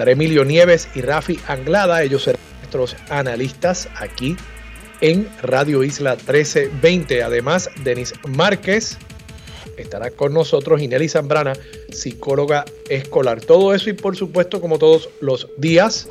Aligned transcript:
estaré 0.00 0.12
Emilio 0.12 0.46
Nieves 0.46 0.88
y 0.94 1.02
Rafi 1.02 1.38
Anglada. 1.46 2.02
Ellos 2.02 2.22
serán 2.22 2.40
nuestros 2.60 2.96
analistas 3.10 3.86
aquí 3.96 4.34
en 5.02 5.28
Radio 5.42 5.84
Isla 5.84 6.14
1320. 6.14 7.22
Además, 7.22 7.68
Denis 7.84 8.14
Márquez 8.26 8.96
estará 9.76 10.10
con 10.10 10.32
nosotros 10.32 10.80
y 10.80 10.88
Nelly 10.88 11.10
Zambrana, 11.10 11.52
psicóloga 11.92 12.64
escolar. 12.88 13.42
Todo 13.42 13.74
eso 13.74 13.90
y 13.90 13.92
por 13.92 14.16
supuesto, 14.16 14.62
como 14.62 14.78
todos 14.78 15.10
los 15.20 15.48
días, 15.58 16.08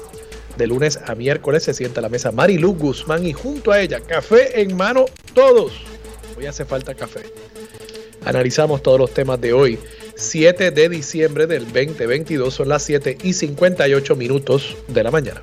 de 0.55 0.67
lunes 0.67 0.99
a 1.07 1.15
miércoles 1.15 1.63
se 1.63 1.73
sienta 1.73 1.99
a 1.99 2.03
la 2.03 2.09
mesa 2.09 2.31
Marilu 2.31 2.75
Guzmán 2.75 3.25
y 3.25 3.33
junto 3.33 3.71
a 3.71 3.81
ella, 3.81 4.01
café 4.01 4.61
en 4.61 4.77
mano, 4.77 5.05
todos. 5.33 5.73
Hoy 6.37 6.45
hace 6.45 6.63
falta 6.63 6.93
café. 6.93 7.21
Analizamos 8.23 8.83
todos 8.83 8.99
los 8.99 9.11
temas 9.15 9.41
de 9.41 9.51
hoy. 9.51 9.79
7 10.19 10.71
de 10.71 10.89
diciembre 10.89 11.47
del 11.47 11.63
2022 11.63 12.53
son 12.53 12.69
las 12.69 12.83
7 12.83 13.17
y 13.23 13.31
58 13.31 14.15
minutos 14.17 14.75
de 14.89 15.03
la 15.03 15.11
mañana. 15.11 15.41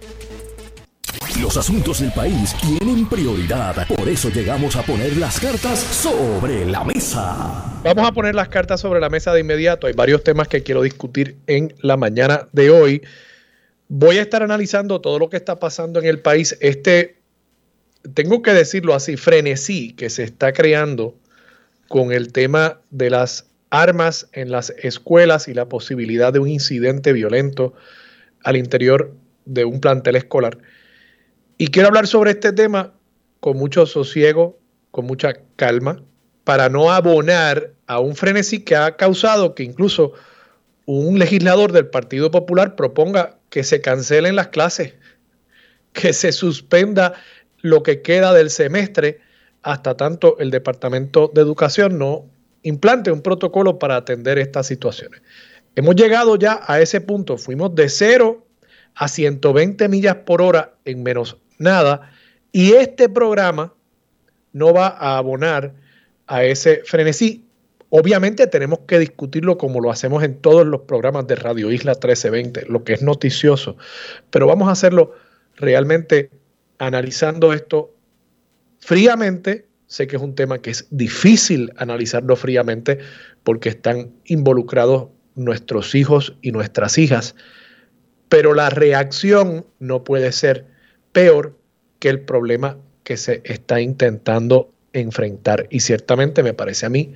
Los 1.41 1.57
asuntos 1.57 2.01
del 2.01 2.13
país 2.13 2.55
tienen 2.61 3.09
prioridad, 3.09 3.87
por 3.89 4.07
eso 4.09 4.29
llegamos 4.31 4.77
a 4.77 4.83
poner 4.83 5.17
las 5.17 5.41
cartas 5.41 5.79
sobre 5.79 6.67
la 6.67 6.85
mesa. 6.85 7.81
Vamos 7.85 8.07
a 8.07 8.13
poner 8.13 8.35
las 8.35 8.49
cartas 8.49 8.81
sobre 8.81 9.01
la 9.01 9.09
mesa 9.09 9.33
de 9.33 9.41
inmediato. 9.41 9.87
Hay 9.87 9.95
varios 9.95 10.23
temas 10.23 10.47
que 10.49 10.63
quiero 10.63 10.83
discutir 10.83 11.37
en 11.47 11.75
la 11.81 11.97
mañana 11.97 12.49
de 12.53 12.69
hoy. 12.71 13.03
Voy 13.89 14.19
a 14.19 14.23
estar 14.23 14.43
analizando 14.43 15.01
todo 15.01 15.19
lo 15.19 15.31
que 15.31 15.39
está 15.39 15.59
pasando 15.59 16.01
en 16.01 16.07
el 16.07 16.21
país. 16.21 16.57
Este, 16.61 17.17
tengo 18.13 18.43
que 18.43 18.53
decirlo 18.53 18.95
así, 18.95 19.17
frenesí 19.17 19.93
que 19.93 20.11
se 20.11 20.23
está 20.23 20.53
creando 20.53 21.15
con 21.89 22.13
el 22.13 22.33
tema 22.33 22.81
de 22.91 23.11
las 23.11 23.47
armas 23.71 24.29
en 24.33 24.51
las 24.51 24.71
escuelas 24.71 25.49
y 25.49 25.55
la 25.55 25.69
posibilidad 25.69 26.33
de 26.33 26.39
un 26.39 26.49
incidente 26.49 27.13
violento 27.13 27.75
al 28.43 28.57
interior 28.57 29.15
de 29.45 29.65
un 29.65 29.81
plantel 29.81 30.17
escolar. 30.17 30.59
Y 31.59 31.69
quiero 31.69 31.89
hablar 31.89 32.07
sobre 32.07 32.33
este 32.33 32.53
tema 32.53 32.93
con 33.41 33.57
mucho 33.57 33.87
sosiego, 33.87 34.59
con 34.91 35.07
mucha 35.07 35.35
calma, 35.57 36.03
para 36.45 36.69
no 36.69 36.93
abonar 36.93 37.73
a 37.87 37.99
un 37.99 38.15
frenesí 38.15 38.61
que 38.61 38.77
ha 38.77 38.97
causado 38.97 39.55
que 39.55 39.63
incluso 39.63 40.13
un 40.85 41.19
legislador 41.19 41.73
del 41.73 41.89
Partido 41.89 42.31
Popular 42.31 42.77
proponga 42.77 43.39
que 43.51 43.65
se 43.65 43.81
cancelen 43.81 44.37
las 44.37 44.49
clases, 44.49 44.95
que 45.93 46.13
se 46.13 46.31
suspenda 46.31 47.15
lo 47.63 47.83
que 47.83 48.03
queda 48.03 48.33
del 48.33 48.51
semestre 48.51 49.21
hasta 49.63 49.97
tanto 49.97 50.39
el 50.39 50.51
Departamento 50.53 51.31
de 51.35 51.41
Educación 51.41 51.99
no 51.99 52.27
implante 52.69 53.11
un 53.11 53.23
protocolo 53.23 53.79
para 53.79 53.97
atender 53.97 54.39
estas 54.39 54.67
situaciones. 54.67 55.23
Hemos 55.75 55.95
llegado 55.95 56.37
ya 56.37 56.61
a 56.67 56.81
ese 56.81 57.01
punto, 57.01 57.39
fuimos 57.39 57.75
de 57.75 57.89
0 57.89 58.47
a 58.95 59.09
120 59.09 59.89
millas 59.89 60.17
por 60.27 60.41
hora 60.41 60.75
en 60.85 61.03
menos 61.03 61.37
nada 61.59 62.13
y 62.53 62.73
este 62.73 63.09
programa 63.09 63.75
no 64.53 64.73
va 64.73 64.89
a 64.89 65.19
abonar 65.19 65.75
a 66.27 66.45
ese 66.45 66.83
frenesí 66.85 67.47
Obviamente 67.89 68.47
tenemos 68.49 68.81
que 68.81 68.99
discutirlo 68.99 69.59
como 69.59 69.81
lo 69.81 69.91
hacemos 69.91 70.25
en 70.25 70.41
todos 70.41 70.67
los 70.67 70.83
programas 70.83 71.27
de 71.29 71.37
Radio 71.37 71.71
Isla 71.71 71.93
1320, 71.93 72.67
lo 72.67 72.83
que 72.83 72.95
es 72.95 73.03
noticioso, 73.03 73.77
pero 74.31 74.47
vamos 74.47 74.69
a 74.69 74.73
hacerlo 74.73 75.15
realmente 75.55 76.31
analizando 76.79 77.53
esto 77.53 77.95
fríamente. 78.81 79.66
Sé 79.87 80.07
que 80.07 80.17
es 80.17 80.23
un 80.23 80.35
tema 80.35 80.61
que 80.61 80.71
es 80.71 80.87
difícil 80.91 81.73
analizarlo 81.77 82.37
fríamente 82.37 82.99
porque 83.45 83.69
están 83.69 84.13
involucrados 84.25 85.09
nuestros 85.35 85.95
hijos 85.95 86.37
y 86.43 86.51
nuestras 86.51 86.99
hijas, 86.99 87.37
pero 88.29 88.55
la 88.55 88.71
reacción 88.71 89.67
no 89.79 90.03
puede 90.03 90.33
ser 90.33 90.67
peor 91.13 91.57
que 91.99 92.09
el 92.09 92.21
problema 92.21 92.79
que 93.05 93.17
se 93.17 93.43
está 93.45 93.81
intentando 93.81 94.73
enfrentar. 94.93 95.69
Y 95.71 95.81
ciertamente 95.81 96.43
me 96.43 96.55
parece 96.55 96.87
a 96.87 96.89
mí 96.89 97.15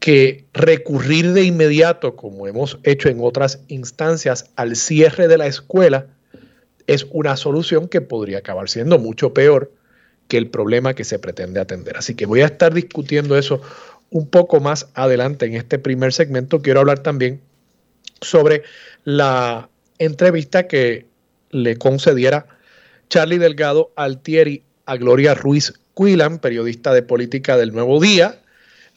que 0.00 0.44
recurrir 0.52 1.32
de 1.32 1.44
inmediato, 1.44 2.14
como 2.14 2.46
hemos 2.46 2.78
hecho 2.82 3.08
en 3.08 3.18
otras 3.20 3.62
instancias, 3.68 4.50
al 4.56 4.76
cierre 4.76 5.28
de 5.28 5.38
la 5.38 5.46
escuela 5.46 6.08
es 6.86 7.06
una 7.10 7.36
solución 7.36 7.88
que 7.88 8.00
podría 8.00 8.38
acabar 8.38 8.68
siendo 8.68 8.98
mucho 8.98 9.34
peor 9.34 9.72
que 10.28 10.36
el 10.36 10.48
problema 10.48 10.94
que 10.94 11.04
se 11.04 11.18
pretende 11.18 11.60
atender. 11.60 11.96
Así 11.96 12.14
que 12.14 12.26
voy 12.26 12.42
a 12.42 12.46
estar 12.46 12.72
discutiendo 12.74 13.36
eso 13.36 13.60
un 14.10 14.28
poco 14.28 14.60
más 14.60 14.88
adelante 14.94 15.46
en 15.46 15.54
este 15.54 15.78
primer 15.78 16.12
segmento. 16.12 16.62
Quiero 16.62 16.80
hablar 16.80 17.00
también 17.00 17.40
sobre 18.20 18.62
la 19.04 19.68
entrevista 19.98 20.66
que 20.66 21.06
le 21.50 21.76
concediera 21.76 22.46
Charlie 23.08 23.38
Delgado 23.38 23.90
Altieri 23.96 24.62
a 24.86 24.96
Gloria 24.96 25.34
Ruiz 25.34 25.72
Quilan, 25.96 26.38
periodista 26.38 26.92
de 26.92 27.02
política 27.02 27.56
del 27.56 27.72
Nuevo 27.72 28.00
Día, 28.00 28.40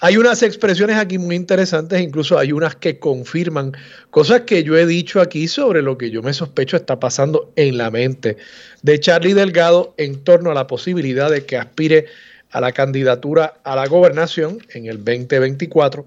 hay 0.03 0.17
unas 0.17 0.41
expresiones 0.41 0.97
aquí 0.97 1.19
muy 1.19 1.35
interesantes, 1.35 2.01
incluso 2.01 2.39
hay 2.39 2.51
unas 2.51 2.75
que 2.75 2.97
confirman 2.97 3.73
cosas 4.09 4.41
que 4.41 4.63
yo 4.63 4.75
he 4.75 4.88
dicho 4.88 5.22
aquí 5.22 5.47
sobre 5.47 5.84
lo 5.84 5.95
que 6.00 6.09
yo 6.09 6.23
me 6.23 6.34
sospecho 6.34 6.75
está 6.75 7.00
pasando 7.00 7.53
en 7.56 7.78
la 7.78 7.91
mente 7.91 8.38
de 8.81 9.00
Charlie 9.00 9.35
Delgado 9.35 9.94
en 9.97 10.23
torno 10.23 10.50
a 10.50 10.56
la 10.56 10.66
posibilidad 10.66 11.29
de 11.29 11.45
que 11.45 11.56
aspire 11.56 12.07
a 12.50 12.59
la 12.59 12.72
candidatura 12.72 13.53
a 13.63 13.75
la 13.75 13.85
gobernación 13.85 14.57
en 14.73 14.88
el 14.88 14.97
2024. 14.97 16.03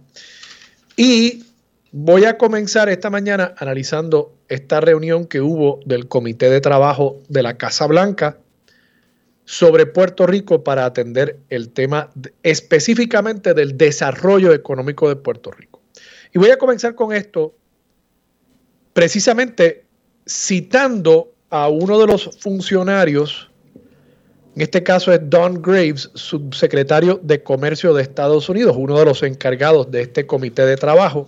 Y 0.97 1.45
voy 1.93 2.25
a 2.25 2.37
comenzar 2.37 2.89
esta 2.89 3.11
mañana 3.11 3.55
analizando 3.59 4.35
esta 4.49 4.81
reunión 4.81 5.27
que 5.27 5.41
hubo 5.41 5.79
del 5.87 6.09
Comité 6.09 6.51
de 6.51 6.61
Trabajo 6.61 7.23
de 7.29 7.45
la 7.45 7.57
Casa 7.57 7.87
Blanca 7.87 8.39
sobre 9.45 9.87
Puerto 9.87 10.27
Rico 10.27 10.65
para 10.65 10.87
atender 10.87 11.39
el 11.51 11.69
tema 11.71 12.11
específicamente 12.43 13.55
del 13.55 13.77
desarrollo 13.77 14.53
económico 14.53 15.09
de 15.09 15.17
Puerto 15.17 15.51
Rico. 15.51 15.81
Y 16.33 16.39
voy 16.39 16.51
a 16.51 16.57
comenzar 16.57 16.95
con 16.95 17.13
esto 17.13 17.55
precisamente 18.93 19.85
citando 20.27 21.33
a 21.51 21.69
uno 21.69 21.99
de 21.99 22.07
los 22.07 22.31
funcionarios, 22.41 23.51
en 24.57 24.63
este 24.63 24.83
caso 24.83 25.13
es 25.13 25.21
Don 25.29 25.61
Graves, 25.61 26.11
subsecretario 26.15 27.21
de 27.23 27.43
Comercio 27.43 27.93
de 27.93 28.03
Estados 28.03 28.49
Unidos, 28.49 28.77
uno 28.79 28.99
de 28.99 29.05
los 29.05 29.23
encargados 29.23 29.91
de 29.91 30.03
este 30.03 30.27
comité 30.27 30.65
de 30.65 30.77
trabajo. 30.77 31.27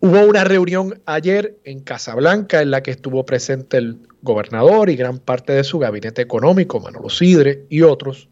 Hubo 0.00 0.20
una 0.26 0.44
reunión 0.44 1.02
ayer 1.06 1.58
en 1.64 1.80
Casablanca 1.80 2.62
en 2.62 2.70
la 2.70 2.82
que 2.82 2.92
estuvo 2.92 3.26
presente 3.26 3.78
el 3.78 3.98
gobernador 4.22 4.90
y 4.90 4.96
gran 4.96 5.18
parte 5.18 5.52
de 5.52 5.64
su 5.64 5.80
gabinete 5.80 6.22
económico, 6.22 6.78
Manolo 6.78 7.10
Sidre 7.10 7.64
y 7.68 7.82
otros. 7.82 8.28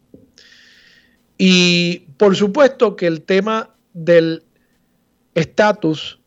Y 1.37 2.07
por 2.17 2.35
supuesto 2.37 2.95
que 2.95 3.07
el 3.07 3.21
tema 3.21 3.75
del 3.93 4.43
estatus 5.35 6.19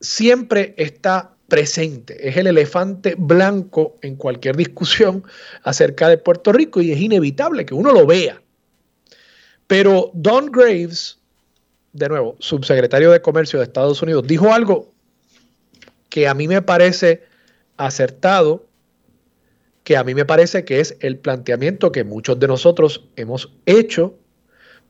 siempre 0.00 0.74
está 0.76 1.34
presente, 1.48 2.28
es 2.28 2.36
el 2.36 2.46
elefante 2.46 3.14
blanco 3.16 3.96
en 4.02 4.16
cualquier 4.16 4.54
discusión 4.56 5.24
acerca 5.62 6.08
de 6.08 6.18
Puerto 6.18 6.52
Rico 6.52 6.82
y 6.82 6.92
es 6.92 7.00
inevitable 7.00 7.64
que 7.64 7.74
uno 7.74 7.92
lo 7.92 8.06
vea. 8.06 8.42
Pero 9.66 10.10
Don 10.12 10.52
Graves, 10.52 11.18
de 11.98 12.08
nuevo, 12.08 12.36
subsecretario 12.38 13.10
de 13.10 13.20
Comercio 13.20 13.58
de 13.58 13.64
Estados 13.64 14.00
Unidos, 14.02 14.26
dijo 14.26 14.52
algo 14.52 14.92
que 16.08 16.28
a 16.28 16.34
mí 16.34 16.48
me 16.48 16.62
parece 16.62 17.24
acertado 17.76 18.68
que 19.88 19.96
a 19.96 20.04
mí 20.04 20.14
me 20.14 20.26
parece 20.26 20.66
que 20.66 20.80
es 20.80 20.98
el 21.00 21.16
planteamiento 21.16 21.92
que 21.92 22.04
muchos 22.04 22.38
de 22.38 22.46
nosotros 22.46 23.06
hemos 23.16 23.50
hecho, 23.64 24.18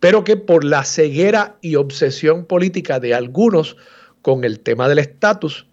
pero 0.01 0.25
que 0.25 0.37
por 0.37 0.65
la 0.65 0.85
ceguera 0.85 1.57
y 1.61 1.77
obsesión 1.77 2.45
política 2.45 2.99
de 2.99 3.15
algunos 3.15 3.77
con 4.23 4.43
el 4.43 4.59
tema 4.59 4.89
del 4.89 4.99
estatus, 4.99 5.67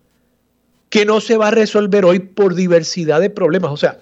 que 0.92 1.06
no 1.06 1.22
se 1.22 1.38
va 1.38 1.48
a 1.48 1.52
resolver 1.52 2.06
hoy 2.06 2.20
por 2.20 2.54
diversidad 2.54 3.20
de 3.20 3.32
problemas. 3.32 3.72
O 3.72 3.78
sea, 3.78 4.00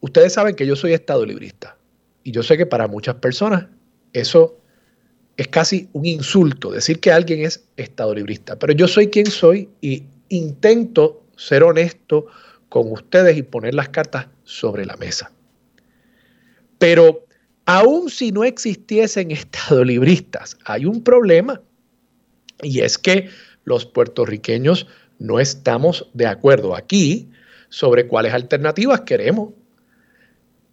ustedes 0.00 0.32
saben 0.32 0.54
que 0.54 0.64
yo 0.64 0.76
soy 0.76 0.92
estado 0.92 1.26
librista 1.26 1.76
y 2.22 2.30
yo 2.30 2.44
sé 2.44 2.56
que 2.56 2.66
para 2.66 2.86
muchas 2.86 3.16
personas 3.16 3.66
eso 4.12 4.61
es 5.36 5.48
casi 5.48 5.88
un 5.92 6.06
insulto, 6.06 6.70
decir 6.70 7.00
que 7.00 7.10
alguien 7.10 7.40
es 7.44 7.64
estado 7.76 8.14
librista, 8.14 8.58
pero 8.58 8.72
yo 8.72 8.86
soy 8.86 9.08
quien 9.08 9.26
soy 9.26 9.68
y 9.80 10.04
intento 10.28 11.22
ser 11.36 11.62
honesto 11.62 12.26
con 12.68 12.90
ustedes 12.90 13.36
y 13.36 13.42
poner 13.42 13.74
las 13.74 13.88
cartas 13.88 14.26
sobre 14.44 14.86
la 14.86 14.96
mesa. 14.96 15.32
Pero 16.78 17.26
aun 17.66 18.10
si 18.10 18.32
no 18.32 18.44
existiesen 18.44 19.30
estadolibristas, 19.30 20.56
hay 20.64 20.84
un 20.84 21.02
problema. 21.02 21.60
Y 22.62 22.80
es 22.80 22.98
que 22.98 23.28
los 23.64 23.86
puertorriqueños 23.86 24.86
no 25.18 25.40
estamos 25.40 26.08
de 26.14 26.26
acuerdo 26.26 26.74
aquí 26.74 27.30
sobre 27.68 28.06
cuáles 28.06 28.34
alternativas 28.34 29.02
queremos. 29.02 29.50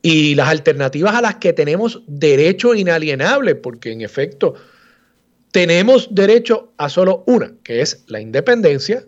Y 0.01 0.35
las 0.35 0.47
alternativas 0.47 1.15
a 1.15 1.21
las 1.21 1.35
que 1.35 1.51
tenemos 1.51 2.03
derecho 2.07 2.73
inalienable, 2.73 3.55
porque 3.55 3.91
en 3.91 4.01
efecto 4.01 4.55
tenemos 5.51 6.13
derecho 6.13 6.73
a 6.77 6.89
solo 6.89 7.23
una, 7.27 7.53
que 7.63 7.81
es 7.81 8.03
la 8.07 8.21
independencia, 8.21 9.05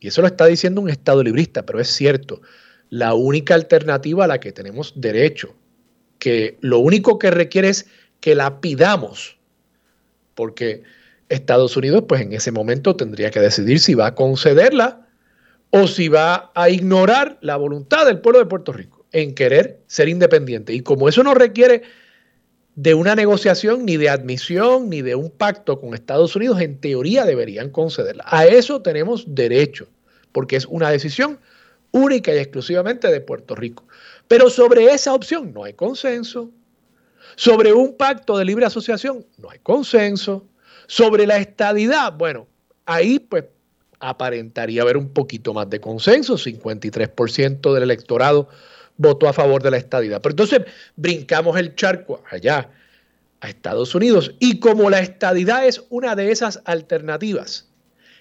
y 0.00 0.08
eso 0.08 0.22
lo 0.22 0.26
está 0.26 0.46
diciendo 0.46 0.80
un 0.80 0.90
Estado 0.90 1.22
librista, 1.22 1.64
pero 1.64 1.78
es 1.78 1.88
cierto, 1.88 2.40
la 2.88 3.14
única 3.14 3.54
alternativa 3.54 4.24
a 4.24 4.28
la 4.28 4.40
que 4.40 4.52
tenemos 4.52 4.94
derecho, 4.96 5.54
que 6.18 6.58
lo 6.60 6.78
único 6.78 7.18
que 7.18 7.30
requiere 7.30 7.68
es 7.68 7.86
que 8.20 8.34
la 8.34 8.60
pidamos, 8.60 9.38
porque 10.34 10.82
Estados 11.28 11.76
Unidos 11.76 12.04
pues 12.08 12.22
en 12.22 12.32
ese 12.32 12.50
momento 12.50 12.96
tendría 12.96 13.30
que 13.30 13.40
decidir 13.40 13.78
si 13.78 13.94
va 13.94 14.08
a 14.08 14.14
concederla 14.14 15.06
o 15.70 15.86
si 15.86 16.08
va 16.08 16.50
a 16.54 16.68
ignorar 16.68 17.38
la 17.40 17.56
voluntad 17.56 18.06
del 18.06 18.20
pueblo 18.20 18.40
de 18.40 18.46
Puerto 18.46 18.72
Rico 18.72 18.99
en 19.12 19.34
querer 19.34 19.80
ser 19.86 20.08
independiente. 20.08 20.72
Y 20.72 20.80
como 20.80 21.08
eso 21.08 21.22
no 21.22 21.34
requiere 21.34 21.82
de 22.76 22.94
una 22.94 23.14
negociación, 23.14 23.84
ni 23.84 23.96
de 23.96 24.08
admisión, 24.08 24.88
ni 24.88 25.02
de 25.02 25.14
un 25.14 25.30
pacto 25.30 25.80
con 25.80 25.94
Estados 25.94 26.34
Unidos, 26.36 26.60
en 26.60 26.78
teoría 26.80 27.24
deberían 27.24 27.70
concederla. 27.70 28.24
A 28.26 28.46
eso 28.46 28.80
tenemos 28.80 29.24
derecho, 29.26 29.88
porque 30.32 30.56
es 30.56 30.66
una 30.66 30.90
decisión 30.90 31.38
única 31.90 32.32
y 32.34 32.38
exclusivamente 32.38 33.08
de 33.08 33.20
Puerto 33.20 33.54
Rico. 33.54 33.84
Pero 34.28 34.48
sobre 34.48 34.84
esa 34.92 35.12
opción 35.12 35.52
no 35.52 35.64
hay 35.64 35.74
consenso. 35.74 36.50
Sobre 37.36 37.72
un 37.72 37.96
pacto 37.96 38.38
de 38.38 38.44
libre 38.44 38.66
asociación 38.66 39.26
no 39.38 39.50
hay 39.50 39.58
consenso. 39.58 40.46
Sobre 40.86 41.26
la 41.26 41.38
estadidad, 41.38 42.12
bueno, 42.16 42.46
ahí 42.86 43.18
pues 43.18 43.44
aparentaría 43.98 44.82
haber 44.82 44.96
un 44.96 45.10
poquito 45.10 45.52
más 45.52 45.68
de 45.68 45.80
consenso, 45.80 46.36
53% 46.36 47.74
del 47.74 47.82
electorado 47.82 48.48
votó 49.00 49.28
a 49.28 49.32
favor 49.32 49.62
de 49.62 49.70
la 49.70 49.78
estadidad. 49.78 50.20
Pero 50.20 50.34
entonces 50.34 50.60
brincamos 50.94 51.58
el 51.58 51.74
charco 51.74 52.22
allá 52.30 52.68
a 53.40 53.48
Estados 53.48 53.94
Unidos 53.94 54.34
y 54.38 54.60
como 54.60 54.90
la 54.90 55.00
estadidad 55.00 55.66
es 55.66 55.82
una 55.88 56.14
de 56.14 56.30
esas 56.30 56.60
alternativas 56.66 57.66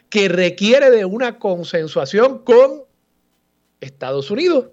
que 0.10 0.30
requiere 0.30 0.90
de 0.90 1.04
una 1.04 1.38
consensuación 1.38 2.46
con 2.46 2.84
Estados 3.82 4.32
Unidos, 4.32 4.68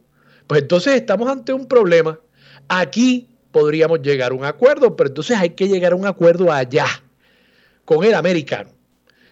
pues 0.47 0.62
entonces 0.62 0.94
estamos 0.94 1.29
ante 1.29 1.53
un 1.53 1.67
problema. 1.67 2.20
Aquí 2.69 3.29
podríamos 3.50 4.00
llegar 4.00 4.31
a 4.31 4.35
un 4.37 4.44
acuerdo, 4.44 4.94
pero 4.94 5.09
entonces 5.09 5.37
hay 5.37 5.50
que 5.50 5.67
llegar 5.67 5.93
a 5.93 5.97
un 5.97 6.06
acuerdo 6.06 6.52
allá 6.52 6.87
con 7.85 8.05
el 8.05 8.14
americano. 8.14 8.70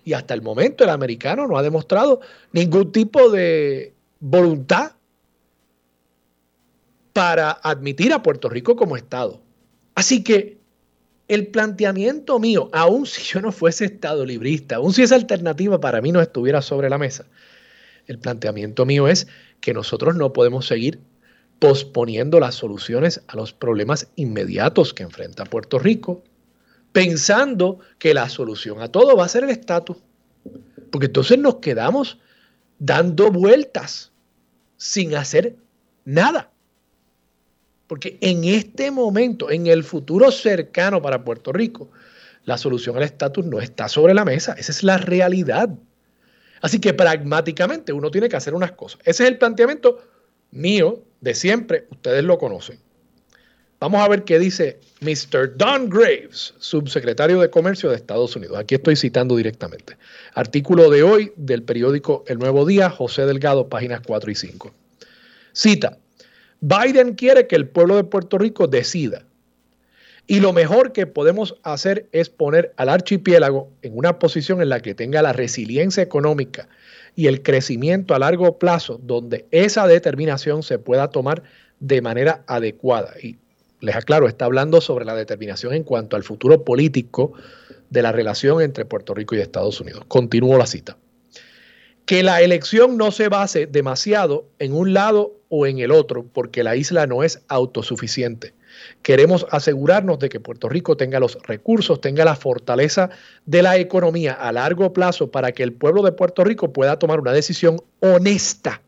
Y 0.04 0.12
hasta 0.12 0.34
el 0.34 0.42
momento 0.42 0.82
el 0.82 0.90
americano 0.90 1.46
no 1.46 1.56
ha 1.56 1.62
demostrado 1.62 2.20
ningún 2.50 2.90
tipo 2.90 3.30
de 3.30 3.94
voluntad 4.18 4.94
para 7.14 7.52
admitir 7.52 8.12
a 8.12 8.22
Puerto 8.22 8.50
Rico 8.50 8.76
como 8.76 8.96
Estado. 8.96 9.40
Así 9.94 10.22
que 10.22 10.58
el 11.28 11.46
planteamiento 11.46 12.38
mío, 12.38 12.68
aun 12.72 13.06
si 13.06 13.22
yo 13.22 13.40
no 13.40 13.52
fuese 13.52 13.86
Estado 13.86 14.26
librista, 14.26 14.76
aun 14.76 14.92
si 14.92 15.02
esa 15.02 15.14
alternativa 15.14 15.80
para 15.80 16.02
mí 16.02 16.12
no 16.12 16.20
estuviera 16.20 16.60
sobre 16.60 16.90
la 16.90 16.98
mesa, 16.98 17.24
el 18.06 18.18
planteamiento 18.18 18.84
mío 18.84 19.08
es 19.08 19.28
que 19.60 19.72
nosotros 19.72 20.16
no 20.16 20.32
podemos 20.32 20.66
seguir 20.66 21.00
posponiendo 21.60 22.40
las 22.40 22.56
soluciones 22.56 23.22
a 23.28 23.36
los 23.36 23.52
problemas 23.52 24.08
inmediatos 24.16 24.92
que 24.92 25.04
enfrenta 25.04 25.44
Puerto 25.44 25.78
Rico, 25.78 26.24
pensando 26.92 27.78
que 27.98 28.12
la 28.12 28.28
solución 28.28 28.82
a 28.82 28.88
todo 28.88 29.16
va 29.16 29.24
a 29.24 29.28
ser 29.28 29.44
el 29.44 29.50
estatus. 29.50 29.98
Porque 30.90 31.06
entonces 31.06 31.38
nos 31.38 31.56
quedamos 31.56 32.18
dando 32.80 33.30
vueltas 33.30 34.12
sin 34.76 35.14
hacer 35.14 35.56
nada. 36.04 36.50
Porque 37.94 38.18
en 38.20 38.42
este 38.42 38.90
momento, 38.90 39.52
en 39.52 39.68
el 39.68 39.84
futuro 39.84 40.32
cercano 40.32 41.00
para 41.00 41.22
Puerto 41.22 41.52
Rico, 41.52 41.92
la 42.44 42.58
solución 42.58 42.96
al 42.96 43.04
estatus 43.04 43.46
no 43.46 43.60
está 43.60 43.88
sobre 43.88 44.14
la 44.14 44.24
mesa. 44.24 44.52
Esa 44.58 44.72
es 44.72 44.82
la 44.82 44.98
realidad. 44.98 45.68
Así 46.60 46.80
que 46.80 46.92
pragmáticamente 46.92 47.92
uno 47.92 48.10
tiene 48.10 48.28
que 48.28 48.34
hacer 48.34 48.52
unas 48.52 48.72
cosas. 48.72 48.98
Ese 49.04 49.22
es 49.22 49.28
el 49.28 49.38
planteamiento 49.38 50.02
mío 50.50 51.04
de 51.20 51.36
siempre. 51.36 51.86
Ustedes 51.92 52.24
lo 52.24 52.36
conocen. 52.36 52.80
Vamos 53.78 54.02
a 54.02 54.08
ver 54.08 54.24
qué 54.24 54.40
dice 54.40 54.80
Mr. 55.00 55.56
Don 55.56 55.88
Graves, 55.88 56.52
subsecretario 56.58 57.40
de 57.40 57.48
Comercio 57.48 57.90
de 57.90 57.94
Estados 57.94 58.34
Unidos. 58.34 58.58
Aquí 58.58 58.74
estoy 58.74 58.96
citando 58.96 59.36
directamente. 59.36 59.96
Artículo 60.34 60.90
de 60.90 61.04
hoy 61.04 61.32
del 61.36 61.62
periódico 61.62 62.24
El 62.26 62.40
Nuevo 62.40 62.66
Día, 62.66 62.90
José 62.90 63.24
Delgado, 63.24 63.68
páginas 63.68 64.00
4 64.04 64.32
y 64.32 64.34
5. 64.34 64.74
Cita, 65.52 65.96
Biden 66.66 67.14
quiere 67.14 67.46
que 67.46 67.56
el 67.56 67.68
pueblo 67.68 67.96
de 67.96 68.04
Puerto 68.04 68.38
Rico 68.38 68.66
decida. 68.66 69.26
Y 70.26 70.40
lo 70.40 70.54
mejor 70.54 70.92
que 70.92 71.06
podemos 71.06 71.56
hacer 71.62 72.08
es 72.12 72.30
poner 72.30 72.72
al 72.78 72.88
archipiélago 72.88 73.70
en 73.82 73.94
una 73.94 74.18
posición 74.18 74.62
en 74.62 74.70
la 74.70 74.80
que 74.80 74.94
tenga 74.94 75.20
la 75.20 75.34
resiliencia 75.34 76.02
económica 76.02 76.66
y 77.14 77.26
el 77.26 77.42
crecimiento 77.42 78.14
a 78.14 78.18
largo 78.18 78.58
plazo, 78.58 78.98
donde 79.02 79.44
esa 79.50 79.86
determinación 79.86 80.62
se 80.62 80.78
pueda 80.78 81.10
tomar 81.10 81.42
de 81.80 82.00
manera 82.00 82.44
adecuada. 82.46 83.12
Y 83.22 83.36
les 83.80 83.94
aclaro, 83.94 84.26
está 84.26 84.46
hablando 84.46 84.80
sobre 84.80 85.04
la 85.04 85.14
determinación 85.14 85.74
en 85.74 85.82
cuanto 85.82 86.16
al 86.16 86.22
futuro 86.22 86.64
político 86.64 87.34
de 87.90 88.00
la 88.00 88.10
relación 88.10 88.62
entre 88.62 88.86
Puerto 88.86 89.12
Rico 89.12 89.34
y 89.34 89.40
Estados 89.40 89.82
Unidos. 89.82 90.06
Continúo 90.08 90.56
la 90.56 90.64
cita 90.64 90.96
que 92.06 92.22
la 92.22 92.42
elección 92.42 92.96
no 92.96 93.10
se 93.10 93.28
base 93.28 93.66
demasiado 93.66 94.46
en 94.58 94.74
un 94.74 94.92
lado 94.92 95.32
o 95.48 95.66
en 95.66 95.78
el 95.78 95.90
otro, 95.90 96.24
porque 96.24 96.62
la 96.62 96.76
isla 96.76 97.06
no 97.06 97.22
es 97.22 97.40
autosuficiente. 97.48 98.52
Queremos 99.02 99.46
asegurarnos 99.50 100.18
de 100.18 100.28
que 100.28 100.40
Puerto 100.40 100.68
Rico 100.68 100.96
tenga 100.96 101.20
los 101.20 101.38
recursos, 101.42 102.00
tenga 102.00 102.24
la 102.24 102.34
fortaleza 102.34 103.10
de 103.46 103.62
la 103.62 103.78
economía 103.78 104.32
a 104.32 104.52
largo 104.52 104.92
plazo 104.92 105.30
para 105.30 105.52
que 105.52 105.62
el 105.62 105.72
pueblo 105.72 106.02
de 106.02 106.12
Puerto 106.12 106.44
Rico 106.44 106.72
pueda 106.72 106.98
tomar 106.98 107.20
una 107.20 107.32
decisión 107.32 107.80
honesta, 108.00 108.82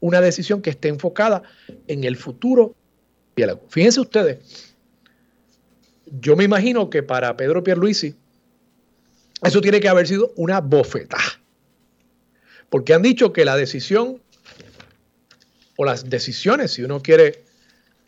una 0.00 0.20
decisión 0.20 0.60
que 0.60 0.70
esté 0.70 0.88
enfocada 0.88 1.42
en 1.88 2.04
el 2.04 2.16
futuro. 2.16 2.74
Fíjense 3.68 4.00
ustedes, 4.00 4.76
yo 6.20 6.36
me 6.36 6.44
imagino 6.44 6.90
que 6.90 7.02
para 7.02 7.36
Pedro 7.36 7.64
Pierluisi 7.64 8.14
eso 9.42 9.60
tiene 9.60 9.80
que 9.80 9.88
haber 9.88 10.06
sido 10.06 10.32
una 10.36 10.60
bofetada 10.60 11.43
porque 12.74 12.92
han 12.92 13.02
dicho 13.02 13.32
que 13.32 13.44
la 13.44 13.56
decisión 13.56 14.20
o 15.76 15.84
las 15.84 16.10
decisiones, 16.10 16.72
si 16.72 16.82
uno 16.82 17.02
quiere 17.02 17.44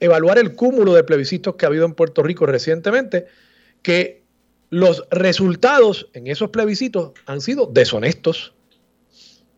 evaluar 0.01 0.39
el 0.39 0.57
cúmulo 0.57 0.93
de 0.93 1.05
plebiscitos 1.05 1.55
que 1.55 1.65
ha 1.65 1.69
habido 1.69 1.87
en 1.87 1.95
Puerto 1.95 2.21
Rico 2.25 2.47
recientemente, 2.47 3.27
que 3.83 4.25
los 4.71 5.05
resultados 5.13 6.09
en 6.15 6.27
esos 6.27 6.51
plebiscitos 6.51 7.13
han 7.27 7.41
sido 7.41 7.67
deshonestos. 7.67 8.55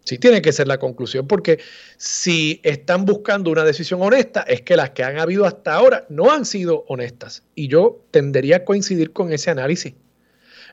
Sí 0.04 0.18
tiene 0.18 0.42
que 0.42 0.52
ser 0.52 0.68
la 0.68 0.78
conclusión, 0.78 1.26
porque 1.26 1.58
si 1.96 2.60
están 2.62 3.06
buscando 3.06 3.50
una 3.50 3.64
decisión 3.64 4.02
honesta, 4.02 4.42
es 4.42 4.60
que 4.60 4.76
las 4.76 4.90
que 4.90 5.04
han 5.04 5.18
habido 5.18 5.46
hasta 5.46 5.72
ahora 5.72 6.04
no 6.10 6.30
han 6.30 6.44
sido 6.44 6.84
honestas. 6.86 7.44
Y 7.54 7.68
yo 7.68 8.04
tendería 8.10 8.56
a 8.56 8.64
coincidir 8.66 9.14
con 9.14 9.32
ese 9.32 9.50
análisis. 9.50 9.94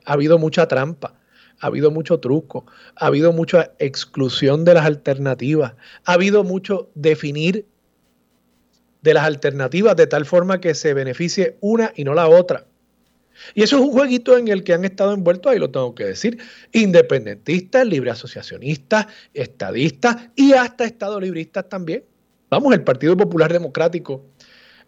Ha 0.04 0.12
habido 0.12 0.38
mucha 0.38 0.68
trampa 0.68 1.22
ha 1.66 1.68
habido 1.68 1.90
mucho 1.90 2.20
truco, 2.20 2.68
ha 2.96 3.08
habido 3.08 3.34
mucha 3.34 3.72
exclusión 3.80 4.66
de 4.66 4.76
las 4.76 4.86
alternativas, 4.86 5.74
ha 6.06 6.14
habido 6.14 6.44
mucho 6.44 6.92
definir 6.94 7.66
de 9.02 9.14
las 9.16 9.24
alternativas 9.24 9.96
de 9.96 10.06
tal 10.06 10.26
forma 10.26 10.62
que 10.62 10.76
se 10.76 10.94
beneficie 10.94 11.58
una 11.62 11.92
y 11.96 12.04
no 12.04 12.14
la 12.14 12.28
otra. 12.28 12.68
Y 13.56 13.64
eso 13.64 13.78
es 13.78 13.82
un 13.82 13.94
jueguito 13.94 14.38
en 14.38 14.48
el 14.48 14.64
que 14.64 14.74
han 14.76 14.86
estado 14.86 15.12
envueltos, 15.14 15.52
ahí 15.52 15.58
lo 15.58 15.72
tengo 15.72 15.96
que 15.96 16.06
decir, 16.06 16.38
independentistas, 16.72 17.84
libre 17.88 18.12
asociacionistas, 18.12 19.08
estadistas 19.34 20.18
y 20.36 20.54
hasta 20.54 20.86
estado 20.86 21.20
libristas 21.20 21.68
también. 21.68 22.04
Vamos, 22.52 22.76
el 22.76 22.84
Partido 22.84 23.18
Popular 23.18 23.52
Democrático 23.52 24.24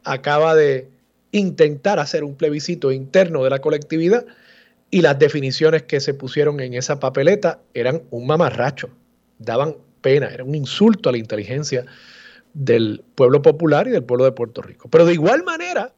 acaba 0.03 0.53
de 0.53 0.91
intentar 1.31 1.97
hacer 1.97 2.23
un 2.23 2.35
plebiscito 2.35 2.91
interno 2.91 3.43
de 3.43 3.49
la 3.49 3.59
colectividad 3.59 4.27
y 4.89 5.01
las 5.01 5.19
definiciones 5.19 5.83
que 5.83 5.99
se 5.99 6.13
pusieron 6.13 6.59
en 6.59 6.73
esa 6.73 6.99
papeleta 6.99 7.61
eran 7.73 8.03
un 8.09 8.25
mamarracho, 8.25 8.89
daban 9.39 9.75
pena, 10.01 10.27
era 10.27 10.43
un 10.43 10.55
insulto 10.55 11.09
a 11.09 11.11
la 11.11 11.17
inteligencia 11.17 11.85
del 12.53 13.03
pueblo 13.15 13.41
popular 13.41 13.87
y 13.87 13.91
del 13.91 14.03
pueblo 14.03 14.25
de 14.25 14.31
Puerto 14.31 14.61
Rico. 14.61 14.89
Pero 14.89 15.05
de 15.05 15.13
igual 15.13 15.43
manera, 15.43 15.93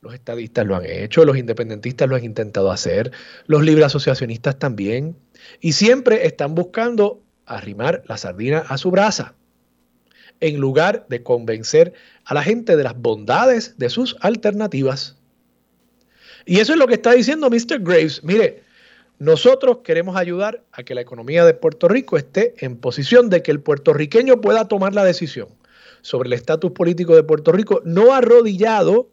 los 0.00 0.14
estadistas 0.14 0.66
lo 0.66 0.76
han 0.76 0.84
hecho, 0.86 1.24
los 1.24 1.36
independentistas 1.36 2.08
lo 2.08 2.16
han 2.16 2.24
intentado 2.24 2.70
hacer, 2.70 3.12
los 3.46 3.62
libre 3.62 3.84
asociacionistas 3.84 4.58
también, 4.58 5.16
y 5.60 5.72
siempre 5.72 6.26
están 6.26 6.54
buscando 6.54 7.22
arrimar 7.46 8.02
la 8.06 8.16
sardina 8.16 8.58
a 8.68 8.78
su 8.78 8.90
brasa, 8.90 9.34
en 10.40 10.58
lugar 10.58 11.06
de 11.08 11.22
convencer 11.22 11.94
a 12.24 12.34
la 12.34 12.42
gente 12.42 12.76
de 12.76 12.84
las 12.84 12.98
bondades 12.98 13.78
de 13.78 13.88
sus 13.88 14.16
alternativas. 14.20 15.16
Y 16.46 16.60
eso 16.60 16.72
es 16.72 16.78
lo 16.78 16.86
que 16.86 16.94
está 16.94 17.12
diciendo 17.12 17.48
Mr. 17.48 17.80
Graves. 17.80 18.22
Mire, 18.22 18.62
nosotros 19.18 19.78
queremos 19.84 20.16
ayudar 20.16 20.62
a 20.72 20.82
que 20.82 20.94
la 20.94 21.00
economía 21.00 21.44
de 21.44 21.54
Puerto 21.54 21.88
Rico 21.88 22.16
esté 22.16 22.54
en 22.58 22.76
posición 22.76 23.30
de 23.30 23.42
que 23.42 23.50
el 23.50 23.60
puertorriqueño 23.60 24.40
pueda 24.40 24.68
tomar 24.68 24.94
la 24.94 25.04
decisión 25.04 25.48
sobre 26.02 26.26
el 26.26 26.34
estatus 26.34 26.72
político 26.72 27.14
de 27.14 27.22
Puerto 27.22 27.52
Rico, 27.52 27.80
no 27.84 28.12
arrodillado, 28.12 29.08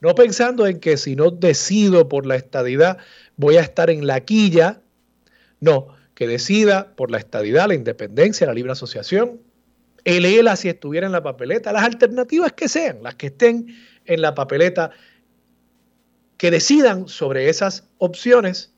no 0.00 0.14
pensando 0.14 0.66
en 0.66 0.78
que 0.78 0.96
si 0.96 1.16
no 1.16 1.30
decido 1.30 2.08
por 2.08 2.26
la 2.26 2.36
estadidad 2.36 2.98
voy 3.36 3.56
a 3.56 3.60
estar 3.60 3.90
en 3.90 4.06
la 4.06 4.20
quilla, 4.20 4.80
no, 5.60 5.88
que 6.14 6.26
decida 6.28 6.94
por 6.94 7.10
la 7.10 7.18
estadidad, 7.18 7.68
la 7.68 7.74
independencia, 7.74 8.46
la 8.46 8.54
libre 8.54 8.72
asociación, 8.72 9.40
el 10.04 10.24
ELA 10.24 10.56
si 10.56 10.68
estuviera 10.68 11.06
en 11.06 11.12
la 11.12 11.22
papeleta, 11.22 11.72
las 11.72 11.84
alternativas 11.84 12.52
que 12.52 12.68
sean, 12.68 13.02
las 13.02 13.14
que 13.14 13.28
estén 13.28 13.74
en 14.04 14.20
la 14.20 14.34
papeleta, 14.34 14.90
que 16.42 16.50
decidan 16.50 17.06
sobre 17.06 17.48
esas 17.48 17.84
opciones 17.98 18.72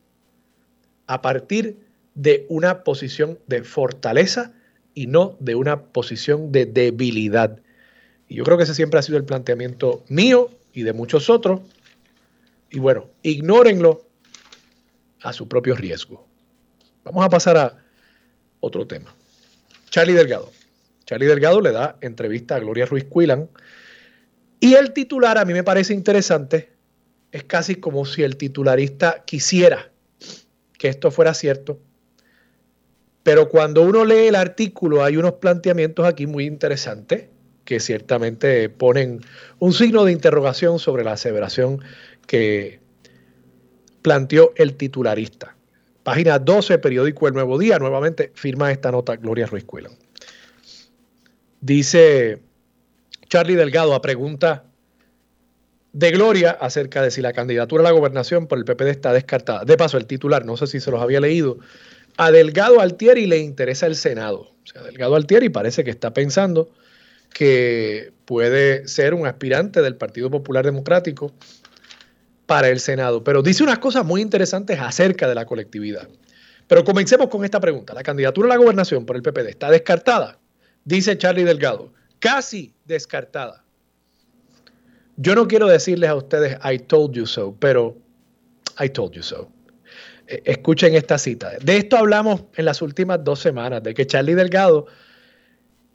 a 1.06 1.22
partir 1.22 1.78
de 2.14 2.44
una 2.50 2.84
posición 2.84 3.38
de 3.46 3.64
fortaleza 3.64 4.52
y 4.92 5.06
no 5.06 5.38
de 5.40 5.54
una 5.54 5.80
posición 5.80 6.52
de 6.52 6.66
debilidad. 6.66 7.62
Y 8.28 8.34
yo 8.34 8.44
creo 8.44 8.58
que 8.58 8.64
ese 8.64 8.74
siempre 8.74 9.00
ha 9.00 9.02
sido 9.02 9.16
el 9.16 9.24
planteamiento 9.24 10.04
mío 10.08 10.50
y 10.74 10.82
de 10.82 10.92
muchos 10.92 11.30
otros. 11.30 11.62
Y 12.68 12.80
bueno, 12.80 13.06
ignórenlo 13.22 14.06
a 15.22 15.32
su 15.32 15.48
propio 15.48 15.74
riesgo. 15.74 16.28
Vamos 17.02 17.24
a 17.24 17.30
pasar 17.30 17.56
a 17.56 17.82
otro 18.60 18.86
tema. 18.86 19.14
Charlie 19.88 20.12
Delgado. 20.12 20.52
Charlie 21.06 21.28
Delgado 21.28 21.62
le 21.62 21.72
da 21.72 21.96
entrevista 22.02 22.56
a 22.56 22.58
Gloria 22.58 22.84
Ruiz 22.84 23.04
Cuilan. 23.04 23.48
Y 24.60 24.74
el 24.74 24.92
titular 24.92 25.38
a 25.38 25.46
mí 25.46 25.54
me 25.54 25.64
parece 25.64 25.94
interesante. 25.94 26.73
Es 27.34 27.42
casi 27.42 27.74
como 27.74 28.06
si 28.06 28.22
el 28.22 28.36
titularista 28.36 29.24
quisiera 29.24 29.90
que 30.78 30.86
esto 30.86 31.10
fuera 31.10 31.34
cierto. 31.34 31.80
Pero 33.24 33.48
cuando 33.48 33.82
uno 33.82 34.04
lee 34.04 34.28
el 34.28 34.36
artículo 34.36 35.02
hay 35.02 35.16
unos 35.16 35.32
planteamientos 35.32 36.06
aquí 36.06 36.28
muy 36.28 36.44
interesantes 36.44 37.24
que 37.64 37.80
ciertamente 37.80 38.68
ponen 38.68 39.20
un 39.58 39.72
signo 39.72 40.04
de 40.04 40.12
interrogación 40.12 40.78
sobre 40.78 41.02
la 41.02 41.14
aseveración 41.14 41.80
que 42.28 42.78
planteó 44.00 44.52
el 44.54 44.76
titularista. 44.76 45.56
Página 46.04 46.38
12, 46.38 46.78
periódico 46.78 47.26
El 47.26 47.34
Nuevo 47.34 47.58
Día, 47.58 47.80
nuevamente 47.80 48.30
firma 48.36 48.70
esta 48.70 48.92
nota 48.92 49.16
Gloria 49.16 49.46
Ruiz 49.46 49.64
Cuelan. 49.64 49.98
Dice 51.60 52.42
Charlie 53.28 53.56
Delgado 53.56 53.92
a 53.92 54.00
pregunta 54.00 54.66
de 55.94 56.10
Gloria 56.10 56.50
acerca 56.50 57.02
de 57.02 57.10
si 57.12 57.22
la 57.22 57.32
candidatura 57.32 57.80
a 57.80 57.84
la 57.84 57.92
gobernación 57.92 58.48
por 58.48 58.58
el 58.58 58.64
PPD 58.64 58.88
está 58.88 59.12
descartada. 59.12 59.64
De 59.64 59.76
paso, 59.76 59.96
el 59.96 60.06
titular, 60.06 60.44
no 60.44 60.56
sé 60.56 60.66
si 60.66 60.80
se 60.80 60.90
los 60.90 61.00
había 61.00 61.20
leído, 61.20 61.58
a 62.16 62.32
Delgado 62.32 62.80
Altieri 62.80 63.26
le 63.26 63.38
interesa 63.38 63.86
el 63.86 63.94
Senado. 63.94 64.40
O 64.40 64.66
sea, 64.66 64.82
Delgado 64.82 65.14
Altieri 65.14 65.50
parece 65.50 65.84
que 65.84 65.90
está 65.90 66.12
pensando 66.12 66.68
que 67.32 68.12
puede 68.24 68.88
ser 68.88 69.14
un 69.14 69.26
aspirante 69.26 69.82
del 69.82 69.94
Partido 69.94 70.30
Popular 70.30 70.64
Democrático 70.64 71.32
para 72.46 72.68
el 72.70 72.80
Senado. 72.80 73.22
Pero 73.22 73.42
dice 73.42 73.62
unas 73.62 73.78
cosas 73.78 74.04
muy 74.04 74.20
interesantes 74.20 74.80
acerca 74.80 75.28
de 75.28 75.36
la 75.36 75.46
colectividad. 75.46 76.08
Pero 76.66 76.82
comencemos 76.82 77.28
con 77.28 77.44
esta 77.44 77.60
pregunta. 77.60 77.94
¿La 77.94 78.02
candidatura 78.02 78.46
a 78.46 78.50
la 78.50 78.56
gobernación 78.56 79.06
por 79.06 79.14
el 79.14 79.22
PPD 79.22 79.48
está 79.48 79.70
descartada? 79.70 80.40
Dice 80.84 81.16
Charlie 81.16 81.44
Delgado, 81.44 81.92
casi 82.18 82.74
descartada. 82.84 83.63
Yo 85.16 85.34
no 85.34 85.46
quiero 85.46 85.66
decirles 85.66 86.10
a 86.10 86.14
ustedes 86.16 86.58
I 86.64 86.78
told 86.78 87.14
you 87.14 87.26
so, 87.26 87.54
pero 87.58 87.96
I 88.78 88.88
told 88.88 89.12
you 89.12 89.22
so. 89.22 89.50
Eh, 90.26 90.42
escuchen 90.44 90.94
esta 90.94 91.18
cita. 91.18 91.52
De 91.62 91.76
esto 91.76 91.96
hablamos 91.96 92.44
en 92.56 92.64
las 92.64 92.82
últimas 92.82 93.22
dos 93.22 93.40
semanas, 93.40 93.82
de 93.82 93.94
que 93.94 94.06
Charlie 94.06 94.34
Delgado, 94.34 94.86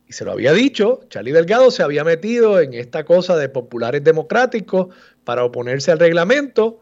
y 0.07 0.13
se 0.13 0.25
lo 0.25 0.31
había 0.31 0.53
dicho, 0.53 1.01
Charlie 1.09 1.31
Delgado 1.31 1.71
se 1.71 1.83
había 1.83 2.03
metido 2.03 2.59
en 2.59 2.73
esta 2.73 3.03
cosa 3.03 3.35
de 3.35 3.49
populares 3.49 4.03
democráticos 4.03 4.88
para 5.23 5.43
oponerse 5.43 5.91
al 5.91 5.99
reglamento, 5.99 6.81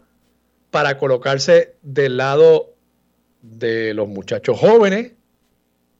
para 0.69 0.97
colocarse 0.97 1.75
del 1.81 2.17
lado 2.17 2.73
de 3.41 3.93
los 3.93 4.07
muchachos 4.07 4.59
jóvenes, 4.59 5.13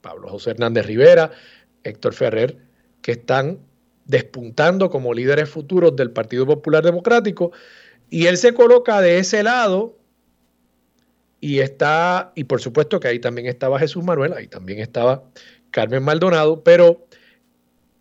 Pablo 0.02 0.30
José 0.30 0.52
Hernández 0.52 0.86
Rivera, 0.86 1.32
Héctor 1.84 2.14
Ferrer, 2.14 2.58
que 3.02 3.14
están 3.14 3.60
despuntando 4.08 4.90
como 4.90 5.14
líderes 5.14 5.50
futuros 5.50 5.96
del 5.96 6.12
Partido 6.12 6.46
Popular 6.46 6.84
Democrático, 6.84 7.52
y 8.10 8.26
él 8.26 8.38
se 8.38 8.54
coloca 8.54 9.02
de 9.02 9.20
ese 9.20 9.44
lado 9.44 9.98
y 11.40 11.60
está, 11.60 12.32
y 12.36 12.46
por 12.46 12.62
supuesto 12.62 13.00
que 13.00 13.10
ahí 13.10 13.20
también 13.20 13.48
estaba 13.48 13.80
Jesús 13.80 14.04
Manuel, 14.04 14.34
ahí 14.34 14.48
también 14.48 14.80
estaba 14.80 15.24
Carmen 15.72 16.04
Maldonado, 16.04 16.64
pero 16.64 17.06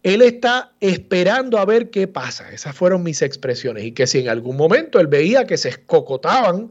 él 0.03 0.23
está 0.23 0.73
esperando 0.81 1.59
a 1.59 1.65
ver 1.65 1.91
qué 1.91 2.07
pasa. 2.07 2.53
Esas 2.53 2.77
fueron 2.77 3.03
mis 3.03 3.23
expresiones. 3.23 3.85
Y 3.85 3.91
que 3.91 4.07
si 4.07 4.21
en 4.21 4.29
algún 4.29 4.57
momento 4.57 5.01
él 5.01 5.09
veía 5.09 5.47
que 5.47 5.57
se 5.57 5.69
escocotaban 5.69 6.71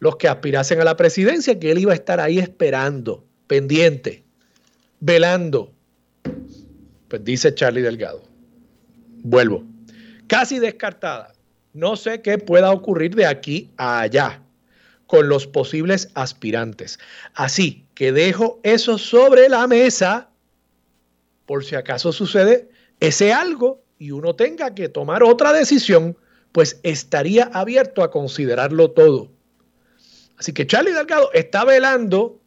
los 0.00 0.16
que 0.16 0.26
aspirasen 0.26 0.80
a 0.80 0.84
la 0.84 0.96
presidencia, 0.96 1.58
que 1.58 1.70
él 1.70 1.78
iba 1.78 1.92
a 1.92 1.94
estar 1.94 2.18
ahí 2.18 2.40
esperando, 2.40 3.24
pendiente, 3.46 4.24
velando, 4.98 5.72
pues 7.06 7.22
dice 7.22 7.54
Charlie 7.54 7.82
Delgado. 7.82 8.22
Vuelvo. 9.30 9.62
Casi 10.26 10.58
descartada. 10.58 11.34
No 11.74 11.96
sé 11.96 12.22
qué 12.22 12.38
pueda 12.38 12.72
ocurrir 12.72 13.14
de 13.14 13.26
aquí 13.26 13.70
a 13.76 14.00
allá 14.00 14.42
con 15.06 15.28
los 15.28 15.46
posibles 15.46 16.08
aspirantes. 16.14 16.98
Así 17.34 17.86
que 17.94 18.12
dejo 18.12 18.58
eso 18.62 18.96
sobre 18.98 19.48
la 19.48 19.66
mesa 19.66 20.30
por 21.44 21.64
si 21.64 21.76
acaso 21.76 22.12
sucede 22.12 22.70
ese 23.00 23.32
algo 23.32 23.82
y 23.98 24.10
uno 24.10 24.34
tenga 24.34 24.74
que 24.74 24.88
tomar 24.88 25.22
otra 25.22 25.52
decisión, 25.52 26.16
pues 26.52 26.80
estaría 26.82 27.44
abierto 27.44 28.02
a 28.02 28.10
considerarlo 28.10 28.90
todo. 28.90 29.30
Así 30.36 30.52
que 30.52 30.66
Charlie 30.66 30.92
Delgado 30.92 31.30
está 31.32 31.64
velando 31.64 32.40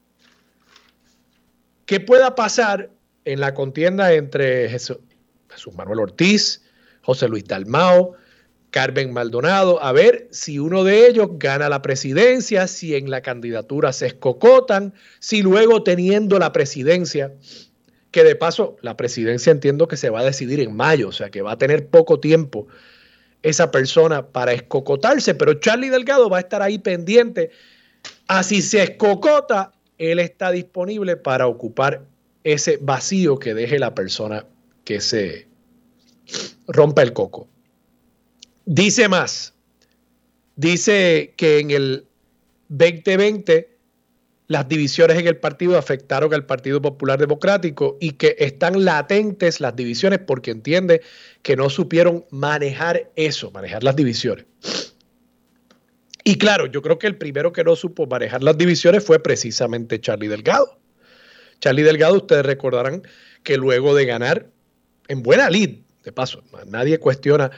qué 1.86 2.00
pueda 2.00 2.36
pasar 2.36 2.90
en 3.26 3.40
la 3.40 3.54
contienda 3.54 4.14
entre 4.14 4.70
Jesús, 4.70 5.00
Manuel 5.76 6.00
Ortiz, 6.00 6.64
José 7.02 7.28
Luis 7.28 7.46
Dalmao, 7.46 8.16
Carmen 8.72 9.12
Maldonado, 9.12 9.84
a 9.84 9.92
ver 9.92 10.28
si 10.32 10.58
uno 10.58 10.84
de 10.84 11.08
ellos 11.08 11.28
gana 11.34 11.68
la 11.68 11.82
presidencia, 11.82 12.68
si 12.68 12.96
en 12.96 13.10
la 13.10 13.22
candidatura 13.22 13.92
se 13.92 14.08
escocotan, 14.08 14.94
si 15.20 15.42
luego 15.42 15.84
teniendo 15.84 16.40
la 16.40 16.54
presidencia, 16.54 17.34
que 18.12 18.24
de 18.24 18.36
paso 18.36 18.78
la 18.82 18.96
presidencia 18.98 19.52
entiendo 19.52 19.88
que 19.88 19.98
se 19.98 20.10
va 20.10 20.22
a 20.22 20.24
decidir 20.24 20.62
en 20.62 20.76
mayo, 20.76 21.10
o 21.10 21.12
sea 21.12 21.30
que 21.30 21.42
va 21.42 21.54
a 21.54 21.58
tener 21.58 21.88
poco 21.88 22.20
tiempo 22.20 22.68
esa 23.44 23.72
persona 23.72 24.28
para 24.28 24.54
escocotarse, 24.54 25.36
pero 25.36 25.56
Charlie 25.56 25.90
Delgado 25.90 26.30
va 26.30 26.38
a 26.38 26.42
estar 26.42 26.62
ahí 26.62 26.78
pendiente. 26.78 27.52
Así 28.28 28.62
se 28.62 28.84
escocota, 28.84 29.74
él 29.98 30.20
está 30.20 30.52
disponible 30.52 31.18
para 31.18 31.48
ocupar 31.48 32.06
ese 32.44 32.78
vacío 32.82 33.38
que 33.38 33.54
deje 33.54 33.80
la 33.80 33.96
persona 33.96 34.46
que 34.84 35.02
se 35.02 35.51
rompa 36.72 37.02
el 37.02 37.14
coco. 37.14 37.48
Dice 38.66 39.08
más, 39.08 39.54
dice 40.56 41.34
que 41.36 41.60
en 41.60 41.72
el 41.72 42.08
2020 42.70 43.72
las 44.48 44.68
divisiones 44.68 45.18
en 45.18 45.28
el 45.28 45.38
partido 45.38 45.78
afectaron 45.78 46.34
al 46.34 46.46
Partido 46.46 46.82
Popular 46.82 47.18
Democrático 47.18 47.98
y 48.02 48.12
que 48.12 48.36
están 48.38 48.84
latentes 48.84 49.62
las 49.62 49.76
divisiones 49.76 50.20
porque 50.20 50.52
entiende 50.52 51.02
que 51.42 51.56
no 51.56 51.70
supieron 51.70 52.26
manejar 52.32 53.10
eso, 53.16 53.50
manejar 53.52 53.84
las 53.84 53.96
divisiones. 53.96 54.46
Y 56.24 56.38
claro, 56.38 56.66
yo 56.66 56.82
creo 56.82 57.00
que 57.00 57.08
el 57.08 57.18
primero 57.18 57.54
que 57.54 57.64
no 57.64 57.76
supo 57.76 58.06
manejar 58.08 58.44
las 58.44 58.58
divisiones 58.58 59.04
fue 59.04 59.24
precisamente 59.24 60.02
Charlie 60.02 60.28
Delgado. 60.28 60.78
Charlie 61.62 61.84
Delgado, 61.84 62.16
ustedes 62.16 62.46
recordarán 62.46 63.04
que 63.44 63.56
luego 63.56 63.96
de 63.96 64.06
ganar 64.06 64.48
en 65.08 65.24
buena 65.24 65.50
lid, 65.50 65.80
de 66.04 66.12
paso, 66.12 66.44
nadie 66.68 67.00
cuestiona 67.00 67.52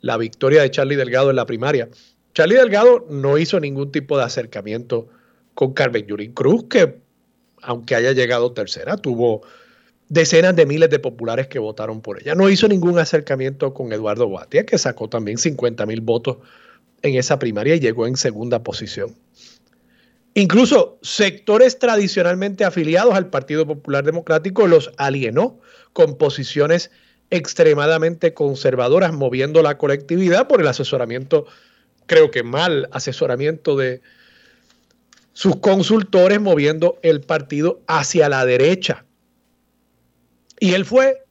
la 0.00 0.16
victoria 0.16 0.62
de 0.62 0.70
Charlie 0.70 0.96
Delgado 0.96 1.30
en 1.30 1.36
la 1.36 1.46
primaria. 1.46 1.88
Charlie 2.34 2.56
Delgado 2.56 3.06
no 3.10 3.38
hizo 3.38 3.58
ningún 3.58 3.90
tipo 3.90 4.16
de 4.16 4.24
acercamiento 4.24 5.08
con 5.54 5.72
Carmen 5.72 6.06
Yurín 6.06 6.32
Cruz, 6.32 6.64
que 6.70 7.00
aunque 7.62 7.94
haya 7.94 8.12
llegado 8.12 8.52
tercera, 8.52 8.96
tuvo 8.96 9.42
decenas 10.08 10.54
de 10.56 10.66
miles 10.66 10.90
de 10.90 10.98
populares 10.98 11.48
que 11.48 11.58
votaron 11.58 12.00
por 12.00 12.20
ella. 12.20 12.34
No 12.34 12.48
hizo 12.48 12.68
ningún 12.68 12.98
acercamiento 12.98 13.74
con 13.74 13.92
Eduardo 13.92 14.28
Batia, 14.30 14.64
que 14.64 14.78
sacó 14.78 15.08
también 15.08 15.38
50 15.38 15.84
mil 15.86 16.00
votos 16.00 16.38
en 17.02 17.16
esa 17.16 17.38
primaria 17.38 17.74
y 17.74 17.80
llegó 17.80 18.06
en 18.06 18.16
segunda 18.16 18.62
posición. 18.62 19.14
Incluso 20.34 20.98
sectores 21.02 21.78
tradicionalmente 21.78 22.64
afiliados 22.64 23.14
al 23.14 23.28
Partido 23.28 23.66
Popular 23.66 24.04
Democrático 24.04 24.66
los 24.66 24.92
alienó 24.96 25.58
con 25.92 26.16
posiciones 26.16 26.90
extremadamente 27.30 28.34
conservadoras, 28.34 29.12
moviendo 29.12 29.62
la 29.62 29.78
colectividad 29.78 30.48
por 30.48 30.60
el 30.60 30.68
asesoramiento, 30.68 31.46
creo 32.06 32.30
que 32.30 32.42
mal 32.42 32.88
asesoramiento 32.92 33.76
de 33.76 34.00
sus 35.32 35.56
consultores, 35.56 36.40
moviendo 36.40 36.98
el 37.02 37.20
partido 37.20 37.80
hacia 37.86 38.28
la 38.28 38.44
derecha. 38.44 39.04
Y 40.58 40.72
él 40.72 40.84
fue 40.84 41.24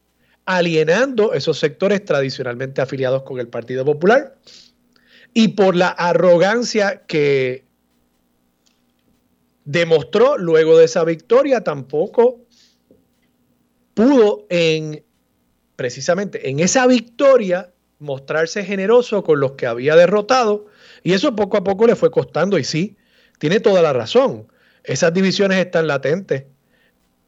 alienando 0.46 1.34
esos 1.34 1.60
sectores 1.60 2.06
tradicionalmente 2.06 2.82
afiliados 2.82 3.24
con 3.24 3.40
el 3.40 3.50
Partido 3.50 3.84
Popular 3.84 4.38
y 5.34 5.50
por 5.50 5.76
la 5.76 5.90
arrogancia 5.90 7.04
que 7.06 7.66
demostró 9.66 10.38
luego 10.38 10.78
de 10.78 10.86
esa 10.86 11.04
victoria, 11.04 11.66
tampoco 11.66 12.40
pudo 13.94 14.46
en 14.50 15.04
precisamente 15.78 16.50
en 16.50 16.60
esa 16.60 16.86
victoria 16.88 17.72
mostrarse 18.00 18.66
generoso 18.66 19.24
con 19.24 19.40
los 19.40 19.54
que 19.54 19.68
había 19.68 19.96
derrotado 19.96 20.66
y 21.04 21.14
eso 21.14 21.36
poco 21.36 21.56
a 21.56 21.64
poco 21.64 21.88
le 21.88 21.96
fue 21.96 22.12
costando 22.12 22.60
y 22.60 22.66
sí, 22.66 22.98
tiene 23.40 23.62
toda 23.62 23.82
la 23.82 23.94
razón. 23.94 24.52
Esas 24.84 25.14
divisiones 25.14 25.60
están 25.60 25.88
latentes 25.88 26.46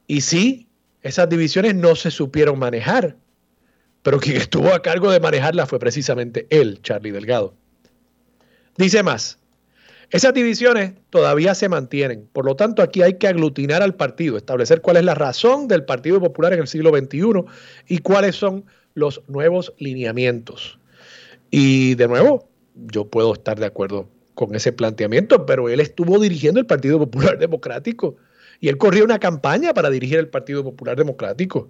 y 0.06 0.20
sí, 0.20 0.68
esas 1.02 1.28
divisiones 1.28 1.74
no 1.74 1.96
se 1.96 2.10
supieron 2.10 2.58
manejar, 2.58 3.16
pero 4.02 4.18
quien 4.20 4.36
estuvo 4.36 4.74
a 4.74 4.82
cargo 4.82 5.10
de 5.10 5.20
manejarlas 5.20 5.68
fue 5.68 5.78
precisamente 5.78 6.46
él, 6.50 6.80
Charlie 6.82 7.12
Delgado. 7.12 7.54
Dice 8.76 9.02
más, 9.02 9.38
esas 10.10 10.34
divisiones 10.34 10.94
todavía 11.10 11.54
se 11.54 11.68
mantienen, 11.68 12.28
por 12.32 12.44
lo 12.44 12.56
tanto 12.56 12.82
aquí 12.82 13.02
hay 13.02 13.14
que 13.14 13.28
aglutinar 13.28 13.82
al 13.82 13.94
partido, 13.94 14.36
establecer 14.36 14.80
cuál 14.80 14.96
es 14.96 15.04
la 15.04 15.14
razón 15.14 15.68
del 15.68 15.84
Partido 15.84 16.20
Popular 16.20 16.52
en 16.52 16.60
el 16.60 16.66
siglo 16.66 16.90
XXI 16.90 17.44
y 17.86 17.98
cuáles 17.98 18.34
son 18.34 18.64
los 18.94 19.22
nuevos 19.28 19.72
lineamientos. 19.78 20.78
Y 21.50 21.94
de 21.94 22.08
nuevo, 22.08 22.48
yo 22.74 23.06
puedo 23.06 23.34
estar 23.34 23.58
de 23.58 23.66
acuerdo 23.66 24.08
con 24.34 24.54
ese 24.54 24.72
planteamiento, 24.72 25.46
pero 25.46 25.68
él 25.68 25.80
estuvo 25.80 26.18
dirigiendo 26.18 26.58
el 26.58 26.66
Partido 26.66 26.98
Popular 26.98 27.38
Democrático 27.38 28.16
y 28.60 28.68
él 28.68 28.78
corrió 28.78 29.04
una 29.04 29.18
campaña 29.18 29.74
para 29.74 29.90
dirigir 29.90 30.18
el 30.18 30.28
Partido 30.28 30.64
Popular 30.64 30.96
Democrático. 30.96 31.68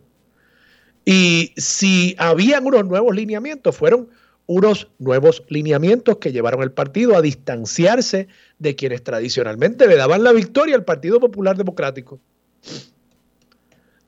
Y 1.05 1.53
si 1.57 2.15
habían 2.19 2.67
unos 2.67 2.87
nuevos 2.87 3.15
lineamientos, 3.15 3.77
fueron 3.77 4.09
unos 4.51 4.89
nuevos 4.99 5.45
lineamientos 5.47 6.17
que 6.17 6.33
llevaron 6.33 6.61
al 6.61 6.73
partido 6.73 7.17
a 7.17 7.23
distanciarse 7.23 8.27
de 8.59 8.75
quienes 8.75 9.05
tradicionalmente 9.05 9.87
le 9.87 9.95
daban 9.95 10.25
la 10.25 10.33
victoria 10.33 10.75
al 10.75 10.85
Partido 10.85 11.21
Popular 11.21 11.57
Democrático. 11.57 12.19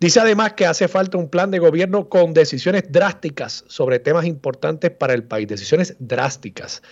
Dice 0.01 0.19
además 0.19 0.55
que 0.55 0.67
hace 0.67 0.89
falta 0.89 1.17
un 1.17 1.29
plan 1.29 1.53
de 1.53 1.61
gobierno 1.61 2.09
con 2.09 2.35
decisiones 2.35 2.91
drásticas 2.91 3.65
sobre 3.69 4.01
temas 4.01 4.27
importantes 4.27 4.91
para 4.91 5.15
el 5.15 5.23
país, 5.23 5.47
decisiones 5.47 5.95
drásticas. 6.01 6.83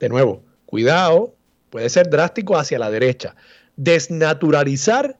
De 0.00 0.08
nuevo, 0.08 0.42
cuidado, 0.66 1.36
puede 1.70 1.88
ser 1.90 2.10
drástico 2.10 2.58
hacia 2.58 2.80
la 2.80 2.90
derecha. 2.90 3.36
Desnaturalizar 3.76 5.16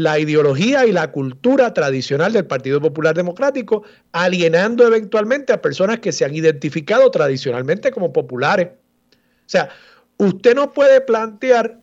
la 0.00 0.18
ideología 0.18 0.86
y 0.86 0.92
la 0.92 1.12
cultura 1.12 1.74
tradicional 1.74 2.32
del 2.32 2.46
Partido 2.46 2.80
Popular 2.80 3.14
Democrático, 3.14 3.82
alienando 4.12 4.86
eventualmente 4.86 5.52
a 5.52 5.60
personas 5.60 5.98
que 5.98 6.10
se 6.10 6.24
han 6.24 6.34
identificado 6.34 7.10
tradicionalmente 7.10 7.90
como 7.90 8.10
populares. 8.10 8.68
O 8.68 9.48
sea, 9.48 9.68
usted 10.16 10.54
no 10.54 10.72
puede 10.72 11.02
plantear 11.02 11.80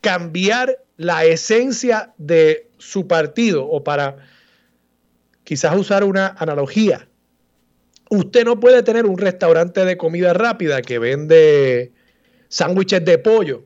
cambiar 0.00 0.78
la 0.98 1.24
esencia 1.24 2.14
de 2.16 2.70
su 2.78 3.08
partido 3.08 3.66
o 3.66 3.82
para 3.82 4.18
quizás 5.42 5.76
usar 5.76 6.04
una 6.04 6.28
analogía. 6.38 7.08
Usted 8.08 8.44
no 8.44 8.60
puede 8.60 8.84
tener 8.84 9.06
un 9.06 9.18
restaurante 9.18 9.84
de 9.84 9.96
comida 9.96 10.32
rápida 10.32 10.80
que 10.80 11.00
vende 11.00 11.92
sándwiches 12.48 13.04
de 13.04 13.18
pollo 13.18 13.64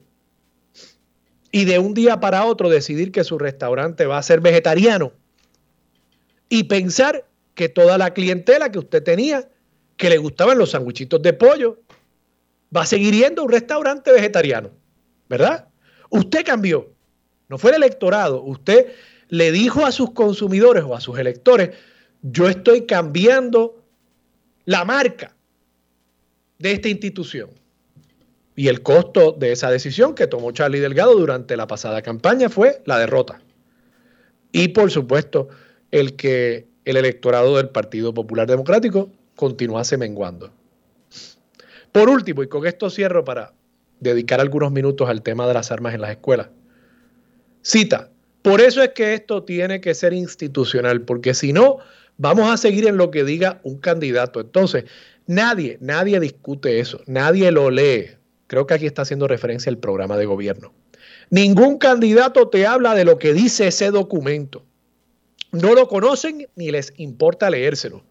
y 1.54 1.66
de 1.66 1.78
un 1.78 1.94
día 1.94 2.18
para 2.18 2.46
otro 2.46 2.68
decidir 2.68 3.12
que 3.12 3.22
su 3.22 3.38
restaurante 3.38 4.06
va 4.06 4.18
a 4.18 4.22
ser 4.24 4.40
vegetariano 4.40 5.12
y 6.48 6.64
pensar 6.64 7.28
que 7.54 7.68
toda 7.68 7.96
la 7.96 8.12
clientela 8.12 8.72
que 8.72 8.80
usted 8.80 9.04
tenía, 9.04 9.48
que 9.96 10.10
le 10.10 10.18
gustaban 10.18 10.58
los 10.58 10.72
sandwichitos 10.72 11.22
de 11.22 11.32
pollo, 11.32 11.78
va 12.76 12.82
a 12.82 12.86
seguir 12.86 13.14
yendo 13.14 13.42
a 13.42 13.44
un 13.44 13.52
restaurante 13.52 14.10
vegetariano, 14.10 14.70
¿verdad? 15.28 15.68
Usted 16.10 16.44
cambió, 16.44 16.90
no 17.48 17.56
fue 17.56 17.70
el 17.70 17.76
electorado, 17.76 18.42
usted 18.42 18.92
le 19.28 19.52
dijo 19.52 19.86
a 19.86 19.92
sus 19.92 20.10
consumidores 20.10 20.82
o 20.82 20.96
a 20.96 21.00
sus 21.00 21.16
electores, 21.20 21.70
yo 22.20 22.48
estoy 22.48 22.84
cambiando 22.84 23.80
la 24.64 24.84
marca 24.84 25.36
de 26.58 26.72
esta 26.72 26.88
institución. 26.88 27.50
Y 28.56 28.68
el 28.68 28.82
costo 28.82 29.32
de 29.32 29.52
esa 29.52 29.70
decisión 29.70 30.14
que 30.14 30.26
tomó 30.26 30.52
Charlie 30.52 30.80
Delgado 30.80 31.14
durante 31.14 31.56
la 31.56 31.66
pasada 31.66 32.02
campaña 32.02 32.48
fue 32.48 32.82
la 32.84 32.98
derrota. 32.98 33.40
Y 34.52 34.68
por 34.68 34.90
supuesto, 34.90 35.48
el 35.90 36.14
que 36.14 36.66
el 36.84 36.96
electorado 36.96 37.56
del 37.56 37.68
Partido 37.68 38.14
Popular 38.14 38.46
Democrático 38.46 39.10
continuase 39.34 39.96
menguando. 39.96 40.52
Por 41.90 42.08
último, 42.08 42.42
y 42.42 42.48
con 42.48 42.66
esto 42.66 42.90
cierro 42.90 43.24
para 43.24 43.52
dedicar 44.00 44.40
algunos 44.40 44.70
minutos 44.70 45.08
al 45.08 45.22
tema 45.22 45.46
de 45.46 45.54
las 45.54 45.70
armas 45.70 45.94
en 45.94 46.00
las 46.00 46.10
escuelas. 46.10 46.48
Cita, 47.62 48.10
por 48.42 48.60
eso 48.60 48.82
es 48.82 48.90
que 48.90 49.14
esto 49.14 49.42
tiene 49.42 49.80
que 49.80 49.94
ser 49.94 50.12
institucional, 50.12 51.02
porque 51.02 51.34
si 51.34 51.52
no, 51.52 51.78
vamos 52.18 52.50
a 52.50 52.56
seguir 52.56 52.86
en 52.86 52.96
lo 52.96 53.10
que 53.10 53.24
diga 53.24 53.60
un 53.62 53.78
candidato. 53.78 54.40
Entonces, 54.40 54.84
nadie, 55.26 55.78
nadie 55.80 56.20
discute 56.20 56.78
eso, 56.78 57.00
nadie 57.06 57.50
lo 57.50 57.70
lee. 57.70 58.10
Creo 58.46 58.66
que 58.66 58.74
aquí 58.74 58.86
está 58.86 59.02
haciendo 59.02 59.26
referencia 59.26 59.70
al 59.70 59.78
programa 59.78 60.16
de 60.16 60.26
gobierno. 60.26 60.72
Ningún 61.30 61.78
candidato 61.78 62.48
te 62.48 62.66
habla 62.66 62.94
de 62.94 63.04
lo 63.04 63.18
que 63.18 63.32
dice 63.32 63.68
ese 63.68 63.90
documento. 63.90 64.64
No 65.52 65.74
lo 65.74 65.88
conocen 65.88 66.48
ni 66.56 66.70
les 66.70 66.92
importa 66.96 67.50
leérselo. 67.50 68.04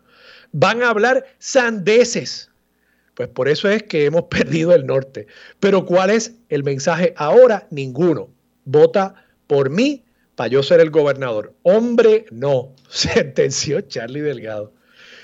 Van 0.51 0.81
a 0.81 0.89
hablar 0.89 1.25
sandeces. 1.39 2.49
Pues 3.15 3.29
por 3.29 3.47
eso 3.47 3.69
es 3.69 3.83
que 3.83 4.05
hemos 4.05 4.23
perdido 4.29 4.73
el 4.73 4.85
norte. 4.85 5.27
Pero 5.59 5.85
¿cuál 5.85 6.09
es 6.09 6.33
el 6.49 6.63
mensaje 6.63 7.13
ahora? 7.17 7.67
Ninguno. 7.69 8.29
Vota 8.65 9.15
por 9.47 9.69
mí 9.69 10.03
para 10.35 10.47
yo 10.47 10.63
ser 10.63 10.79
el 10.79 10.89
gobernador. 10.89 11.53
Hombre, 11.61 12.25
no. 12.31 12.73
Sentenció 12.89 13.81
Charlie 13.81 14.21
Delgado. 14.21 14.73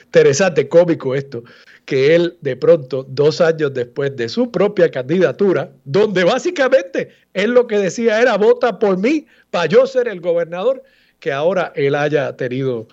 Interesante, 0.04 0.67
cómico 0.67 1.15
esto 1.15 1.43
que 1.89 2.13
él 2.13 2.38
de 2.41 2.56
pronto, 2.56 3.04
dos 3.10 3.41
años 3.41 3.73
después 3.73 4.15
de 4.15 4.30
su 4.30 4.52
propia 4.52 4.91
candidatura, 4.91 5.71
donde 5.86 6.23
básicamente 6.23 7.10
él 7.34 7.49
lo 7.49 7.65
que 7.65 7.80
decía 7.80 8.21
era 8.21 8.38
vota 8.38 8.78
por 8.78 8.99
mí 8.99 9.25
para 9.49 9.65
yo 9.65 9.88
ser 9.88 10.08
el 10.08 10.21
gobernador, 10.21 10.84
que 11.19 11.32
ahora 11.32 11.73
él 11.75 11.95
haya 11.95 12.38
tenido 12.38 12.88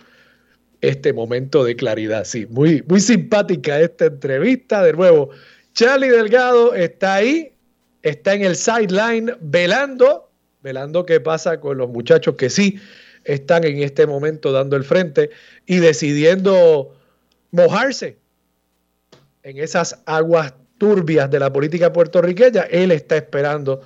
este 0.80 1.12
momento 1.12 1.62
de 1.62 1.76
claridad. 1.76 2.24
Sí, 2.24 2.46
muy, 2.48 2.82
muy 2.88 3.00
simpática 3.00 3.78
esta 3.78 4.06
entrevista. 4.06 4.82
De 4.82 4.94
nuevo, 4.94 5.28
Charlie 5.74 6.08
Delgado 6.08 6.74
está 6.74 7.16
ahí, 7.16 7.52
está 8.02 8.32
en 8.32 8.44
el 8.44 8.56
sideline 8.56 9.36
velando, 9.42 10.30
velando 10.62 11.04
qué 11.04 11.20
pasa 11.20 11.60
con 11.60 11.76
los 11.76 11.90
muchachos 11.90 12.36
que 12.36 12.48
sí 12.48 12.80
están 13.24 13.64
en 13.64 13.82
este 13.82 14.06
momento 14.06 14.52
dando 14.52 14.74
el 14.74 14.84
frente 14.84 15.28
y 15.66 15.80
decidiendo 15.80 16.96
mojarse 17.50 18.24
en 19.46 19.58
esas 19.58 20.02
aguas 20.06 20.54
turbias 20.76 21.30
de 21.30 21.38
la 21.38 21.52
política 21.52 21.92
puertorriqueña, 21.92 22.62
él 22.62 22.90
está 22.90 23.16
esperando 23.16 23.80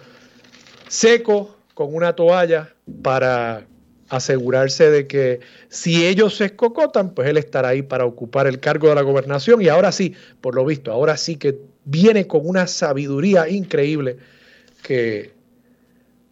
seco 0.88 1.54
con 1.74 1.94
una 1.94 2.16
toalla 2.16 2.72
para 3.02 3.66
asegurarse 4.08 4.90
de 4.90 5.06
que 5.06 5.40
si 5.68 6.06
ellos 6.06 6.36
se 6.36 6.46
escocotan, 6.46 7.10
pues 7.10 7.28
él 7.28 7.36
estará 7.36 7.68
ahí 7.68 7.82
para 7.82 8.06
ocupar 8.06 8.46
el 8.46 8.58
cargo 8.58 8.88
de 8.88 8.94
la 8.94 9.02
gobernación 9.02 9.60
y 9.60 9.68
ahora 9.68 9.92
sí, 9.92 10.14
por 10.40 10.54
lo 10.54 10.64
visto, 10.64 10.92
ahora 10.92 11.18
sí 11.18 11.36
que 11.36 11.58
viene 11.84 12.26
con 12.26 12.40
una 12.48 12.66
sabiduría 12.66 13.46
increíble 13.46 14.16
que 14.82 15.30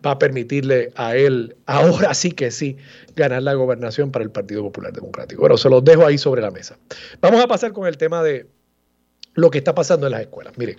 va 0.04 0.12
a 0.12 0.18
permitirle 0.18 0.90
a 0.96 1.16
él, 1.16 1.54
ahora 1.66 2.14
sí 2.14 2.32
que 2.32 2.50
sí, 2.50 2.78
ganar 3.14 3.42
la 3.42 3.52
gobernación 3.52 4.10
para 4.10 4.24
el 4.24 4.30
Partido 4.30 4.62
Popular 4.62 4.90
Democrático. 4.90 5.42
Bueno, 5.42 5.58
se 5.58 5.68
los 5.68 5.84
dejo 5.84 6.06
ahí 6.06 6.16
sobre 6.16 6.40
la 6.40 6.50
mesa. 6.50 6.78
Vamos 7.20 7.44
a 7.44 7.46
pasar 7.46 7.72
con 7.72 7.86
el 7.86 7.98
tema 7.98 8.22
de 8.22 8.46
lo 9.38 9.52
que 9.52 9.58
está 9.58 9.72
pasando 9.72 10.06
en 10.06 10.12
las 10.12 10.22
escuelas. 10.22 10.58
Mire, 10.58 10.78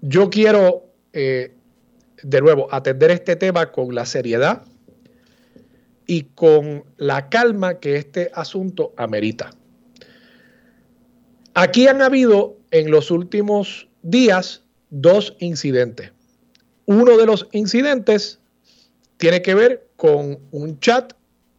yo 0.00 0.30
quiero, 0.30 0.84
eh, 1.12 1.52
de 2.22 2.40
nuevo, 2.40 2.68
atender 2.70 3.10
este 3.10 3.34
tema 3.34 3.72
con 3.72 3.96
la 3.96 4.06
seriedad 4.06 4.62
y 6.06 6.22
con 6.36 6.84
la 6.98 7.28
calma 7.28 7.80
que 7.80 7.96
este 7.96 8.30
asunto 8.32 8.94
amerita. 8.96 9.50
Aquí 11.54 11.88
han 11.88 12.00
habido 12.00 12.58
en 12.70 12.92
los 12.92 13.10
últimos 13.10 13.88
días 14.02 14.62
dos 14.90 15.34
incidentes. 15.40 16.12
Uno 16.84 17.16
de 17.16 17.26
los 17.26 17.48
incidentes 17.50 18.38
tiene 19.16 19.42
que 19.42 19.56
ver 19.56 19.88
con 19.96 20.38
un 20.52 20.78
chat 20.78 21.12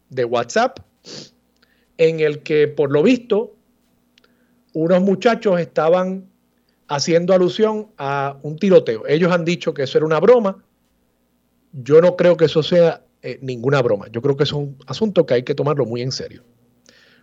de 0.08 0.24
WhatsApp 0.24 0.78
en 1.98 2.20
el 2.20 2.42
que 2.42 2.68
por 2.68 2.90
lo 2.90 3.02
visto 3.02 3.57
unos 4.82 5.02
muchachos 5.02 5.58
estaban 5.60 6.28
haciendo 6.86 7.34
alusión 7.34 7.88
a 7.98 8.38
un 8.42 8.56
tiroteo. 8.56 9.06
Ellos 9.08 9.32
han 9.32 9.44
dicho 9.44 9.74
que 9.74 9.82
eso 9.82 9.98
era 9.98 10.06
una 10.06 10.20
broma. 10.20 10.62
Yo 11.72 12.00
no 12.00 12.16
creo 12.16 12.36
que 12.36 12.44
eso 12.44 12.62
sea 12.62 13.02
eh, 13.22 13.40
ninguna 13.42 13.82
broma. 13.82 14.06
Yo 14.12 14.22
creo 14.22 14.36
que 14.36 14.44
es 14.44 14.52
un 14.52 14.76
asunto 14.86 15.26
que 15.26 15.34
hay 15.34 15.42
que 15.42 15.56
tomarlo 15.56 15.84
muy 15.84 16.00
en 16.02 16.12
serio. 16.12 16.44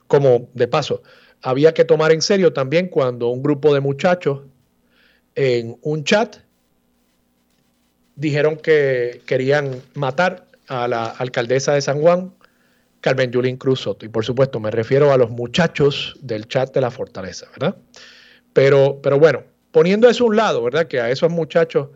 Como 0.07 0.49
de 0.53 0.67
paso, 0.67 1.01
había 1.41 1.73
que 1.73 1.85
tomar 1.85 2.11
en 2.11 2.21
serio 2.21 2.51
también 2.51 2.89
cuando 2.89 3.29
un 3.29 3.41
grupo 3.41 3.73
de 3.73 3.79
muchachos 3.79 4.41
en 5.35 5.77
un 5.81 6.03
chat 6.03 6.37
dijeron 8.17 8.57
que 8.57 9.21
querían 9.25 9.81
matar 9.93 10.45
a 10.67 10.89
la 10.89 11.05
alcaldesa 11.05 11.73
de 11.73 11.81
San 11.81 12.01
Juan, 12.01 12.33
Carmen 13.05 13.31
Yulín 13.31 13.57
Cruz 13.57 13.81
Soto. 13.81 14.03
Y 14.03 14.09
por 14.09 14.25
supuesto, 14.25 14.59
me 14.59 14.71
refiero 14.71 15.13
a 15.13 15.17
los 15.17 15.29
muchachos 15.29 16.17
del 16.23 16.47
chat 16.47 16.73
de 16.73 16.81
la 16.81 16.89
fortaleza, 16.89 17.45
¿verdad? 17.51 17.77
Pero, 18.51 18.99
pero 19.03 19.19
bueno, 19.19 19.43
poniendo 19.71 20.09
eso 20.09 20.23
a 20.23 20.27
un 20.27 20.35
lado, 20.35 20.63
¿verdad? 20.63 20.87
Que 20.87 20.99
a 20.99 21.11
esos 21.11 21.31
muchachos 21.31 21.89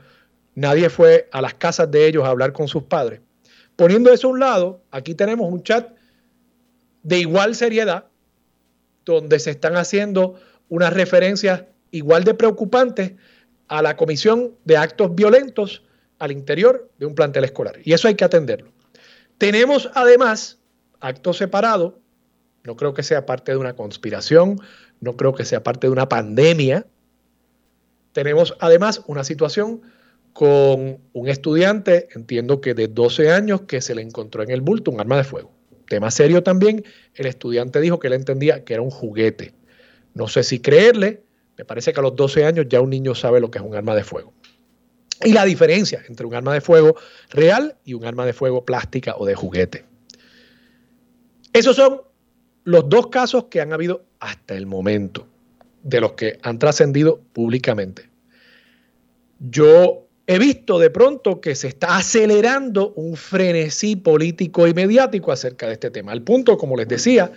nadie 0.54 0.88
fue 0.91 1.28
a 1.32 1.41
las 1.41 1.56
casas 1.56 1.89
de 1.89 2.06
ellos 2.06 2.26
a 2.26 2.28
hablar 2.28 2.54
con 2.54 2.67
sus 2.67 2.84
padres. 2.84 3.22
Poniendo 3.76 4.13
eso 4.13 4.28
a 4.28 4.30
un 4.30 4.39
lado, 4.39 4.84
aquí 4.91 5.15
tenemos 5.15 5.52
un 5.52 5.63
chat 5.63 5.89
de 7.02 7.17
igual 7.17 7.56
seriedad, 7.56 8.06
donde 9.04 9.39
se 9.39 9.50
están 9.50 9.78
haciendo 9.78 10.36
unas 10.67 10.93
referencias 10.93 11.63
igual 11.89 12.24
de 12.24 12.36
preocupantes 12.36 13.13
a 13.67 13.82
la 13.82 13.98
comisión 13.98 14.54
de 14.63 14.78
actos 14.78 15.15
violentos 15.15 15.82
al 16.19 16.32
interior 16.32 16.91
de 17.00 17.08
un 17.08 17.15
plantel 17.15 17.45
escolar. 17.45 17.80
Y 17.84 17.93
eso 17.93 18.08
hay 18.08 18.13
que 18.13 18.26
atenderlo. 18.26 18.72
Tenemos 19.39 19.89
además 19.95 20.59
actos 21.00 21.38
separados, 21.38 21.94
no 22.64 22.76
creo 22.76 22.94
que 22.94 23.04
sea 23.04 23.26
parte 23.26 23.52
de 23.52 23.58
una 23.58 23.76
conspiración, 23.76 24.60
no 25.00 25.16
creo 25.16 25.34
que 25.34 25.46
sea 25.46 25.64
parte 25.64 25.88
de 25.88 25.92
una 25.92 26.10
pandemia. 26.10 26.86
Tenemos 28.12 28.56
además 28.60 29.02
una 29.08 29.24
situación 29.24 29.82
con 30.34 31.00
un 31.14 31.28
estudiante, 31.28 32.10
entiendo 32.14 32.62
que 32.62 32.74
de 32.74 32.88
12 32.88 33.32
años, 33.32 33.62
que 33.62 33.82
se 33.82 33.96
le 33.96 34.02
encontró 34.02 34.44
en 34.44 34.52
el 34.52 34.62
bulto 34.62 34.92
un 34.92 35.00
arma 35.00 35.18
de 35.18 35.24
fuego. 35.24 35.52
Tema 35.88 36.12
serio 36.12 36.44
también, 36.44 36.84
el 37.16 37.26
estudiante 37.26 37.82
dijo 37.82 38.00
que 38.00 38.08
él 38.08 38.14
entendía 38.14 38.64
que 38.64 38.74
era 38.74 38.84
un 38.84 38.92
juguete. 38.92 39.54
No 40.14 40.28
sé 40.28 40.44
si 40.44 40.60
creerle, 40.60 41.24
me 41.58 41.66
parece 41.66 41.94
que 41.94 42.00
a 42.00 42.04
los 42.04 42.16
12 42.16 42.46
años 42.46 42.68
ya 42.70 42.80
un 42.82 42.90
niño 42.90 43.16
sabe 43.16 43.40
lo 43.40 43.50
que 43.50 43.58
es 43.58 43.64
un 43.64 43.76
arma 43.76 43.96
de 43.96 44.04
fuego. 44.04 44.34
Y 45.24 45.34
la 45.34 45.46
diferencia 45.46 46.04
entre 46.08 46.26
un 46.26 46.36
arma 46.36 46.54
de 46.54 46.62
fuego 46.62 46.96
real 47.30 47.76
y 47.84 47.94
un 47.94 48.06
arma 48.06 48.26
de 48.26 48.34
fuego 48.34 48.64
plástica 48.64 49.16
o 49.18 49.26
de 49.26 49.36
juguete. 49.36 49.88
Esos 51.54 51.76
son 51.76 52.02
los 52.64 52.88
dos 52.90 53.08
casos 53.08 53.46
que 53.46 53.62
han 53.62 53.74
habido 53.74 54.06
hasta 54.20 54.56
el 54.56 54.66
momento, 54.66 55.28
de 55.84 56.02
los 56.02 56.14
que 56.14 56.40
han 56.44 56.60
trascendido 56.60 57.20
públicamente. 57.34 58.10
Yo 59.40 60.08
he 60.28 60.38
visto 60.38 60.78
de 60.78 60.90
pronto 60.90 61.42
que 61.42 61.56
se 61.56 61.70
está 61.70 61.98
acelerando 61.98 62.94
un 62.94 63.16
frenesí 63.16 63.96
político 63.96 64.68
y 64.68 64.74
mediático 64.74 65.32
acerca 65.32 65.68
de 65.68 65.74
este 65.74 65.90
tema. 65.90 66.12
Al 66.12 66.22
punto, 66.22 66.58
como 66.58 66.76
les 66.76 66.88
decía, 66.88 67.32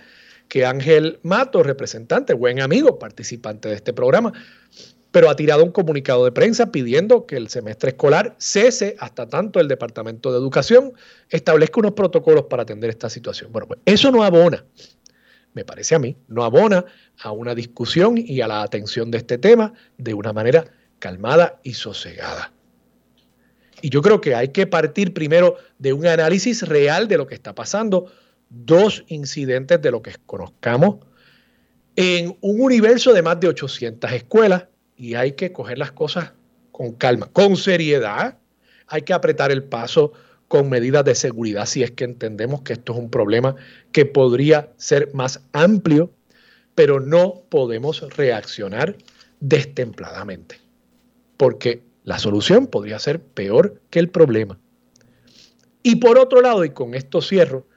que 0.47 0.65
Ángel 0.65 1.19
Mato, 1.23 1.63
representante, 1.63 2.33
buen 2.33 2.61
amigo, 2.61 2.99
participante 2.99 3.69
de 3.69 3.75
este 3.75 3.93
programa, 3.93 4.33
pero 5.13 5.29
ha 5.29 5.35
tirado 5.35 5.63
un 5.63 5.71
comunicado 5.71 6.25
de 6.25 6.31
prensa 6.31 6.71
pidiendo 6.71 7.27
que 7.27 7.37
el 7.37 7.47
semestre 7.47 7.91
escolar 7.91 8.35
cese 8.39 8.95
hasta 8.99 9.29
tanto 9.29 9.59
el 9.59 9.67
Departamento 9.67 10.31
de 10.31 10.39
Educación 10.39 10.93
establezca 11.29 11.81
unos 11.81 11.91
protocolos 11.91 12.45
para 12.49 12.63
atender 12.63 12.89
esta 12.89 13.11
situación. 13.11 13.51
Bueno, 13.51 13.67
pues 13.67 13.79
eso 13.85 14.11
no 14.11 14.23
abona, 14.23 14.65
me 15.53 15.63
parece 15.65 15.93
a 15.93 15.99
mí, 15.99 16.17
no 16.27 16.43
abona 16.43 16.85
a 17.19 17.31
una 17.31 17.53
discusión 17.53 18.15
y 18.17 18.41
a 18.41 18.47
la 18.47 18.63
atención 18.63 19.11
de 19.11 19.19
este 19.19 19.37
tema 19.37 19.73
de 19.99 20.15
una 20.15 20.33
manera 20.33 20.65
calmada 20.97 21.59
y 21.61 21.75
sosegada. 21.75 22.51
Y 23.83 23.91
yo 23.91 24.01
creo 24.01 24.19
que 24.19 24.33
hay 24.33 24.47
que 24.47 24.65
partir 24.65 25.13
primero 25.13 25.57
de 25.77 25.93
un 25.93 26.07
análisis 26.07 26.67
real 26.67 27.07
de 27.07 27.17
lo 27.17 27.27
que 27.27 27.35
está 27.35 27.53
pasando, 27.53 28.11
dos 28.49 29.03
incidentes 29.09 29.79
de 29.79 29.91
lo 29.91 30.01
que 30.01 30.15
conozcamos 30.25 31.05
en 31.95 32.35
un 32.41 32.61
universo 32.61 33.13
de 33.13 33.21
más 33.21 33.39
de 33.39 33.49
800 33.49 34.11
escuelas 34.11 34.63
y 35.03 35.15
hay 35.15 35.33
que 35.33 35.51
coger 35.51 35.77
las 35.77 35.91
cosas 35.91 36.31
con 36.71 36.93
calma, 36.93 37.29
con 37.33 37.57
seriedad. 37.57 38.37
Hay 38.87 39.01
que 39.01 39.11
apretar 39.11 39.51
el 39.51 39.61
paso 39.61 40.13
con 40.47 40.69
medidas 40.69 41.03
de 41.03 41.13
seguridad 41.13 41.65
si 41.65 41.83
es 41.83 41.91
que 41.91 42.05
entendemos 42.05 42.61
que 42.61 42.71
esto 42.71 42.93
es 42.93 42.99
un 42.99 43.09
problema 43.09 43.53
que 43.91 44.05
podría 44.05 44.71
ser 44.77 45.13
más 45.13 45.41
amplio, 45.51 46.09
pero 46.73 47.01
no 47.01 47.43
podemos 47.49 47.99
reaccionar 48.15 48.95
destempladamente, 49.41 50.61
porque 51.35 51.83
la 52.05 52.17
solución 52.17 52.67
podría 52.67 52.97
ser 52.97 53.21
peor 53.21 53.81
que 53.89 53.99
el 53.99 54.07
problema. 54.07 54.57
Y 55.83 55.97
por 55.97 56.17
otro 56.17 56.39
lado, 56.39 56.63
y 56.63 56.69
con 56.69 56.93
esto 56.93 57.21
cierro, 57.21 57.67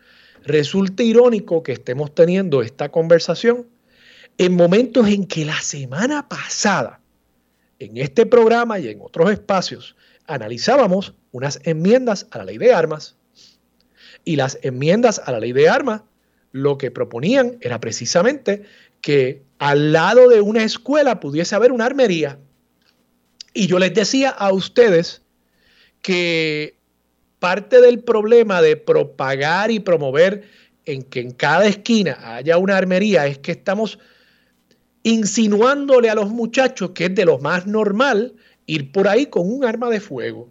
resulta 0.44 1.02
irónico 1.02 1.64
que 1.64 1.72
estemos 1.72 2.14
teniendo 2.14 2.62
esta 2.62 2.90
conversación 2.90 3.66
en 4.38 4.54
momentos 4.54 5.08
en 5.08 5.26
que 5.26 5.44
la 5.44 5.60
semana 5.60 6.28
pasada, 6.28 7.00
en 7.78 7.96
este 7.96 8.26
programa 8.26 8.78
y 8.78 8.88
en 8.88 9.00
otros 9.00 9.30
espacios, 9.30 9.96
analizábamos 10.26 11.14
unas 11.32 11.60
enmiendas 11.64 12.26
a 12.30 12.38
la 12.38 12.44
ley 12.44 12.58
de 12.58 12.72
armas. 12.72 13.16
Y 14.24 14.36
las 14.36 14.58
enmiendas 14.62 15.20
a 15.24 15.32
la 15.32 15.40
ley 15.40 15.52
de 15.52 15.68
armas 15.68 16.02
lo 16.52 16.78
que 16.78 16.90
proponían 16.90 17.58
era 17.60 17.80
precisamente 17.80 18.64
que 19.00 19.42
al 19.58 19.92
lado 19.92 20.28
de 20.28 20.40
una 20.40 20.64
escuela 20.64 21.20
pudiese 21.20 21.54
haber 21.54 21.70
una 21.70 21.86
armería. 21.86 22.38
Y 23.52 23.66
yo 23.66 23.78
les 23.78 23.94
decía 23.94 24.30
a 24.30 24.52
ustedes 24.52 25.22
que 26.02 26.76
parte 27.38 27.80
del 27.80 28.00
problema 28.00 28.62
de 28.62 28.76
propagar 28.76 29.70
y 29.70 29.80
promover 29.80 30.48
en 30.86 31.02
que 31.02 31.20
en 31.20 31.32
cada 31.32 31.66
esquina 31.66 32.16
haya 32.36 32.58
una 32.58 32.76
armería 32.76 33.26
es 33.26 33.38
que 33.38 33.52
estamos 33.52 33.98
insinuándole 35.06 36.10
a 36.10 36.16
los 36.16 36.30
muchachos 36.30 36.90
que 36.90 37.04
es 37.04 37.14
de 37.14 37.24
lo 37.24 37.38
más 37.38 37.64
normal 37.64 38.34
ir 38.66 38.90
por 38.90 39.06
ahí 39.06 39.26
con 39.26 39.48
un 39.48 39.64
arma 39.64 39.88
de 39.88 40.00
fuego. 40.00 40.48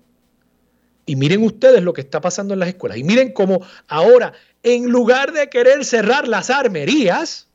Y 1.05 1.17
miren 1.17 1.43
ustedes 1.43 1.83
lo 1.83 1.91
que 1.91 1.99
está 1.99 2.21
pasando 2.21 2.53
en 2.53 2.61
las 2.61 2.69
escuelas. 2.69 2.97
Y 2.97 3.03
miren 3.03 3.33
cómo 3.33 3.59
ahora, 3.89 4.31
en 4.63 4.89
lugar 4.89 5.33
de 5.33 5.49
querer 5.49 5.83
cerrar 5.83 6.29
las 6.29 6.49
armerías, 6.49 7.49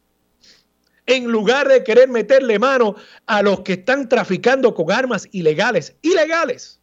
en 1.06 1.24
lugar 1.24 1.68
de 1.68 1.84
querer 1.84 2.10
meterle 2.10 2.58
mano 2.58 2.96
a 3.24 3.40
los 3.40 3.60
que 3.60 3.72
están 3.72 4.06
traficando 4.06 4.74
con 4.74 4.92
armas 4.92 5.26
ilegales, 5.32 5.96
ilegales. 6.02 6.80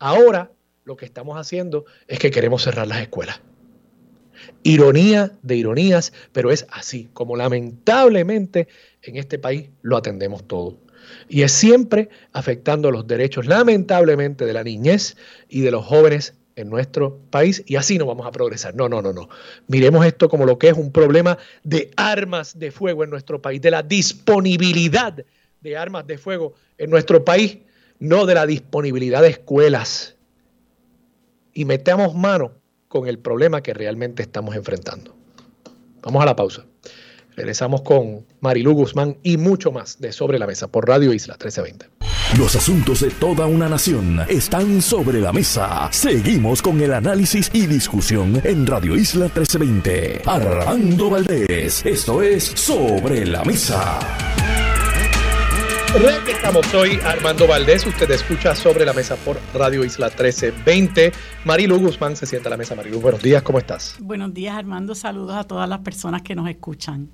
Ahora 0.00 0.50
lo 0.82 0.96
que 0.96 1.04
estamos 1.04 1.38
haciendo 1.38 1.84
es 2.08 2.18
que 2.18 2.32
queremos 2.32 2.64
cerrar 2.64 2.88
las 2.88 3.02
escuelas. 3.02 3.40
Ironía 4.62 5.32
de 5.42 5.56
ironías, 5.56 6.12
pero 6.32 6.50
es 6.50 6.66
así, 6.70 7.08
como 7.12 7.36
lamentablemente 7.36 8.68
en 9.02 9.16
este 9.16 9.38
país 9.38 9.70
lo 9.82 9.96
atendemos 9.96 10.46
todo. 10.46 10.78
Y 11.28 11.42
es 11.42 11.52
siempre 11.52 12.08
afectando 12.32 12.90
los 12.90 13.06
derechos, 13.06 13.46
lamentablemente, 13.46 14.46
de 14.46 14.52
la 14.52 14.64
niñez 14.64 15.16
y 15.48 15.60
de 15.60 15.70
los 15.70 15.84
jóvenes 15.84 16.34
en 16.56 16.70
nuestro 16.70 17.18
país 17.30 17.62
y 17.66 17.76
así 17.76 17.98
no 17.98 18.06
vamos 18.06 18.26
a 18.26 18.30
progresar. 18.30 18.74
No, 18.74 18.88
no, 18.88 19.02
no, 19.02 19.12
no. 19.12 19.28
Miremos 19.66 20.06
esto 20.06 20.28
como 20.28 20.46
lo 20.46 20.58
que 20.58 20.68
es 20.68 20.76
un 20.76 20.92
problema 20.92 21.38
de 21.62 21.90
armas 21.96 22.58
de 22.58 22.70
fuego 22.70 23.04
en 23.04 23.10
nuestro 23.10 23.42
país, 23.42 23.60
de 23.60 23.70
la 23.70 23.82
disponibilidad 23.82 25.24
de 25.60 25.76
armas 25.76 26.06
de 26.06 26.18
fuego 26.18 26.54
en 26.78 26.90
nuestro 26.90 27.24
país, 27.24 27.58
no 27.98 28.26
de 28.26 28.34
la 28.34 28.46
disponibilidad 28.46 29.22
de 29.22 29.28
escuelas. 29.28 30.16
Y 31.52 31.64
metamos 31.64 32.14
mano 32.14 32.52
con 32.94 33.08
el 33.08 33.18
problema 33.18 33.60
que 33.60 33.74
realmente 33.74 34.22
estamos 34.22 34.54
enfrentando. 34.54 35.16
Vamos 36.00 36.22
a 36.22 36.26
la 36.26 36.36
pausa. 36.36 36.64
Regresamos 37.34 37.82
con 37.82 38.24
Marilu 38.38 38.72
Guzmán 38.72 39.18
y 39.24 39.36
mucho 39.36 39.72
más 39.72 39.98
de 39.98 40.12
Sobre 40.12 40.38
la 40.38 40.46
Mesa 40.46 40.68
por 40.68 40.86
Radio 40.86 41.12
Isla 41.12 41.34
1320. 41.34 41.88
Los 42.38 42.54
asuntos 42.54 43.00
de 43.00 43.10
toda 43.10 43.46
una 43.46 43.68
nación 43.68 44.20
están 44.28 44.80
sobre 44.80 45.20
la 45.20 45.32
mesa. 45.32 45.88
Seguimos 45.90 46.62
con 46.62 46.80
el 46.80 46.94
análisis 46.94 47.50
y 47.52 47.66
discusión 47.66 48.40
en 48.44 48.64
Radio 48.64 48.94
Isla 48.94 49.24
1320. 49.24 50.22
Armando 50.24 51.10
Valdés, 51.10 51.84
esto 51.84 52.22
es 52.22 52.44
Sobre 52.44 53.26
la 53.26 53.42
Mesa. 53.42 53.98
Estamos, 55.94 56.66
soy 56.66 56.98
Armando 57.04 57.46
Valdés, 57.46 57.86
usted 57.86 58.10
escucha 58.10 58.56
Sobre 58.56 58.84
la 58.84 58.92
Mesa 58.92 59.14
por 59.14 59.38
Radio 59.54 59.84
Isla 59.84 60.08
1320. 60.08 61.12
Marilu 61.44 61.78
Guzmán 61.78 62.16
se 62.16 62.26
sienta 62.26 62.48
a 62.48 62.50
la 62.50 62.56
mesa. 62.56 62.74
Marilu, 62.74 63.00
buenos 63.00 63.22
días, 63.22 63.44
¿cómo 63.44 63.60
estás? 63.60 63.94
Buenos 64.00 64.34
días, 64.34 64.56
Armando. 64.56 64.96
Saludos 64.96 65.36
a 65.36 65.44
todas 65.44 65.68
las 65.68 65.78
personas 65.78 66.22
que 66.22 66.34
nos 66.34 66.48
escuchan. 66.48 67.10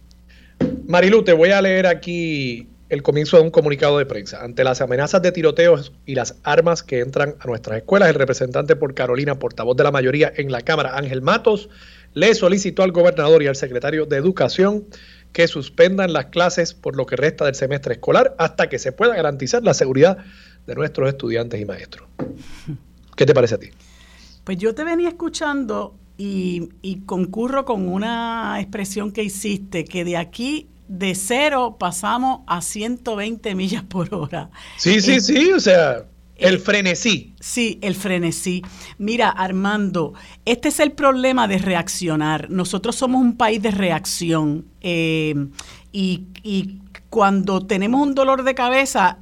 Marilu, 0.86 1.22
te 1.22 1.34
voy 1.34 1.50
a 1.50 1.60
leer 1.60 1.86
aquí 1.86 2.70
el 2.88 3.02
comienzo 3.02 3.36
de 3.36 3.42
un 3.42 3.50
comunicado 3.50 3.98
de 3.98 4.06
prensa. 4.06 4.42
Ante 4.42 4.64
las 4.64 4.80
amenazas 4.80 5.20
de 5.20 5.30
tiroteos 5.30 5.92
y 6.06 6.14
las 6.14 6.36
armas 6.42 6.82
que 6.82 7.00
entran 7.00 7.34
a 7.38 7.46
nuestras 7.46 7.76
escuelas, 7.76 8.08
el 8.08 8.14
representante 8.14 8.76
por 8.76 8.94
Carolina, 8.94 9.38
portavoz 9.38 9.76
de 9.76 9.84
la 9.84 9.90
mayoría 9.90 10.32
en 10.34 10.50
la 10.50 10.62
Cámara, 10.62 10.96
Ángel 10.96 11.20
Matos, 11.20 11.68
le 12.14 12.34
solicitó 12.34 12.82
al 12.82 12.92
gobernador 12.92 13.42
y 13.42 13.46
al 13.46 13.56
secretario 13.56 14.06
de 14.06 14.16
Educación 14.16 14.86
que 15.32 15.46
suspendan 15.48 16.12
las 16.12 16.26
clases 16.26 16.74
por 16.74 16.96
lo 16.96 17.06
que 17.06 17.16
resta 17.16 17.44
del 17.44 17.54
semestre 17.54 17.94
escolar 17.94 18.34
hasta 18.38 18.68
que 18.68 18.78
se 18.78 18.92
pueda 18.92 19.14
garantizar 19.14 19.62
la 19.62 19.74
seguridad 19.74 20.18
de 20.66 20.74
nuestros 20.74 21.08
estudiantes 21.08 21.60
y 21.60 21.64
maestros. 21.64 22.08
¿Qué 23.16 23.26
te 23.26 23.34
parece 23.34 23.54
a 23.54 23.58
ti? 23.58 23.68
Pues 24.44 24.58
yo 24.58 24.74
te 24.74 24.84
venía 24.84 25.08
escuchando 25.08 25.94
y, 26.16 26.70
y 26.82 27.00
concurro 27.00 27.64
con 27.64 27.88
una 27.88 28.58
expresión 28.60 29.12
que 29.12 29.22
hiciste, 29.22 29.84
que 29.84 30.04
de 30.04 30.16
aquí 30.16 30.68
de 30.88 31.14
cero 31.14 31.76
pasamos 31.78 32.40
a 32.48 32.60
120 32.60 33.54
millas 33.54 33.84
por 33.84 34.12
hora. 34.12 34.50
Sí, 34.76 35.00
sí, 35.00 35.20
sí, 35.20 35.52
o 35.52 35.60
sea, 35.60 36.04
el 36.40 36.59
frenesí. 36.59 37.35
Sí, 37.40 37.79
el 37.83 37.94
frenesí. 37.94 38.62
Mira, 38.98 39.29
Armando, 39.29 40.14
este 40.44 40.68
es 40.68 40.81
el 40.81 40.92
problema 40.92 41.48
de 41.48 41.59
reaccionar. 41.59 42.50
Nosotros 42.50 42.96
somos 42.96 43.20
un 43.20 43.37
país 43.37 43.62
de 43.62 43.70
reacción 43.70 44.66
eh, 44.81 45.35
y, 45.92 46.79
cuando 47.09 47.66
tenemos 47.66 48.00
un 48.00 48.14
dolor 48.14 48.44
de 48.44 48.55
cabeza, 48.55 49.18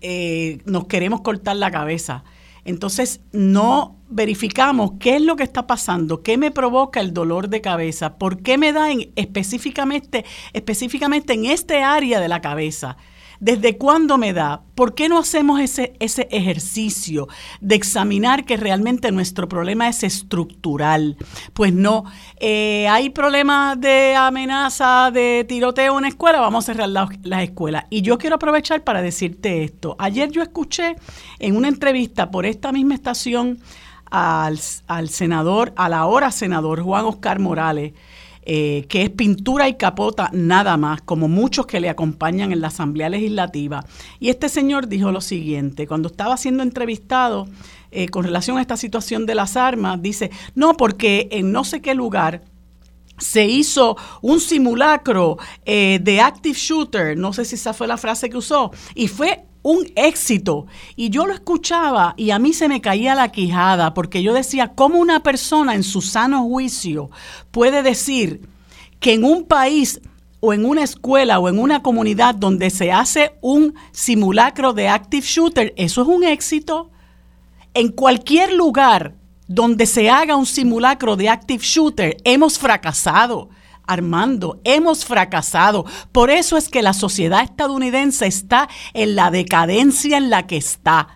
eh, 0.00 0.58
nos 0.64 0.86
queremos 0.86 1.20
cortar 1.20 1.56
la 1.56 1.70
cabeza. 1.70 2.24
Entonces, 2.64 3.20
no 3.32 3.96
verificamos 4.08 4.92
qué 5.00 5.16
es 5.16 5.22
lo 5.22 5.36
que 5.36 5.42
está 5.42 5.66
pasando, 5.66 6.22
qué 6.22 6.36
me 6.36 6.50
provoca 6.50 7.00
el 7.00 7.14
dolor 7.14 7.48
de 7.48 7.60
cabeza, 7.60 8.18
por 8.18 8.42
qué 8.42 8.58
me 8.58 8.72
da 8.72 8.88
específicamente, 9.16 10.24
específicamente 10.52 11.32
en 11.32 11.46
este 11.46 11.82
área 11.82 12.20
de 12.20 12.28
la 12.28 12.40
cabeza. 12.40 12.96
¿Desde 13.42 13.76
cuándo 13.76 14.18
me 14.18 14.32
da? 14.32 14.62
¿Por 14.76 14.94
qué 14.94 15.08
no 15.08 15.18
hacemos 15.18 15.58
ese, 15.58 15.94
ese 15.98 16.28
ejercicio 16.30 17.26
de 17.60 17.74
examinar 17.74 18.44
que 18.44 18.56
realmente 18.56 19.10
nuestro 19.10 19.48
problema 19.48 19.88
es 19.88 20.04
estructural? 20.04 21.16
Pues 21.52 21.72
no, 21.72 22.04
eh, 22.38 22.86
hay 22.88 23.10
problemas 23.10 23.80
de 23.80 24.14
amenaza, 24.14 25.10
de 25.12 25.44
tiroteo 25.48 25.98
en 25.98 26.04
escuela, 26.04 26.38
vamos 26.38 26.62
a 26.62 26.72
cerrar 26.72 26.88
las 26.88 27.42
escuelas. 27.42 27.86
Y 27.90 28.02
yo 28.02 28.16
quiero 28.16 28.36
aprovechar 28.36 28.84
para 28.84 29.02
decirte 29.02 29.64
esto. 29.64 29.96
Ayer 29.98 30.30
yo 30.30 30.40
escuché 30.40 30.94
en 31.40 31.56
una 31.56 31.66
entrevista 31.66 32.30
por 32.30 32.46
esta 32.46 32.70
misma 32.70 32.94
estación 32.94 33.58
al, 34.08 34.60
al 34.86 35.08
senador, 35.08 35.72
al 35.74 35.94
ahora 35.94 36.30
senador 36.30 36.80
Juan 36.80 37.06
Oscar 37.06 37.40
Morales, 37.40 37.94
eh, 38.44 38.86
que 38.88 39.02
es 39.02 39.10
pintura 39.10 39.68
y 39.68 39.74
capota 39.74 40.28
nada 40.32 40.76
más, 40.76 41.00
como 41.02 41.28
muchos 41.28 41.66
que 41.66 41.80
le 41.80 41.88
acompañan 41.88 42.52
en 42.52 42.60
la 42.60 42.68
Asamblea 42.68 43.08
Legislativa. 43.08 43.84
Y 44.18 44.30
este 44.30 44.48
señor 44.48 44.88
dijo 44.88 45.12
lo 45.12 45.20
siguiente, 45.20 45.86
cuando 45.86 46.08
estaba 46.08 46.36
siendo 46.36 46.62
entrevistado 46.62 47.46
eh, 47.92 48.08
con 48.08 48.24
relación 48.24 48.58
a 48.58 48.60
esta 48.60 48.76
situación 48.76 49.26
de 49.26 49.34
las 49.36 49.56
armas, 49.56 50.02
dice, 50.02 50.30
no, 50.54 50.76
porque 50.76 51.28
en 51.30 51.52
no 51.52 51.62
sé 51.62 51.80
qué 51.80 51.94
lugar 51.94 52.42
se 53.18 53.46
hizo 53.46 53.96
un 54.20 54.40
simulacro 54.40 55.38
eh, 55.64 56.00
de 56.02 56.20
active 56.20 56.58
shooter, 56.58 57.16
no 57.16 57.32
sé 57.32 57.44
si 57.44 57.54
esa 57.54 57.72
fue 57.72 57.86
la 57.86 57.96
frase 57.96 58.28
que 58.28 58.36
usó, 58.36 58.72
y 58.94 59.08
fue 59.08 59.44
un 59.62 59.86
éxito. 59.96 60.66
Y 60.96 61.10
yo 61.10 61.26
lo 61.26 61.32
escuchaba 61.32 62.14
y 62.16 62.30
a 62.30 62.38
mí 62.38 62.52
se 62.52 62.68
me 62.68 62.80
caía 62.80 63.14
la 63.14 63.30
quijada 63.30 63.94
porque 63.94 64.22
yo 64.22 64.34
decía, 64.34 64.72
¿cómo 64.74 64.98
una 64.98 65.22
persona 65.22 65.74
en 65.74 65.82
su 65.82 66.02
sano 66.02 66.42
juicio 66.44 67.10
puede 67.50 67.82
decir 67.82 68.48
que 69.00 69.14
en 69.14 69.24
un 69.24 69.44
país 69.44 70.00
o 70.40 70.52
en 70.52 70.64
una 70.64 70.82
escuela 70.82 71.38
o 71.38 71.48
en 71.48 71.58
una 71.58 71.82
comunidad 71.82 72.34
donde 72.34 72.70
se 72.70 72.90
hace 72.90 73.36
un 73.40 73.74
simulacro 73.92 74.72
de 74.72 74.88
active 74.88 75.24
shooter, 75.24 75.72
eso 75.76 76.02
es 76.02 76.08
un 76.08 76.24
éxito? 76.24 76.90
En 77.74 77.90
cualquier 77.90 78.52
lugar 78.52 79.14
donde 79.46 79.86
se 79.86 80.10
haga 80.10 80.36
un 80.36 80.46
simulacro 80.46 81.14
de 81.16 81.28
active 81.28 81.62
shooter, 81.62 82.16
hemos 82.24 82.58
fracasado. 82.58 83.50
Armando, 83.86 84.60
hemos 84.64 85.04
fracasado. 85.04 85.84
Por 86.12 86.30
eso 86.30 86.56
es 86.56 86.68
que 86.68 86.82
la 86.82 86.92
sociedad 86.92 87.42
estadounidense 87.42 88.26
está 88.26 88.68
en 88.94 89.16
la 89.16 89.30
decadencia 89.30 90.16
en 90.16 90.30
la 90.30 90.46
que 90.46 90.56
está 90.56 91.08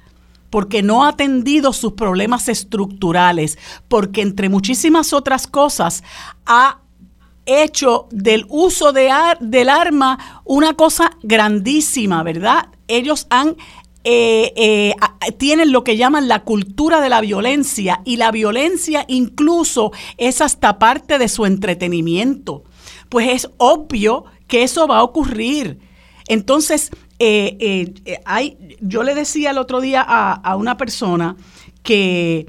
porque 0.50 0.82
no 0.82 1.04
ha 1.04 1.08
atendido 1.08 1.72
sus 1.72 1.94
problemas 1.94 2.48
estructurales, 2.48 3.58
porque 3.88 4.22
entre 4.22 4.48
muchísimas 4.48 5.12
otras 5.12 5.46
cosas 5.46 6.02
ha 6.46 6.78
hecho 7.46 8.08
del 8.10 8.46
uso 8.48 8.92
de 8.92 9.12
del 9.40 9.68
arma 9.68 10.42
una 10.44 10.74
cosa 10.74 11.12
grandísima, 11.22 12.22
¿verdad? 12.22 12.68
Ellos 12.88 13.26
han 13.30 13.56
eh, 14.08 14.52
eh, 14.54 14.94
tienen 15.36 15.72
lo 15.72 15.82
que 15.82 15.96
llaman 15.96 16.28
la 16.28 16.44
cultura 16.44 17.00
de 17.00 17.08
la 17.08 17.20
violencia 17.20 18.02
y 18.04 18.18
la 18.18 18.30
violencia 18.30 19.04
incluso 19.08 19.90
es 20.16 20.40
hasta 20.40 20.78
parte 20.78 21.18
de 21.18 21.28
su 21.28 21.44
entretenimiento. 21.44 22.62
Pues 23.08 23.28
es 23.30 23.50
obvio 23.56 24.24
que 24.46 24.62
eso 24.62 24.86
va 24.86 24.98
a 24.98 25.02
ocurrir. 25.02 25.80
Entonces, 26.28 26.90
eh, 27.18 27.94
hay, 28.24 28.76
yo 28.80 29.02
le 29.02 29.16
decía 29.16 29.50
el 29.50 29.58
otro 29.58 29.80
día 29.80 30.04
a, 30.06 30.34
a 30.34 30.54
una 30.54 30.76
persona 30.76 31.34
que, 31.82 32.46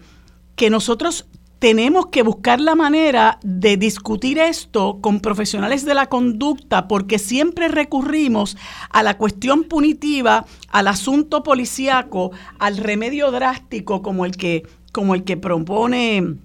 que 0.56 0.70
nosotros 0.70 1.26
tenemos 1.60 2.08
que 2.08 2.22
buscar 2.22 2.62
la 2.62 2.76
manera 2.76 3.40
de 3.44 3.78
discutir 3.78 4.38
esto 4.38 5.00
con 5.02 5.20
profesionales 5.20 5.86
de 5.86 5.94
la 5.94 6.08
conducta 6.08 6.88
porque 6.88 7.20
siempre 7.20 7.68
recurrimos 7.68 8.58
a 8.90 9.04
la 9.04 9.18
cuestión 9.18 9.64
punitiva, 9.64 10.46
al 10.70 10.88
asunto 10.88 11.44
policíaco, 11.44 12.32
al 12.60 12.78
remedio 12.78 13.32
drástico 13.32 14.02
como 14.02 14.26
el 14.26 14.38
que, 14.38 14.68
como 14.92 15.16
el 15.16 15.24
que 15.24 15.38
propone 15.38 16.38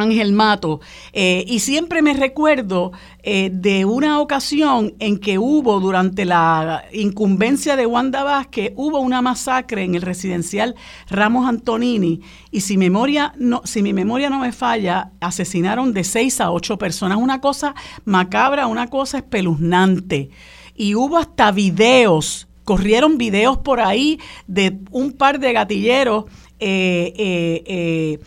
Ángel 0.00 0.32
Mato. 0.32 0.80
Eh, 1.12 1.44
y 1.46 1.60
siempre 1.60 2.02
me 2.02 2.14
recuerdo 2.14 2.92
eh, 3.22 3.50
de 3.52 3.84
una 3.84 4.20
ocasión 4.20 4.94
en 4.98 5.18
que 5.18 5.38
hubo, 5.38 5.80
durante 5.80 6.24
la 6.24 6.84
incumbencia 6.92 7.76
de 7.76 7.86
Wanda 7.86 8.22
Vázquez, 8.22 8.72
hubo 8.76 9.00
una 9.00 9.22
masacre 9.22 9.84
en 9.84 9.94
el 9.94 10.02
residencial 10.02 10.74
Ramos 11.08 11.48
Antonini. 11.48 12.20
Y 12.50 12.62
si, 12.62 12.76
memoria 12.76 13.32
no, 13.36 13.62
si 13.64 13.82
mi 13.82 13.92
memoria 13.92 14.30
no 14.30 14.40
me 14.40 14.52
falla, 14.52 15.12
asesinaron 15.20 15.92
de 15.92 16.04
seis 16.04 16.40
a 16.40 16.50
ocho 16.50 16.78
personas. 16.78 17.18
Una 17.18 17.40
cosa 17.40 17.74
macabra, 18.04 18.66
una 18.66 18.88
cosa 18.88 19.18
espeluznante. 19.18 20.30
Y 20.74 20.94
hubo 20.94 21.18
hasta 21.18 21.52
videos, 21.52 22.48
corrieron 22.64 23.18
videos 23.18 23.58
por 23.58 23.80
ahí 23.80 24.18
de 24.46 24.78
un 24.90 25.12
par 25.12 25.38
de 25.40 25.52
gatilleros. 25.52 26.24
Eh, 26.62 28.18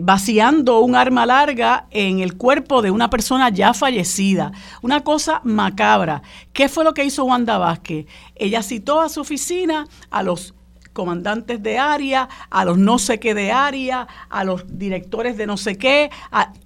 vaciando 0.00 0.80
un 0.80 0.94
arma 0.94 1.26
larga 1.26 1.86
en 1.90 2.20
el 2.20 2.36
cuerpo 2.36 2.80
de 2.80 2.90
una 2.90 3.10
persona 3.10 3.48
ya 3.48 3.74
fallecida. 3.74 4.52
Una 4.82 5.02
cosa 5.02 5.40
macabra. 5.44 6.22
¿Qué 6.52 6.68
fue 6.68 6.84
lo 6.84 6.94
que 6.94 7.04
hizo 7.04 7.24
Wanda 7.24 7.58
Vázquez? 7.58 8.06
Ella 8.36 8.62
citó 8.62 9.00
a 9.00 9.08
su 9.08 9.20
oficina 9.20 9.88
a 10.10 10.22
los 10.22 10.54
comandantes 10.94 11.62
de 11.62 11.76
área, 11.76 12.30
a 12.48 12.64
los 12.64 12.78
no 12.78 12.98
sé 12.98 13.20
qué 13.20 13.34
de 13.34 13.52
área, 13.52 14.08
a 14.30 14.44
los 14.44 14.64
directores 14.78 15.36
de 15.36 15.46
no 15.46 15.58
sé 15.58 15.76
qué, 15.76 16.08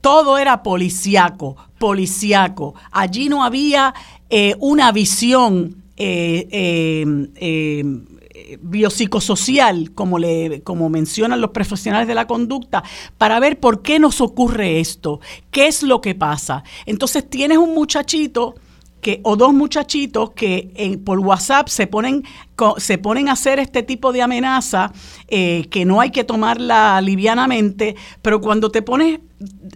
todo 0.00 0.38
era 0.38 0.62
policíaco, 0.62 1.56
policíaco. 1.78 2.74
Allí 2.92 3.28
no 3.28 3.42
había 3.42 3.94
eh, 4.30 4.54
una 4.60 4.92
visión 4.92 5.82
eh, 5.96 6.46
biopsicosocial, 8.61 9.92
como, 9.94 10.18
le, 10.18 10.62
como 10.62 10.88
mencionan 10.88 11.40
los 11.40 11.51
profesionales 11.51 12.09
de 12.09 12.14
la 12.14 12.27
conducta, 12.27 12.83
para 13.16 13.40
ver 13.40 13.61
por 13.61 13.83
qué 13.83 13.98
nos 13.98 14.20
ocurre 14.20 14.81
esto, 14.81 15.20
qué 15.51 15.66
es 15.66 15.83
lo 15.83 16.01
que 16.01 16.14
pasa. 16.14 16.64
Entonces 16.87 17.29
tienes 17.29 17.59
un 17.59 17.74
muchachito 17.74 18.55
que, 19.01 19.20
o 19.22 19.37
dos 19.37 19.53
muchachitos 19.53 20.31
que 20.31 21.01
por 21.05 21.20
WhatsApp 21.20 21.68
se 21.68 21.87
ponen, 21.87 22.24
se 22.79 22.98
ponen 22.98 23.29
a 23.29 23.33
hacer 23.33 23.59
este 23.59 23.83
tipo 23.83 24.12
de 24.12 24.22
amenaza 24.22 24.92
eh, 25.29 25.66
que 25.70 25.85
no 25.85 26.01
hay 26.01 26.11
que 26.11 26.24
tomarla 26.24 27.01
livianamente, 27.01 27.94
pero 28.22 28.40
cuando 28.40 28.70
te 28.70 28.83
pones, 28.83 29.20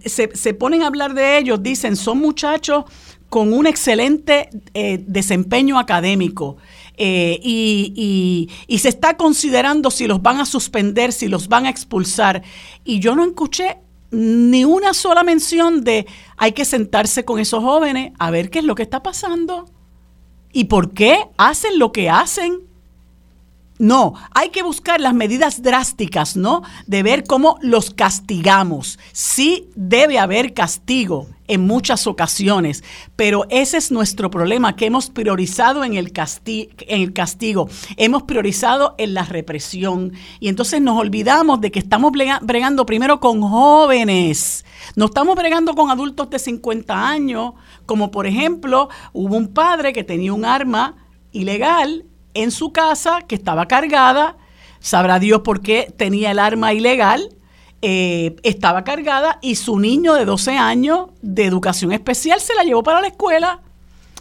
se, 0.04 0.34
se 0.34 0.54
ponen 0.54 0.82
a 0.82 0.88
hablar 0.88 1.14
de 1.14 1.38
ellos, 1.38 1.62
dicen, 1.62 1.96
son 1.96 2.18
muchachos 2.18 2.84
con 3.28 3.54
un 3.54 3.66
excelente 3.66 4.50
eh, 4.74 5.02
desempeño 5.06 5.78
académico. 5.78 6.58
Eh, 6.96 7.40
y, 7.42 8.48
se 8.78 8.88
está 8.88 9.16
considerando 9.16 9.90
si 9.90 10.06
los 10.06 10.20
van 10.22 10.40
a 10.40 10.46
suspender, 10.46 11.12
si 11.12 11.28
los 11.28 11.48
van 11.48 11.66
a 11.66 11.70
expulsar. 11.70 12.42
Y 12.84 12.98
yo 13.00 13.14
no 13.14 13.24
escuché 13.24 13.78
ni 14.10 14.64
una 14.64 14.92
sola 14.92 15.22
mención 15.22 15.84
de 15.84 16.06
hay 16.36 16.52
que 16.52 16.64
sentarse 16.64 17.24
con 17.24 17.38
esos 17.38 17.62
jóvenes 17.62 18.12
a 18.18 18.30
ver 18.30 18.50
qué 18.50 18.58
es 18.58 18.64
lo 18.64 18.74
que 18.74 18.82
está 18.82 19.02
pasando 19.02 19.70
y 20.52 20.64
por 20.64 20.92
qué 20.92 21.28
hacen 21.38 21.78
lo 21.78 21.92
que 21.92 22.10
hacen. 22.10 22.71
No, 23.82 24.14
hay 24.30 24.50
que 24.50 24.62
buscar 24.62 25.00
las 25.00 25.12
medidas 25.12 25.60
drásticas, 25.60 26.36
¿no? 26.36 26.62
De 26.86 27.02
ver 27.02 27.24
cómo 27.24 27.58
los 27.62 27.90
castigamos. 27.90 28.96
Sí 29.10 29.70
debe 29.74 30.20
haber 30.20 30.54
castigo 30.54 31.26
en 31.48 31.66
muchas 31.66 32.06
ocasiones, 32.06 32.84
pero 33.16 33.44
ese 33.50 33.78
es 33.78 33.90
nuestro 33.90 34.30
problema, 34.30 34.76
que 34.76 34.86
hemos 34.86 35.10
priorizado 35.10 35.82
en 35.82 35.94
el, 35.94 36.12
castigo, 36.12 37.68
hemos 37.96 38.22
priorizado 38.22 38.94
en 38.98 39.14
la 39.14 39.24
represión 39.24 40.12
y 40.38 40.46
entonces 40.46 40.80
nos 40.80 40.96
olvidamos 40.96 41.60
de 41.60 41.72
que 41.72 41.80
estamos 41.80 42.12
bregando 42.12 42.86
primero 42.86 43.18
con 43.18 43.42
jóvenes, 43.42 44.64
no 44.94 45.06
estamos 45.06 45.34
bregando 45.34 45.74
con 45.74 45.90
adultos 45.90 46.30
de 46.30 46.38
50 46.38 47.08
años, 47.08 47.54
como 47.84 48.12
por 48.12 48.28
ejemplo 48.28 48.88
hubo 49.12 49.36
un 49.36 49.48
padre 49.48 49.92
que 49.92 50.04
tenía 50.04 50.32
un 50.32 50.44
arma 50.44 50.94
ilegal 51.32 52.06
en 52.34 52.50
su 52.50 52.72
casa 52.72 53.20
que 53.26 53.34
estaba 53.34 53.66
cargada, 53.66 54.36
sabrá 54.80 55.18
Dios 55.18 55.42
por 55.42 55.60
qué 55.60 55.92
tenía 55.96 56.30
el 56.30 56.38
arma 56.38 56.72
ilegal, 56.72 57.30
eh, 57.82 58.36
estaba 58.44 58.84
cargada 58.84 59.38
y 59.42 59.56
su 59.56 59.78
niño 59.78 60.14
de 60.14 60.24
12 60.24 60.52
años 60.56 61.08
de 61.20 61.44
educación 61.44 61.92
especial 61.92 62.40
se 62.40 62.54
la 62.54 62.62
llevó 62.62 62.82
para 62.82 63.00
la 63.00 63.08
escuela. 63.08 63.60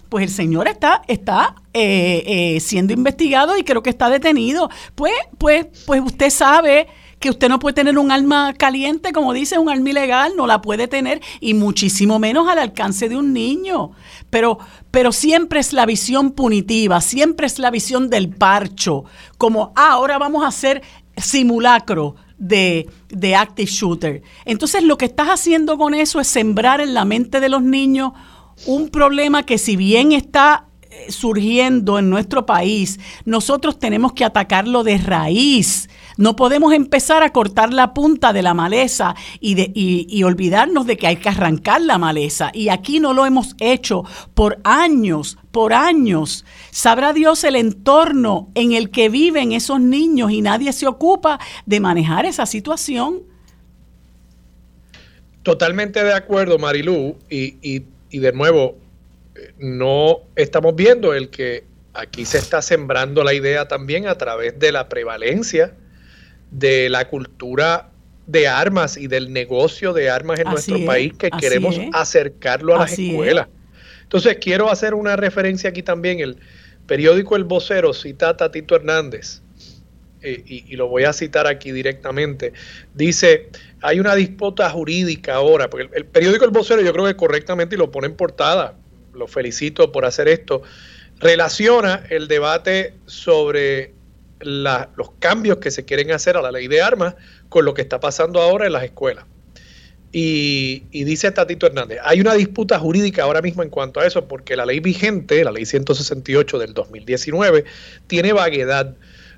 Pues 0.10 0.24
el 0.24 0.30
señor 0.30 0.68
está, 0.68 1.04
está 1.08 1.56
eh, 1.74 2.24
eh, 2.26 2.60
siendo 2.60 2.92
investigado 2.92 3.58
y 3.58 3.64
creo 3.64 3.84
que 3.84 3.92
está 3.92 4.10
detenido. 4.10 4.70
Pues, 4.96 5.14
pues, 5.38 5.68
pues 5.86 6.02
usted 6.02 6.30
sabe 6.30 6.88
que 7.22 7.30
usted 7.30 7.48
no 7.48 7.60
puede 7.60 7.76
tener 7.76 7.98
un 7.98 8.12
arma 8.12 8.54
caliente, 8.54 9.14
como 9.14 9.32
dice, 9.32 9.60
un 9.60 9.70
arma 9.70 9.92
ilegal, 9.92 10.34
no 10.36 10.48
la 10.48 10.60
puede 10.60 10.88
tener 10.88 11.22
y 11.40 11.54
muchísimo 11.54 12.20
menos 12.20 12.50
al 12.50 12.58
alcance 12.58 13.08
de 13.08 13.16
un 13.16 13.32
niño. 13.32 13.92
Pero, 14.32 14.58
pero 14.90 15.12
siempre 15.12 15.60
es 15.60 15.72
la 15.72 15.86
visión 15.86 16.32
punitiva, 16.32 17.00
siempre 17.00 17.46
es 17.46 17.60
la 17.60 17.70
visión 17.70 18.10
del 18.10 18.30
parcho, 18.30 19.06
como 19.38 19.72
ah, 19.76 19.92
ahora 19.92 20.18
vamos 20.18 20.44
a 20.44 20.48
hacer 20.48 20.82
simulacro 21.16 22.16
de, 22.40 22.90
de 23.10 23.36
active 23.36 23.70
shooter. 23.70 24.24
Entonces 24.46 24.84
lo 24.84 24.98
que 24.98 25.06
estás 25.06 25.28
haciendo 25.28 25.78
con 25.78 25.94
eso 25.94 26.20
es 26.20 26.28
sembrar 26.28 26.82
en 26.82 26.96
la 26.96 27.06
mente 27.06 27.40
de 27.40 27.50
los 27.50 27.62
niños 27.62 28.14
un 28.66 28.90
problema 28.90 29.44
que 29.44 29.60
si 29.60 29.76
bien 29.76 30.12
está 30.12 30.66
surgiendo 31.10 32.00
en 32.00 32.10
nuestro 32.10 32.46
país, 32.46 33.00
nosotros 33.26 33.80
tenemos 33.80 34.14
que 34.14 34.26
atacarlo 34.26 34.84
de 34.84 34.98
raíz. 34.98 35.90
No 36.18 36.36
podemos 36.36 36.74
empezar 36.74 37.24
a 37.24 37.32
cortar 37.32 37.74
la 37.74 37.94
punta 37.94 38.34
de 38.34 38.42
la 38.42 38.54
maleza 38.54 39.16
y, 39.40 39.56
de, 39.56 39.72
y, 39.74 40.24
olvidarnos 40.24 40.86
de 40.86 40.98
que 40.98 41.08
hay 41.08 41.16
que 41.16 41.30
arrancar 41.30 41.82
la 41.82 41.98
maleza. 41.98 42.52
Y 42.54 42.70
aquí 42.70 43.00
no 43.00 43.14
lo 43.14 43.26
hemos 43.26 43.56
hecho 43.60 44.04
por 44.34 44.60
años, 44.64 45.38
por 45.52 45.74
años. 45.74 46.46
Sabrá 46.70 47.14
Dios 47.14 47.44
el 47.44 47.56
entorno 47.56 48.50
en 48.56 48.74
el 48.74 48.90
que 48.90 49.10
viven 49.10 49.52
esos 49.54 49.80
niños 49.80 50.32
y 50.32 50.42
nadie 50.42 50.74
se 50.74 50.88
ocupa 50.88 51.40
de 51.66 51.80
manejar 51.80 52.26
esa 52.26 52.46
situación. 52.46 53.24
Totalmente 55.44 56.04
de 56.04 56.14
acuerdo, 56.14 56.60
Marilú. 56.60 57.16
Y, 57.30 57.56
y, 57.62 57.86
y 58.12 58.20
de 58.20 58.32
nuevo, 58.34 58.76
no 59.58 60.22
estamos 60.36 60.76
viendo 60.76 61.14
el 61.14 61.30
que 61.30 61.64
aquí 61.94 62.26
se 62.26 62.38
está 62.38 62.62
sembrando 62.62 63.24
la 63.24 63.34
idea 63.34 63.68
también 63.68 64.08
a 64.08 64.16
través 64.16 64.58
de 64.60 64.72
la 64.72 64.90
prevalencia 64.90 65.76
de 66.52 66.90
la 66.90 67.08
cultura 67.08 67.90
de 68.28 68.48
armas 68.48 68.98
y 68.98 69.08
del 69.08 69.34
negocio 69.34 69.94
de 69.94 70.10
armas 70.10 70.40
en 70.40 70.50
nuestro 70.50 70.86
país 70.86 71.14
que 71.18 71.30
queremos 71.32 71.80
acercarlo 71.94 72.76
a 72.76 72.80
las 72.80 72.98
escuelas. 72.98 73.48
Entonces 74.04 74.38
quiero 74.40 74.70
hacer 74.70 74.94
una 74.94 75.16
referencia 75.16 75.70
aquí 75.70 75.84
también. 75.84 76.20
El 76.20 76.38
periódico 76.86 77.36
El 77.36 77.46
Vocero 77.46 77.94
cita 77.94 78.30
a 78.30 78.38
Tatito 78.38 78.76
Hernández 78.76 79.42
eh, 80.22 80.44
y, 80.46 80.76
lo 80.76 80.88
voy 80.88 81.06
a 81.06 81.14
citar 81.14 81.48
aquí 81.48 81.72
directamente. 81.72 82.54
Dice, 82.94 83.50
hay 83.82 84.00
una 84.00 84.14
disputa 84.16 84.70
jurídica 84.70 85.36
ahora, 85.36 85.70
porque 85.70 85.90
el, 85.94 86.06
periódico 86.06 86.46
El 86.46 86.52
Vocero 86.52 86.82
yo 86.82 86.94
creo 86.94 87.06
que 87.06 87.16
correctamente 87.16 87.76
y 87.76 87.78
lo 87.78 87.90
pone 87.90 88.08
en 88.08 88.16
portada, 88.16 88.76
lo 89.14 89.28
felicito 89.28 89.92
por 89.92 90.06
hacer 90.06 90.28
esto, 90.28 90.62
relaciona 91.20 92.04
el 92.10 92.28
debate 92.28 92.96
sobre 93.06 93.94
los 94.40 95.12
cambios 95.20 95.58
que 95.58 95.70
se 95.70 95.86
quieren 95.86 96.12
hacer 96.12 96.36
a 96.36 96.42
la 96.42 96.52
ley 96.52 96.68
de 96.68 96.82
armas 96.82 97.16
con 97.50 97.64
lo 97.66 97.74
que 97.74 97.82
está 97.84 98.00
pasando 98.00 98.42
ahora 98.42 98.66
en 98.66 98.74
las 98.74 98.84
escuelas. 98.84 99.26
Y, 100.14 100.84
dice 100.92 101.32
Tatito 101.32 101.68
Hernández, 101.68 102.00
hay 102.04 102.20
una 102.20 102.34
disputa 102.34 102.78
jurídica 102.78 103.24
ahora 103.24 103.42
mismo 103.42 103.64
en 103.64 103.70
cuanto 103.70 104.02
a 104.02 104.06
eso, 104.06 104.28
porque 104.28 104.58
la 104.58 104.66
ley 104.66 104.82
vigente, 104.82 105.44
la 105.44 105.52
ley 105.52 105.66
168 105.66 106.60
del 106.60 106.74
2019, 106.74 107.64
tiene 108.08 108.34
vaguedad. 108.34 108.96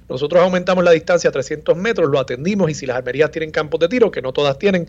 Nosotros 0.10 0.42
aumentamos 0.42 0.84
la 0.84 0.92
distancia 0.92 1.30
a 1.30 1.34
300 1.34 1.78
metros, 1.78 2.10
lo 2.10 2.20
atendimos 2.20 2.72
y 2.72 2.74
si 2.74 2.88
las 2.88 2.98
armerías 2.98 3.30
tienen 3.30 3.52
campos 3.52 3.80
de 3.80 3.88
tiro, 3.88 4.10
que 4.10 4.22
no 4.22 4.34
todas 4.34 4.58
tienen, 4.58 4.88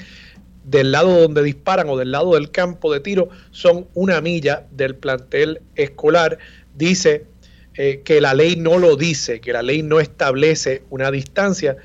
del 0.64 0.92
lado 0.92 1.20
donde 1.20 1.42
disparan 1.42 1.88
o 1.88 1.96
del 1.96 2.10
lado 2.10 2.34
del 2.34 2.50
campo 2.50 2.92
de 2.92 3.00
tiro, 3.00 3.28
son 3.50 3.86
una 3.94 4.20
milla 4.20 4.66
del 4.70 4.96
plantel 4.96 5.60
escolar. 5.76 6.38
Dice 6.74 7.26
eh, 7.74 8.02
que 8.04 8.20
la 8.20 8.34
ley 8.34 8.56
no 8.56 8.78
lo 8.78 8.96
dice, 8.96 9.40
que 9.40 9.52
la 9.52 9.62
ley 9.62 9.82
no 9.82 10.00
establece 10.00 10.82
una 10.90 11.10
distancia. 11.10 11.76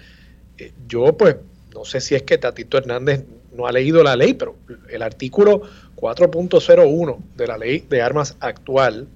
Eh, 0.58 0.72
yo 0.88 1.18
pues 1.18 1.36
no 1.74 1.86
sé 1.86 2.02
si 2.02 2.16
es 2.16 2.24
que 2.24 2.38
Tatito 2.38 2.78
Hernández 2.78 3.24
no 3.56 3.68
ha 3.68 3.72
leído 3.72 4.04
la 4.04 4.16
ley, 4.16 4.34
pero 4.34 4.56
el 4.90 5.02
artículo 5.02 5.62
4.01 5.96 7.18
de 7.36 7.48
la 7.48 7.58
ley 7.58 7.86
de 7.90 8.02
armas 8.02 8.38
actual 8.40 9.08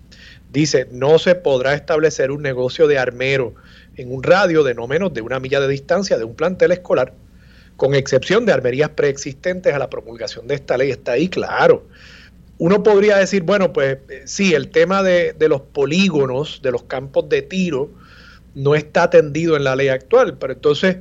dice, 0.52 0.88
no 0.91 1.17
se 1.19 1.36
podrá 1.36 1.73
establecer 1.73 2.32
un 2.32 2.41
negocio 2.41 2.88
de 2.88 2.97
armero 2.97 3.56
en 3.95 4.13
un 4.13 4.23
radio 4.23 4.63
de 4.63 4.76
no 4.76 4.88
menos 4.88 5.13
de 5.13 5.21
una 5.21 5.39
milla 5.39 5.60
de 5.60 5.67
distancia 5.67 6.17
de 6.17 6.23
un 6.23 6.36
plantel 6.36 6.71
escolar, 6.71 7.13
con 7.83 7.95
excepción 7.95 8.45
de 8.45 8.53
armerías 8.53 8.91
preexistentes 8.91 9.73
a 9.73 9.77
la 9.77 9.89
promulgación 9.89 10.47
de 10.47 10.55
esta 10.55 10.77
ley. 10.77 10.89
Está 10.89 11.11
ahí 11.11 11.27
claro 11.27 11.85
uno 12.57 12.81
podría 12.81 13.17
decir, 13.17 13.43
bueno, 13.43 13.73
pues 13.73 13.97
eh, 14.07 14.21
sí, 14.23 14.53
el 14.53 14.69
tema 14.69 15.03
de, 15.03 15.35
los 15.49 15.59
polígonos, 15.59 16.61
de 16.63 16.71
los 16.71 16.83
campos 16.83 17.27
de 17.27 17.41
tiro, 17.41 17.89
no 18.55 18.73
está 18.73 19.03
atendido 19.03 19.57
en 19.57 19.65
la 19.65 19.75
ley 19.75 19.89
actual, 19.89 20.37
pero 20.37 20.53
entonces 20.53 20.99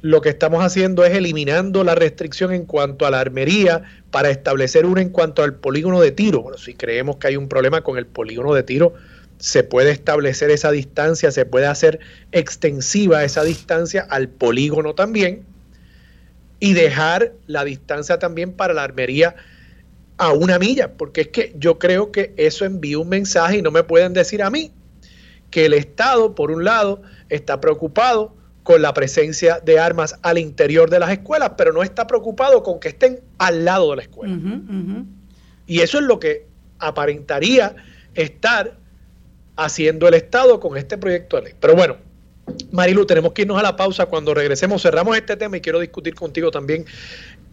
lo 0.00 0.22
que 0.22 0.30
estamos 0.30 0.64
haciendo 0.64 1.04
es 1.04 1.12
eliminando 1.12 1.84
la 1.84 1.94
restricción 1.94 2.54
en 2.54 2.64
cuanto 2.64 3.04
a 3.04 3.10
la 3.10 3.20
armería 3.20 3.82
para 4.10 4.30
establecer 4.30 4.86
una 4.86 5.02
en 5.02 5.10
cuanto 5.10 5.42
al 5.42 5.56
polígono 5.56 6.00
de 6.00 6.10
tiro. 6.10 6.40
Bueno, 6.40 6.56
si 6.56 6.72
creemos 6.72 7.16
que 7.16 7.26
hay 7.26 7.36
un 7.36 7.50
problema 7.50 7.82
con 7.82 7.98
el 7.98 8.06
polígono 8.06 8.54
de 8.54 8.62
tiro, 8.62 8.94
se 9.36 9.62
puede 9.62 9.90
establecer 9.90 10.50
esa 10.50 10.70
distancia, 10.70 11.30
se 11.32 11.44
puede 11.44 11.66
hacer 11.66 12.00
extensiva 12.32 13.24
esa 13.24 13.44
distancia 13.44 14.06
al 14.08 14.30
polígono 14.30 14.94
también 14.94 15.44
y 16.64 16.72
dejar 16.72 17.34
la 17.46 17.62
distancia 17.62 18.18
también 18.18 18.54
para 18.54 18.72
la 18.72 18.84
armería 18.84 19.36
a 20.16 20.32
una 20.32 20.58
milla, 20.58 20.94
porque 20.94 21.20
es 21.20 21.28
que 21.28 21.54
yo 21.58 21.78
creo 21.78 22.10
que 22.10 22.32
eso 22.38 22.64
envía 22.64 22.98
un 22.98 23.10
mensaje 23.10 23.58
y 23.58 23.62
no 23.62 23.70
me 23.70 23.82
pueden 23.82 24.14
decir 24.14 24.42
a 24.42 24.48
mí 24.48 24.72
que 25.50 25.66
el 25.66 25.74
Estado, 25.74 26.34
por 26.34 26.50
un 26.50 26.64
lado, 26.64 27.02
está 27.28 27.60
preocupado 27.60 28.34
con 28.62 28.80
la 28.80 28.94
presencia 28.94 29.60
de 29.60 29.78
armas 29.78 30.18
al 30.22 30.38
interior 30.38 30.88
de 30.88 31.00
las 31.00 31.10
escuelas, 31.10 31.52
pero 31.58 31.70
no 31.70 31.82
está 31.82 32.06
preocupado 32.06 32.62
con 32.62 32.80
que 32.80 32.88
estén 32.88 33.20
al 33.36 33.66
lado 33.66 33.90
de 33.90 33.96
la 33.96 34.02
escuela. 34.02 34.38
Y 35.66 35.80
eso 35.80 35.98
es 35.98 36.04
lo 36.04 36.18
que 36.18 36.46
aparentaría 36.78 37.76
estar 38.14 38.78
haciendo 39.56 40.08
el 40.08 40.14
Estado 40.14 40.60
con 40.60 40.78
este 40.78 40.96
proyecto 40.96 41.36
de 41.36 41.42
ley. 41.42 41.54
Pero 41.60 41.74
bueno, 41.74 41.98
Marilu, 42.70 43.06
tenemos 43.06 43.32
que 43.32 43.42
irnos 43.42 43.58
a 43.58 43.62
la 43.62 43.76
pausa. 43.76 44.06
Cuando 44.06 44.34
regresemos, 44.34 44.82
cerramos 44.82 45.16
este 45.16 45.36
tema 45.36 45.56
y 45.56 45.60
quiero 45.60 45.80
discutir 45.80 46.14
contigo 46.14 46.50
también 46.50 46.84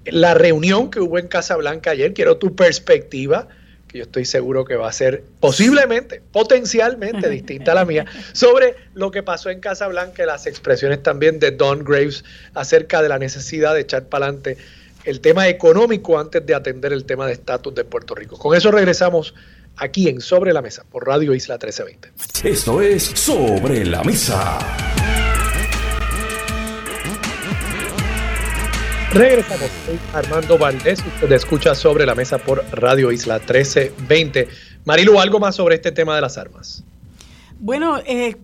la 0.06 0.34
reunión 0.34 0.90
que 0.90 1.00
hubo 1.00 1.20
en 1.20 1.28
Casablanca 1.28 1.92
ayer, 1.92 2.14
quiero 2.14 2.38
tu 2.38 2.56
perspectiva, 2.56 3.48
que 3.88 4.00
yo 4.00 4.04
estoy 4.06 4.26
seguro 4.26 4.66
que 4.66 4.76
va 4.76 4.88
a 4.90 4.92
ser 4.92 5.24
posiblemente, 5.40 6.22
potencialmente 6.32 7.30
distinta 7.30 7.74
a 7.74 7.76
la 7.76 7.86
mía, 7.86 8.06
sobre 8.34 8.76
lo 8.94 9.12
que 9.12 9.22
pasó 9.22 9.50
en 9.50 9.60
Casablanca 9.60 10.24
y 10.24 10.26
las 10.26 10.48
expresiones 10.48 11.04
también 11.04 11.40
de 11.40 11.52
Don 11.52 11.84
Graves 11.84 12.24
acerca 12.54 13.02
de 13.02 13.10
la 13.10 13.20
necesidad 13.20 13.74
de 13.74 13.82
echar 13.82 14.06
para 14.06 14.26
adelante 14.26 14.58
el 15.04 15.20
tema 15.20 15.48
económico 15.48 16.20
antes 16.20 16.46
de 16.46 16.54
atender 16.54 16.94
el 16.94 17.06
tema 17.06 17.26
de 17.26 17.34
estatus 17.34 17.74
de 17.74 17.84
Puerto 17.84 18.16
Rico. 18.16 18.38
Con 18.38 18.56
eso 18.56 18.72
regresamos 18.72 19.34
aquí 19.78 20.08
en 20.08 20.22
Sobre 20.22 20.54
la 20.54 20.62
Mesa 20.62 20.84
por 20.90 21.06
Radio 21.06 21.34
Isla 21.34 21.56
1320. 21.56 22.50
Esto 22.50 22.82
es 22.82 23.04
Sobre 23.04 23.86
la 23.86 24.04
Mesa. 24.04 24.60
Regresamos. 29.14 29.70
Soy 29.86 30.00
Armando 30.14 30.58
Valdés. 30.58 31.00
Usted 31.06 31.32
escucha 31.34 31.76
sobre 31.76 32.06
la 32.06 32.16
mesa 32.16 32.38
por 32.38 32.64
Radio 32.72 33.12
Isla 33.12 33.40
1320. 33.40 34.48
Marilu, 34.86 35.20
¿algo 35.20 35.38
más 35.38 35.56
sobre 35.56 35.76
este 35.76 35.92
tema 35.92 36.16
de 36.16 36.22
las 36.22 36.38
armas? 36.38 36.86
Bueno, 37.64 38.00
eh, 38.08 38.38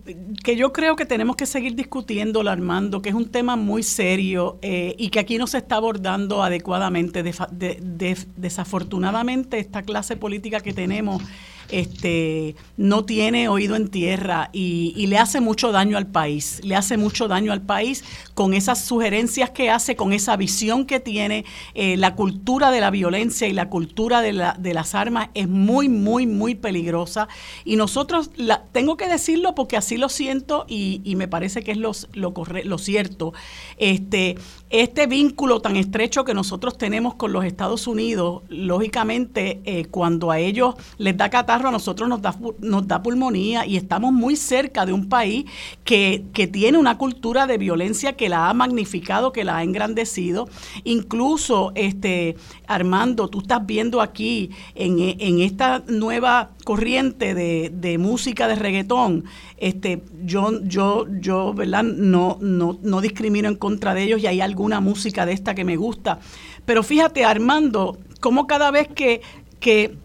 que 0.44 0.54
yo 0.54 0.72
creo 0.72 0.94
que 0.94 1.04
tenemos 1.04 1.34
que 1.34 1.44
seguir 1.44 1.74
discutiéndolo, 1.74 2.52
Armando, 2.52 3.02
que 3.02 3.08
es 3.08 3.16
un 3.16 3.28
tema 3.28 3.56
muy 3.56 3.82
serio 3.82 4.60
eh, 4.62 4.94
y 4.96 5.08
que 5.10 5.18
aquí 5.18 5.38
no 5.38 5.48
se 5.48 5.58
está 5.58 5.74
abordando 5.74 6.40
adecuadamente. 6.44 7.24
desafortunadamente, 8.36 9.58
esta 9.58 9.82
clase 9.82 10.16
política 10.16 10.60
que 10.60 10.72
tenemos 10.72 11.20
este, 11.70 12.56
no 12.76 13.04
tiene 13.04 13.48
oído 13.48 13.76
en 13.76 13.88
tierra 13.88 14.50
y, 14.52 15.06
le 15.08 15.16
hace 15.16 15.40
mucho 15.40 15.72
daño 15.72 15.96
al 15.96 16.06
país. 16.06 16.60
Le 16.62 16.76
hace 16.76 16.98
mucho 16.98 17.28
daño 17.28 17.52
al 17.52 17.62
país 17.62 18.04
con 18.34 18.52
esas 18.52 18.84
sugerencias 18.84 19.50
que 19.50 19.70
hace, 19.70 19.96
con 19.96 20.12
esa 20.12 20.36
visión 20.36 20.84
que 20.84 21.00
tiene. 21.00 21.46
Eh, 21.74 21.96
la 21.96 22.14
cultura 22.14 22.70
de 22.70 22.80
la 22.80 22.90
violencia 22.90 23.48
y 23.48 23.52
la 23.52 23.70
cultura 23.70 24.20
de, 24.20 24.34
la, 24.34 24.54
de 24.58 24.74
las 24.74 24.94
armas 24.94 25.30
es 25.34 25.48
muy, 25.48 25.88
muy, 25.88 26.26
muy 26.26 26.54
peligrosa. 26.54 27.28
Y 27.64 27.76
nosotros, 27.76 28.30
tengo 28.72 28.96
que 28.96 29.08
decirlo 29.08 29.54
porque 29.54 29.76
así 29.76 29.96
lo 29.96 30.08
siento 30.08 30.66
y, 30.68 31.14
me 31.18 31.26
parece 31.26 31.62
que 31.62 31.72
es 31.72 31.78
lo, 31.78 32.78
cierto. 32.78 33.32
Este, 33.76 34.36
este 34.70 35.06
vínculo 35.06 35.60
tan 35.60 35.76
estrecho 35.76 36.24
que 36.24 36.34
nosotros 36.34 36.78
tenemos 36.78 37.14
con 37.14 37.32
los 37.32 37.44
Estados 37.44 37.86
Unidos, 37.86 38.42
lógicamente, 38.48 39.60
eh, 39.64 39.86
cuando 39.86 40.30
a 40.30 40.38
ellos 40.38 40.74
les 40.98 41.16
da 41.16 41.30
a 41.66 41.70
nosotros 41.70 42.08
nos 42.08 42.22
da, 42.22 42.36
nos 42.60 42.86
da 42.86 43.02
pulmonía 43.02 43.66
y 43.66 43.76
estamos 43.76 44.12
muy 44.12 44.36
cerca 44.36 44.86
de 44.86 44.92
un 44.92 45.08
país 45.08 45.44
que, 45.84 46.24
que 46.32 46.46
tiene 46.46 46.78
una 46.78 46.96
cultura 46.98 47.46
de 47.46 47.58
violencia 47.58 48.12
que 48.14 48.28
la 48.28 48.48
ha 48.48 48.54
magnificado, 48.54 49.32
que 49.32 49.44
la 49.44 49.58
ha 49.58 49.62
engrandecido. 49.64 50.48
Incluso, 50.84 51.72
este, 51.74 52.36
Armando, 52.66 53.28
tú 53.28 53.40
estás 53.40 53.66
viendo 53.66 54.00
aquí 54.00 54.50
en, 54.74 54.98
en 55.00 55.40
esta 55.40 55.82
nueva 55.88 56.50
corriente 56.64 57.34
de, 57.34 57.70
de 57.72 57.98
música 57.98 58.46
de 58.46 58.54
reggaetón, 58.54 59.24
este, 59.56 60.02
yo, 60.24 60.62
yo, 60.62 61.06
yo, 61.20 61.54
¿verdad? 61.54 61.82
No, 61.82 62.38
no, 62.40 62.78
no 62.82 63.00
discrimino 63.00 63.48
en 63.48 63.56
contra 63.56 63.94
de 63.94 64.04
ellos 64.04 64.22
y 64.22 64.26
hay 64.26 64.40
alguna 64.40 64.80
música 64.80 65.26
de 65.26 65.32
esta 65.32 65.54
que 65.54 65.64
me 65.64 65.76
gusta. 65.76 66.20
Pero 66.64 66.82
fíjate, 66.82 67.24
Armando, 67.24 67.98
como 68.20 68.46
cada 68.46 68.70
vez 68.70 68.88
que, 68.88 69.22
que 69.60 69.96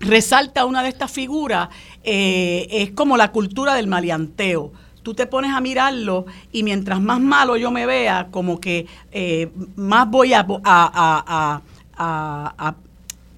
resalta 0.00 0.64
una 0.64 0.82
de 0.82 0.88
estas 0.88 1.10
figuras, 1.10 1.68
eh, 2.02 2.66
es 2.70 2.90
como 2.92 3.16
la 3.16 3.32
cultura 3.32 3.74
del 3.74 3.86
maleanteo 3.86 4.72
tú 5.06 5.14
te 5.14 5.28
pones 5.28 5.52
a 5.52 5.60
mirarlo 5.60 6.26
y 6.50 6.64
mientras 6.64 7.00
más 7.00 7.20
malo 7.20 7.56
yo 7.56 7.70
me 7.70 7.86
vea, 7.86 8.26
como 8.32 8.58
que 8.58 8.88
eh, 9.12 9.52
más 9.76 10.10
voy 10.10 10.32
a, 10.32 10.44
a, 10.64 11.62
a, 11.96 12.74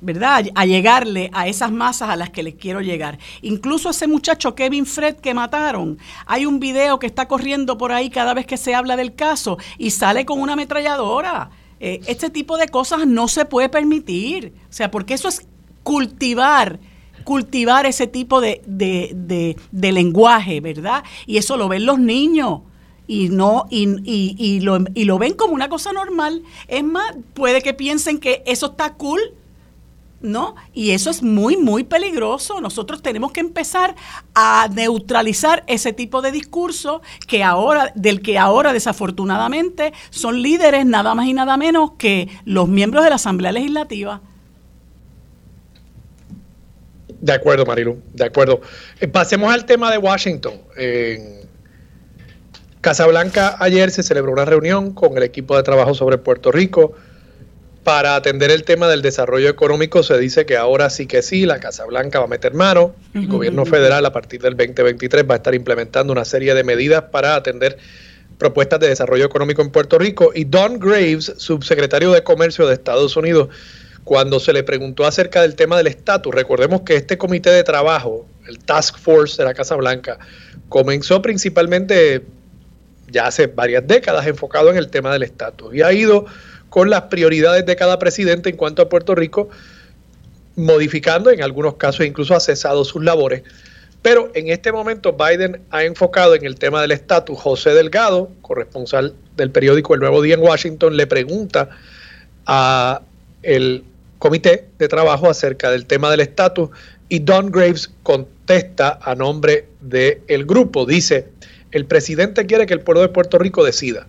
¿verdad? 0.01 0.47
A 0.55 0.65
llegarle 0.65 1.29
a 1.35 1.47
esas 1.47 1.71
masas 1.71 2.09
a 2.09 2.17
las 2.17 2.31
que 2.31 2.43
les 2.43 2.55
quiero 2.55 2.81
llegar. 2.81 3.19
Incluso 3.43 3.91
ese 3.91 4.07
muchacho 4.07 4.55
Kevin 4.55 4.87
Fred 4.87 5.17
que 5.17 5.35
mataron, 5.35 5.99
hay 6.25 6.47
un 6.47 6.59
video 6.59 6.99
que 6.99 7.07
está 7.07 7.29
corriendo 7.29 7.77
por 7.77 7.93
ahí 7.93 8.09
cada 8.09 8.33
vez 8.33 8.47
que 8.47 8.57
se 8.57 8.75
habla 8.75 8.97
del 8.97 9.15
caso 9.15 9.59
y 9.77 9.91
sale 9.91 10.25
con 10.25 10.41
una 10.41 10.55
ametralladora. 10.55 11.51
Eh, 11.81 12.01
este 12.07 12.31
tipo 12.31 12.57
de 12.57 12.69
cosas 12.69 13.07
no 13.07 13.29
se 13.29 13.45
puede 13.45 13.69
permitir. 13.69 14.55
O 14.71 14.73
sea, 14.73 14.91
porque 14.91 15.13
eso 15.13 15.29
es 15.29 15.47
cultivar 15.89 16.79
cultivar 17.25 17.85
ese 17.85 18.07
tipo 18.07 18.41
de, 18.41 18.63
de, 18.67 19.57
de, 19.71 19.93
lenguaje, 19.93 20.61
¿verdad? 20.61 21.05
Y 21.27 21.37
eso 21.37 21.59
lo 21.59 21.69
ven 21.69 21.85
los 21.85 21.99
niños 21.99 22.61
y 23.07 23.29
no 23.29 23.67
y, 23.71 23.87
y, 24.03 24.35
y, 24.39 24.61
lo, 24.61 24.79
y 24.95 25.05
lo 25.05 25.19
ven 25.19 25.35
como 25.35 25.53
una 25.53 25.69
cosa 25.69 25.93
normal. 25.93 26.43
Es 26.69 26.83
más, 26.83 27.17
puede 27.35 27.61
que 27.61 27.75
piensen 27.75 28.19
que 28.19 28.43
eso 28.47 28.67
está 28.67 28.95
cool 28.95 29.21
¿no? 30.21 30.57
Y 30.73 30.91
eso 30.91 31.11
es 31.11 31.23
muy, 31.23 31.57
muy 31.57 31.85
peligroso. 31.85 32.61
Nosotros 32.61 33.03
tenemos 33.03 33.33
que 33.33 33.41
empezar 33.41 33.95
a 34.35 34.69
neutralizar 34.73 35.65
ese 35.67 35.93
tipo 35.93 36.23
de 36.23 36.33
discurso 36.33 37.03
que 37.27 37.45
ahora, 37.45 37.93
del 37.95 38.21
que 38.21 38.39
ahora 38.39 38.73
desafortunadamente 38.73 39.93
son 40.11 40.43
líderes 40.43 40.87
nada 40.87 41.15
más 41.15 41.27
y 41.27 41.35
nada 41.35 41.57
menos 41.57 41.93
que 41.99 42.29
los 42.45 42.69
miembros 42.69 43.05
de 43.05 43.11
la 43.11 43.17
Asamblea 43.17 43.53
Legislativa. 43.53 44.21
De 47.21 47.33
acuerdo, 47.33 47.67
Marilu, 47.67 48.01
de 48.13 48.25
acuerdo. 48.25 48.61
Eh, 49.01 49.09
pasemos 49.09 49.53
al 49.53 49.65
tema 49.67 49.91
de 49.91 49.99
Washington. 49.99 50.55
En 50.77 51.41
Casablanca 52.81 53.57
ayer 53.59 53.91
se 53.91 54.03
celebró 54.03 54.33
una 54.33 54.45
reunión 54.45 54.95
con 54.95 55.17
el 55.17 55.23
equipo 55.25 55.57
de 55.57 55.63
trabajo 55.63 55.95
sobre 55.95 56.19
Puerto 56.19 56.53
Rico 56.53 56.95
para 57.89 58.17
atender 58.17 58.51
el 58.51 58.65
tema 58.65 58.87
del 58.87 59.01
desarrollo 59.01 59.49
económico, 59.49 60.03
se 60.03 60.19
dice 60.19 60.45
que 60.45 60.59
ahora 60.59 60.91
sí 60.91 61.07
que 61.07 61.23
sí, 61.23 61.47
la 61.47 61.59
Casa 61.59 61.87
Blanca 61.87 62.19
va 62.19 62.27
a 62.27 62.29
meter 62.29 62.53
mano. 62.53 62.95
El 63.15 63.29
gobierno 63.29 63.65
federal 63.65 64.05
a 64.05 64.13
partir 64.13 64.43
del 64.43 64.59
2023 64.59 65.25
va 65.25 65.33
a 65.33 65.37
estar 65.39 65.55
implementando 65.55 66.13
una 66.13 66.27
serie 66.27 66.53
de 66.53 66.65
medidas 66.65 67.05
para 67.05 67.35
atender 67.35 67.79
propuestas 68.37 68.81
de 68.81 68.89
desarrollo 68.89 69.25
económico 69.25 69.63
en 69.63 69.71
Puerto 69.71 69.99
Rico. 69.99 70.33
Y 70.35 70.45
Don 70.45 70.79
Graves, 70.79 71.33
subsecretario 71.39 72.13
de 72.13 72.23
Comercio 72.23 72.67
de 72.67 72.75
Estados 72.75 73.17
Unidos, 73.17 73.49
cuando 74.09 74.41
se 74.41 74.55
le 74.55 74.63
preguntó 74.63 75.05
acerca 75.05 75.43
del 75.43 75.55
tema 75.55 75.77
del 75.77 75.87
estatus, 75.87 76.35
recordemos 76.35 76.81
que 76.81 76.97
este 76.97 77.19
comité 77.19 77.51
de 77.51 77.63
trabajo, 77.63 78.27
el 78.49 78.59
Task 78.59 78.97
Force 78.97 79.37
de 79.37 79.45
la 79.45 79.53
Casa 79.53 79.77
Blanca, 79.77 80.19
comenzó 80.71 81.21
principalmente 81.21 82.25
ya 83.09 83.27
hace 83.27 83.49
varias 83.49 83.87
décadas 83.87 84.27
enfocado 84.27 84.71
en 84.71 84.79
el 84.79 84.89
tema 84.89 85.13
del 85.13 85.25
estatus 85.25 85.75
y 85.75 85.83
ha 85.83 85.93
ido 85.93 86.25
con 86.71 86.89
las 86.89 87.03
prioridades 87.03 87.67
de 87.67 87.77
cada 87.77 87.99
presidente 87.99 88.49
en 88.49 88.57
cuanto 88.57 88.81
a 88.81 88.89
Puerto 88.89 89.15
Rico, 89.15 89.51
modificando 90.57 91.31
en 91.31 91.43
algunos 91.43 91.75
casos 91.75 92.07
incluso 92.07 92.35
ha 92.35 92.41
cesado 92.41 92.87
sus 92.87 93.05
labores. 93.05 93.43
Pero 94.01 94.31
en 94.33 94.49
este 94.49 94.73
momento 94.73 95.13
Biden 95.13 95.61
ha 95.69 95.85
enfocado 95.85 96.35
en 96.35 96.47
el 96.47 96.55
tema 96.55 96.81
del 96.81 96.93
estatus. 96.93 97.39
José 97.39 97.75
Delgado, 97.75 98.31
corresponsal 98.41 99.13
del 99.37 99.51
periódico 99.51 99.93
El 99.93 100.01
Nuevo 100.01 100.23
Día 100.23 100.37
en 100.37 100.41
Washington, 100.41 100.97
le 100.97 101.07
pregunta 101.07 101.69
a 102.47 103.03
el 103.43 103.85
comité 104.19 104.69
de 104.79 104.89
trabajo 104.89 105.29
acerca 105.29 105.71
del 105.71 105.87
tema 105.87 106.11
del 106.11 106.21
estatus 106.21 106.71
y 107.09 107.21
Don 107.21 107.51
Graves 107.51 107.91
contesta 108.03 108.99
a 109.03 109.15
nombre 109.15 109.67
del 109.81 110.45
grupo. 110.45 110.87
Dice, 110.87 111.29
el 111.73 111.87
presidente 111.87 112.47
quiere 112.47 112.67
que 112.67 112.75
el 112.75 112.81
pueblo 112.81 113.03
de 113.03 113.09
Puerto 113.09 113.39
Rico 113.39 113.65
decida. 113.65 114.07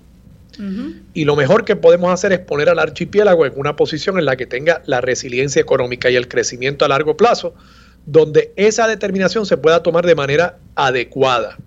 Y 1.13 1.23
lo 1.23 1.37
mejor 1.37 1.63
que 1.63 1.77
podemos 1.77 2.11
hacer 2.11 2.33
es 2.33 2.39
poner 2.39 2.67
al 2.67 2.79
archipiélago 2.79 3.45
en 3.45 3.53
una 3.55 3.77
posición 3.77 4.19
en 4.19 4.25
la 4.25 4.35
que 4.35 4.45
tenga 4.45 4.81
la 4.85 4.99
resiliencia 4.99 5.61
económica 5.61 6.09
y 6.09 6.17
el 6.17 6.27
crecimiento 6.27 6.83
a 6.83 6.89
largo 6.89 7.15
plazo, 7.15 7.53
donde 8.05 8.51
esa 8.57 8.85
determinación 8.85 9.45
se 9.45 9.55
pueda 9.55 9.83
tomar 9.83 10.05
de 10.05 10.15
manera 10.15 10.57
adecuada. 10.75 11.57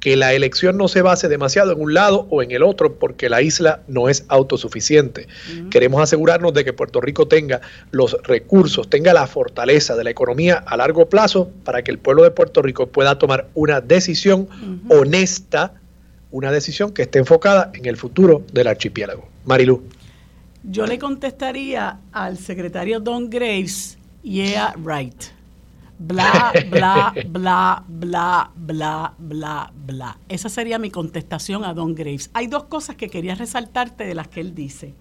Que 0.00 0.16
la 0.16 0.32
elección 0.32 0.76
no 0.76 0.88
se 0.88 1.02
base 1.02 1.28
demasiado 1.28 1.72
en 1.72 1.80
un 1.80 1.94
lado 1.94 2.26
o 2.30 2.42
en 2.42 2.50
el 2.50 2.62
otro, 2.62 2.94
porque 2.94 3.28
la 3.28 3.42
isla 3.42 3.82
no 3.86 4.08
es 4.08 4.24
autosuficiente. 4.28 5.28
Queremos 5.70 6.02
asegurarnos 6.02 6.54
de 6.54 6.64
que 6.64 6.72
Puerto 6.72 7.00
Rico 7.00 7.28
tenga 7.28 7.60
los 7.90 8.16
recursos, 8.22 8.88
tenga 8.88 9.12
la 9.12 9.26
fortaleza 9.26 9.96
de 9.96 10.04
la 10.04 10.10
economía 10.10 10.56
a 10.66 10.76
largo 10.76 11.08
plazo 11.08 11.50
para 11.64 11.82
que 11.82 11.90
el 11.90 11.98
pueblo 11.98 12.22
de 12.22 12.30
Puerto 12.30 12.62
Rico 12.62 12.86
pueda 12.86 13.18
tomar 13.18 13.48
una 13.54 13.80
decisión 13.80 14.48
honesta 14.88 15.74
una 16.30 16.52
decisión 16.52 16.92
que 16.92 17.02
esté 17.02 17.18
enfocada 17.18 17.70
en 17.74 17.86
el 17.86 17.96
futuro 17.96 18.44
del 18.52 18.68
archipiélago. 18.68 19.26
Marilu. 19.44 19.82
Yo 20.62 20.86
le 20.86 20.98
contestaría 20.98 21.98
al 22.12 22.36
secretario 22.36 23.00
Don 23.00 23.30
Graves, 23.30 23.98
yeah, 24.22 24.74
right. 24.84 25.24
Bla, 26.02 26.50
bla, 26.70 27.12
bla, 27.28 27.84
bla, 27.86 28.50
bla, 28.56 29.14
bla, 29.18 29.70
bla. 29.74 30.18
Esa 30.30 30.48
sería 30.48 30.78
mi 30.78 30.90
contestación 30.90 31.62
a 31.62 31.74
Don 31.74 31.94
Graves. 31.94 32.30
Hay 32.32 32.46
dos 32.46 32.64
cosas 32.64 32.96
que 32.96 33.10
quería 33.10 33.34
resaltarte 33.34 34.04
de 34.06 34.14
las 34.14 34.26
que 34.28 34.40
él 34.40 34.54
dice. 34.54 34.94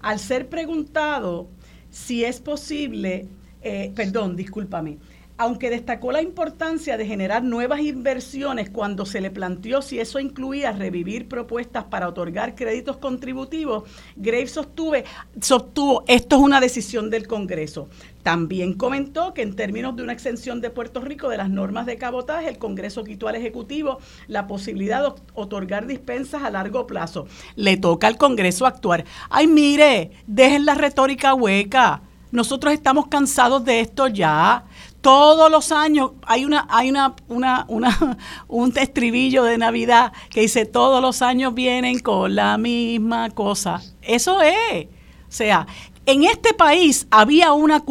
Al 0.00 0.18
ser 0.18 0.48
preguntado 0.48 1.48
si 1.90 2.24
es 2.24 2.40
posible, 2.40 3.28
eh, 3.62 3.92
perdón, 3.94 4.34
discúlpame, 4.34 4.98
aunque 5.38 5.70
destacó 5.70 6.12
la 6.12 6.22
importancia 6.22 6.96
de 6.96 7.06
generar 7.06 7.42
nuevas 7.42 7.80
inversiones 7.80 8.70
cuando 8.70 9.06
se 9.06 9.20
le 9.20 9.30
planteó 9.30 9.82
si 9.82 9.98
eso 9.98 10.20
incluía 10.20 10.72
revivir 10.72 11.28
propuestas 11.28 11.84
para 11.84 12.08
otorgar 12.08 12.54
créditos 12.54 12.98
contributivos, 12.98 13.84
Graves 14.16 14.52
sostuve, 14.52 15.04
sostuvo 15.40 16.04
esto 16.06 16.36
es 16.36 16.42
una 16.42 16.60
decisión 16.60 17.10
del 17.10 17.26
Congreso. 17.26 17.88
También 18.22 18.74
comentó 18.74 19.34
que 19.34 19.42
en 19.42 19.56
términos 19.56 19.96
de 19.96 20.04
una 20.04 20.12
exención 20.12 20.60
de 20.60 20.70
Puerto 20.70 21.00
Rico 21.00 21.28
de 21.28 21.38
las 21.38 21.50
normas 21.50 21.86
de 21.86 21.98
cabotaje, 21.98 22.48
el 22.48 22.58
Congreso 22.58 23.02
quitó 23.02 23.26
al 23.26 23.34
Ejecutivo 23.34 23.98
la 24.28 24.46
posibilidad 24.46 25.02
de 25.02 25.20
otorgar 25.34 25.86
dispensas 25.86 26.44
a 26.44 26.50
largo 26.50 26.86
plazo. 26.86 27.26
Le 27.56 27.76
toca 27.76 28.06
al 28.06 28.18
Congreso 28.18 28.64
actuar. 28.64 29.04
Ay, 29.28 29.48
mire, 29.48 30.12
dejen 30.28 30.66
la 30.66 30.74
retórica 30.74 31.34
hueca. 31.34 32.02
Nosotros 32.30 32.72
estamos 32.72 33.08
cansados 33.08 33.64
de 33.64 33.80
esto 33.80 34.06
ya 34.06 34.64
todos 35.02 35.50
los 35.50 35.72
años 35.72 36.12
hay 36.26 36.44
una 36.46 36.66
hay 36.70 36.88
una, 36.88 37.14
una, 37.28 37.66
una, 37.68 38.18
un 38.48 38.72
estribillo 38.76 39.44
de 39.44 39.58
Navidad 39.58 40.12
que 40.30 40.40
dice 40.40 40.64
todos 40.64 41.02
los 41.02 41.20
años 41.20 41.54
vienen 41.54 41.98
con 41.98 42.34
la 42.34 42.56
misma 42.56 43.28
cosa. 43.30 43.82
Eso 44.00 44.40
es. 44.40 44.86
O 44.86 45.34
sea, 45.34 45.66
en 46.06 46.24
este 46.24 46.54
país 46.54 47.06
había 47.10 47.52
una 47.52 47.84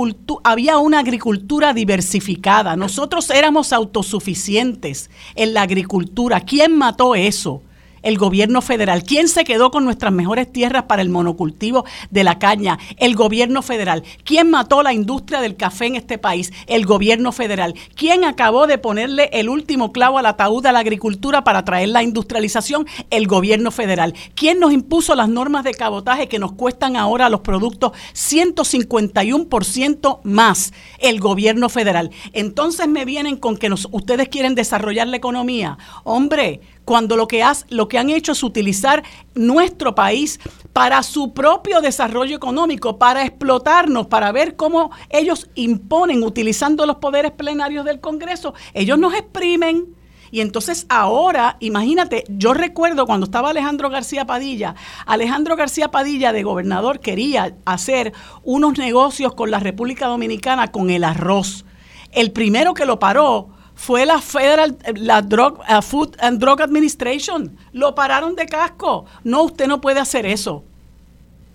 había 0.43 0.77
una 0.77 0.99
agricultura 0.99 1.73
diversificada. 1.73 2.75
Nosotros 2.75 3.29
éramos 3.29 3.71
autosuficientes 3.73 5.09
en 5.35 5.53
la 5.53 5.61
agricultura. 5.61 6.39
¿Quién 6.41 6.77
mató 6.77 7.15
eso? 7.15 7.61
El 8.03 8.17
gobierno 8.17 8.61
federal. 8.61 9.03
¿Quién 9.03 9.27
se 9.27 9.43
quedó 9.43 9.71
con 9.71 9.85
nuestras 9.85 10.11
mejores 10.11 10.51
tierras 10.51 10.83
para 10.83 11.01
el 11.01 11.09
monocultivo 11.09 11.85
de 12.09 12.23
la 12.23 12.39
caña? 12.39 12.79
El 12.97 13.15
gobierno 13.15 13.61
federal. 13.61 14.03
¿Quién 14.23 14.49
mató 14.49 14.83
la 14.83 14.93
industria 14.93 15.41
del 15.41 15.55
café 15.55 15.87
en 15.87 15.95
este 15.95 16.17
país? 16.17 16.51
El 16.67 16.85
gobierno 16.85 17.31
federal. 17.31 17.75
¿Quién 17.95 18.23
acabó 18.23 18.67
de 18.67 18.77
ponerle 18.77 19.29
el 19.33 19.49
último 19.49 19.91
clavo 19.91 20.17
al 20.17 20.25
ataúd 20.25 20.65
a 20.65 20.71
la 20.71 20.79
agricultura 20.79 21.43
para 21.43 21.65
traer 21.65 21.89
la 21.89 22.03
industrialización? 22.03 22.87
El 23.09 23.27
gobierno 23.27 23.71
federal. 23.71 24.13
¿Quién 24.35 24.59
nos 24.59 24.73
impuso 24.73 25.15
las 25.15 25.29
normas 25.29 25.63
de 25.63 25.73
cabotaje 25.73 26.27
que 26.27 26.39
nos 26.39 26.53
cuestan 26.53 26.95
ahora 26.95 27.29
los 27.29 27.41
productos 27.41 27.91
151% 28.13 30.19
más? 30.23 30.73
El 30.99 31.19
gobierno 31.19 31.69
federal. 31.69 32.11
Entonces 32.33 32.87
me 32.87 33.05
vienen 33.05 33.37
con 33.37 33.57
que 33.57 33.69
nos, 33.69 33.87
ustedes 33.91 34.29
quieren 34.29 34.55
desarrollar 34.55 35.07
la 35.07 35.17
economía. 35.17 35.77
Hombre, 36.03 36.61
cuando 36.85 37.15
lo 37.15 37.27
que, 37.27 37.43
lo 37.69 37.87
que 37.87 37.97
han 37.97 38.09
hecho 38.09 38.31
es 38.31 38.43
utilizar 38.43 39.03
nuestro 39.35 39.95
país 39.95 40.39
para 40.73 41.03
su 41.03 41.33
propio 41.33 41.81
desarrollo 41.81 42.35
económico, 42.35 42.97
para 42.97 43.25
explotarnos, 43.25 44.07
para 44.07 44.31
ver 44.31 44.55
cómo 44.55 44.91
ellos 45.09 45.49
imponen, 45.55 46.23
utilizando 46.23 46.85
los 46.85 46.97
poderes 46.97 47.31
plenarios 47.31 47.85
del 47.85 47.99
Congreso, 47.99 48.53
ellos 48.73 48.97
nos 48.97 49.13
exprimen. 49.13 49.95
Y 50.33 50.39
entonces 50.39 50.85
ahora, 50.87 51.57
imagínate, 51.59 52.23
yo 52.29 52.53
recuerdo 52.53 53.05
cuando 53.05 53.25
estaba 53.25 53.49
Alejandro 53.49 53.89
García 53.89 54.25
Padilla, 54.25 54.75
Alejandro 55.05 55.57
García 55.57 55.91
Padilla 55.91 56.31
de 56.31 56.43
gobernador 56.43 57.01
quería 57.01 57.57
hacer 57.65 58.13
unos 58.43 58.77
negocios 58.77 59.35
con 59.35 59.51
la 59.51 59.59
República 59.59 60.07
Dominicana 60.07 60.71
con 60.71 60.89
el 60.89 61.03
arroz. 61.03 61.65
El 62.13 62.31
primero 62.31 62.73
que 62.73 62.85
lo 62.85 62.97
paró 62.97 63.49
fue 63.81 64.05
la 64.05 64.21
Federal, 64.21 64.77
la 64.93 65.23
Drug, 65.23 65.57
uh, 65.67 65.81
Food 65.81 66.15
and 66.19 66.39
Drug 66.39 66.61
Administration. 66.61 67.57
Lo 67.73 67.95
pararon 67.95 68.35
de 68.35 68.45
casco. 68.45 69.05
No, 69.23 69.41
usted 69.41 69.65
no 69.65 69.81
puede 69.81 69.99
hacer 69.99 70.27
eso. 70.27 70.63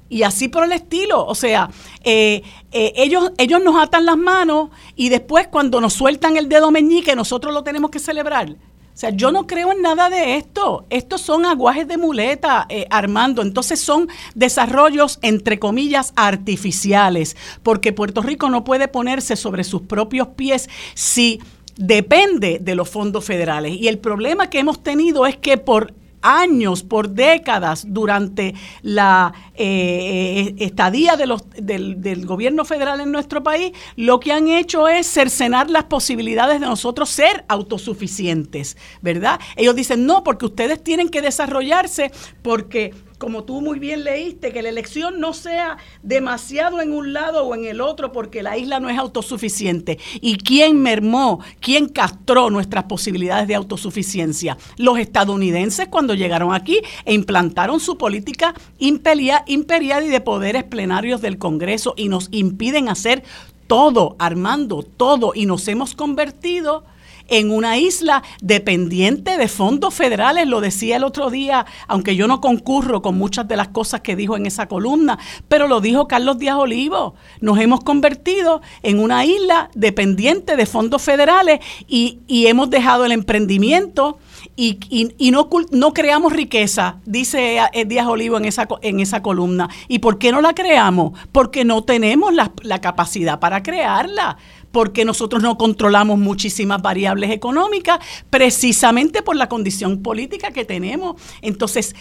Y 0.08 0.24
así 0.24 0.48
por 0.48 0.64
el 0.64 0.72
estilo. 0.72 1.24
O 1.24 1.36
sea, 1.36 1.70
eh, 2.02 2.42
eh, 2.72 2.92
ellos, 2.96 3.30
ellos 3.38 3.62
nos 3.62 3.80
atan 3.80 4.06
las 4.06 4.16
manos 4.16 4.70
y 4.96 5.08
después 5.08 5.46
cuando 5.46 5.80
nos 5.80 5.92
sueltan 5.92 6.36
el 6.36 6.48
dedo 6.48 6.72
meñique, 6.72 7.14
nosotros 7.14 7.54
lo 7.54 7.62
tenemos 7.62 7.92
que 7.92 8.00
celebrar. 8.00 8.50
O 8.50 8.98
sea, 8.98 9.10
yo 9.10 9.30
no 9.30 9.46
creo 9.46 9.70
en 9.70 9.82
nada 9.82 10.10
de 10.10 10.36
esto. 10.36 10.84
Estos 10.90 11.20
son 11.20 11.46
aguajes 11.46 11.86
de 11.86 11.96
muleta, 11.96 12.66
eh, 12.68 12.88
Armando. 12.90 13.40
Entonces 13.40 13.78
son 13.78 14.08
desarrollos, 14.34 15.20
entre 15.22 15.60
comillas, 15.60 16.12
artificiales, 16.16 17.36
porque 17.62 17.92
Puerto 17.92 18.20
Rico 18.20 18.50
no 18.50 18.64
puede 18.64 18.88
ponerse 18.88 19.36
sobre 19.36 19.62
sus 19.62 19.82
propios 19.82 20.28
pies 20.28 20.68
si 20.94 21.40
depende 21.76 22.58
de 22.60 22.74
los 22.74 22.88
fondos 22.88 23.24
federales. 23.24 23.72
Y 23.72 23.88
el 23.88 23.98
problema 23.98 24.50
que 24.50 24.58
hemos 24.58 24.82
tenido 24.82 25.26
es 25.26 25.36
que 25.36 25.58
por 25.58 25.94
años, 26.22 26.82
por 26.82 27.10
décadas, 27.10 27.84
durante 27.88 28.54
la 28.82 29.32
eh, 29.54 30.54
eh, 30.58 30.64
estadía 30.64 31.16
de 31.16 31.26
los, 31.26 31.48
del, 31.50 32.00
del, 32.02 32.26
gobierno 32.26 32.64
federal 32.64 33.00
en 33.00 33.12
nuestro 33.12 33.42
país, 33.42 33.72
lo 33.94 34.18
que 34.18 34.32
han 34.32 34.48
hecho 34.48 34.88
es 34.88 35.06
cercenar 35.06 35.70
las 35.70 35.84
posibilidades 35.84 36.60
de 36.60 36.66
nosotros 36.66 37.10
ser 37.10 37.44
autosuficientes, 37.48 38.76
¿verdad? 39.02 39.38
Ellos 39.54 39.76
dicen, 39.76 40.04
no, 40.04 40.24
porque 40.24 40.46
ustedes 40.46 40.82
tienen 40.82 41.10
que 41.10 41.22
desarrollarse 41.22 42.10
porque 42.42 42.92
como 43.18 43.44
tú 43.44 43.60
muy 43.60 43.78
bien 43.78 44.04
leíste, 44.04 44.52
que 44.52 44.62
la 44.62 44.68
elección 44.68 45.20
no 45.20 45.32
sea 45.32 45.78
demasiado 46.02 46.80
en 46.80 46.92
un 46.92 47.12
lado 47.12 47.44
o 47.44 47.54
en 47.54 47.64
el 47.64 47.80
otro 47.80 48.12
porque 48.12 48.42
la 48.42 48.58
isla 48.58 48.78
no 48.78 48.90
es 48.90 48.98
autosuficiente. 48.98 49.98
¿Y 50.20 50.36
quién 50.36 50.82
mermó, 50.82 51.40
quién 51.60 51.88
castró 51.88 52.50
nuestras 52.50 52.84
posibilidades 52.84 53.48
de 53.48 53.54
autosuficiencia? 53.54 54.58
Los 54.76 54.98
estadounidenses 54.98 55.88
cuando 55.88 56.14
llegaron 56.14 56.54
aquí 56.54 56.80
e 57.04 57.14
implantaron 57.14 57.80
su 57.80 57.96
política 57.96 58.54
imperial, 58.78 59.42
imperial 59.46 60.04
y 60.04 60.08
de 60.08 60.20
poderes 60.20 60.64
plenarios 60.64 61.22
del 61.22 61.38
Congreso 61.38 61.94
y 61.96 62.08
nos 62.08 62.28
impiden 62.32 62.88
hacer 62.88 63.22
todo, 63.66 64.14
armando 64.18 64.82
todo, 64.82 65.32
y 65.34 65.46
nos 65.46 65.66
hemos 65.68 65.94
convertido 65.94 66.84
en 67.28 67.50
una 67.50 67.78
isla 67.78 68.22
dependiente 68.40 69.36
de 69.36 69.48
fondos 69.48 69.94
federales, 69.94 70.46
lo 70.46 70.60
decía 70.60 70.96
el 70.96 71.04
otro 71.04 71.30
día, 71.30 71.66
aunque 71.88 72.16
yo 72.16 72.26
no 72.26 72.40
concurro 72.40 73.02
con 73.02 73.18
muchas 73.18 73.48
de 73.48 73.56
las 73.56 73.68
cosas 73.68 74.00
que 74.00 74.16
dijo 74.16 74.36
en 74.36 74.46
esa 74.46 74.66
columna, 74.66 75.18
pero 75.48 75.68
lo 75.68 75.80
dijo 75.80 76.08
Carlos 76.08 76.38
Díaz 76.38 76.56
Olivo, 76.56 77.14
nos 77.40 77.58
hemos 77.58 77.80
convertido 77.80 78.60
en 78.82 79.00
una 79.00 79.24
isla 79.24 79.70
dependiente 79.74 80.56
de 80.56 80.66
fondos 80.66 81.02
federales 81.02 81.60
y, 81.86 82.20
hemos 82.46 82.70
dejado 82.70 83.04
el 83.04 83.12
emprendimiento. 83.12 84.18
Y, 84.54 84.78
y, 84.88 85.30
no, 85.32 85.50
no, 85.70 85.92
creamos 85.92 86.32
riqueza, 86.32 87.00
dice 87.04 87.58
eh, 87.72 87.84
Díaz 87.84 88.06
Olivo 88.06 88.36
en 88.36 88.44
esa, 88.44 88.68
en 88.82 89.00
esa 89.00 89.20
columna. 89.20 89.68
¿Y 89.88 89.98
por 89.98 90.18
qué 90.18 90.30
no 90.30 90.40
la 90.40 90.54
creamos? 90.54 91.18
Porque 91.32 91.64
no 91.64 91.82
tenemos 91.82 92.32
la, 92.32 92.52
la 92.62 92.80
capacidad 92.80 93.40
para 93.40 93.62
crearla 93.62 94.38
porque 94.76 95.06
nosotros 95.06 95.42
no 95.42 95.56
controlamos 95.56 96.18
muchísimas 96.18 96.82
variables 96.82 97.30
económicas, 97.30 97.98
precisamente 98.28 99.22
por 99.22 99.34
la 99.34 99.48
condición 99.48 100.02
política 100.02 100.50
que 100.50 100.66
tenemos. 100.66 101.18
Entonces, 101.40 101.96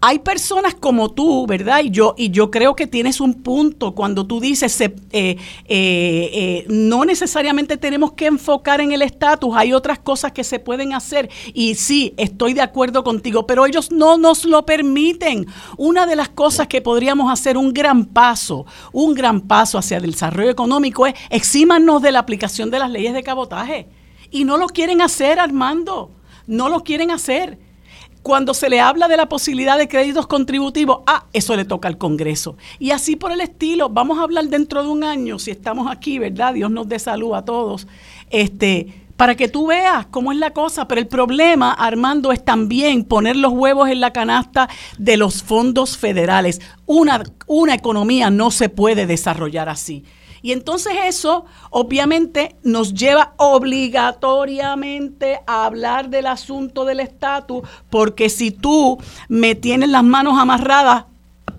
hay 0.00 0.18
personas 0.18 0.74
como 0.74 1.10
tú, 1.10 1.46
¿verdad? 1.46 1.80
Y 1.82 1.90
yo, 1.90 2.14
y 2.18 2.30
yo 2.30 2.50
creo 2.50 2.76
que 2.76 2.86
tienes 2.86 3.20
un 3.20 3.42
punto 3.42 3.94
cuando 3.94 4.26
tú 4.26 4.40
dices, 4.40 4.78
eh, 4.80 4.94
eh, 5.12 5.38
eh, 5.68 6.66
no 6.68 7.04
necesariamente 7.04 7.76
tenemos 7.76 8.12
que 8.12 8.26
enfocar 8.26 8.80
en 8.80 8.92
el 8.92 9.02
estatus, 9.02 9.54
hay 9.56 9.72
otras 9.72 9.98
cosas 9.98 10.32
que 10.32 10.44
se 10.44 10.58
pueden 10.58 10.92
hacer. 10.92 11.30
Y 11.54 11.76
sí, 11.76 12.12
estoy 12.18 12.52
de 12.52 12.60
acuerdo 12.60 13.02
contigo, 13.04 13.46
pero 13.46 13.64
ellos 13.64 13.90
no 13.90 14.18
nos 14.18 14.44
lo 14.44 14.66
permiten. 14.66 15.46
Una 15.78 16.06
de 16.06 16.16
las 16.16 16.28
cosas 16.28 16.66
que 16.68 16.82
podríamos 16.82 17.32
hacer 17.32 17.56
un 17.56 17.72
gran 17.72 18.04
paso, 18.04 18.66
un 18.92 19.14
gran 19.14 19.40
paso 19.40 19.78
hacia 19.78 19.96
el 19.96 20.10
desarrollo 20.10 20.50
económico 20.50 21.06
es 21.06 21.14
exímanos 21.30 22.02
de 22.02 22.12
la 22.12 22.18
aplicación 22.18 22.70
de 22.70 22.78
las 22.78 22.90
leyes 22.90 23.14
de 23.14 23.22
cabotaje. 23.22 23.88
Y 24.30 24.44
no 24.44 24.58
lo 24.58 24.66
quieren 24.66 25.00
hacer, 25.00 25.38
Armando, 25.38 26.10
no 26.46 26.68
lo 26.68 26.82
quieren 26.84 27.10
hacer 27.10 27.65
cuando 28.26 28.54
se 28.54 28.68
le 28.68 28.80
habla 28.80 29.06
de 29.06 29.16
la 29.16 29.28
posibilidad 29.28 29.78
de 29.78 29.86
créditos 29.86 30.26
contributivos, 30.26 31.02
ah, 31.06 31.26
eso 31.32 31.54
le 31.54 31.64
toca 31.64 31.86
al 31.86 31.96
Congreso. 31.96 32.56
Y 32.80 32.90
así 32.90 33.14
por 33.14 33.30
el 33.30 33.40
estilo, 33.40 33.88
vamos 33.88 34.18
a 34.18 34.24
hablar 34.24 34.46
dentro 34.46 34.82
de 34.82 34.88
un 34.88 35.04
año, 35.04 35.38
si 35.38 35.52
estamos 35.52 35.88
aquí, 35.88 36.18
¿verdad? 36.18 36.52
Dios 36.52 36.68
nos 36.68 36.88
dé 36.88 36.98
salud 36.98 37.34
a 37.34 37.44
todos. 37.44 37.86
Este, 38.28 39.06
para 39.16 39.36
que 39.36 39.46
tú 39.46 39.68
veas 39.68 40.06
cómo 40.06 40.32
es 40.32 40.38
la 40.38 40.50
cosa. 40.50 40.88
Pero 40.88 41.00
el 41.00 41.06
problema, 41.06 41.70
Armando, 41.70 42.32
es 42.32 42.44
también 42.44 43.04
poner 43.04 43.36
los 43.36 43.52
huevos 43.52 43.88
en 43.90 44.00
la 44.00 44.12
canasta 44.12 44.68
de 44.98 45.16
los 45.16 45.44
fondos 45.44 45.96
federales. 45.96 46.60
Una, 46.84 47.22
una 47.46 47.74
economía 47.74 48.28
no 48.28 48.50
se 48.50 48.68
puede 48.68 49.06
desarrollar 49.06 49.68
así. 49.68 50.02
Y 50.42 50.52
entonces 50.52 50.92
eso 51.04 51.44
obviamente 51.70 52.56
nos 52.62 52.94
lleva 52.94 53.34
obligatoriamente 53.36 55.40
a 55.46 55.64
hablar 55.64 56.10
del 56.10 56.26
asunto 56.26 56.84
del 56.84 57.00
estatus, 57.00 57.66
porque 57.90 58.28
si 58.28 58.50
tú 58.50 58.98
me 59.28 59.54
tienes 59.54 59.88
las 59.88 60.04
manos 60.04 60.38
amarradas 60.38 61.04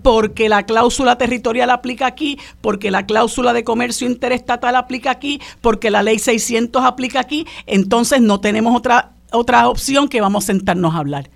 porque 0.02 0.48
la 0.48 0.64
cláusula 0.64 1.18
territorial 1.18 1.70
aplica 1.70 2.06
aquí, 2.06 2.38
porque 2.60 2.90
la 2.90 3.06
cláusula 3.06 3.52
de 3.52 3.64
comercio 3.64 4.06
interestatal 4.06 4.76
aplica 4.76 5.10
aquí, 5.10 5.40
porque 5.60 5.90
la 5.90 6.02
ley 6.02 6.18
600 6.18 6.84
aplica 6.84 7.20
aquí, 7.20 7.46
entonces 7.66 8.20
no 8.20 8.40
tenemos 8.40 8.76
otra, 8.76 9.12
otra 9.32 9.68
opción 9.68 10.08
que 10.08 10.20
vamos 10.20 10.44
a 10.44 10.46
sentarnos 10.46 10.94
a 10.94 10.98
hablar. 10.98 11.30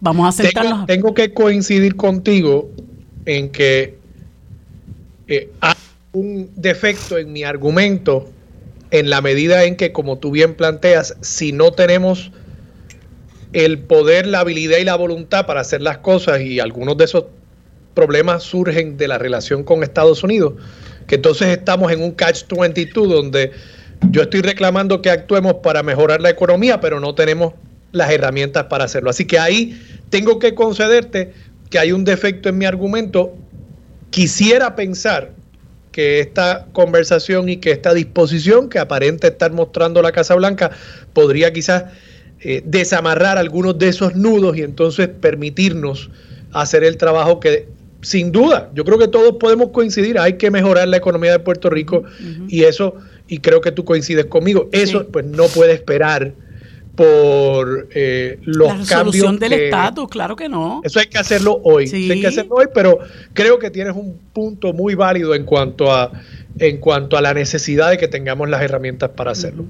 Vamos 0.00 0.28
a 0.28 0.42
sentarnos. 0.42 0.86
Tengo, 0.86 0.86
tengo 0.86 1.14
que 1.14 1.34
coincidir 1.34 1.96
contigo 1.96 2.70
en 3.24 3.50
que 3.50 3.98
eh, 5.26 5.50
un 6.12 6.50
defecto 6.56 7.18
en 7.18 7.32
mi 7.32 7.44
argumento 7.44 8.28
en 8.90 9.10
la 9.10 9.20
medida 9.20 9.64
en 9.64 9.76
que, 9.76 9.92
como 9.92 10.18
tú 10.18 10.30
bien 10.30 10.54
planteas, 10.54 11.16
si 11.20 11.52
no 11.52 11.72
tenemos 11.72 12.30
el 13.52 13.78
poder, 13.78 14.26
la 14.26 14.40
habilidad 14.40 14.78
y 14.78 14.84
la 14.84 14.96
voluntad 14.96 15.46
para 15.46 15.60
hacer 15.60 15.82
las 15.82 15.98
cosas 15.98 16.40
y 16.40 16.60
algunos 16.60 16.96
de 16.96 17.04
esos 17.04 17.24
problemas 17.94 18.42
surgen 18.42 18.96
de 18.96 19.08
la 19.08 19.18
relación 19.18 19.64
con 19.64 19.82
Estados 19.82 20.22
Unidos, 20.22 20.54
que 21.06 21.16
entonces 21.16 21.48
estamos 21.48 21.92
en 21.92 22.02
un 22.02 22.14
catch-22 22.14 23.08
donde 23.08 23.52
yo 24.10 24.22
estoy 24.22 24.42
reclamando 24.42 25.02
que 25.02 25.10
actuemos 25.10 25.54
para 25.62 25.82
mejorar 25.82 26.20
la 26.20 26.30
economía, 26.30 26.80
pero 26.80 27.00
no 27.00 27.14
tenemos 27.14 27.54
las 27.92 28.10
herramientas 28.10 28.64
para 28.64 28.84
hacerlo. 28.84 29.10
Así 29.10 29.26
que 29.26 29.38
ahí 29.38 29.80
tengo 30.10 30.38
que 30.38 30.54
concederte 30.54 31.32
que 31.70 31.78
hay 31.78 31.92
un 31.92 32.04
defecto 32.04 32.48
en 32.48 32.58
mi 32.58 32.64
argumento. 32.64 33.34
Quisiera 34.10 34.76
pensar 34.76 35.32
que 35.98 36.20
esta 36.20 36.68
conversación 36.74 37.48
y 37.48 37.56
que 37.56 37.72
esta 37.72 37.92
disposición 37.92 38.68
que 38.68 38.78
aparente 38.78 39.26
estar 39.26 39.50
mostrando 39.50 40.00
la 40.00 40.12
Casa 40.12 40.36
Blanca 40.36 40.70
podría 41.12 41.52
quizás 41.52 41.86
eh, 42.38 42.62
desamarrar 42.64 43.36
algunos 43.36 43.76
de 43.80 43.88
esos 43.88 44.14
nudos 44.14 44.56
y 44.56 44.62
entonces 44.62 45.08
permitirnos 45.08 46.08
hacer 46.52 46.84
el 46.84 46.98
trabajo 46.98 47.40
que 47.40 47.66
sin 48.00 48.30
duda, 48.30 48.70
yo 48.74 48.84
creo 48.84 48.96
que 48.96 49.08
todos 49.08 49.38
podemos 49.40 49.70
coincidir, 49.70 50.20
hay 50.20 50.34
que 50.34 50.52
mejorar 50.52 50.86
la 50.86 50.98
economía 50.98 51.32
de 51.32 51.40
Puerto 51.40 51.68
Rico 51.68 52.04
y 52.46 52.62
eso, 52.62 52.94
y 53.26 53.38
creo 53.38 53.60
que 53.60 53.72
tú 53.72 53.84
coincides 53.84 54.26
conmigo, 54.26 54.68
eso 54.70 55.08
pues 55.08 55.24
no 55.24 55.48
puede 55.48 55.72
esperar 55.72 56.32
por 56.98 57.86
eh, 57.94 58.40
los 58.42 58.66
La 58.66 58.74
resolución 58.74 59.38
del 59.38 59.52
estatus, 59.52 60.08
claro 60.08 60.34
que 60.34 60.48
no. 60.48 60.80
Eso 60.82 60.98
hay 60.98 61.06
que 61.06 61.16
hacerlo 61.16 61.60
hoy. 61.62 61.88
hay 61.88 62.20
que 62.20 62.26
hacerlo 62.26 62.56
hoy, 62.56 62.66
pero 62.74 62.98
creo 63.34 63.60
que 63.60 63.70
tienes 63.70 63.94
un 63.94 64.18
punto 64.32 64.72
muy 64.72 64.96
válido 64.96 65.32
en 65.36 65.44
cuanto 65.44 65.92
a 65.92 66.10
en 66.58 66.78
cuanto 66.78 67.16
a 67.16 67.20
la 67.20 67.34
necesidad 67.34 67.90
de 67.90 67.98
que 67.98 68.08
tengamos 68.08 68.48
las 68.48 68.62
herramientas 68.62 69.10
para 69.10 69.30
hacerlo. 69.30 69.64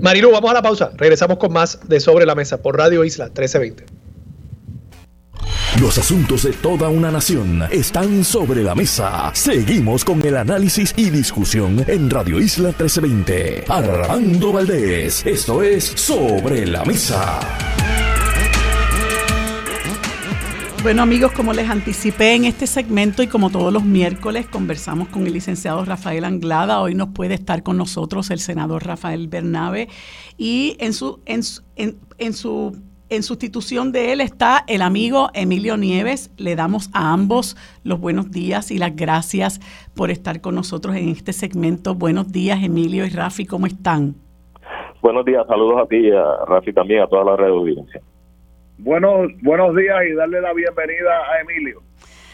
Marilu, 0.00 0.30
vamos 0.30 0.48
a 0.48 0.54
la 0.54 0.62
pausa. 0.62 0.92
Regresamos 0.96 1.38
con 1.38 1.52
más 1.52 1.80
de 1.88 1.98
Sobre 1.98 2.24
la 2.24 2.36
Mesa 2.36 2.62
por 2.62 2.76
Radio 2.78 3.04
Isla 3.04 3.24
1320. 3.24 3.99
Los 5.80 5.98
asuntos 5.98 6.42
de 6.42 6.52
toda 6.52 6.88
una 6.88 7.10
nación 7.10 7.62
están 7.70 8.24
sobre 8.24 8.62
la 8.62 8.74
mesa. 8.74 9.30
Seguimos 9.34 10.04
con 10.04 10.24
el 10.26 10.36
análisis 10.36 10.92
y 10.96 11.10
discusión 11.10 11.84
en 11.86 12.10
Radio 12.10 12.40
Isla 12.40 12.68
1320. 12.68 13.64
Armando 13.68 14.52
Valdés, 14.52 15.24
esto 15.24 15.62
es 15.62 15.84
Sobre 15.84 16.66
la 16.66 16.84
Mesa. 16.84 17.40
Bueno 20.82 21.02
amigos, 21.02 21.32
como 21.32 21.52
les 21.52 21.68
anticipé 21.68 22.34
en 22.34 22.46
este 22.46 22.66
segmento 22.66 23.22
y 23.22 23.26
como 23.26 23.50
todos 23.50 23.70
los 23.70 23.84
miércoles 23.84 24.46
conversamos 24.46 25.08
con 25.08 25.26
el 25.26 25.34
licenciado 25.34 25.84
Rafael 25.84 26.24
Anglada, 26.24 26.80
hoy 26.80 26.94
nos 26.94 27.10
puede 27.10 27.34
estar 27.34 27.62
con 27.62 27.76
nosotros 27.76 28.30
el 28.30 28.38
senador 28.38 28.86
Rafael 28.86 29.28
Bernabe 29.28 29.90
y 30.38 30.76
en 30.80 30.94
su, 30.94 31.20
en, 31.26 31.42
en, 31.76 32.32
su 32.32 32.80
en 33.10 33.22
sustitución 33.22 33.92
de 33.92 34.12
él 34.12 34.20
está 34.20 34.64
el 34.68 34.82
amigo 34.82 35.30
Emilio 35.34 35.76
Nieves. 35.76 36.32
Le 36.38 36.56
damos 36.56 36.90
a 36.94 37.12
ambos 37.12 37.56
los 37.84 38.00
buenos 38.00 38.30
días 38.30 38.70
y 38.70 38.78
las 38.78 38.94
gracias 38.94 39.60
por 39.94 40.10
estar 40.10 40.40
con 40.40 40.54
nosotros 40.54 40.96
en 40.96 41.08
este 41.08 41.32
segmento. 41.32 41.94
Buenos 41.94 42.32
días, 42.32 42.62
Emilio 42.62 43.04
y 43.04 43.10
Rafi, 43.10 43.46
¿cómo 43.46 43.66
están? 43.66 44.14
Buenos 45.02 45.24
días, 45.24 45.44
saludos 45.48 45.82
a 45.82 45.86
ti 45.86 45.96
y 45.96 46.10
a 46.12 46.24
Rafi 46.46 46.72
también, 46.72 47.02
a 47.02 47.06
toda 47.08 47.24
la 47.24 47.36
red 47.36 47.46
de 47.46 47.52
audiencia. 47.52 48.00
Buenos, 48.78 49.30
buenos 49.42 49.74
días 49.76 49.98
y 50.08 50.14
darle 50.14 50.40
la 50.40 50.52
bienvenida 50.52 51.10
a 51.10 51.40
Emilio. 51.42 51.82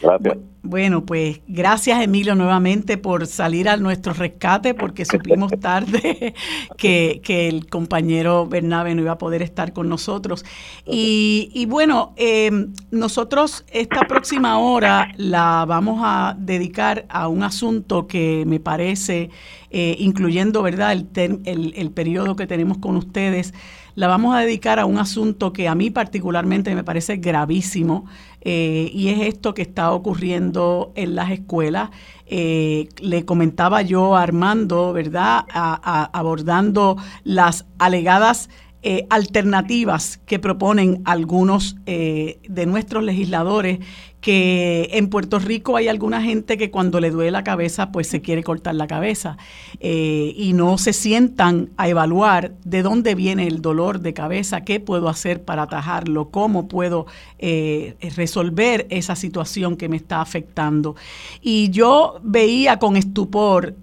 Gracias. 0.01 0.37
Bueno, 0.69 1.07
pues 1.07 1.43
gracias 1.47 2.03
Emilio 2.03 2.35
nuevamente 2.35 2.99
por 2.99 3.29
salir 3.29 3.69
a 3.69 3.77
nuestro 3.77 4.13
rescate 4.13 4.75
porque 4.75 5.05
supimos 5.05 5.53
tarde 5.61 6.35
que, 6.77 7.21
el 7.49 7.69
compañero 7.69 8.49
Bernabe 8.49 8.93
no 8.97 9.03
iba 9.03 9.13
a 9.13 9.19
poder 9.19 9.43
estar 9.43 9.73
con 9.73 9.89
nosotros. 9.89 10.45
Y, 10.85 11.67
bueno, 11.69 12.15
eh, 12.17 12.51
nosotros 12.91 13.65
esta 13.71 14.01
próxima 14.09 14.59
hora 14.59 15.13
la 15.17 15.65
vamos 15.69 16.01
a 16.03 16.35
dedicar 16.37 17.07
a 17.11 17.29
un 17.29 17.45
asunto 17.45 18.09
que 18.09 18.43
me 18.45 18.59
parece, 18.59 19.31
eh, 19.71 19.95
incluyendo 20.01 20.63
¿verdad? 20.63 20.93
El, 20.93 21.07
el, 21.45 21.75
el 21.77 21.91
periodo 21.93 22.35
que 22.35 22.49
tenemos 22.49 22.79
con 22.79 22.97
ustedes, 22.97 23.55
la 23.97 24.07
vamos 24.07 24.37
a 24.37 24.41
dedicar 24.41 24.79
a 24.79 24.85
un 24.85 24.99
asunto 24.99 25.53
que 25.53 25.69
a 25.69 25.75
mí 25.75 25.91
particularmente 25.91 26.75
me 26.75 26.85
parece 26.85 27.17
gravísimo 27.17 28.05
eh, 28.43 28.91
y 28.93 29.09
es 29.09 29.27
esto 29.27 29.55
que 29.55 29.63
está 29.63 29.91
ocurriendo 29.91 30.93
en 30.95 31.17
las 31.17 31.31
escuelas. 31.31 31.91
Eh, 32.27 32.89
le 33.01 33.25
comentaba 33.25 33.83
yo 33.83 34.15
a 34.15 34.23
Armando, 34.23 34.93
¿verdad? 34.93 35.47
abordando 35.51 36.99
las 37.25 37.65
alegadas 37.79 38.51
eh, 38.83 39.07
alternativas 39.09 40.19
que 40.27 40.39
proponen 40.39 41.01
algunos 41.07 41.77
de 41.87 42.67
nuestros 42.67 43.03
legisladores, 43.03 43.81
que 44.27 44.89
en 44.95 45.09
Puerto 45.09 45.39
Rico 45.39 45.77
hay 45.77 45.87
alguna 45.87 46.21
gente 46.21 46.59
que 46.59 46.73
cuando 46.73 46.99
le 46.99 47.13
duele 47.13 47.31
la 47.31 47.45
cabeza, 47.45 47.93
pues 47.93 48.09
se 48.09 48.23
quiere 48.23 48.43
cortar 48.43 48.75
la 48.75 48.89
cabeza 48.89 49.37
eh, 49.79 50.35
y 50.37 50.53
no 50.53 50.79
se 50.79 50.93
sientan 50.93 51.71
a 51.77 51.89
evaluar 51.89 52.57
de 52.65 52.83
dónde 52.83 53.15
viene 53.15 53.47
el 53.47 53.63
dolor 53.63 54.01
de 54.01 54.15
cabeza, 54.15 54.63
qué 54.63 54.81
puedo 54.81 55.09
hacer 55.09 55.45
para 55.45 55.63
atajarlo, 55.63 56.31
cómo 56.31 56.67
puedo 56.67 57.07
resolver 58.17 58.89
esa 58.91 59.15
situación 59.15 59.77
que 59.77 59.89
me 59.89 59.97
está 59.97 60.21
afectando. 60.21 60.97
Y 61.41 61.71
yo 61.71 62.19
veía 62.25 62.81
con 62.81 62.97
estupor 62.97 63.77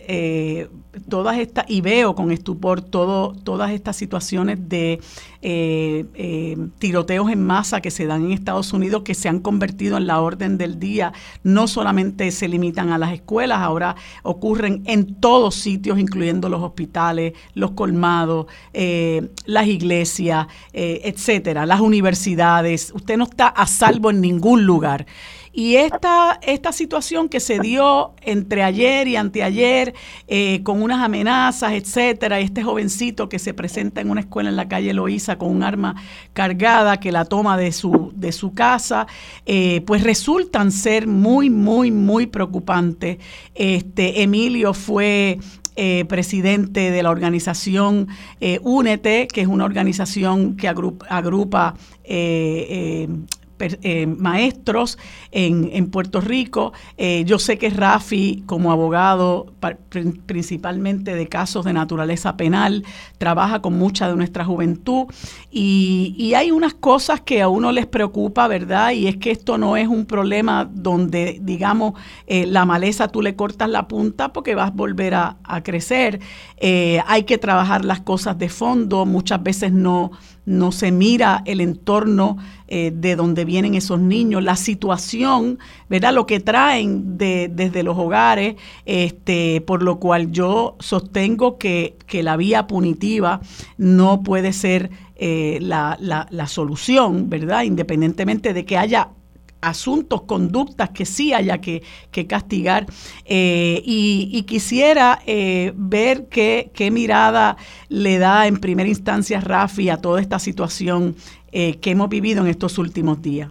todas 1.10 1.38
estas, 1.38 1.66
y 1.70 1.82
veo 1.82 2.16
con 2.16 2.32
estupor 2.32 2.82
todo, 2.82 3.34
todas 3.44 3.72
estas 3.72 3.96
situaciones 3.96 4.70
de 4.70 5.00
eh, 5.42 6.06
eh, 6.14 6.58
tiroteos 6.80 7.30
en 7.32 7.44
masa 7.44 7.82
que 7.82 7.92
se 7.92 8.06
dan 8.06 8.26
en 8.26 8.32
Estados 8.32 8.74
Unidos, 8.74 9.04
que 9.04 9.16
se 9.16 9.28
han 9.28 9.40
convertido 9.40 9.98
en 9.98 10.08
la 10.08 10.22
del 10.38 10.80
día. 10.80 11.14
No 11.44 11.68
solamente 11.68 12.32
se 12.32 12.48
limitan 12.48 12.92
a 12.92 12.98
las 12.98 13.14
escuelas, 13.14 13.60
ahora 13.60 13.96
ocurren 14.24 14.84
en 14.86 15.16
todos 15.16 15.56
sitios, 15.56 16.00
incluyendo 16.00 16.50
los 16.50 16.62
hospitales, 16.62 17.34
los 17.54 17.72
colmados, 17.72 18.48
eh, 18.74 19.30
las 19.46 19.68
iglesias, 19.68 20.48
etcétera, 20.74 21.66
las 21.66 21.82
universidades. 21.82 22.92
Usted 22.94 23.18
no 23.18 23.26
está 23.26 23.48
a 23.48 23.68
salvo 23.68 24.10
en 24.10 24.22
ningún 24.22 24.66
lugar. 24.66 25.06
Y 25.56 25.76
esta, 25.76 26.40
esta 26.42 26.72
situación 26.72 27.30
que 27.30 27.40
se 27.40 27.60
dio 27.60 28.16
entre 28.24 28.64
ayer 28.64 29.08
y 29.08 29.16
anteayer, 29.16 29.94
eh, 30.28 30.64
con 30.64 30.82
unas 30.82 31.04
amenazas, 31.04 31.74
etcétera, 31.74 32.40
este 32.40 32.64
jovencito 32.64 33.30
que 33.30 33.38
se 33.38 33.54
presenta 33.54 34.02
en 34.02 34.10
una 34.10 34.22
escuela 34.22 34.50
en 34.50 34.56
la 34.56 34.68
calle 34.68 34.96
Loíza 34.96 35.38
con 35.38 35.52
un 35.52 35.62
arma 35.62 35.96
cargada 36.34 37.00
que 37.00 37.12
la 37.12 37.26
toma 37.26 37.56
de 37.56 37.72
su, 37.72 38.12
de 38.16 38.32
su 38.32 38.54
casa, 38.56 39.06
eh, 39.46 39.82
pues 39.86 40.02
resultan 40.02 40.72
ser 40.72 41.06
muy, 41.06 41.52
muy, 41.52 41.92
muy 41.92 42.26
preocupantes. 42.26 43.20
Este, 43.54 44.24
Emilio 44.24 44.74
fue 44.74 45.38
eh, 45.76 46.06
presidente 46.06 46.90
de 46.90 47.04
la 47.04 47.12
organización 47.12 48.08
Únete, 48.64 49.28
que 49.28 49.42
es 49.42 49.48
una 49.48 49.66
organización 49.66 50.58
que 50.58 50.68
agrupa, 50.68 51.06
agrupa 51.10 51.76
eh, 52.04 53.08
maestros 54.18 54.98
en, 55.32 55.90
Puerto 55.90 56.22
Rico. 56.22 56.74
Eh, 56.98 57.24
yo 57.26 57.40
sé 57.40 57.58
que 57.58 57.70
Rafi, 57.70 58.44
como 58.46 58.72
abogado 58.72 59.54
principalmente 60.26 61.16
de 61.16 61.28
casos 61.28 61.66
de 61.66 61.74
naturaleza 61.74 62.38
penal, 62.38 62.84
trabaja 63.18 63.62
con 63.62 63.78
mucha 63.78 64.10
de 64.10 64.16
nuestra 64.16 64.46
juventud 64.46 65.06
y, 65.52 66.34
hay 66.34 66.50
unas 66.50 66.74
cosas 66.74 67.22
que 67.22 67.44
a 67.44 67.48
uno 67.48 67.72
les 67.72 67.86
preocupa, 67.86 68.48
¿verdad? 68.48 68.92
Y 68.92 69.08
es 69.08 69.18
que 69.18 69.30
esto 69.30 69.60
no 69.60 69.78
es 69.78 69.88
un 69.88 70.06
problema 70.06 70.68
donde, 70.72 71.40
digamos, 71.42 71.94
eh, 72.26 72.48
la 72.48 72.66
maleza 72.66 73.08
tú 73.08 73.22
le 73.22 73.36
cortas 73.36 73.70
la 73.70 73.88
punta 73.88 74.34
porque 74.34 74.56
vas 74.56 74.70
a 74.70 74.74
volver 74.74 75.14
a 75.14 75.38
crecer. 75.64 76.20
hay 76.60 77.24
que 77.24 77.38
trabajar 77.38 77.86
las 77.86 78.02
cosas 78.02 78.38
de 78.40 78.50
fondo, 78.50 79.06
muchas 79.06 79.44
veces 79.44 79.72
no 79.72 80.12
no 80.46 80.72
se 80.72 80.92
mira 80.92 81.42
el 81.46 81.62
entorno 81.62 82.38
eh, 82.68 82.92
de 82.94 83.16
donde 83.16 83.46
vienen 83.46 83.76
esos 83.76 84.00
niños, 84.00 84.44
la 84.44 84.56
situación, 84.56 85.60
¿verdad? 85.90 86.14
Lo 86.14 86.26
que 86.26 86.40
traen 86.40 87.18
de, 87.18 87.50
desde 87.54 87.84
los 87.84 87.98
hogares, 87.98 88.56
este, 88.86 89.62
por 89.62 89.84
lo 89.84 90.00
cual 90.00 90.32
yo 90.32 90.76
sostengo 90.80 91.58
que, 91.58 91.96
que 92.08 92.24
la 92.24 92.36
vía 92.36 92.68
punitiva 92.68 93.42
no 93.78 94.24
puede 94.24 94.54
ser 94.54 94.90
eh, 95.16 95.60
la, 95.62 95.98
la, 96.00 96.28
la 96.32 96.48
solución, 96.48 97.30
¿verdad? 97.30 97.64
Independientemente 97.64 98.54
de 98.54 98.66
que 98.66 98.78
haya 98.78 99.10
asuntos, 99.64 100.24
conductas 100.24 100.90
que 100.90 101.06
sí 101.06 101.34
haya 101.34 101.60
que, 101.60 101.82
castigar. 102.28 102.86
Eh, 103.26 103.82
y, 103.84 104.44
quisiera 104.44 105.20
eh, 105.26 105.72
ver 105.76 106.26
qué, 106.30 106.70
qué, 106.74 106.92
mirada 106.92 107.56
le 107.90 108.20
da 108.20 108.46
en 108.46 108.58
primera 108.58 108.90
instancia 108.90 109.40
Rafi 109.40 109.90
a 109.90 109.98
toda 109.98 110.22
esta 110.22 110.38
situación 110.38 111.16
eh, 111.52 111.80
que 111.80 111.92
hemos 111.92 112.10
vivido 112.10 112.42
en 112.42 112.48
estos 112.48 112.78
últimos 112.78 113.22
días. 113.22 113.50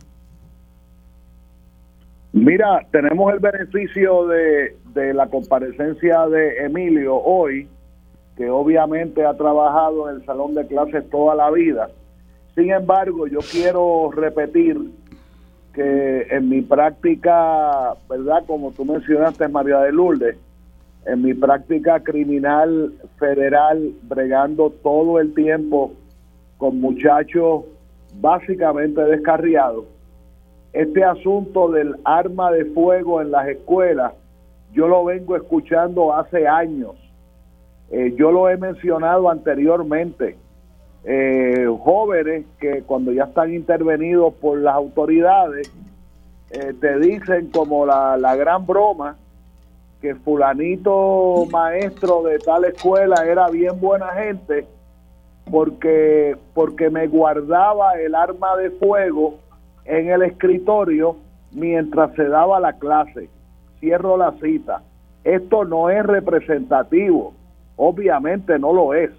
Mira, 2.32 2.86
tenemos 2.90 3.32
el 3.32 3.40
beneficio 3.40 4.26
de, 4.26 4.76
de 4.94 5.12
la 5.12 5.28
comparecencia 5.28 6.26
de 6.28 6.64
Emilio 6.64 7.16
hoy, 7.16 7.68
que 8.36 8.48
obviamente 8.48 9.24
ha 9.24 9.34
trabajado 9.34 10.08
en 10.08 10.16
el 10.16 10.24
salón 10.24 10.54
de 10.54 10.66
clases 10.66 11.08
toda 11.10 11.34
la 11.34 11.50
vida. 11.50 11.90
Sin 12.54 12.70
embargo, 12.70 13.26
yo 13.26 13.40
quiero 13.50 14.10
repetir 14.12 14.78
que 15.72 16.26
en 16.30 16.48
mi 16.48 16.60
práctica, 16.62 17.94
¿verdad? 18.08 18.44
Como 18.46 18.72
tú 18.72 18.84
mencionaste, 18.84 19.48
María 19.48 19.78
de 19.80 19.92
Lourdes, 19.92 20.36
en 21.06 21.22
mi 21.22 21.34
práctica 21.34 22.00
criminal 22.00 22.92
federal, 23.18 23.92
bregando 24.02 24.70
todo 24.70 25.18
el 25.18 25.34
tiempo 25.34 25.92
con 26.58 26.80
muchachos 26.80 27.64
básicamente 28.20 29.02
descarriados, 29.02 29.86
este 30.72 31.04
asunto 31.04 31.70
del 31.70 31.96
arma 32.04 32.52
de 32.52 32.66
fuego 32.66 33.20
en 33.20 33.30
las 33.30 33.48
escuelas, 33.48 34.12
yo 34.72 34.88
lo 34.88 35.04
vengo 35.04 35.36
escuchando 35.36 36.14
hace 36.14 36.46
años. 36.46 36.92
Eh, 37.90 38.14
yo 38.16 38.32
lo 38.32 38.48
he 38.48 38.56
mencionado 38.56 39.28
anteriormente 39.28 40.36
eh, 41.04 41.66
jóvenes 41.80 42.44
que 42.60 42.82
cuando 42.82 43.12
ya 43.12 43.24
están 43.24 43.52
intervenidos 43.52 44.34
por 44.34 44.58
las 44.58 44.74
autoridades, 44.74 45.70
eh, 46.50 46.74
te 46.80 46.98
dicen 46.98 47.50
como 47.50 47.86
la, 47.86 48.16
la 48.16 48.36
gran 48.36 48.66
broma 48.66 49.16
que 50.00 50.14
fulanito 50.16 51.46
maestro 51.50 52.22
de 52.24 52.38
tal 52.40 52.64
escuela 52.64 53.24
era 53.24 53.48
bien 53.48 53.80
buena 53.80 54.08
gente 54.08 54.66
porque, 55.50 56.36
porque 56.54 56.90
me 56.90 57.06
guardaba 57.06 57.94
el 57.94 58.14
arma 58.14 58.56
de 58.56 58.70
fuego 58.70 59.38
en 59.84 60.10
el 60.10 60.22
escritorio 60.22 61.16
mientras 61.52 62.14
se 62.14 62.24
daba 62.24 62.60
la 62.60 62.74
clase. 62.74 63.28
Cierro 63.80 64.16
la 64.16 64.32
cita. 64.40 64.82
Esto 65.24 65.64
no 65.64 65.88
es 65.90 66.04
representativo, 66.04 67.32
obviamente 67.76 68.58
no 68.58 68.72
lo 68.72 68.94
es. 68.94 69.10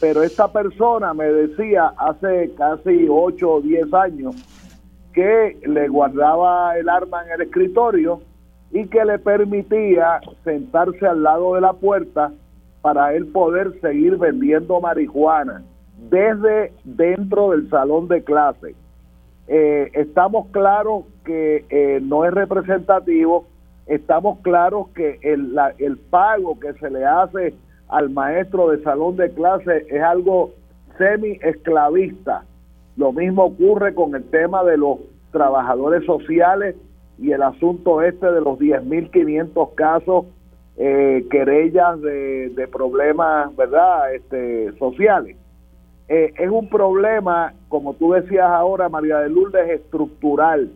Pero 0.00 0.22
esta 0.22 0.50
persona 0.50 1.12
me 1.12 1.26
decía 1.26 1.92
hace 1.98 2.52
casi 2.56 3.06
8 3.08 3.50
o 3.50 3.60
10 3.60 3.92
años 3.92 4.34
que 5.12 5.58
le 5.66 5.88
guardaba 5.88 6.76
el 6.78 6.88
arma 6.88 7.24
en 7.26 7.32
el 7.32 7.42
escritorio 7.42 8.22
y 8.70 8.86
que 8.86 9.04
le 9.04 9.18
permitía 9.18 10.20
sentarse 10.44 11.06
al 11.06 11.22
lado 11.22 11.54
de 11.54 11.60
la 11.60 11.74
puerta 11.74 12.32
para 12.80 13.14
él 13.14 13.26
poder 13.26 13.78
seguir 13.80 14.16
vendiendo 14.16 14.80
marihuana 14.80 15.62
desde 16.08 16.72
dentro 16.84 17.50
del 17.50 17.68
salón 17.68 18.08
de 18.08 18.24
clase. 18.24 18.74
Eh, 19.48 19.90
estamos 19.94 20.46
claros 20.50 21.04
que 21.24 21.66
eh, 21.68 22.00
no 22.02 22.24
es 22.24 22.32
representativo, 22.32 23.46
estamos 23.86 24.38
claros 24.40 24.88
que 24.94 25.18
el, 25.22 25.58
el 25.78 25.98
pago 25.98 26.58
que 26.58 26.72
se 26.74 26.88
le 26.88 27.04
hace 27.04 27.54
al 27.90 28.10
maestro 28.10 28.70
de 28.70 28.82
salón 28.82 29.16
de 29.16 29.30
clase 29.30 29.86
es 29.88 30.02
algo 30.02 30.52
semi-esclavista. 30.98 32.44
Lo 32.96 33.12
mismo 33.12 33.44
ocurre 33.44 33.94
con 33.94 34.14
el 34.14 34.24
tema 34.24 34.62
de 34.64 34.76
los 34.76 34.98
trabajadores 35.32 36.04
sociales 36.04 36.76
y 37.18 37.32
el 37.32 37.42
asunto 37.42 38.02
este 38.02 38.30
de 38.30 38.40
los 38.40 38.58
10.500 38.58 39.74
casos, 39.74 40.26
eh, 40.76 41.26
querellas 41.30 42.00
de, 42.00 42.68
problemas, 42.72 43.54
¿verdad?, 43.56 44.14
este, 44.14 44.72
sociales. 44.78 45.36
Eh, 46.08 46.32
es 46.38 46.50
un 46.50 46.68
problema, 46.68 47.52
como 47.68 47.94
tú 47.94 48.12
decías 48.12 48.48
ahora, 48.48 48.88
María 48.88 49.18
de 49.18 49.28
Lourdes, 49.28 49.68
estructural. 49.70 50.70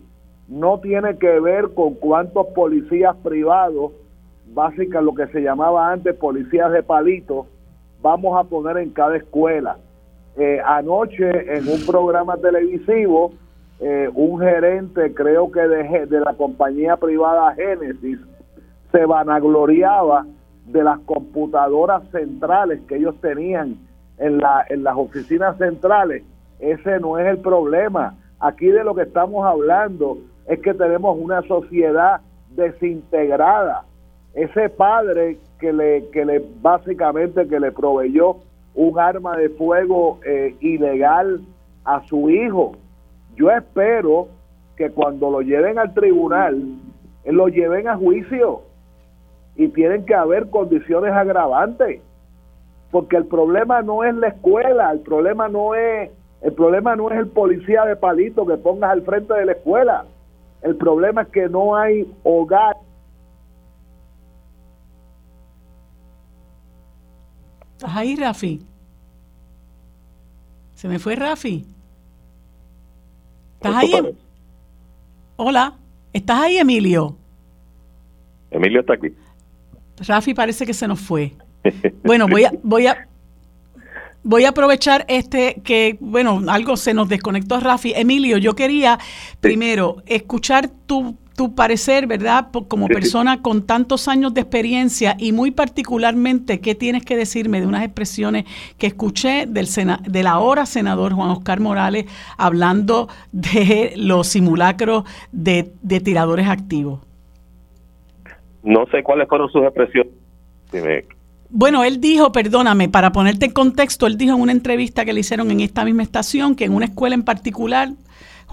No 0.48 0.78
tiene 0.80 1.16
que 1.16 1.40
ver 1.40 1.70
con 1.74 1.94
cuántos 1.94 2.46
policías 2.48 3.16
privados, 3.16 3.92
básicamente 4.54 5.02
lo 5.02 5.14
que 5.14 5.26
se 5.32 5.40
llamaba 5.42 5.90
antes 5.90 6.14
policías 6.14 6.70
de 6.72 6.82
palito, 6.82 7.46
vamos 8.00 8.38
a 8.38 8.48
poner 8.48 8.78
en 8.78 8.90
cada 8.90 9.16
escuela. 9.16 9.76
Eh, 10.36 10.60
anoche 10.64 11.56
en 11.56 11.68
un 11.68 11.84
programa 11.86 12.36
televisivo, 12.36 13.32
eh, 13.80 14.08
un 14.14 14.40
gerente, 14.40 15.12
creo 15.14 15.50
que 15.50 15.60
de, 15.60 16.06
de 16.06 16.20
la 16.20 16.34
compañía 16.34 16.96
privada 16.96 17.54
Génesis, 17.54 18.18
se 18.92 19.04
vanagloriaba 19.04 20.24
de 20.66 20.82
las 20.82 21.00
computadoras 21.00 22.02
centrales 22.10 22.80
que 22.88 22.96
ellos 22.96 23.20
tenían 23.20 23.76
en, 24.18 24.38
la, 24.38 24.64
en 24.68 24.84
las 24.84 24.96
oficinas 24.96 25.56
centrales. 25.58 26.22
Ese 26.60 27.00
no 27.00 27.18
es 27.18 27.26
el 27.26 27.38
problema. 27.38 28.14
Aquí 28.40 28.66
de 28.66 28.84
lo 28.84 28.94
que 28.94 29.02
estamos 29.02 29.44
hablando 29.44 30.18
es 30.46 30.60
que 30.60 30.74
tenemos 30.74 31.18
una 31.18 31.42
sociedad 31.42 32.20
desintegrada. 32.50 33.84
Ese 34.34 34.68
padre 34.68 35.38
que 35.58 35.72
le, 35.72 36.08
que 36.10 36.24
le 36.24 36.44
básicamente 36.60 37.46
que 37.46 37.60
le 37.60 37.72
proveyó 37.72 38.36
un 38.74 38.98
arma 38.98 39.36
de 39.36 39.48
fuego 39.50 40.18
eh, 40.26 40.56
ilegal 40.60 41.40
a 41.84 42.02
su 42.06 42.28
hijo, 42.30 42.72
yo 43.36 43.50
espero 43.50 44.28
que 44.76 44.90
cuando 44.90 45.30
lo 45.30 45.40
lleven 45.40 45.78
al 45.78 45.94
tribunal, 45.94 46.60
lo 47.24 47.48
lleven 47.48 47.88
a 47.88 47.96
juicio 47.96 48.62
y 49.56 49.68
tienen 49.68 50.04
que 50.04 50.14
haber 50.14 50.50
condiciones 50.50 51.12
agravantes, 51.12 52.00
porque 52.90 53.16
el 53.16 53.26
problema 53.26 53.82
no 53.82 54.02
es 54.02 54.14
la 54.14 54.28
escuela, 54.28 54.90
el 54.90 55.00
problema 55.00 55.48
no 55.48 55.74
es 55.74 56.10
el 56.44 56.52
problema 56.52 56.94
no 56.94 57.10
es 57.10 57.18
el 57.18 57.28
policía 57.28 57.86
de 57.86 57.96
palito 57.96 58.44
que 58.44 58.58
pongas 58.58 58.90
al 58.90 59.00
frente 59.00 59.32
de 59.32 59.46
la 59.46 59.52
escuela. 59.52 60.04
El 60.60 60.76
problema 60.76 61.22
es 61.22 61.28
que 61.28 61.48
no 61.48 61.74
hay 61.74 62.06
hogar. 62.22 62.76
¿Estás 67.84 67.98
ahí, 67.98 68.16
Rafi? 68.16 68.62
Se 70.74 70.88
me 70.88 70.98
fue 70.98 71.16
Rafi. 71.16 71.66
¿Estás 73.56 73.76
ahí? 73.76 73.92
Em- 73.92 74.14
Hola, 75.36 75.74
¿estás 76.14 76.40
ahí, 76.40 76.56
Emilio? 76.56 77.14
Emilio 78.50 78.80
está 78.80 78.94
aquí. 78.94 79.08
Rafi 79.98 80.32
parece 80.32 80.64
que 80.64 80.72
se 80.72 80.88
nos 80.88 80.98
fue. 80.98 81.36
Bueno, 82.02 82.26
voy 82.26 82.44
a, 82.44 82.52
voy 82.62 82.86
a, 82.86 83.06
voy 84.22 84.46
a 84.46 84.48
aprovechar 84.48 85.04
este 85.08 85.60
que, 85.62 85.98
bueno, 86.00 86.40
algo 86.48 86.78
se 86.78 86.94
nos 86.94 87.10
desconectó 87.10 87.60
Rafi. 87.60 87.92
Emilio, 87.94 88.38
yo 88.38 88.54
quería 88.54 88.98
primero 89.40 90.02
escuchar 90.06 90.70
tu 90.86 91.18
tu 91.36 91.54
parecer, 91.54 92.06
¿verdad? 92.06 92.48
Como 92.68 92.86
persona 92.86 93.42
con 93.42 93.66
tantos 93.66 94.08
años 94.08 94.34
de 94.34 94.42
experiencia 94.42 95.16
y 95.18 95.32
muy 95.32 95.50
particularmente, 95.50 96.60
¿qué 96.60 96.74
tienes 96.74 97.04
que 97.04 97.16
decirme 97.16 97.60
de 97.60 97.66
unas 97.66 97.84
expresiones 97.84 98.44
que 98.78 98.86
escuché 98.86 99.46
del, 99.46 99.66
del 100.06 100.26
ahora 100.26 100.64
senador 100.66 101.12
Juan 101.12 101.30
Oscar 101.30 101.60
Morales 101.60 102.06
hablando 102.36 103.08
de 103.32 103.94
los 103.96 104.28
simulacros 104.28 105.04
de, 105.32 105.64
tiradores 106.04 106.48
activos? 106.48 107.00
No 108.62 108.86
sé 108.86 109.02
cuáles 109.02 109.28
fueron 109.28 109.50
sus 109.50 109.62
expresiones. 109.62 110.12
Bueno, 111.50 111.84
él 111.84 112.00
dijo, 112.00 112.32
perdóname, 112.32 112.88
para 112.88 113.12
ponerte 113.12 113.46
en 113.46 113.52
contexto, 113.52 114.06
él 114.06 114.16
dijo 114.16 114.34
en 114.34 114.40
una 114.40 114.52
entrevista 114.52 115.04
que 115.04 115.12
le 115.12 115.20
hicieron 115.20 115.50
en 115.50 115.60
esta 115.60 115.84
misma 115.84 116.02
estación 116.02 116.56
que 116.56 116.64
en 116.64 116.74
una 116.74 116.86
escuela 116.86 117.14
en 117.14 117.22
particular 117.22 117.90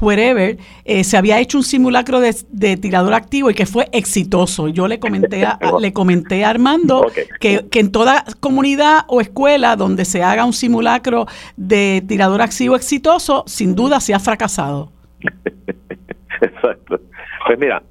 wherever, 0.02 0.58
eh, 0.86 1.04
se 1.04 1.18
había 1.18 1.40
hecho 1.40 1.58
un 1.58 1.64
simulacro 1.64 2.20
de, 2.20 2.78
tirador 2.78 3.14
activo 3.14 3.50
y 3.50 3.54
que 3.54 3.66
fue 3.66 3.88
exitoso. 3.92 4.68
Yo 4.68 4.88
le 4.88 5.00
comenté 5.00 5.46
a, 5.46 5.60
le 5.80 5.94
comenté 5.94 6.44
a 6.44 6.50
Armando 6.50 7.06
que, 7.40 7.66
en 7.74 7.92
toda 7.92 8.26
comunidad 8.40 9.06
o 9.08 9.22
escuela 9.22 9.76
donde 9.76 10.06
se 10.06 10.24
haga 10.24 10.46
un 10.46 10.54
simulacro 10.54 11.26
de 11.56 12.04
tirador 12.08 12.42
activo 12.42 12.76
exitoso, 12.76 13.44
sin 13.48 13.76
duda 13.76 14.00
se 14.00 14.14
ha 14.14 14.20
fracasado. 14.20 14.92
Exacto. 16.42 17.00
Pues 17.46 17.60
mira, 17.60 17.84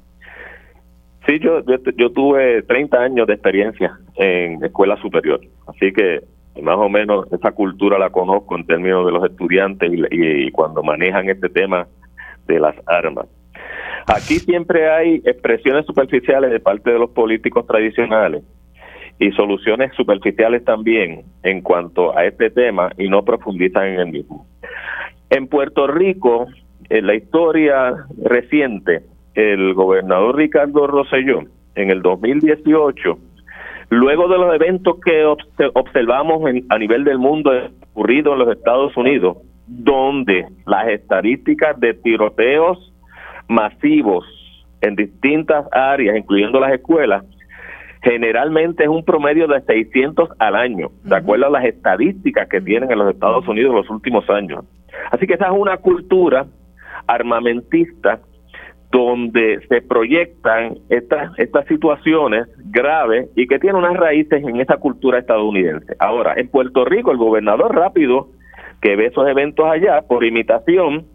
sí, 1.26 1.38
yo, 1.40 1.62
yo, 1.96 2.10
tuve 2.10 2.62
30 2.62 2.98
años 2.98 3.26
de 3.26 3.34
experiencia 3.34 3.98
en 4.16 4.62
escuela 4.64 4.96
superior, 5.00 5.40
así 5.66 5.92
que 5.92 6.20
más 6.62 6.76
o 6.76 6.88
menos 6.88 7.26
esa 7.32 7.52
cultura 7.52 7.98
la 7.98 8.10
conozco 8.10 8.56
en 8.56 8.66
términos 8.66 9.06
de 9.06 9.12
los 9.12 9.24
estudiantes 9.24 9.90
y, 10.10 10.50
cuando 10.50 10.82
manejan 10.82 11.28
este 11.28 11.48
tema 11.48 11.86
de 12.50 12.60
las 12.60 12.74
armas. 12.86 13.26
Aquí 14.06 14.38
siempre 14.38 14.90
hay 14.90 15.22
expresiones 15.24 15.86
superficiales 15.86 16.50
de 16.50 16.60
parte 16.60 16.90
de 16.90 16.98
los 16.98 17.10
políticos 17.10 17.66
tradicionales 17.66 18.42
y 19.18 19.30
soluciones 19.32 19.92
superficiales 19.94 20.64
también 20.64 21.22
en 21.42 21.60
cuanto 21.60 22.16
a 22.16 22.24
este 22.24 22.50
tema 22.50 22.90
y 22.96 23.08
no 23.08 23.22
profundizan 23.24 23.86
en 23.88 24.00
el 24.00 24.06
mismo. 24.06 24.46
En 25.28 25.46
Puerto 25.46 25.86
Rico, 25.86 26.46
en 26.88 27.06
la 27.06 27.14
historia 27.14 27.94
reciente, 28.24 29.02
el 29.34 29.74
gobernador 29.74 30.36
Ricardo 30.36 30.86
Rosselló, 30.86 31.42
en 31.74 31.90
el 31.90 32.02
2018, 32.02 33.18
luego 33.90 34.28
de 34.28 34.38
los 34.38 34.54
eventos 34.54 34.98
que 35.04 35.24
observamos 35.74 36.42
a 36.68 36.78
nivel 36.78 37.04
del 37.04 37.18
mundo 37.18 37.52
ocurrido 37.92 38.32
en 38.32 38.38
los 38.40 38.56
Estados 38.56 38.96
Unidos, 38.96 39.36
donde 39.70 40.46
las 40.66 40.88
estadísticas 40.88 41.78
de 41.78 41.94
tiroteos 41.94 42.92
masivos 43.48 44.24
en 44.80 44.96
distintas 44.96 45.66
áreas, 45.72 46.16
incluyendo 46.16 46.58
las 46.58 46.72
escuelas, 46.72 47.24
generalmente 48.02 48.82
es 48.82 48.88
un 48.88 49.04
promedio 49.04 49.46
de 49.46 49.60
600 49.60 50.30
al 50.38 50.56
año, 50.56 50.90
de 51.04 51.16
acuerdo 51.16 51.46
a 51.46 51.50
las 51.50 51.64
estadísticas 51.64 52.48
que 52.48 52.60
tienen 52.60 52.90
en 52.90 52.98
los 52.98 53.14
Estados 53.14 53.46
Unidos 53.46 53.70
en 53.70 53.76
los 53.76 53.90
últimos 53.90 54.28
años. 54.28 54.64
Así 55.12 55.26
que 55.26 55.34
esa 55.34 55.46
es 55.46 55.52
una 55.52 55.76
cultura 55.76 56.46
armamentista 57.06 58.20
donde 58.90 59.60
se 59.68 59.82
proyectan 59.82 60.78
estas, 60.88 61.38
estas 61.38 61.64
situaciones 61.66 62.48
graves 62.72 63.28
y 63.36 63.46
que 63.46 63.60
tienen 63.60 63.76
unas 63.76 63.96
raíces 63.96 64.42
en 64.42 64.60
esa 64.60 64.78
cultura 64.78 65.20
estadounidense. 65.20 65.94
Ahora, 66.00 66.34
en 66.36 66.48
Puerto 66.48 66.84
Rico, 66.84 67.12
el 67.12 67.18
gobernador 67.18 67.72
rápido 67.72 68.30
que 68.80 68.96
ve 68.96 69.06
esos 69.06 69.28
eventos 69.28 69.66
allá 69.66 70.02
por 70.02 70.24
imitación, 70.24 71.06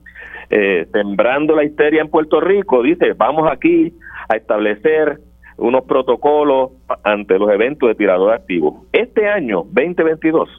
eh, 0.49 0.87
sembrando 0.91 1.55
la 1.55 1.63
histeria 1.63 2.01
en 2.01 2.09
Puerto 2.09 2.39
Rico, 2.39 2.83
dice, 2.83 3.13
vamos 3.13 3.49
aquí 3.51 3.93
a 4.29 4.35
establecer 4.35 5.19
unos 5.57 5.85
protocolos 5.85 6.71
ante 7.03 7.39
los 7.39 7.49
eventos 7.49 7.89
de 7.89 7.95
tirador 7.95 8.33
activo. 8.33 8.85
Este 8.91 9.27
año, 9.27 9.63
2022, 9.71 10.49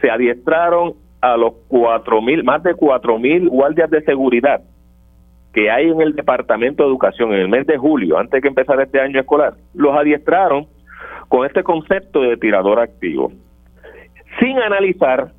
se 0.00 0.10
adiestraron 0.10 0.94
a 1.20 1.36
los 1.36 1.54
cuatro 1.66 2.22
mil, 2.22 2.44
más 2.44 2.62
de 2.62 2.74
cuatro 2.74 3.18
mil 3.18 3.48
guardias 3.48 3.90
de 3.90 4.02
seguridad 4.02 4.62
que 5.52 5.70
hay 5.70 5.88
en 5.88 6.00
el 6.00 6.14
Departamento 6.14 6.82
de 6.82 6.90
Educación 6.90 7.32
en 7.32 7.40
el 7.40 7.48
mes 7.48 7.66
de 7.66 7.76
julio, 7.76 8.18
antes 8.18 8.32
de 8.32 8.42
que 8.42 8.48
empezara 8.48 8.84
este 8.84 9.00
año 9.00 9.18
escolar, 9.18 9.54
los 9.74 9.96
adiestraron 9.96 10.66
con 11.28 11.46
este 11.46 11.62
concepto 11.62 12.20
de 12.20 12.36
tirador 12.36 12.78
activo, 12.78 13.32
sin 14.38 14.58
analizar 14.58 15.32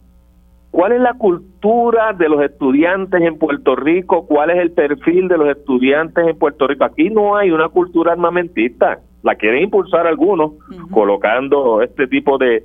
¿Cuál 0.72 0.94
es 0.94 1.02
la 1.02 1.14
cultura 1.14 2.14
de 2.14 2.30
los 2.30 2.42
estudiantes 2.44 3.22
en 3.22 3.38
Puerto 3.38 3.76
Rico? 3.76 4.28
¿Cuál 4.28 4.52
es 4.52 4.58
el 4.58 4.72
perfil 4.72 5.28
de 5.28 5.38
los 5.38 5.50
estudiantes 5.50 6.28
en 6.28 6.38
Puerto 6.38 6.68
Rico? 6.68 6.86
Aquí 6.86 7.10
no 7.10 7.36
hay 7.36 7.52
una 7.52 7.70
cultura 7.70 8.14
armamentista. 8.14 9.00
La 9.24 9.36
quieren 9.36 9.64
impulsar 9.64 10.08
algunos, 10.08 10.54
colocando 10.92 11.82
este 11.82 12.08
tipo 12.08 12.38
de, 12.38 12.64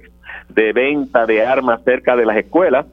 de 0.50 0.72
venta 0.72 1.26
de 1.26 1.44
armas 1.44 1.82
cerca 1.84 2.14
de 2.14 2.26
las 2.26 2.36
escuelas, 2.36 2.86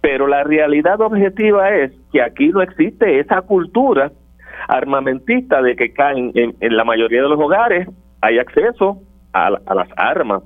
pero 0.00 0.26
la 0.26 0.44
realidad 0.44 1.00
objetiva 1.00 1.70
es 1.74 1.92
que 2.12 2.22
aquí 2.22 2.48
no 2.48 2.62
existe 2.62 3.18
esa 3.18 3.42
cultura 3.42 4.12
armamentista 4.68 5.62
de 5.62 5.76
que 5.76 5.92
caen 5.92 6.32
en, 6.34 6.76
la 6.76 6.84
mayoría 6.84 7.22
de 7.22 7.28
los 7.28 7.40
hogares 7.40 7.88
hay 8.20 8.38
acceso 8.38 8.98
a, 9.32 9.50
las 9.50 9.88
armas. 9.96 10.42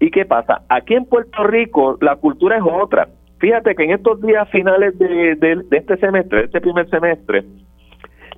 ¿Y 0.00 0.10
qué 0.10 0.24
pasa? 0.24 0.62
Aquí 0.68 0.94
en 0.94 1.06
Puerto 1.06 1.44
Rico 1.44 1.98
la 2.00 2.16
cultura 2.16 2.56
es 2.56 2.62
otra. 2.62 3.08
Fíjate 3.38 3.74
que 3.74 3.84
en 3.84 3.90
estos 3.92 4.20
días 4.20 4.48
finales 4.50 4.98
de, 4.98 5.64
este 5.70 5.96
semestre, 5.96 6.38
de 6.38 6.44
este 6.46 6.60
primer 6.60 6.88
semestre, 6.90 7.44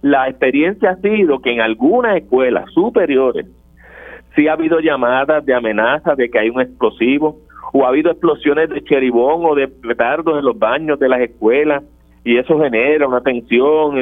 la 0.02 0.28
experiencia 0.28 0.90
ha 0.90 0.96
sido 0.96 1.40
que 1.40 1.52
en 1.52 1.60
algunas 1.60 2.16
escuelas 2.16 2.70
superiores 2.72 3.46
sí 4.36 4.46
ha 4.46 4.52
habido 4.52 4.80
llamadas 4.80 5.44
de 5.44 5.54
amenaza 5.54 6.14
de 6.14 6.30
que 6.30 6.38
hay 6.38 6.50
un 6.50 6.60
explosivo, 6.60 7.38
o 7.72 7.84
ha 7.84 7.88
habido 7.88 8.10
explosiones 8.10 8.68
de 8.70 8.82
cheribón 8.82 9.44
o 9.44 9.54
de 9.54 9.68
petardos 9.68 10.38
en 10.38 10.44
los 10.44 10.58
baños 10.58 10.98
de 10.98 11.08
las 11.08 11.20
escuelas, 11.20 11.82
y 12.24 12.36
eso 12.36 12.60
genera 12.60 13.08
una 13.08 13.22
tensión 13.22 13.96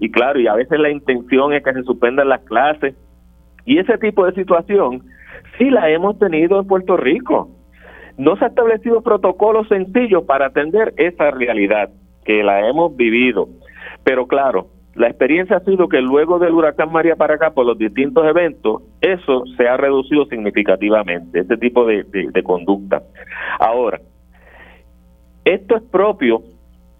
y, 0.00 0.10
claro, 0.10 0.40
y 0.40 0.48
a 0.48 0.54
veces 0.54 0.80
la 0.80 0.90
intención 0.90 1.52
es 1.52 1.62
que 1.62 1.72
se 1.72 1.82
suspendan 1.84 2.28
las 2.28 2.40
clases. 2.42 2.96
Y 3.64 3.78
ese 3.78 3.98
tipo 3.98 4.26
de 4.26 4.32
situación 4.32 5.04
sí 5.58 5.70
la 5.70 5.90
hemos 5.90 6.18
tenido 6.18 6.60
en 6.60 6.66
Puerto 6.66 6.96
Rico. 6.96 7.50
No 8.16 8.36
se 8.36 8.44
ha 8.44 8.48
establecido 8.48 9.02
protocolos 9.02 9.68
sencillos 9.68 10.24
para 10.24 10.46
atender 10.46 10.92
esa 10.96 11.30
realidad 11.30 11.90
que 12.24 12.42
la 12.42 12.68
hemos 12.68 12.94
vivido. 12.96 13.48
Pero 14.04 14.26
claro, 14.26 14.66
la 14.94 15.08
experiencia 15.08 15.56
ha 15.56 15.64
sido 15.64 15.88
que 15.88 16.00
luego 16.00 16.38
del 16.38 16.52
huracán 16.52 16.92
María 16.92 17.16
para 17.16 17.34
acá, 17.34 17.52
por 17.52 17.66
los 17.66 17.78
distintos 17.78 18.26
eventos, 18.26 18.82
eso 19.00 19.44
se 19.56 19.66
ha 19.66 19.76
reducido 19.76 20.26
significativamente, 20.26 21.40
este 21.40 21.56
tipo 21.56 21.86
de 21.86 22.42
conducta. 22.44 23.02
Ahora, 23.58 24.00
esto 25.44 25.76
es 25.76 25.82
propio 25.82 26.42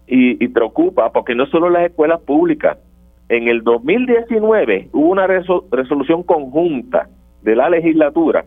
y, 0.07 0.47
preocupa 0.49 1.11
porque 1.11 1.35
no 1.35 1.45
solo 1.47 1.69
las 1.69 1.85
escuelas 1.85 2.21
públicas. 2.21 2.77
En 3.29 3.47
el 3.47 3.63
2019 3.63 4.89
hubo 4.91 5.09
una 5.09 5.25
resolución 5.27 6.23
conjunta 6.23 7.07
de 7.43 7.55
la 7.55 7.69
legislatura 7.69 8.45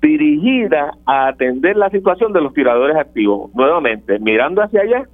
dirigida 0.00 0.92
a 1.06 1.28
atender 1.28 1.76
la 1.76 1.90
situación 1.90 2.32
de 2.32 2.40
los 2.40 2.52
tiradores 2.52 2.96
activos. 2.96 3.50
Nuevamente, 3.54 4.18
mirando 4.18 4.62
hacia 4.62 4.82
allá, 4.82 5.08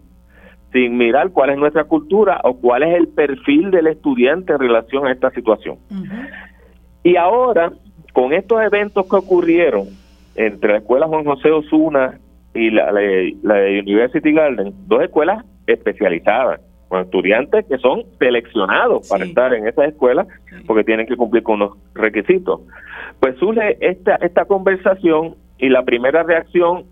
sin 0.72 0.96
mirar 0.96 1.30
cuál 1.30 1.50
es 1.50 1.58
nuestra 1.58 1.84
cultura 1.84 2.40
o 2.44 2.56
cuál 2.56 2.82
es 2.82 2.96
el 2.96 3.08
perfil 3.08 3.70
del 3.70 3.86
estudiante 3.88 4.52
en 4.52 4.58
relación 4.58 5.06
a 5.06 5.12
esta 5.12 5.30
situación. 5.30 5.78
Y 7.02 7.16
ahora, 7.16 7.72
con 8.12 8.32
estos 8.32 8.62
eventos 8.62 9.08
que 9.08 9.16
ocurrieron 9.16 9.88
entre 10.34 10.72
la 10.72 10.78
escuela 10.78 11.06
Juan 11.06 11.24
José 11.24 11.50
Osuna 11.50 12.18
y 12.54 12.70
la, 12.70 12.92
la, 12.92 13.80
University 13.80 14.32
Garden, 14.32 14.72
dos 14.86 15.02
escuelas 15.02 15.44
especializadas, 15.66 16.60
con 16.90 17.02
estudiantes 17.02 17.64
que 17.66 17.78
son 17.78 18.02
seleccionados 18.18 19.08
para 19.08 19.24
estar 19.24 19.54
en 19.54 19.68
esas 19.68 19.90
escuelas 19.90 20.26
porque 20.66 20.82
tienen 20.82 21.06
que 21.06 21.16
cumplir 21.16 21.44
con 21.44 21.60
los 21.60 21.78
requisitos. 21.94 22.62
Pues 23.20 23.38
surge 23.38 23.78
esta, 23.80 24.16
esta 24.16 24.44
conversación 24.44 25.36
y 25.58 25.68
la 25.68 25.84
primera 25.84 26.24
reacción 26.24 26.86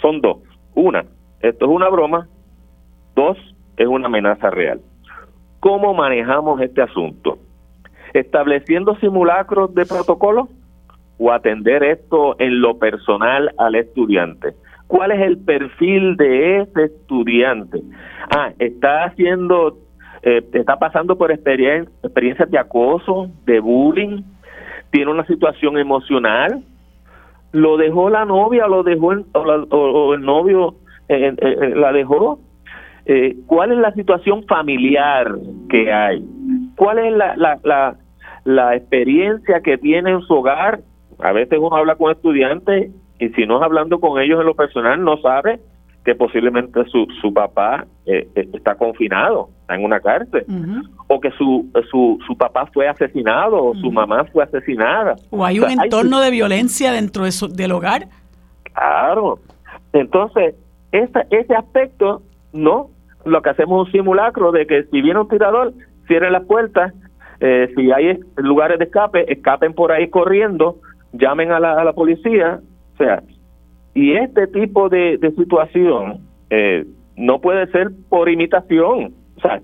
son 0.00 0.20
dos. 0.20 0.38
Una, 0.76 1.04
esto 1.40 1.64
es 1.64 1.70
una 1.72 1.88
broma. 1.88 2.28
Dos, 3.16 3.36
es 3.76 3.86
una 3.88 4.06
amenaza 4.06 4.48
real. 4.48 4.80
¿Cómo 5.58 5.92
manejamos 5.92 6.60
este 6.60 6.80
asunto? 6.80 7.38
¿Estableciendo 8.14 8.94
simulacros 9.00 9.74
de 9.74 9.86
protocolo 9.86 10.50
o 11.18 11.32
atender 11.32 11.82
esto 11.82 12.36
en 12.38 12.60
lo 12.60 12.78
personal 12.78 13.50
al 13.58 13.74
estudiante? 13.74 14.54
Cuál 14.92 15.10
es 15.10 15.22
el 15.22 15.38
perfil 15.38 16.18
de 16.18 16.60
ese 16.60 16.84
estudiante. 16.84 17.80
Ah, 18.30 18.52
está 18.58 19.04
haciendo, 19.04 19.78
eh, 20.22 20.42
está 20.52 20.78
pasando 20.78 21.16
por 21.16 21.32
experiencias 21.32 22.50
de 22.50 22.58
acoso, 22.58 23.30
de 23.46 23.58
bullying, 23.60 24.22
tiene 24.90 25.10
una 25.10 25.24
situación 25.24 25.78
emocional, 25.78 26.62
lo 27.52 27.78
dejó 27.78 28.10
la 28.10 28.26
novia, 28.26 28.66
lo 28.66 28.82
dejó 28.82 29.14
o, 29.32 30.12
el 30.12 30.20
novio 30.20 30.74
eh, 31.08 31.34
eh, 31.38 31.72
la 31.74 31.90
dejó. 31.92 32.40
¿Cuál 33.46 33.72
es 33.72 33.78
la 33.78 33.92
situación 33.94 34.44
familiar 34.44 35.34
que 35.70 35.90
hay? 35.90 36.22
¿Cuál 36.76 36.98
es 36.98 37.16
la, 37.16 37.34
la, 37.36 37.58
la, 37.64 37.96
la 38.44 38.76
experiencia 38.76 39.60
que 39.60 39.78
tiene 39.78 40.10
en 40.10 40.20
su 40.20 40.34
hogar? 40.34 40.80
A 41.18 41.32
veces 41.32 41.58
uno 41.58 41.76
habla 41.76 41.94
con 41.94 42.12
estudiantes 42.12 42.92
y 43.22 43.28
si 43.34 43.46
no 43.46 43.58
es 43.58 43.62
hablando 43.62 44.00
con 44.00 44.20
ellos 44.20 44.40
en 44.40 44.46
lo 44.46 44.56
personal, 44.56 45.04
no 45.04 45.16
sabe 45.18 45.60
que 46.04 46.16
posiblemente 46.16 46.84
su, 46.86 47.06
su 47.20 47.32
papá 47.32 47.86
eh, 48.04 48.26
eh, 48.34 48.48
está 48.52 48.74
confinado, 48.74 49.50
está 49.60 49.76
en 49.76 49.84
una 49.84 50.00
cárcel, 50.00 50.44
o 51.06 51.20
que 51.20 51.30
su, 51.30 51.70
su, 51.88 52.18
su 52.26 52.36
papá 52.36 52.66
fue 52.74 52.88
asesinado 52.88 53.64
o 53.64 53.74
su 53.76 53.92
mamá 53.92 54.24
fue 54.24 54.42
asesinada. 54.42 55.14
O 55.30 55.44
hay 55.44 55.60
un 55.60 55.70
entorno 55.70 56.18
de 56.18 56.32
violencia 56.32 56.90
dentro 56.90 57.22
de 57.22 57.30
su, 57.30 57.46
del 57.46 57.70
hogar. 57.70 58.08
Claro. 58.74 59.38
Entonces, 59.92 60.56
ese, 60.90 61.20
ese 61.30 61.54
aspecto, 61.54 62.22
no. 62.52 62.88
Lo 63.24 63.40
que 63.40 63.50
hacemos 63.50 63.86
es 63.86 63.94
un 63.94 64.00
simulacro 64.00 64.50
de 64.50 64.66
que 64.66 64.82
si 64.90 65.00
viene 65.00 65.20
un 65.20 65.28
tirador, 65.28 65.72
cierren 66.08 66.32
las 66.32 66.44
puertas, 66.44 66.92
eh, 67.38 67.72
si 67.76 67.92
hay 67.92 68.18
lugares 68.34 68.80
de 68.80 68.86
escape, 68.86 69.32
escapen 69.32 69.74
por 69.74 69.92
ahí 69.92 70.10
corriendo, 70.10 70.78
llamen 71.12 71.52
a 71.52 71.60
la, 71.60 71.80
a 71.80 71.84
la 71.84 71.92
policía, 71.92 72.58
o 72.94 72.96
sea, 72.96 73.22
y 73.94 74.14
este 74.14 74.46
tipo 74.46 74.88
de, 74.88 75.18
situación 75.36 76.20
eh, 76.50 76.84
no 77.16 77.40
puede 77.40 77.66
ser 77.68 77.90
por 78.08 78.28
imitación. 78.28 79.12
O 79.36 79.40
sea, 79.40 79.60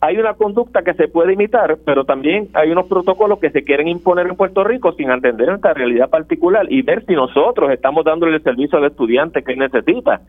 hay 0.00 0.18
una 0.18 0.34
conducta 0.34 0.82
que 0.82 0.94
se 0.94 1.08
puede 1.08 1.34
imitar, 1.34 1.78
pero 1.84 2.04
también 2.04 2.48
hay 2.54 2.70
unos 2.70 2.86
protocolos 2.86 3.38
que 3.38 3.50
se 3.50 3.64
quieren 3.64 3.88
imponer 3.88 4.26
en 4.26 4.36
Puerto 4.36 4.64
Rico 4.64 4.92
sin 4.92 5.10
entender 5.10 5.48
esta 5.50 5.74
realidad 5.74 6.08
particular 6.08 6.66
y 6.70 6.82
ver 6.82 7.04
si 7.06 7.14
nosotros 7.14 7.70
estamos 7.70 8.04
dándole 8.04 8.36
el 8.36 8.42
servicio 8.42 8.78
al 8.78 8.84
estudiante 8.86 9.42
que 9.42 9.56
necesita, 9.56 10.20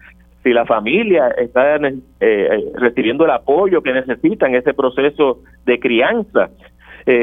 si 0.44 0.52
la 0.52 0.66
familia 0.66 1.30
está 1.38 1.76
eh, 1.78 2.00
eh, 2.20 2.72
recibiendo 2.76 3.26
el 3.26 3.32
apoyo 3.32 3.82
que 3.82 3.94
necesita 3.94 4.48
en 4.48 4.56
ese 4.56 4.74
proceso 4.74 5.40
de 5.66 5.80
crianza, 5.80 6.50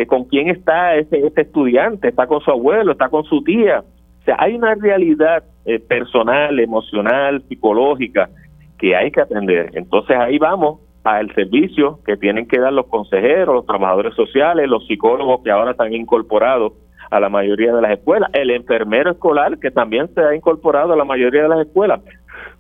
con 0.07 0.25
quién 0.25 0.49
está 0.49 0.97
ese, 0.97 1.27
ese 1.27 1.43
estudiante, 1.43 2.09
está 2.09 2.27
con 2.27 2.41
su 2.41 2.51
abuelo, 2.51 2.93
está 2.93 3.11
con 3.11 3.23
su 3.25 3.45
tía, 3.45 3.85
o 4.25 4.27
sea, 4.27 4.37
hay 4.39 4.55
una 4.55 4.75
realidad 4.75 5.45
eh, 5.67 5.79
personal, 5.79 6.59
emocional, 6.59 7.43
psicológica 7.47 8.31
que 8.79 8.97
hay 8.97 9.11
que 9.11 9.21
atender. 9.21 9.71
Entonces 9.75 10.17
ahí 10.17 10.39
vamos 10.39 10.81
al 11.05 11.31
servicio 11.35 12.01
que 12.07 12.17
tienen 12.17 12.49
que 12.49 12.59
dar 12.59 12.73
los 12.73 12.87
consejeros, 12.87 13.55
los 13.55 13.67
trabajadores 13.67 14.15
sociales, 14.15 14.67
los 14.67 14.87
psicólogos 14.87 15.43
que 15.45 15.51
ahora 15.51 15.73
están 15.73 15.93
incorporados 15.93 16.73
a 17.11 17.21
la 17.21 17.29
mayoría 17.29 17.75
de 17.75 17.83
las 17.83 17.91
escuelas, 17.91 18.31
el 18.33 18.51
enfermero 18.51 19.11
escolar 19.11 19.59
que 19.59 19.71
también 19.71 20.09
se 20.15 20.23
ha 20.23 20.35
incorporado 20.35 20.95
a 20.95 20.97
la 20.97 21.05
mayoría 21.05 21.43
de 21.43 21.49
las 21.51 21.67
escuelas. 21.67 22.01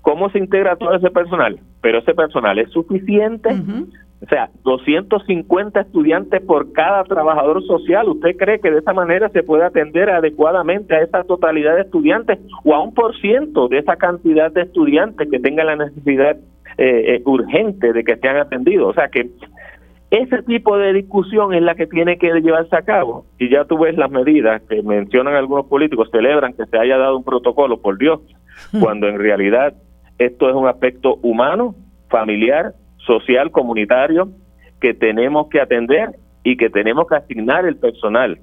¿Cómo 0.03 0.29
se 0.29 0.41
integra 0.41 0.77
todo 0.77 0.95
ese 0.95 1.11
personal? 1.11 1.59
Pero 1.81 2.01
ese 2.01 2.13
personal 2.13 2.59
es 2.59 2.71
suficiente. 2.73 3.49
O 4.25 4.27
sea, 4.27 4.49
250 4.63 5.81
estudiantes 5.81 6.41
por 6.43 6.73
cada 6.73 7.05
trabajador 7.05 7.63
social. 7.67 8.09
¿Usted 8.09 8.37
cree 8.39 8.59
que 8.59 8.71
de 8.71 8.79
esa 8.79 8.95
manera 8.95 9.29
se 9.29 9.43
puede 9.43 9.65
atender 9.65 10.09
adecuadamente 10.09 10.95
a 10.95 11.03
esa 11.03 11.25
totalidad 11.25 11.75
de 11.75 11.83
estudiantes 11.83 12.39
o 12.65 12.75
a 12.75 12.83
un 12.83 12.95
por 12.95 13.15
ciento 13.21 13.69
de 13.69 13.79
esa 13.79 13.97
cantidad 13.97 14.51
de 14.51 14.63
estudiantes 14.63 15.29
que 15.31 15.39
tengan 15.39 15.67
la 15.67 15.77
necesidad 15.77 16.37
eh, 16.79 17.17
eh, 17.17 17.23
urgente 17.27 17.93
de 17.93 18.03
que 18.03 18.17
sean 18.17 18.39
atendidos? 18.39 18.89
O 18.89 18.95
sea 18.95 19.09
que 19.09 19.29
ese 20.11 20.43
tipo 20.45 20.79
de 20.79 20.95
discusión 20.95 21.53
es 21.53 21.63
la 21.63 21.75
que 21.75 21.87
tiene 21.87 22.17
que 22.17 22.29
llevarse 22.41 22.75
a 22.77 22.83
cabo. 22.83 23.27
Y 23.39 23.51
ya 23.51 23.67
tú 23.67 23.79
ves 23.79 23.97
las 23.99 24.11
medidas 24.11 24.63
que 24.63 24.83
mencionan 24.83 25.35
algunos 25.35 25.67
políticos, 25.67 26.09
celebran 26.11 26.55
que 26.55 26.65
se 26.65 26.79
haya 26.79 26.97
dado 26.97 27.19
un 27.19 27.25
protocolo, 27.25 27.79
por 27.83 27.99
Dios, 27.99 28.21
hmm. 28.73 28.81
cuando 28.81 29.07
en 29.07 29.19
realidad 29.19 29.75
esto 30.19 30.49
es 30.49 30.55
un 30.55 30.67
aspecto 30.67 31.17
humano, 31.23 31.75
familiar, 32.09 32.73
social 33.07 33.51
comunitario 33.51 34.29
que 34.81 34.95
tenemos 34.95 35.49
que 35.49 35.61
atender 35.61 36.11
y 36.43 36.57
que 36.57 36.71
tenemos 36.71 37.07
que 37.07 37.17
asignar 37.17 37.67
el 37.67 37.77
personal. 37.77 38.39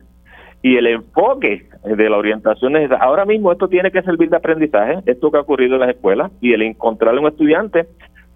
Y 0.64 0.78
el 0.78 0.88
enfoque 0.88 1.64
de 1.84 2.09
la 2.09 2.18
orientación 2.18 2.76
es, 2.76 2.91
ahora 2.91 3.26
mismo 3.26 3.51
esto 3.51 3.68
tiene 3.68 3.91
que 3.91 4.03
servir 4.03 4.30
de 4.30 4.38
aprendizaje, 4.38 4.99
esto 5.05 5.32
que 5.32 5.38
ha 5.38 5.41
ocurrido 5.41 5.76
en 5.76 5.82
las 5.82 5.89
escuelas, 5.89 6.32
y 6.39 6.53
el 6.53 6.62
encontrar 6.62 7.16
a 7.16 7.20
un 7.20 7.28
estudiante 7.28 7.88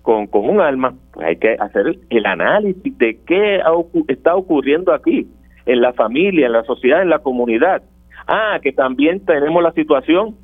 con, 0.02 0.28
con 0.28 0.50
un 0.50 0.60
alma, 0.60 0.96
pues 1.14 1.28
hay 1.28 1.36
que 1.38 1.56
hacer 1.60 1.98
el 2.10 2.26
análisis 2.26 2.98
de 2.98 3.20
qué 3.26 3.62
está 4.08 4.36
ocurriendo 4.36 4.94
aquí, 4.94 5.28
en 5.66 5.82
la 5.82 5.94
familia, 5.94 6.46
en 6.46 6.54
la 6.54 6.64
sociedad, 6.64 7.02
en 7.02 7.10
la 7.10 7.20
comunidad. 7.20 7.84
Ah, 8.28 8.60
que 8.62 8.72
también 8.72 9.24
tenemos 9.26 9.62
la 9.62 9.72
situación 9.74 10.36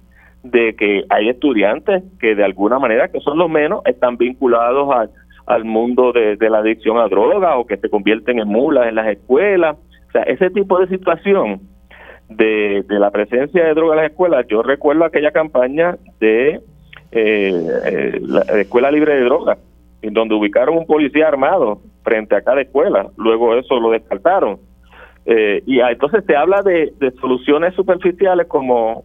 de 0.44 0.76
que 0.76 1.04
hay 1.10 1.30
estudiantes 1.30 2.04
que 2.20 2.36
de 2.36 2.44
alguna 2.44 2.80
manera, 2.80 3.10
que 3.10 3.20
son 3.20 3.38
los 3.38 3.50
menos, 3.50 3.82
están 3.86 4.18
vinculados 4.18 4.90
al 5.52 5.66
mundo 5.66 6.14
de, 6.14 6.38
la 6.50 6.60
adicción 6.60 6.98
a 6.98 7.08
drogas 7.08 7.54
o 7.58 7.66
que 7.66 7.78
se 7.78 7.90
convierten 7.90 8.40
en 8.40 8.48
mulas 8.48 8.88
en 8.88 8.96
las 8.96 9.08
escuelas. 9.08 9.78
O 10.08 10.12
sea, 10.12 10.24
ese 10.24 10.50
tipo 10.50 10.80
de 10.80 10.88
situación 10.88 11.62
de, 12.30 12.84
la 12.88 13.12
presencia 13.12 13.66
de 13.66 13.74
drogas 13.74 13.98
en 13.98 14.04
las 14.04 14.12
escuelas, 14.12 14.46
yo 14.48 14.64
recuerdo 14.64 15.06
aquella 15.06 15.32
campaña 15.32 15.98
de 16.20 16.62
eh, 17.12 17.68
eh, 17.86 18.20
la 18.22 18.42
Escuela 18.62 18.92
Libre 18.92 19.16
de 19.16 19.24
Drogas, 19.24 19.58
en 20.02 20.14
donde 20.14 20.36
ubicaron 20.36 20.78
un 20.78 20.86
policía 20.86 21.28
armado 21.28 21.82
frente 22.04 22.36
a 22.36 22.42
cada 22.42 22.62
escuela, 22.62 23.08
luego 23.18 23.56
eso 23.56 23.80
lo 23.80 23.92
descartaron. 23.92 24.60
Eh, 25.26 25.62
y 25.68 25.80
entonces 25.82 26.24
se 26.26 26.36
habla 26.36 26.64
de, 26.64 26.94
de 27.00 27.12
soluciones 27.20 27.76
superficiales 27.76 28.48
como 28.48 29.04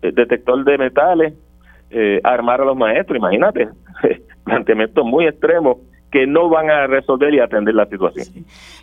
detector 0.00 0.64
de 0.64 0.78
metales, 0.78 1.34
eh, 1.90 2.20
armar 2.22 2.60
a 2.60 2.64
los 2.64 2.76
maestros, 2.76 3.18
imagínate, 3.18 3.68
planteamientos 4.50 5.04
muy 5.04 5.26
extremos 5.26 5.78
que 6.10 6.26
no 6.26 6.48
van 6.48 6.70
a 6.70 6.86
resolver 6.86 7.32
y 7.32 7.38
atender 7.38 7.74
la 7.74 7.86
situación. 7.86 8.26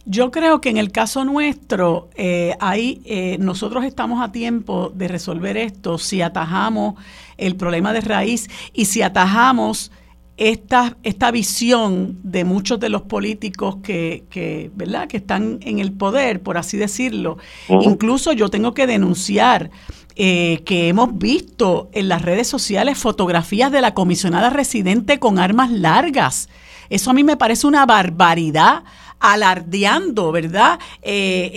Yo 0.05 0.32
creo 0.32 0.61
que 0.61 0.70
en 0.70 0.78
el 0.78 0.91
caso 0.91 1.26
nuestro, 1.26 2.07
eh, 2.15 2.53
ahí 2.59 3.01
eh, 3.05 3.38
nosotros 3.39 3.84
estamos 3.84 4.24
a 4.24 4.32
tiempo 4.32 4.91
de 4.95 5.09
resolver 5.09 5.57
esto 5.57 5.97
si 5.97 6.22
atajamos 6.22 6.95
el 7.38 7.57
problema 7.57 7.91
de 7.91 8.01
raíz 8.01 8.47
y 8.74 8.86
si 8.86 9.01
atajamos 9.01 9.91
esta, 10.38 10.98
esta 11.02 11.32
visión 11.32 12.20
de 12.24 12.46
muchos 12.46 12.80
de 12.80 12.90
los 12.90 13.02
políticos 13.02 13.78
que, 13.84 14.26
que, 14.30 14.72
¿verdad? 14.76 15.08
que 15.08 15.18
están 15.18 15.58
en 15.62 15.80
el 15.80 15.92
poder, 15.92 16.42
por 16.42 16.58
así 16.58 16.78
decirlo. 16.78 17.40
Incluso 17.68 18.32
yo 18.34 18.50
tengo 18.50 18.74
que 18.76 18.86
denunciar 18.86 19.72
eh, 20.16 20.62
que 20.66 20.88
hemos 20.88 21.18
visto 21.18 21.90
en 21.92 22.08
las 22.08 22.22
redes 22.22 22.48
sociales 22.48 22.98
fotografías 23.00 23.72
de 23.72 23.82
la 23.82 23.96
comisionada 23.96 24.52
residente 24.52 25.20
con 25.20 25.40
armas 25.40 25.72
largas. 25.72 26.50
Eso 26.90 27.10
a 27.10 27.14
mí 27.14 27.24
me 27.24 27.36
parece 27.36 27.68
una 27.68 27.86
barbaridad, 27.86 28.84
alardeando, 29.20 30.32
¿verdad? 30.32 30.80
Eh, 31.02 31.52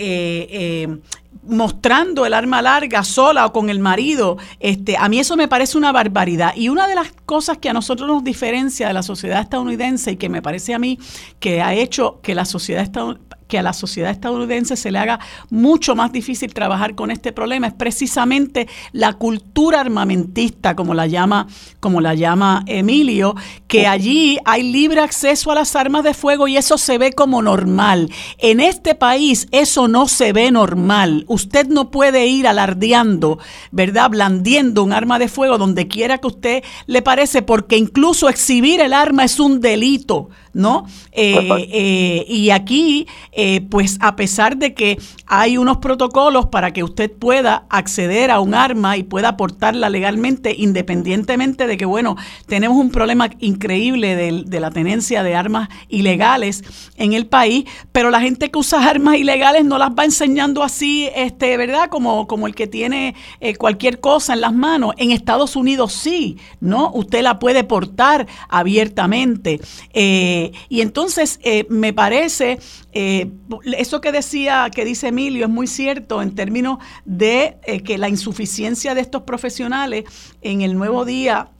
eh, 0.49 0.97
mostrando 1.43 2.25
el 2.25 2.33
arma 2.33 2.61
larga 2.61 3.03
sola 3.03 3.45
o 3.45 3.53
con 3.53 3.69
el 3.69 3.79
marido, 3.79 4.37
este, 4.59 4.97
a 4.97 5.09
mí 5.09 5.19
eso 5.19 5.35
me 5.35 5.47
parece 5.47 5.77
una 5.77 5.91
barbaridad. 5.91 6.53
Y 6.55 6.69
una 6.69 6.87
de 6.87 6.95
las 6.95 7.11
cosas 7.25 7.57
que 7.57 7.69
a 7.69 7.73
nosotros 7.73 8.07
nos 8.07 8.23
diferencia 8.23 8.87
de 8.87 8.93
la 8.93 9.03
sociedad 9.03 9.41
estadounidense 9.41 10.11
y 10.11 10.17
que 10.17 10.29
me 10.29 10.41
parece 10.41 10.73
a 10.73 10.79
mí 10.79 10.99
que 11.39 11.61
ha 11.61 11.73
hecho 11.73 12.19
que 12.21 12.35
la 12.35 12.45
sociedad 12.45 12.83
estadounidense 12.83 13.31
que 13.51 13.59
a 13.59 13.63
la 13.63 13.73
sociedad 13.73 14.11
estadounidense 14.11 14.77
se 14.77 14.91
le 14.91 14.97
haga 14.97 15.19
mucho 15.49 15.93
más 15.93 16.13
difícil 16.13 16.53
trabajar 16.53 16.95
con 16.95 17.11
este 17.11 17.33
problema 17.33 17.67
es 17.67 17.73
precisamente 17.73 18.69
la 18.93 19.11
cultura 19.11 19.81
armamentista, 19.81 20.73
como 20.73 20.93
la 20.93 21.05
llama, 21.05 21.47
como 21.81 21.99
la 21.99 22.13
llama 22.13 22.63
Emilio, 22.65 23.35
que 23.67 23.87
allí 23.87 24.39
hay 24.45 24.63
libre 24.63 25.01
acceso 25.01 25.51
a 25.51 25.55
las 25.55 25.75
armas 25.75 26.05
de 26.05 26.13
fuego 26.13 26.47
y 26.47 26.55
eso 26.55 26.77
se 26.77 26.97
ve 26.97 27.11
como 27.11 27.41
normal. 27.41 28.09
En 28.37 28.61
este 28.61 28.95
país 28.95 29.49
eso 29.51 29.89
no 29.89 30.07
se 30.07 30.31
ve 30.31 30.49
normal. 30.49 31.25
Usted 31.27 31.67
no 31.67 31.91
puede 31.91 32.27
ir 32.27 32.47
alardeando, 32.47 33.37
¿verdad? 33.71 34.11
Blandiendo 34.11 34.81
un 34.81 34.93
arma 34.93 35.19
de 35.19 35.27
fuego 35.27 35.57
donde 35.57 35.89
quiera 35.89 36.19
que 36.19 36.27
usted 36.27 36.63
le 36.85 37.01
parece, 37.01 37.41
porque 37.41 37.75
incluso 37.75 38.29
exhibir 38.29 38.79
el 38.79 38.93
arma 38.93 39.25
es 39.25 39.41
un 39.41 39.59
delito. 39.59 40.29
¿No? 40.53 40.85
Eh, 41.11 41.67
eh, 41.71 42.25
y 42.27 42.49
aquí, 42.49 43.07
eh, 43.31 43.61
pues 43.61 43.97
a 44.01 44.15
pesar 44.15 44.57
de 44.57 44.73
que 44.73 44.97
hay 45.27 45.57
unos 45.57 45.77
protocolos 45.77 46.47
para 46.47 46.71
que 46.71 46.83
usted 46.83 47.11
pueda 47.11 47.65
acceder 47.69 48.31
a 48.31 48.39
un 48.39 48.53
arma 48.53 48.97
y 48.97 49.03
pueda 49.03 49.37
portarla 49.37 49.89
legalmente, 49.89 50.53
independientemente 50.57 51.67
de 51.67 51.77
que, 51.77 51.85
bueno, 51.85 52.17
tenemos 52.47 52.77
un 52.77 52.91
problema 52.91 53.29
increíble 53.39 54.15
de, 54.15 54.59
la 54.61 54.69
tenencia 54.69 55.23
de 55.23 55.35
armas 55.35 55.69
ilegales 55.89 56.63
en 56.97 57.13
el 57.13 57.25
país, 57.25 57.65
pero 57.91 58.11
la 58.11 58.21
gente 58.21 58.51
que 58.51 58.59
usa 58.59 58.87
armas 58.87 59.17
ilegales 59.17 59.65
no 59.65 59.79
las 59.79 59.89
va 59.89 60.05
enseñando 60.05 60.61
así, 60.61 61.09
este, 61.15 61.57
¿verdad? 61.57 61.89
Como, 61.89 62.27
como 62.27 62.45
el 62.45 62.53
que 62.53 62.67
tiene 62.67 63.15
cualquier 63.57 63.99
cosa 63.99 64.33
en 64.33 64.41
las 64.41 64.53
manos. 64.53 64.93
En 64.97 65.11
Estados 65.11 65.55
Unidos 65.55 65.93
sí, 65.93 66.37
¿no? 66.59 66.91
Usted 66.93 67.23
la 67.23 67.39
puede 67.39 67.63
portar 67.63 68.27
abiertamente. 68.49 69.59
Eh, 69.93 70.40
y 70.69 70.81
entonces 70.81 71.39
eh, 71.43 71.65
me 71.69 71.93
parece, 71.93 72.59
eh, 72.93 73.29
eso 73.77 74.01
que 74.01 74.11
decía, 74.11 74.69
que 74.73 74.85
dice 74.85 75.09
Emilio, 75.09 75.45
es 75.45 75.51
muy 75.51 75.67
cierto 75.67 76.21
en 76.21 76.35
términos 76.35 76.79
de 77.05 77.57
que 77.85 77.97
la 77.97 78.09
insuficiencia 78.09 78.95
de 78.95 79.01
estos 79.01 79.23
profesionales 79.23 80.05
en 80.41 80.61
el 80.61 80.75
nuevo 80.75 81.05
día 81.05 81.51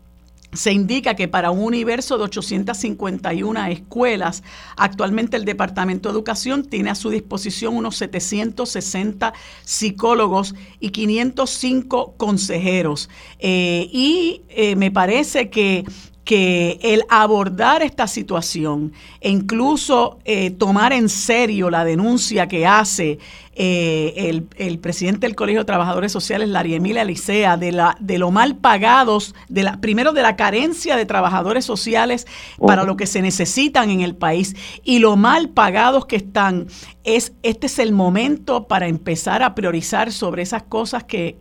se 0.53 0.73
indica 0.73 1.15
que 1.15 1.29
para 1.29 1.49
un 1.49 1.63
universo 1.63 2.17
de 2.17 2.25
851 2.25 3.67
escuelas, 3.67 4.43
actualmente 4.75 5.37
el 5.37 5.45
Departamento 5.45 6.09
de 6.09 6.13
Educación 6.13 6.65
tiene 6.65 6.89
a 6.89 6.95
su 6.95 7.09
disposición 7.09 7.77
unos 7.77 7.95
760 7.95 9.33
psicólogos 9.63 10.53
y 10.81 10.89
505 10.89 12.15
consejeros. 12.17 13.09
y 13.39 14.41
me 14.75 14.91
parece 14.91 15.49
que 15.49 15.85
que 16.31 16.79
el 16.81 17.03
abordar 17.09 17.81
esta 17.81 18.07
situación 18.07 18.93
e 19.19 19.29
incluso 19.29 20.19
eh, 20.23 20.51
tomar 20.51 20.93
en 20.93 21.09
serio 21.09 21.69
la 21.69 21.83
denuncia 21.83 22.47
que 22.47 22.65
hace 22.65 23.19
eh, 23.53 24.41
el, 24.55 24.79
presidente 24.79 25.27
del 25.27 25.35
Colegio 25.35 25.59
de 25.59 25.65
Trabajadores 25.65 26.13
Sociales, 26.13 26.47
Laria 26.47 26.77
Emilia 26.77 27.03
Licea, 27.03 27.57
de, 27.57 27.73
la, 27.73 27.97
de 27.99 28.17
lo 28.17 28.31
mal 28.31 28.55
pagados, 28.55 29.35
de 29.49 29.63
la, 29.63 29.81
primero 29.81 30.13
de 30.13 30.21
la 30.21 30.37
carencia 30.37 30.95
de 30.95 31.05
trabajadores 31.05 31.65
sociales 31.65 32.25
para 32.65 32.85
lo 32.85 32.95
que 32.95 33.07
se 33.07 33.21
necesitan 33.21 33.89
en 33.89 33.99
el 33.99 34.15
país 34.15 34.55
y 34.85 34.99
lo 34.99 35.17
mal 35.17 35.49
pagados 35.49 36.05
que 36.05 36.15
están, 36.15 36.67
es, 37.03 37.33
este 37.43 37.67
es 37.67 37.77
el 37.79 37.91
momento 37.91 38.69
para 38.69 38.87
empezar 38.87 39.43
a 39.43 39.53
priorizar 39.53 40.13
sobre 40.13 40.43
esas 40.43 40.63
cosas 40.63 41.03
que, 41.03 41.35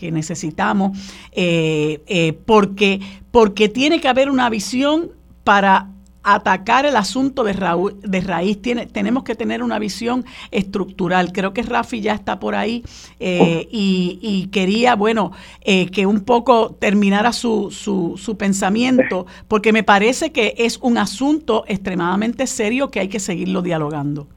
necesitamos, 0.00 0.98
eh, 1.30 2.02
eh, 2.08 2.32
porque, 2.44 3.00
porque 3.32 3.68
tiene 3.68 4.00
que 4.00 4.08
haber 4.08 4.30
una 4.30 4.48
visión 4.48 5.10
para 5.42 5.88
atacar 6.22 6.86
el 6.86 6.96
asunto 6.96 7.42
de, 7.44 7.54
de 8.02 8.20
raíz. 8.20 8.62
Tiene, 8.62 8.86
tenemos 8.86 9.24
que 9.24 9.34
tener 9.34 9.62
una 9.62 9.78
visión 9.78 10.24
estructural. 10.50 11.32
Creo 11.32 11.52
que 11.52 11.62
Rafi 11.62 12.00
ya 12.00 12.14
está 12.14 12.38
por 12.38 12.54
ahí 12.54 12.84
eh, 13.18 13.66
y, 13.70 14.48
quería, 14.52 14.94
bueno, 14.94 15.32
eh, 15.62 15.90
que 15.90 16.06
un 16.06 16.20
poco 16.20 16.76
terminara 16.78 17.32
su, 17.32 17.70
su, 17.70 18.14
su, 18.16 18.36
pensamiento, 18.36 19.26
porque 19.48 19.72
me 19.72 19.82
parece 19.82 20.30
que 20.30 20.54
es 20.58 20.78
un 20.78 20.98
asunto 20.98 21.64
extremadamente 21.66 22.46
serio 22.46 22.90
que 22.90 23.00
hay 23.00 23.08
que 23.08 23.18
seguirlo 23.18 23.62
dialogando. 23.62 24.28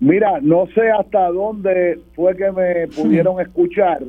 Mira, 0.00 0.40
no 0.40 0.66
sé 0.74 0.90
hasta 0.90 1.28
dónde 1.28 2.00
fue 2.14 2.34
que 2.34 2.50
me 2.50 2.88
pudieron 2.88 3.38
escuchar 3.46 4.02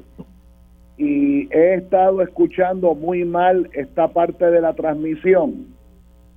y 1.01 1.49
he 1.51 1.75
estado 1.75 2.21
escuchando 2.21 2.93
muy 2.93 3.25
mal 3.25 3.69
esta 3.73 4.07
parte 4.09 4.45
de 4.51 4.61
la 4.61 4.73
transmisión 4.73 5.71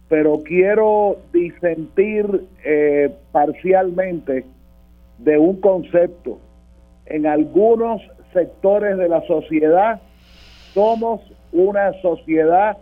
pero 0.09 0.43
quiero 0.45 1.17
disentir 1.33 2.45
eh, 2.65 3.13
parcialmente 3.33 4.45
de 5.19 5.39
un 5.39 5.61
concepto. 5.61 6.39
En 7.07 7.27
algunos 7.27 8.03
sectores 8.33 8.97
de 8.99 9.09
la 9.09 9.27
sociedad 9.27 10.01
somos 10.73 11.21
una 11.53 11.93
sociedad, 12.03 12.77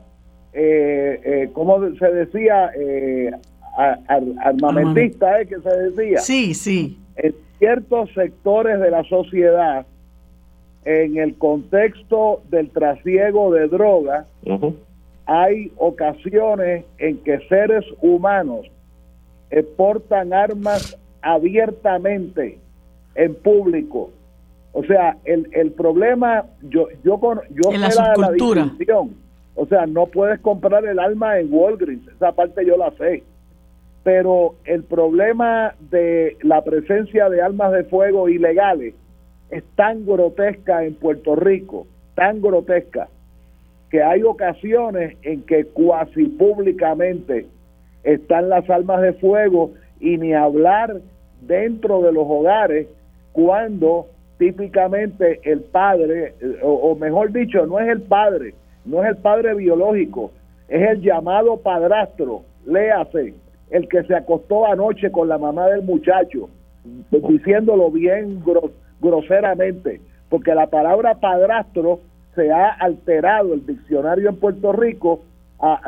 eh, 0.53 1.21
eh 1.25 1.51
como 1.53 1.79
se 1.95 2.11
decía, 2.13 2.71
eh, 2.79 3.31
armamentista, 4.45 5.41
¿eh? 5.41 5.47
que 5.47 5.61
se 5.61 5.71
decía. 5.71 6.19
Sí, 6.19 6.55
sí. 6.55 6.99
En 7.17 7.35
ciertos 7.59 8.11
sectores 8.15 8.81
de 8.81 8.91
la 8.91 9.05
sociedad, 9.05 9.87
en 10.85 11.17
el 11.17 11.37
contexto 11.37 12.43
del 12.51 12.71
trasiego 12.71 13.53
de 13.53 13.69
drogas, 13.69 14.27
hay 15.27 15.71
ocasiones 15.77 16.85
en 16.99 17.19
que 17.19 17.39
seres 17.49 17.85
humanos 18.01 18.67
portan 19.77 20.33
armas 20.33 20.99
abiertamente 21.21 22.59
en 23.15 23.35
público. 23.37 24.11
O 24.73 24.83
sea, 24.85 25.17
el, 25.25 25.49
el 25.53 25.73
problema, 25.73 26.47
yo 26.63 26.89
yo 27.05 27.19
con, 27.19 27.41
yo 27.51 27.71
sé 27.71 27.79
la, 27.79 28.15
la, 28.17 28.31
distinción. 28.33 29.15
O 29.55 29.67
sea, 29.67 29.87
no 29.87 30.07
puedes 30.07 30.41
comprar 30.41 30.85
el 30.87 30.99
arma 30.99 31.39
en 31.39 31.53
Walgreens, 31.53 32.09
esa 32.09 32.33
parte 32.33 32.65
yo 32.65 32.77
la 32.77 32.91
sé. 32.93 33.23
Pero 34.03 34.55
el 34.65 34.83
problema 34.83 35.75
de 35.91 36.37
la 36.43 36.65
presencia 36.65 37.29
de 37.29 37.43
armas 37.43 37.73
de 37.73 37.85
fuego 37.85 38.29
ilegales 38.29 38.95
es 39.53 39.63
tan 39.77 40.07
grotesca 40.07 40.83
en 40.83 40.95
Puerto 40.95 41.37
Rico, 41.37 41.87
tan 42.15 42.41
grotesca, 42.41 43.09
que 43.91 44.03
hay 44.03 44.23
ocasiones 44.23 45.17
en 45.23 45.43
que 45.43 45.67
cuasi 45.67 46.25
públicamente 46.25 47.47
están 48.03 48.49
las 48.49 48.69
armas 48.71 49.03
de 49.03 49.13
fuego 49.13 49.73
y 50.01 50.17
ni 50.17 50.33
hablar 50.33 51.03
dentro 51.43 52.01
de 52.01 52.13
los 52.13 52.25
hogares 52.27 52.89
cuando 53.33 54.07
típicamente 54.39 55.41
el 55.45 55.61
padre, 55.61 56.35
o, 56.63 56.97
mejor 56.97 57.31
dicho, 57.31 57.67
no 57.67 57.79
es 57.79 57.89
el 57.89 58.01
padre, 58.01 58.55
no 58.87 59.05
es 59.05 59.11
el 59.11 59.17
padre 59.19 59.55
biológico, 59.55 60.33
es 60.69 60.89
el 60.89 61.03
llamado 61.03 61.59
padrastro, 61.59 62.43
léase, 62.65 63.35
el 63.71 63.87
que 63.89 64.03
se 64.05 64.15
acostó 64.15 64.67
anoche 64.67 65.13
con 65.13 65.29
la 65.29 65.37
mamá 65.37 65.69
del 65.69 65.83
muchacho, 65.83 66.49
diciéndolo 67.11 67.91
bien 67.91 68.41
groseramente, 69.03 70.01
porque 70.31 70.55
la 70.55 70.69
palabra 70.69 71.17
padrastro 71.17 72.01
se 72.35 72.51
ha 72.51 72.71
alterado, 72.71 73.53
el 73.53 73.67
diccionario 73.67 74.31
en 74.31 74.37
Puerto 74.37 74.73
Rico 74.73 75.21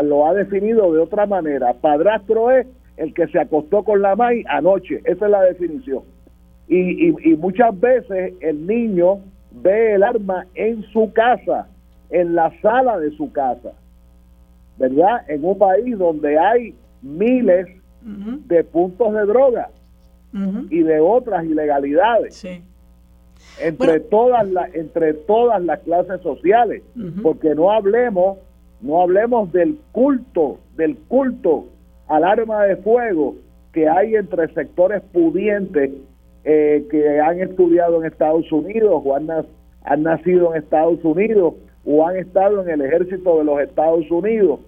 lo 0.02 0.26
ha 0.26 0.34
definido 0.34 0.92
de 0.92 1.00
otra 1.00 1.26
manera. 1.26 1.72
Padrastro 1.74 2.50
es 2.50 2.66
el 2.96 3.14
que 3.14 3.26
se 3.28 3.40
acostó 3.40 3.82
con 3.82 4.02
la 4.02 4.14
mamá 4.14 4.32
anoche, 4.48 5.00
esa 5.04 5.24
es 5.24 5.30
la 5.30 5.42
definición. 5.42 6.02
Y, 6.68 7.08
y, 7.08 7.36
muchas 7.36 7.78
veces 7.78 8.34
el 8.40 8.66
niño 8.66 9.20
ve 9.52 9.94
el 9.94 10.02
arma 10.02 10.46
en 10.54 10.82
su 10.92 11.12
casa, 11.12 11.68
en 12.10 12.34
la 12.34 12.52
sala 12.60 12.98
de 12.98 13.10
su 13.16 13.30
casa, 13.32 13.72
¿verdad? 14.78 15.28
En 15.28 15.44
un 15.44 15.58
país 15.58 15.98
donde 15.98 16.38
hay 16.38 16.74
miles 17.02 17.66
de 18.02 18.64
puntos 18.64 19.12
de 19.12 19.26
droga 19.26 19.70
y 20.70 20.82
de 20.82 21.00
otras 21.00 21.44
ilegalidades. 21.44 22.34
Entre 23.60 24.00
todas 24.00 24.48
las 24.50 24.74
entre 24.74 25.14
todas 25.14 25.62
las 25.62 25.80
clases 25.80 26.20
sociales, 26.22 26.82
porque 27.22 27.54
no 27.54 27.70
hablemos 27.70 28.38
no 28.84 29.00
hablemos 29.00 29.50
del 29.52 29.78
culto, 29.92 30.58
del 30.76 30.96
culto 31.08 31.64
al 32.06 32.22
arma 32.22 32.64
de 32.64 32.76
fuego 32.76 33.36
que 33.72 33.88
hay 33.88 34.14
entre 34.14 34.52
sectores 34.52 35.02
pudientes 35.12 35.90
eh, 36.44 36.86
que 36.90 37.18
han 37.18 37.40
estudiado 37.40 38.00
en 38.00 38.12
Estados 38.12 38.50
Unidos 38.52 39.02
o 39.02 39.16
han, 39.16 39.26
han 39.84 40.02
nacido 40.02 40.54
en 40.54 40.62
Estados 40.62 41.02
Unidos 41.02 41.54
o 41.86 42.06
han 42.06 42.16
estado 42.16 42.62
en 42.62 42.68
el 42.68 42.82
ejército 42.82 43.38
de 43.38 43.44
los 43.44 43.60
Estados 43.60 44.10
Unidos 44.10 44.60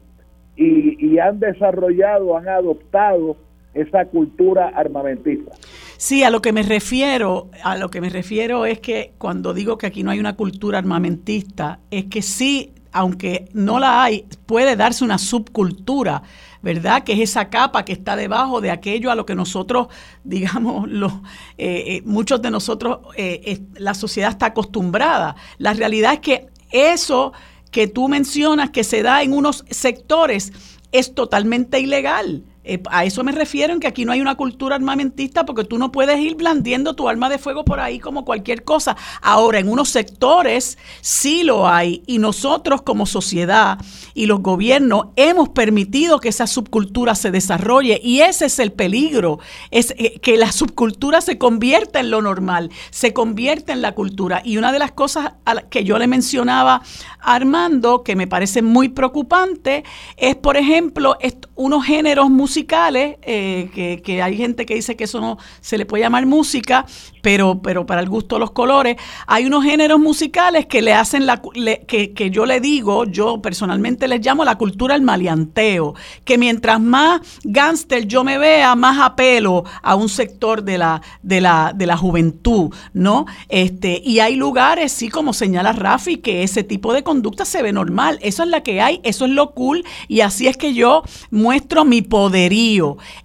y, 0.57 0.97
y 1.07 1.19
han 1.19 1.39
desarrollado, 1.39 2.37
han 2.39 2.49
adoptado 2.49 3.37
esa 3.75 4.07
cultura 4.07 4.69
armamentista. 4.69 5.53
Sí, 5.99 6.23
a 6.23 6.31
lo 6.31 6.43
que 6.43 6.53
me 6.53 6.63
refiero, 6.63 7.51
a 7.63 7.77
lo 7.77 7.91
que 7.91 8.01
me 8.01 8.11
refiero 8.11 8.67
es 8.67 8.81
que 8.81 9.15
cuando 9.19 9.55
digo 9.55 9.79
que 9.79 9.87
aquí 9.87 10.03
no 10.03 10.11
hay 10.11 10.21
una 10.21 10.37
cultura 10.37 10.79
armamentista, 10.79 11.81
es 11.91 12.07
que 12.07 12.23
sí, 12.23 12.73
aunque 12.93 13.49
no 13.53 13.79
la 13.79 14.03
hay, 14.03 14.27
puede 14.47 14.77
darse 14.77 15.05
una 15.05 15.19
subcultura 15.19 16.23
¿verdad? 16.67 17.05
Que 17.05 17.13
es 17.13 17.21
esa 17.21 17.49
capa 17.49 17.85
que 17.85 17.93
está 17.93 18.17
debajo 18.17 18.61
de 18.61 18.73
aquello 18.73 19.13
a 19.13 19.15
lo 19.15 19.25
que 19.25 19.37
nosotros, 19.37 19.87
digamos, 20.25 20.91
los, 20.91 21.13
eh, 21.59 21.85
eh, 21.87 22.03
muchos 22.05 22.43
de 22.43 22.51
nosotros, 22.51 22.99
eh, 23.17 23.61
la 23.77 23.95
sociedad 23.95 24.33
está 24.33 24.47
acostumbrada. 24.47 25.37
La 25.59 25.75
realidad 25.75 26.15
es 26.15 26.21
que 26.21 26.49
eso 26.73 27.33
que 27.71 27.87
tú 27.87 28.09
mencionas 28.09 28.71
que 28.71 28.83
se 28.83 29.05
da 29.05 29.23
en 29.23 29.33
unos 29.33 29.65
sectores 29.71 30.53
es 30.91 31.15
totalmente 31.15 31.79
ilegal. 31.79 32.43
Eh, 32.69 32.83
a 32.91 33.05
eso 33.05 33.23
me 33.23 33.31
refiero 33.31 33.73
en 33.73 33.79
que 33.79 33.87
aquí 33.87 34.05
no 34.05 34.11
hay 34.11 34.21
una 34.21 34.35
cultura 34.35 34.75
armamentista 34.75 35.47
porque 35.47 35.63
tú 35.63 35.79
no 35.79 35.93
puedes 35.93 36.19
ir 36.19 36.35
blandiendo 36.35 36.95
tu 36.95 37.09
arma 37.09 37.29
de 37.29 37.39
fuego 37.39 37.65
por 37.65 37.79
ahí 37.79 38.01
como 38.01 38.25
cualquier 38.25 38.65
cosa. 38.65 38.97
Ahora, 39.23 39.61
en 39.61 39.69
unos 39.69 39.89
sectores 39.91 40.77
sí 41.01 41.45
lo 41.45 41.69
hay 41.69 42.03
y 42.07 42.19
nosotros 42.19 42.83
como 42.83 43.07
sociedad 43.07 43.79
y 44.15 44.27
los 44.27 44.41
gobiernos 44.41 45.07
hemos 45.15 45.51
permitido 45.51 46.19
que 46.19 46.29
esa 46.29 46.49
subcultura 46.49 47.15
se 47.15 47.31
desarrolle 47.31 48.01
y 48.03 48.21
ese 48.21 48.47
es 48.47 48.59
el 48.59 48.73
peligro, 48.73 49.39
es 49.71 49.95
eh, 49.97 50.19
que 50.21 50.37
la 50.37 50.51
subcultura 50.51 51.21
se 51.21 51.39
convierta 51.39 52.01
en 52.01 52.11
lo 52.11 52.21
normal, 52.21 52.71
se 52.91 53.13
convierta 53.13 53.73
en 53.73 53.81
la 53.81 53.93
cultura. 53.93 54.43
Y 54.45 54.57
una 54.57 54.73
de 54.73 54.81
las 54.81 54.91
cosas 54.91 55.35
que 55.71 55.85
yo 55.85 55.99
le 55.99 56.09
mencionaba 56.09 56.83
a 57.21 57.35
Armando, 57.37 58.03
que 58.03 58.17
me 58.17 58.27
parece 58.27 58.61
muy 58.61 58.89
preocupante, 58.89 59.85
es, 60.17 60.35
por 60.35 60.57
ejemplo, 60.57 61.17
unos 61.55 61.85
géneros 61.85 62.29
musicales 62.29 62.56
musicales, 62.57 63.17
eh, 63.23 64.01
que, 64.03 64.23
hay 64.23 64.37
gente 64.37 64.65
que 64.65 64.75
dice 64.75 64.97
que 64.97 65.05
eso 65.05 65.21
no 65.21 65.37
se 65.61 65.77
le 65.77 65.85
puede 65.85 66.05
llamar 66.05 66.25
música, 66.25 66.87
pero, 67.27 67.61
pero 67.61 67.87
para 67.87 68.03
el 68.03 68.09
gusto 68.09 68.37
de 68.37 68.39
los 68.39 68.53
colores. 68.53 68.97
Hay 69.27 69.47
unos 69.47 69.65
géneros 69.65 69.99
musicales 69.99 70.67
que 70.67 70.81
le 70.81 70.93
hacen 70.95 71.27
la 71.27 71.43
que, 71.43 72.13
que, 72.13 72.31
yo 72.31 72.47
le 72.47 72.61
digo, 72.61 73.05
yo 73.05 73.43
personalmente 73.43 74.07
les 74.07 74.25
llamo 74.25 74.45
la 74.45 74.57
cultura 74.57 74.95
al 74.95 75.03
maleanteo, 75.03 75.97
que 76.25 76.39
mientras 76.39 76.81
más 76.81 77.21
gángster 77.43 78.07
yo 78.07 78.23
me 78.23 78.39
vea, 78.39 78.77
más 78.77 79.01
apelo 79.01 79.65
a 79.83 79.97
un 79.97 80.09
sector 80.09 80.63
de 80.63 80.79
la, 80.79 81.03
de 81.21 81.41
la, 81.41 81.73
de 81.75 81.87
la 81.87 81.97
juventud, 81.97 82.73
¿no? 82.93 83.27
Este, 83.49 84.01
y 84.05 84.21
hay 84.21 84.37
lugares, 84.37 84.93
sí, 84.93 85.09
como 85.09 85.33
señala 85.33 85.73
Rafi, 85.73 86.19
que 86.19 86.45
ese 86.45 86.63
tipo 86.63 86.93
de 86.93 87.03
conducta 87.03 87.45
se 87.45 87.61
ve 87.61 87.73
normal. 87.73 88.21
Eso 88.23 88.45
es 88.45 88.51
la 88.51 88.63
que 88.63 88.81
hay, 88.81 89.01
eso 89.03 89.25
es 89.25 89.33
lo 89.33 89.51
cool, 89.51 89.85
y 90.07 90.21
así 90.21 90.47
es 90.47 90.57
que 90.57 90.75
yo 90.75 91.03
muestro 91.33 91.85
mi 91.85 92.03
poder 92.03 92.53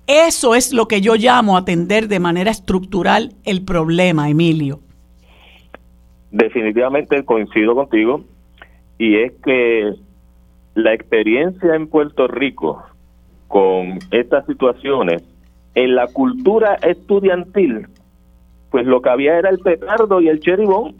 eso 0.07 0.55
es 0.55 0.73
lo 0.73 0.87
que 0.87 1.01
yo 1.01 1.15
llamo 1.15 1.55
atender 1.55 2.07
de 2.07 2.19
manera 2.19 2.51
estructural 2.51 3.35
el 3.43 3.61
problema, 3.61 3.90
Emilio. 3.99 4.79
Definitivamente 6.31 7.23
coincido 7.25 7.75
contigo 7.75 8.23
y 8.97 9.17
es 9.17 9.33
que 9.43 9.93
la 10.75 10.93
experiencia 10.93 11.75
en 11.75 11.87
Puerto 11.87 12.27
Rico 12.27 12.83
con 13.47 13.99
estas 14.11 14.45
situaciones 14.45 15.23
en 15.75 15.95
la 15.95 16.07
cultura 16.07 16.75
estudiantil, 16.75 17.87
pues 18.69 18.85
lo 18.85 19.01
que 19.01 19.09
había 19.09 19.37
era 19.37 19.49
el 19.49 19.59
petardo 19.59 20.21
y 20.21 20.29
el 20.29 20.39
cheribón. 20.39 20.95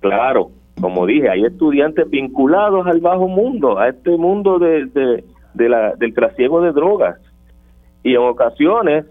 Claro, 0.00 0.50
como 0.80 1.06
dije, 1.06 1.30
hay 1.30 1.44
estudiantes 1.44 2.08
vinculados 2.10 2.86
al 2.86 3.00
bajo 3.00 3.28
mundo, 3.28 3.78
a 3.78 3.88
este 3.88 4.16
mundo 4.16 4.58
de, 4.58 5.22
de 5.54 5.68
la, 5.68 5.94
del 5.94 6.14
trasiego 6.14 6.60
de 6.60 6.72
drogas. 6.72 7.18
Y 8.02 8.14
en 8.14 8.22
ocasiones 8.22 9.06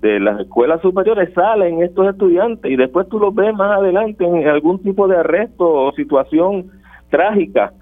de 0.00 0.18
las 0.18 0.40
escuelas 0.40 0.80
superiores 0.80 1.32
salen 1.34 1.82
estos 1.82 2.08
estudiantes 2.08 2.70
y 2.70 2.76
después 2.76 3.08
tú 3.08 3.18
los 3.18 3.34
ves 3.34 3.54
más 3.54 3.78
adelante 3.78 4.24
en 4.24 4.48
algún 4.48 4.82
tipo 4.82 5.06
de 5.08 5.18
arresto 5.18 5.68
o 5.68 5.92
situación 5.92 6.70
trágica 7.10 7.72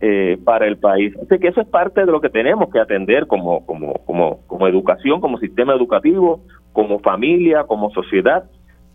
eh, 0.00 0.38
para 0.44 0.66
el 0.66 0.78
país. 0.78 1.14
Así 1.16 1.38
que 1.38 1.48
eso 1.48 1.60
es 1.60 1.68
parte 1.68 2.04
de 2.04 2.12
lo 2.12 2.20
que 2.20 2.30
tenemos 2.30 2.70
que 2.70 2.80
atender 2.80 3.26
como, 3.26 3.64
como, 3.66 3.94
como, 4.06 4.40
como 4.46 4.66
educación, 4.66 5.20
como 5.20 5.38
sistema 5.38 5.74
educativo, 5.74 6.40
como 6.72 6.98
familia, 7.00 7.64
como 7.64 7.90
sociedad, 7.90 8.44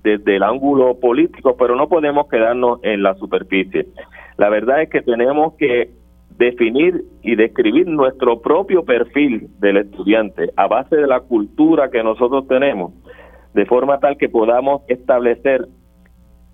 desde 0.03 0.35
el 0.35 0.43
ángulo 0.43 0.99
político, 0.99 1.55
pero 1.57 1.75
no 1.75 1.87
podemos 1.87 2.27
quedarnos 2.27 2.79
en 2.83 3.03
la 3.03 3.15
superficie. 3.15 3.87
La 4.37 4.49
verdad 4.49 4.81
es 4.81 4.89
que 4.89 5.01
tenemos 5.01 5.53
que 5.55 5.91
definir 6.37 7.03
y 7.21 7.35
describir 7.35 7.87
nuestro 7.87 8.41
propio 8.41 8.83
perfil 8.83 9.47
del 9.59 9.77
estudiante 9.77 10.51
a 10.55 10.67
base 10.67 10.95
de 10.95 11.07
la 11.07 11.21
cultura 11.21 11.89
que 11.89 12.03
nosotros 12.03 12.47
tenemos, 12.47 12.93
de 13.53 13.65
forma 13.65 13.99
tal 13.99 14.17
que 14.17 14.29
podamos 14.29 14.81
establecer 14.87 15.67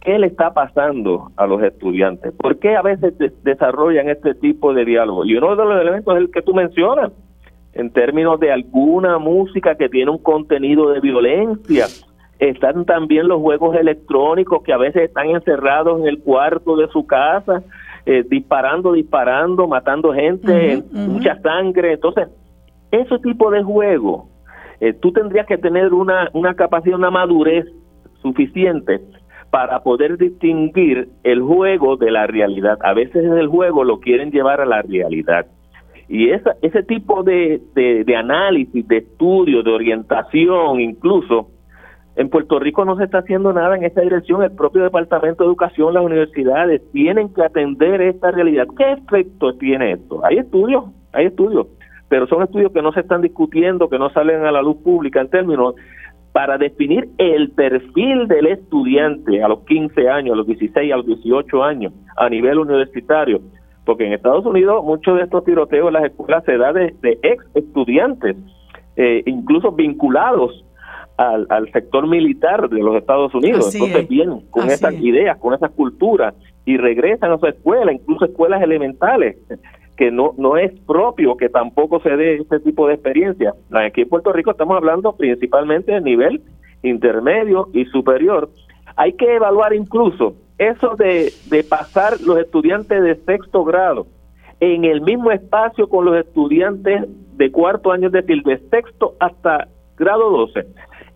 qué 0.01 0.17
le 0.17 0.27
está 0.27 0.53
pasando 0.53 1.31
a 1.35 1.45
los 1.45 1.61
estudiantes, 1.61 2.33
por 2.33 2.59
qué 2.59 2.75
a 2.75 2.81
veces 2.81 3.13
desarrollan 3.43 4.09
este 4.09 4.33
tipo 4.35 4.73
de 4.73 4.85
diálogo. 4.85 5.25
Y 5.25 5.35
uno 5.35 5.55
de 5.55 5.65
los 5.65 5.81
elementos 5.81 6.15
es 6.15 6.21
el 6.21 6.31
que 6.31 6.41
tú 6.41 6.53
mencionas, 6.53 7.11
en 7.73 7.91
términos 7.91 8.39
de 8.39 8.51
alguna 8.51 9.19
música 9.19 9.75
que 9.75 9.89
tiene 9.89 10.11
un 10.11 10.17
contenido 10.17 10.89
de 10.89 10.99
violencia. 10.99 11.85
Están 12.39 12.85
también 12.85 13.27
los 13.27 13.41
juegos 13.41 13.75
electrónicos 13.75 14.63
que 14.63 14.73
a 14.73 14.77
veces 14.77 15.03
están 15.03 15.29
encerrados 15.29 15.99
en 15.99 16.07
el 16.07 16.19
cuarto 16.19 16.77
de 16.77 16.87
su 16.87 17.05
casa 17.05 17.61
eh, 18.09 18.25
disparando, 18.27 18.93
disparando, 18.93 19.67
matando 19.67 20.11
gente, 20.11 20.83
mucha 20.91 21.39
sangre. 21.41 21.93
Entonces, 21.93 22.27
ese 22.89 23.19
tipo 23.19 23.51
de 23.51 23.61
juego, 23.61 24.29
eh, 24.79 24.93
tú 24.93 25.11
tendrías 25.11 25.45
que 25.45 25.59
tener 25.59 25.93
una, 25.93 26.27
una 26.33 26.55
capacidad, 26.55 26.97
una 26.97 27.11
madurez 27.11 27.67
suficiente 28.23 28.99
para 29.51 29.83
poder 29.83 30.17
distinguir 30.17 31.09
el 31.23 31.43
juego 31.43 31.97
de 31.97 32.09
la 32.09 32.25
realidad. 32.25 32.79
A 32.81 32.95
veces 32.95 33.23
el 33.23 33.47
juego 33.47 33.83
lo 33.83 33.99
quieren 33.99 34.31
llevar 34.31 34.59
a 34.59 34.65
la 34.65 34.81
realidad. 34.81 35.45
Y 36.07 36.31
esa, 36.31 36.55
ese 36.63 36.81
tipo 36.81 37.21
de, 37.21 37.61
de, 37.75 38.03
de 38.05 38.15
análisis, 38.15 38.87
de 38.87 38.97
estudio, 38.97 39.61
de 39.61 39.71
orientación, 39.71 40.81
incluso, 40.81 41.51
en 42.19 42.29
Puerto 42.29 42.59
Rico 42.59 42.83
no 42.83 42.97
se 42.97 43.05
está 43.05 43.19
haciendo 43.19 43.53
nada 43.53 43.77
en 43.77 43.85
esta 43.85 44.01
dirección. 44.01 44.43
El 44.43 44.51
propio 44.51 44.83
Departamento 44.83 45.41
de 45.41 45.47
Educación, 45.47 45.93
las 45.93 46.03
universidades 46.03 46.81
tienen 46.91 47.33
que 47.33 47.41
atender 47.41 48.01
esta 48.01 48.29
realidad. 48.29 48.67
¿Qué 48.77 48.91
efecto 48.91 49.53
tiene 49.53 49.93
esto? 49.93 50.19
Hay 50.25 50.37
estudios, 50.37 50.83
hay 51.13 51.27
estudios, 51.27 51.67
pero 52.09 52.27
son 52.27 52.43
estudios 52.43 52.73
que 52.73 52.81
no 52.81 52.91
se 52.91 52.99
están 52.99 53.21
discutiendo, 53.21 53.87
que 53.87 53.97
no 53.97 54.09
salen 54.09 54.43
a 54.43 54.51
la 54.51 54.61
luz 54.61 54.75
pública 54.83 55.21
en 55.21 55.29
términos 55.29 55.75
para 56.33 56.57
definir 56.57 57.07
el 57.19 57.51
perfil 57.51 58.27
del 58.27 58.47
estudiante 58.47 59.41
a 59.41 59.47
los 59.47 59.61
15 59.61 60.09
años, 60.09 60.33
a 60.33 60.37
los 60.39 60.47
16, 60.47 60.91
a 60.91 60.97
los 60.97 61.05
18 61.05 61.63
años, 61.63 61.93
a 62.17 62.27
nivel 62.27 62.59
universitario. 62.59 63.39
Porque 63.85 64.05
en 64.05 64.11
Estados 64.11 64.45
Unidos 64.45 64.83
muchos 64.83 65.15
de 65.15 65.23
estos 65.23 65.45
tiroteos 65.45 65.87
en 65.87 65.93
las 65.93 66.03
escuelas 66.03 66.43
se 66.43 66.57
da 66.57 66.73
de, 66.73 66.93
ex 67.01 67.45
estudiantes, 67.55 68.35
eh, 68.97 69.23
incluso 69.25 69.71
vinculados 69.71 70.65
al, 71.19 71.47
al, 71.49 71.69
sector 71.73 72.07
militar 72.07 72.69
de 72.69 72.79
los 72.79 72.95
Estados 72.95 73.35
Unidos. 73.35 73.75
Entonces 73.75 74.07
vienen 74.07 74.39
con 74.49 74.69
esas 74.69 74.93
ideas, 74.93 75.37
con 75.37 75.53
esas 75.53 75.69
culturas 75.71 76.33
y 76.63 76.77
regresan 76.77 77.33
a 77.33 77.37
su 77.37 77.45
escuela, 77.45 77.91
incluso 77.91 78.23
escuelas 78.23 78.61
elementales, 78.61 79.35
que 79.97 80.11
no, 80.11 80.33
no 80.37 80.55
es 80.55 80.71
propio 80.87 81.35
que 81.35 81.49
tampoco 81.49 81.99
se 81.99 82.15
dé 82.15 82.35
este 82.37 82.61
tipo 82.61 82.87
de 82.87 82.93
experiencia. 82.93 83.53
Aquí 83.71 84.01
en 84.01 84.09
Puerto 84.09 84.31
Rico 84.31 84.51
estamos 84.51 84.77
hablando 84.77 85.11
principalmente 85.17 85.91
de 85.91 85.99
nivel 85.99 86.41
intermedio 86.83 87.67
y 87.73 87.83
superior. 87.85 88.49
Hay 88.95 89.11
que 89.13 89.35
evaluar 89.35 89.73
incluso 89.73 90.35
eso 90.57 90.95
de, 90.95 91.33
de 91.49 91.65
pasar 91.65 92.21
los 92.21 92.37
estudiantes 92.37 93.03
de 93.03 93.15
sexto 93.25 93.65
grado 93.65 94.07
en 94.61 94.85
el 94.85 95.01
mismo 95.01 95.31
espacio 95.31 95.89
con 95.89 96.05
los 96.05 96.15
estudiantes 96.15 97.03
de 97.35 97.51
cuarto 97.51 97.91
año, 97.91 98.09
de 98.09 98.21
decir, 98.21 98.41
de 98.43 98.57
sexto 98.69 99.15
hasta 99.19 99.67
grado 99.97 100.29
12. 100.31 100.65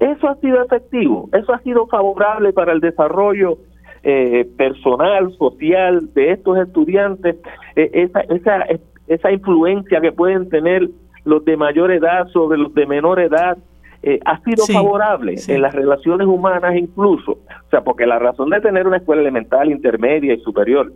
Eso 0.04 0.28
ha 0.28 0.36
sido 0.36 0.62
efectivo, 0.62 1.30
eso 1.32 1.54
ha 1.54 1.60
sido 1.60 1.88
favorable 1.88 2.52
para 2.52 2.74
el 2.74 2.82
desarrollo 2.82 3.58
eh, 4.04 4.46
personal, 4.58 5.34
social 5.38 6.14
de 6.14 6.32
estos 6.32 6.58
estudiantes, 6.58 7.38
eh, 7.78 7.90
esa, 7.94 8.20
esa, 8.22 8.66
esa 9.08 9.32
influencia 9.32 10.02
que 10.02 10.12
pueden 10.12 10.50
tener 10.50 10.90
los 11.24 11.46
de 11.46 11.56
mayor 11.56 11.90
edad 11.92 12.28
sobre 12.34 12.58
los 12.58 12.74
de 12.74 12.86
menor 12.86 13.22
edad, 13.22 13.58
eh, 14.02 14.20
ha 14.26 14.42
sido 14.42 14.66
favorable 14.66 15.36
en 15.48 15.62
las 15.62 15.74
relaciones 15.74 16.28
humanas 16.28 16.76
incluso. 16.76 17.32
O 17.32 17.70
sea, 17.70 17.82
porque 17.86 18.06
la 18.06 18.20
razón 18.20 18.50
de 18.50 18.60
tener 18.60 18.86
una 18.86 18.98
escuela 18.98 19.22
elemental, 19.22 19.72
intermedia 19.72 20.34
y 20.34 20.40
superior 20.42 20.92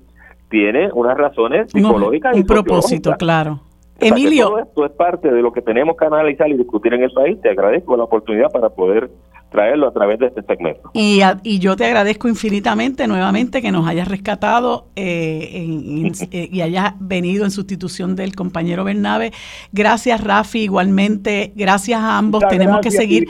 tiene 0.49 0.89
unas 0.91 1.17
razones 1.17 1.71
psicológicas. 1.71 2.35
un 2.35 2.43
propósito, 2.43 3.13
claro. 3.17 3.61
Emilio. 3.99 4.47
Todo 4.47 4.59
esto 4.59 4.85
es 4.85 4.91
parte 4.91 5.31
de 5.31 5.41
lo 5.41 5.51
que 5.51 5.61
tenemos 5.61 5.97
que 5.97 6.05
analizar 6.05 6.47
y 6.49 6.57
discutir 6.57 6.93
en 6.93 7.03
el 7.03 7.11
país. 7.11 7.39
Te 7.41 7.49
agradezco 7.49 7.97
la 7.97 8.03
oportunidad 8.03 8.51
para 8.51 8.69
poder 8.69 9.09
traerlo 9.49 9.87
a 9.87 9.93
través 9.93 10.19
de 10.19 10.27
este 10.27 10.41
segmento. 10.43 10.91
Y, 10.93 11.21
y 11.43 11.59
yo 11.59 11.75
te 11.75 11.85
agradezco 11.85 12.27
infinitamente 12.27 13.07
nuevamente 13.07 13.61
que 13.61 13.71
nos 13.71 13.87
hayas 13.87 14.07
rescatado 14.07 14.87
eh, 14.95 16.11
eh, 16.31 16.49
y 16.51 16.61
hayas 16.61 16.93
venido 16.99 17.45
en 17.45 17.51
sustitución 17.51 18.15
del 18.15 18.35
compañero 18.35 18.83
Bernabe. 18.83 19.31
Gracias, 19.71 20.23
Rafi, 20.23 20.63
igualmente. 20.63 21.53
Gracias 21.55 21.99
a 21.99 22.17
ambos. 22.17 22.43
tenemos 22.49 22.81
que 22.81 22.91
seguir. 22.91 23.27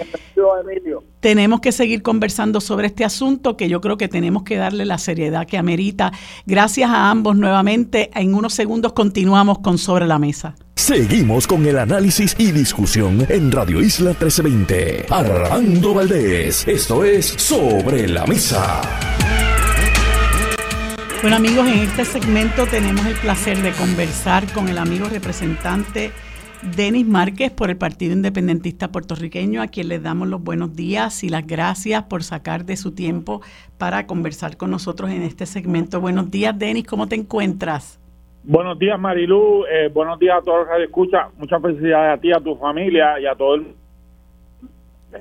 Tenemos 1.20 1.62
que 1.62 1.72
seguir 1.72 2.04
conversando 2.04 2.62
sobre 2.62 2.88
este 2.88 3.04
asunto 3.04 3.58
que 3.58 3.70
yo 3.70 3.82
creo 3.82 3.98
que 3.98 4.08
tenemos 4.08 4.44
que 4.44 4.58
darle 4.58 4.86
la 4.86 4.98
seriedad 4.98 5.48
que 5.48 5.58
amerita. 5.58 6.12
Gracias 6.46 6.90
a 6.90 7.10
ambos 7.10 7.36
nuevamente. 7.36 8.12
En 8.14 8.34
unos 8.36 8.54
segundos 8.54 8.94
continuamos 8.94 9.60
con 9.60 9.78
Sobre 9.78 10.06
la 10.06 10.20
Mesa. 10.20 10.56
Seguimos 10.78 11.48
con 11.48 11.66
el 11.66 11.80
análisis 11.80 12.36
y 12.38 12.52
discusión 12.52 13.26
en 13.30 13.52
Radio 13.52 13.82
Isla 13.82 14.12
1320. 14.12 15.08
Armando 15.10 15.96
Valdés, 15.96 16.68
esto 16.68 17.04
es 17.04 17.26
Sobre 17.26 18.08
la 18.08 18.28
Mesa. 18.28 18.82
Bueno 21.24 21.36
amigos, 21.36 21.68
en 21.68 21.80
este 21.80 22.06
segmento 22.06 22.68
tenemos 22.68 23.04
el 23.08 23.16
placer 23.16 23.60
de 23.64 23.72
conversar 23.72 24.50
con 24.54 24.70
el 24.70 24.78
amigo 24.78 25.10
representante 25.10 26.12
Denis 26.76 27.08
Márquez 27.08 27.52
por 27.52 27.72
el 27.72 27.78
Partido 27.78 28.14
Independentista 28.14 28.92
Puertorriqueño, 28.92 29.64
a 29.64 29.68
quien 29.68 29.88
les 29.88 30.04
damos 30.04 30.28
los 30.28 30.44
buenos 30.44 30.76
días 30.76 31.24
y 31.24 31.30
las 31.30 31.46
gracias 31.46 32.04
por 32.04 32.24
sacar 32.24 32.66
de 32.66 32.78
su 32.78 32.92
tiempo 32.92 33.42
para 33.80 34.06
conversar 34.06 34.58
con 34.58 34.70
nosotros 34.70 35.10
en 35.10 35.24
este 35.24 35.48
segmento. 35.48 36.00
Buenos 36.00 36.30
días, 36.30 36.58
Denis, 36.58 36.86
¿cómo 36.86 37.08
te 37.08 37.16
encuentras? 37.16 37.98
Buenos 38.50 38.80
días, 38.80 38.98
Marilu. 38.98 39.66
Eh, 39.66 39.90
buenos 39.94 40.18
días 40.20 40.38
a 40.38 40.42
todos 40.42 40.60
los 40.60 40.78
que 40.78 40.84
escuchan. 40.86 41.28
Muchas 41.38 41.62
felicidades 41.62 42.18
a 42.18 42.22
ti, 42.22 42.32
a 42.32 42.40
tu 42.40 42.56
familia 42.56 43.20
y 43.20 43.26
a 43.26 43.36
todo 43.36 43.56
el 43.56 43.76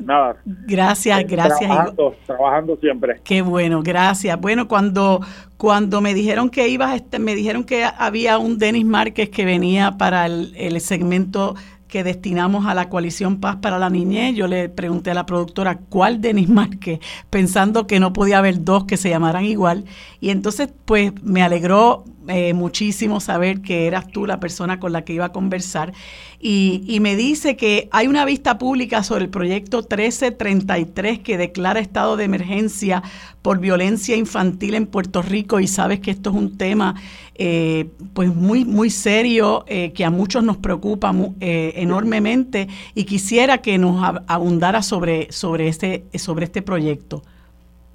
Nada. 0.00 0.36
Gracias, 0.44 1.20
eh, 1.20 1.24
gracias. 1.24 1.58
Trabajando, 1.58 2.14
trabajando, 2.24 2.76
siempre. 2.76 3.20
Qué 3.24 3.42
bueno, 3.42 3.82
gracias. 3.82 4.40
Bueno, 4.40 4.68
cuando 4.68 5.20
cuando 5.56 6.00
me 6.00 6.14
dijeron 6.14 6.50
que 6.50 6.68
ibas, 6.68 6.94
este, 6.94 7.18
me 7.18 7.34
dijeron 7.34 7.64
que 7.64 7.84
había 7.84 8.38
un 8.38 8.58
Denis 8.58 8.84
Márquez 8.84 9.30
que 9.30 9.44
venía 9.44 9.92
para 9.92 10.26
el, 10.26 10.54
el 10.56 10.80
segmento 10.80 11.56
que 11.88 12.04
destinamos 12.04 12.66
a 12.66 12.74
la 12.74 12.88
coalición 12.88 13.40
Paz 13.40 13.56
para 13.56 13.78
la 13.78 13.90
Niñez. 13.90 14.36
Yo 14.36 14.46
le 14.46 14.68
pregunté 14.68 15.10
a 15.10 15.14
la 15.14 15.26
productora 15.26 15.78
cuál 15.88 16.20
Denis 16.20 16.48
Márquez, 16.48 17.00
pensando 17.30 17.86
que 17.86 17.98
no 17.98 18.12
podía 18.12 18.38
haber 18.38 18.62
dos 18.62 18.84
que 18.84 18.96
se 18.96 19.08
llamaran 19.08 19.44
igual. 19.44 19.84
Y 20.20 20.30
entonces, 20.30 20.72
pues 20.84 21.12
me 21.22 21.42
alegró 21.42 22.04
eh, 22.28 22.54
muchísimo 22.54 23.20
saber 23.20 23.60
que 23.60 23.86
eras 23.86 24.08
tú 24.08 24.26
la 24.26 24.40
persona 24.40 24.80
con 24.80 24.92
la 24.92 25.04
que 25.04 25.12
iba 25.12 25.26
a 25.26 25.32
conversar. 25.32 25.92
Y, 26.40 26.98
me 27.00 27.16
dice 27.16 27.56
que 27.56 27.88
hay 27.92 28.06
una 28.08 28.24
vista 28.24 28.58
pública 28.58 29.02
sobre 29.02 29.24
el 29.24 29.30
proyecto 29.30 29.78
1333 29.78 31.20
que 31.20 31.38
declara 31.38 31.80
estado 31.80 32.16
de 32.16 32.24
emergencia 32.24 33.02
por 33.42 33.58
violencia 33.60 34.16
infantil 34.16 34.74
en 34.74 34.86
Puerto 34.86 35.22
Rico 35.22 35.60
y 35.60 35.68
sabes 35.68 36.00
que 36.00 36.10
esto 36.10 36.30
es 36.30 36.36
un 36.36 36.56
tema 36.56 36.94
eh, 37.36 37.90
pues 38.12 38.34
muy, 38.34 38.64
muy 38.64 38.90
serio 38.90 39.64
eh, 39.68 39.92
que 39.92 40.04
a 40.04 40.10
muchos 40.10 40.42
nos 40.42 40.56
preocupa 40.56 41.14
enormemente 41.40 42.68
y 42.94 43.04
quisiera 43.04 43.58
que 43.58 43.78
nos 43.78 44.02
abundara 44.26 44.82
sobre, 44.82 45.30
sobre, 45.30 45.68
este, 45.68 46.06
sobre 46.14 46.46
este 46.46 46.62
proyecto. 46.62 47.22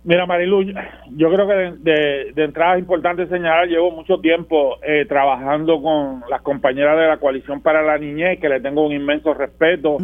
Mira, 0.04 0.26
Marilu, 0.26 0.64
yo 1.12 1.32
creo 1.32 1.48
que 1.48 1.54
de, 1.54 2.32
de, 2.34 2.44
entrada 2.44 2.74
es 2.74 2.80
importante 2.80 3.28
señalar, 3.28 3.68
llevo 3.68 3.92
mucho 3.92 4.18
tiempo 4.18 4.78
eh, 4.82 5.06
trabajando 5.08 5.80
con 5.80 6.24
las 6.28 6.42
compañeras 6.42 6.98
de 6.98 7.08
la 7.08 7.18
Coalición 7.18 7.62
para 7.62 7.84
la 7.84 8.00
Niñez, 8.00 8.40
que 8.40 8.50
le 8.50 8.60
tengo 8.62 8.84
un 8.84 8.94
inmenso 8.94 9.36
respeto 9.36 9.98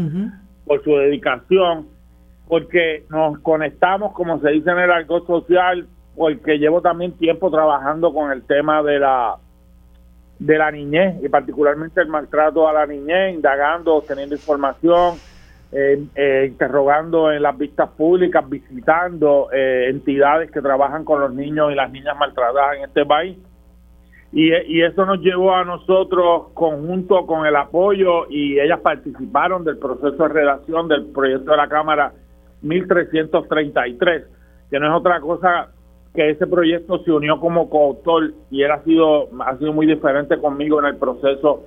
por 0.65 0.83
su 0.83 0.91
dedicación, 0.97 1.87
porque 2.47 3.05
nos 3.09 3.39
conectamos, 3.39 4.13
como 4.13 4.39
se 4.39 4.51
dice 4.51 4.69
en 4.69 4.77
el 4.77 4.91
argot 4.91 5.25
social, 5.25 5.87
porque 6.15 6.59
llevo 6.59 6.81
también 6.81 7.13
tiempo 7.13 7.49
trabajando 7.49 8.13
con 8.13 8.31
el 8.31 8.43
tema 8.43 8.83
de 8.83 8.99
la 8.99 9.37
de 10.39 10.55
la 10.55 10.69
niñez 10.69 11.15
y 11.23 11.29
particularmente 11.29 11.99
el 11.99 12.09
maltrato 12.09 12.67
a 12.67 12.73
la 12.73 12.85
niñez, 12.85 13.33
indagando, 13.33 13.95
obteniendo 13.95 14.35
información, 14.35 15.15
eh, 15.71 16.45
interrogando 16.47 17.31
en 17.31 17.41
las 17.41 17.57
vistas 17.57 17.89
públicas, 17.89 18.47
visitando 18.49 19.49
eh, 19.51 19.87
entidades 19.89 20.49
que 20.51 20.61
trabajan 20.61 21.03
con 21.03 21.19
los 21.19 21.33
niños 21.33 21.71
y 21.71 21.75
las 21.75 21.91
niñas 21.91 22.17
maltratadas 22.17 22.77
en 22.77 22.83
este 22.85 23.05
país. 23.05 23.37
Y, 24.31 24.53
y, 24.53 24.81
eso 24.81 25.05
nos 25.05 25.19
llevó 25.19 25.55
a 25.55 25.63
nosotros, 25.63 26.49
conjunto 26.53 27.25
con 27.25 27.45
el 27.45 27.55
apoyo, 27.55 28.29
y 28.29 28.59
ellas 28.59 28.81
participaron 28.81 29.63
del 29.63 29.77
proceso 29.77 30.23
de 30.23 30.27
redacción 30.27 30.87
del 30.87 31.07
proyecto 31.07 31.51
de 31.51 31.57
la 31.57 31.69
Cámara 31.69 32.11
1333, 32.61 34.25
que 34.69 34.79
no 34.79 34.87
es 34.87 34.93
otra 34.93 35.21
cosa 35.21 35.69
que 36.13 36.31
ese 36.31 36.47
proyecto 36.47 37.03
se 37.03 37.11
unió 37.11 37.39
como 37.39 37.69
coautor 37.69 38.33
y 38.49 38.63
él 38.63 38.71
ha 38.71 38.83
sido, 38.83 39.29
ha 39.39 39.55
sido 39.57 39.71
muy 39.71 39.85
diferente 39.85 40.37
conmigo 40.39 40.79
en 40.79 40.87
el 40.87 40.97
proceso 40.97 41.65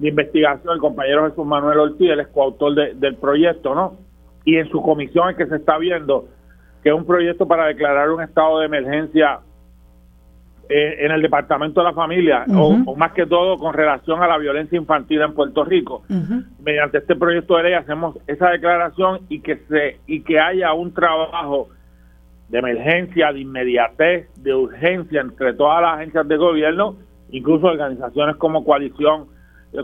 de 0.00 0.08
investigación, 0.08 0.74
el 0.74 0.80
compañero 0.80 1.28
Jesús 1.28 1.44
Manuel 1.44 1.78
Ortiz, 1.78 2.10
es 2.10 2.28
coautor 2.28 2.74
del 2.74 3.16
proyecto, 3.16 3.74
¿no? 3.74 3.98
Y 4.44 4.56
en 4.56 4.68
su 4.70 4.80
comisión 4.80 5.28
es 5.30 5.36
que 5.36 5.46
se 5.46 5.56
está 5.56 5.76
viendo 5.76 6.26
que 6.82 6.88
es 6.88 6.94
un 6.94 7.04
proyecto 7.04 7.46
para 7.46 7.66
declarar 7.66 8.10
un 8.10 8.22
estado 8.22 8.60
de 8.60 8.66
emergencia 8.66 9.40
eh, 10.70 11.04
en 11.04 11.12
el 11.12 11.20
Departamento 11.20 11.80
de 11.80 11.84
la 11.84 11.92
Familia, 11.92 12.46
o, 12.56 12.96
más 12.96 13.12
que 13.12 13.26
todo 13.26 13.58
con 13.58 13.74
relación 13.74 14.22
a 14.22 14.26
la 14.26 14.38
violencia 14.38 14.78
infantil 14.78 15.20
en 15.20 15.34
Puerto 15.34 15.64
Rico. 15.64 16.02
Mediante 16.64 16.98
este 16.98 17.16
proyecto 17.16 17.58
de 17.58 17.64
ley 17.64 17.72
hacemos 17.74 18.16
esa 18.26 18.48
declaración 18.48 19.20
y 19.28 19.40
que 19.40 19.56
se 19.68 19.98
y 20.06 20.22
que 20.22 20.40
haya 20.40 20.72
un 20.72 20.94
trabajo 20.94 21.68
de 22.48 22.58
emergencia, 22.58 23.32
de 23.32 23.40
inmediatez, 23.40 24.32
de 24.42 24.54
urgencia 24.54 25.20
entre 25.20 25.52
todas 25.52 25.82
las 25.82 25.96
agencias 25.96 26.26
de 26.26 26.36
gobierno, 26.38 26.96
incluso 27.30 27.66
organizaciones 27.66 28.36
como 28.36 28.64
coalición 28.64 29.26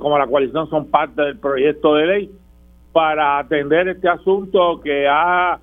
como 0.00 0.18
la 0.18 0.26
coalición 0.26 0.68
son 0.68 0.90
parte 0.90 1.22
del 1.22 1.38
proyecto 1.38 1.94
de 1.94 2.06
ley 2.06 2.30
para 2.92 3.38
atender 3.38 3.88
este 3.88 4.08
asunto 4.08 4.80
que 4.82 5.06
ha 5.08 5.58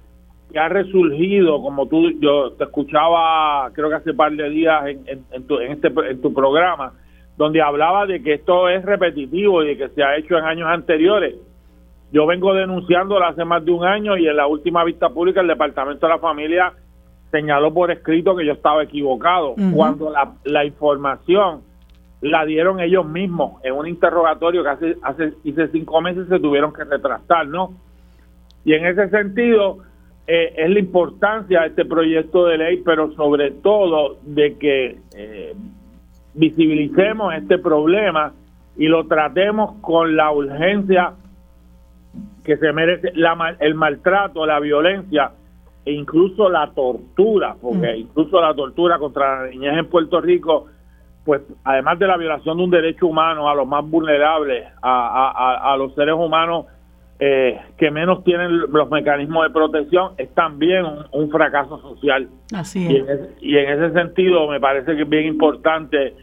que 0.52 0.60
ha 0.60 0.70
resurgido 0.70 1.62
como 1.62 1.88
tú 1.88 2.12
yo 2.20 2.52
te 2.52 2.66
escuchaba 2.66 3.72
creo 3.74 3.90
que 3.90 3.96
hace 3.96 4.12
un 4.12 4.18
par 4.18 4.32
de 4.32 4.50
días 4.50 4.86
en, 4.88 5.26
en, 5.32 5.48
tu, 5.48 5.60
en 5.60 5.72
este 5.72 5.88
en 5.88 6.22
tu 6.22 6.34
programa 6.34 6.94
donde 7.38 7.62
hablaba 7.62 8.06
de 8.06 8.22
que 8.22 8.34
esto 8.34 8.70
es 8.70 8.84
repetitivo 8.86 9.64
y 9.64 9.68
de 9.70 9.78
que 9.78 9.90
se 9.90 10.04
ha 10.04 10.18
hecho 10.18 10.38
en 10.38 10.46
años 10.46 10.68
anteriores. 10.70 11.36
Yo 12.12 12.28
vengo 12.28 12.54
denunciándolo 12.54 13.26
hace 13.26 13.44
más 13.44 13.66
de 13.66 13.72
un 13.72 13.86
año 13.86 14.18
y 14.18 14.28
en 14.28 14.38
la 14.38 14.46
última 14.46 14.84
vista 14.84 15.10
pública 15.10 15.42
el 15.42 15.48
departamento 15.48 16.06
de 16.06 16.14
la 16.14 16.20
familia 16.20 16.74
señaló 17.32 17.74
por 17.74 17.90
escrito 17.90 18.36
que 18.36 18.46
yo 18.46 18.54
estaba 18.54 18.84
equivocado 18.84 19.56
cuando 19.74 20.12
la, 20.12 20.34
la 20.44 20.64
información 20.64 21.62
la 22.24 22.46
dieron 22.46 22.80
ellos 22.80 23.06
mismos 23.06 23.62
en 23.64 23.74
un 23.74 23.86
interrogatorio 23.86 24.64
que 24.64 24.70
hace, 24.70 24.98
hace, 25.04 25.34
hace 25.52 25.68
cinco 25.68 26.02
meses 26.02 26.28
se 26.30 26.40
tuvieron 26.40 26.72
que 26.72 26.86
retrastar, 26.86 27.48
¿no? 27.48 27.74
Y 28.64 28.74
en 28.74 28.86
ese 28.86 29.10
sentido 29.10 29.80
eh, 30.26 30.54
es 30.56 30.70
la 30.70 30.80
importancia 30.80 31.62
de 31.62 31.68
este 31.68 31.84
proyecto 31.84 32.46
de 32.46 32.58
ley, 32.58 32.82
pero 32.84 33.12
sobre 33.12 33.52
todo 33.52 34.16
de 34.22 34.58
que 34.58 35.00
eh, 35.18 35.54
visibilicemos 36.34 37.34
este 37.34 37.58
problema 37.58 38.32
y 38.78 38.88
lo 38.88 39.06
tratemos 39.06 39.76
con 39.82 40.16
la 40.16 40.32
urgencia 40.32 41.16
que 42.46 42.56
se 42.56 42.72
merece 42.72 43.12
la, 43.16 43.58
el 43.60 43.76
maltrato, 43.76 44.46
la 44.46 44.62
violencia 44.62 45.32
e 45.84 45.92
incluso 45.92 46.50
la 46.50 46.72
tortura, 46.72 47.58
porque 47.62 47.94
mm. 47.94 48.00
incluso 48.00 48.40
la 48.40 48.54
tortura 48.54 48.98
contra 48.98 49.44
la 49.44 49.50
niñez 49.50 49.78
en 49.78 49.90
Puerto 49.90 50.22
Rico, 50.22 50.68
pues 51.26 51.42
además 51.64 52.00
de 52.00 52.08
la 52.08 52.18
violación 52.18 52.58
de 52.58 52.64
un 52.64 52.70
derecho 52.70 53.08
humano 53.08 53.50
a 53.50 53.56
los 53.56 53.68
más 53.68 53.88
vulnerables, 53.90 54.66
a, 54.82 55.72
a, 55.72 55.78
los 55.78 55.96
seres 55.96 56.16
humanos 56.16 56.66
eh, 57.20 57.58
que 57.78 57.92
menos 57.92 58.24
tienen 58.24 58.60
los 58.72 58.90
mecanismos 58.90 59.46
de 59.46 59.54
protección, 59.54 60.12
es 60.18 60.34
también 60.34 60.86
un, 61.12 61.32
fracaso 61.32 61.80
social. 61.80 62.28
Así 62.54 62.98
es. 62.98 63.06
y 63.40 63.58
en 63.58 63.70
ese 63.70 63.94
sentido 63.94 64.50
me 64.50 64.60
parece 64.60 64.96
que 64.96 65.04
es 65.04 65.10
bien 65.10 65.26
importante 65.26 66.14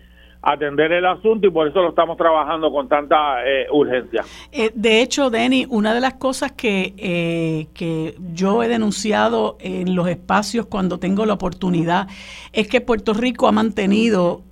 atender 0.42 0.92
el 0.92 1.04
asunto 1.04 1.46
y 1.46 1.50
por 1.50 1.68
eso 1.68 1.82
lo 1.82 1.90
estamos 1.90 2.16
trabajando 2.16 2.70
con 2.72 2.88
tanta 2.88 3.44
eh, 3.46 3.66
urgencia. 3.70 4.24
Eh, 4.52 4.70
de 4.74 5.02
hecho, 5.02 5.30
Denny, 5.30 5.66
una 5.68 5.92
de 5.92 6.00
las 6.00 6.14
cosas 6.14 6.52
que, 6.52 6.94
eh, 6.96 7.66
que 7.74 8.14
yo 8.32 8.62
he 8.62 8.68
denunciado 8.68 9.56
en 9.60 9.94
los 9.94 10.08
espacios 10.08 10.66
cuando 10.66 10.98
tengo 10.98 11.26
la 11.26 11.34
oportunidad 11.34 12.08
es 12.52 12.68
que 12.68 12.80
Puerto 12.80 13.12
Rico 13.12 13.48
ha 13.48 13.52
mantenido 13.52 14.42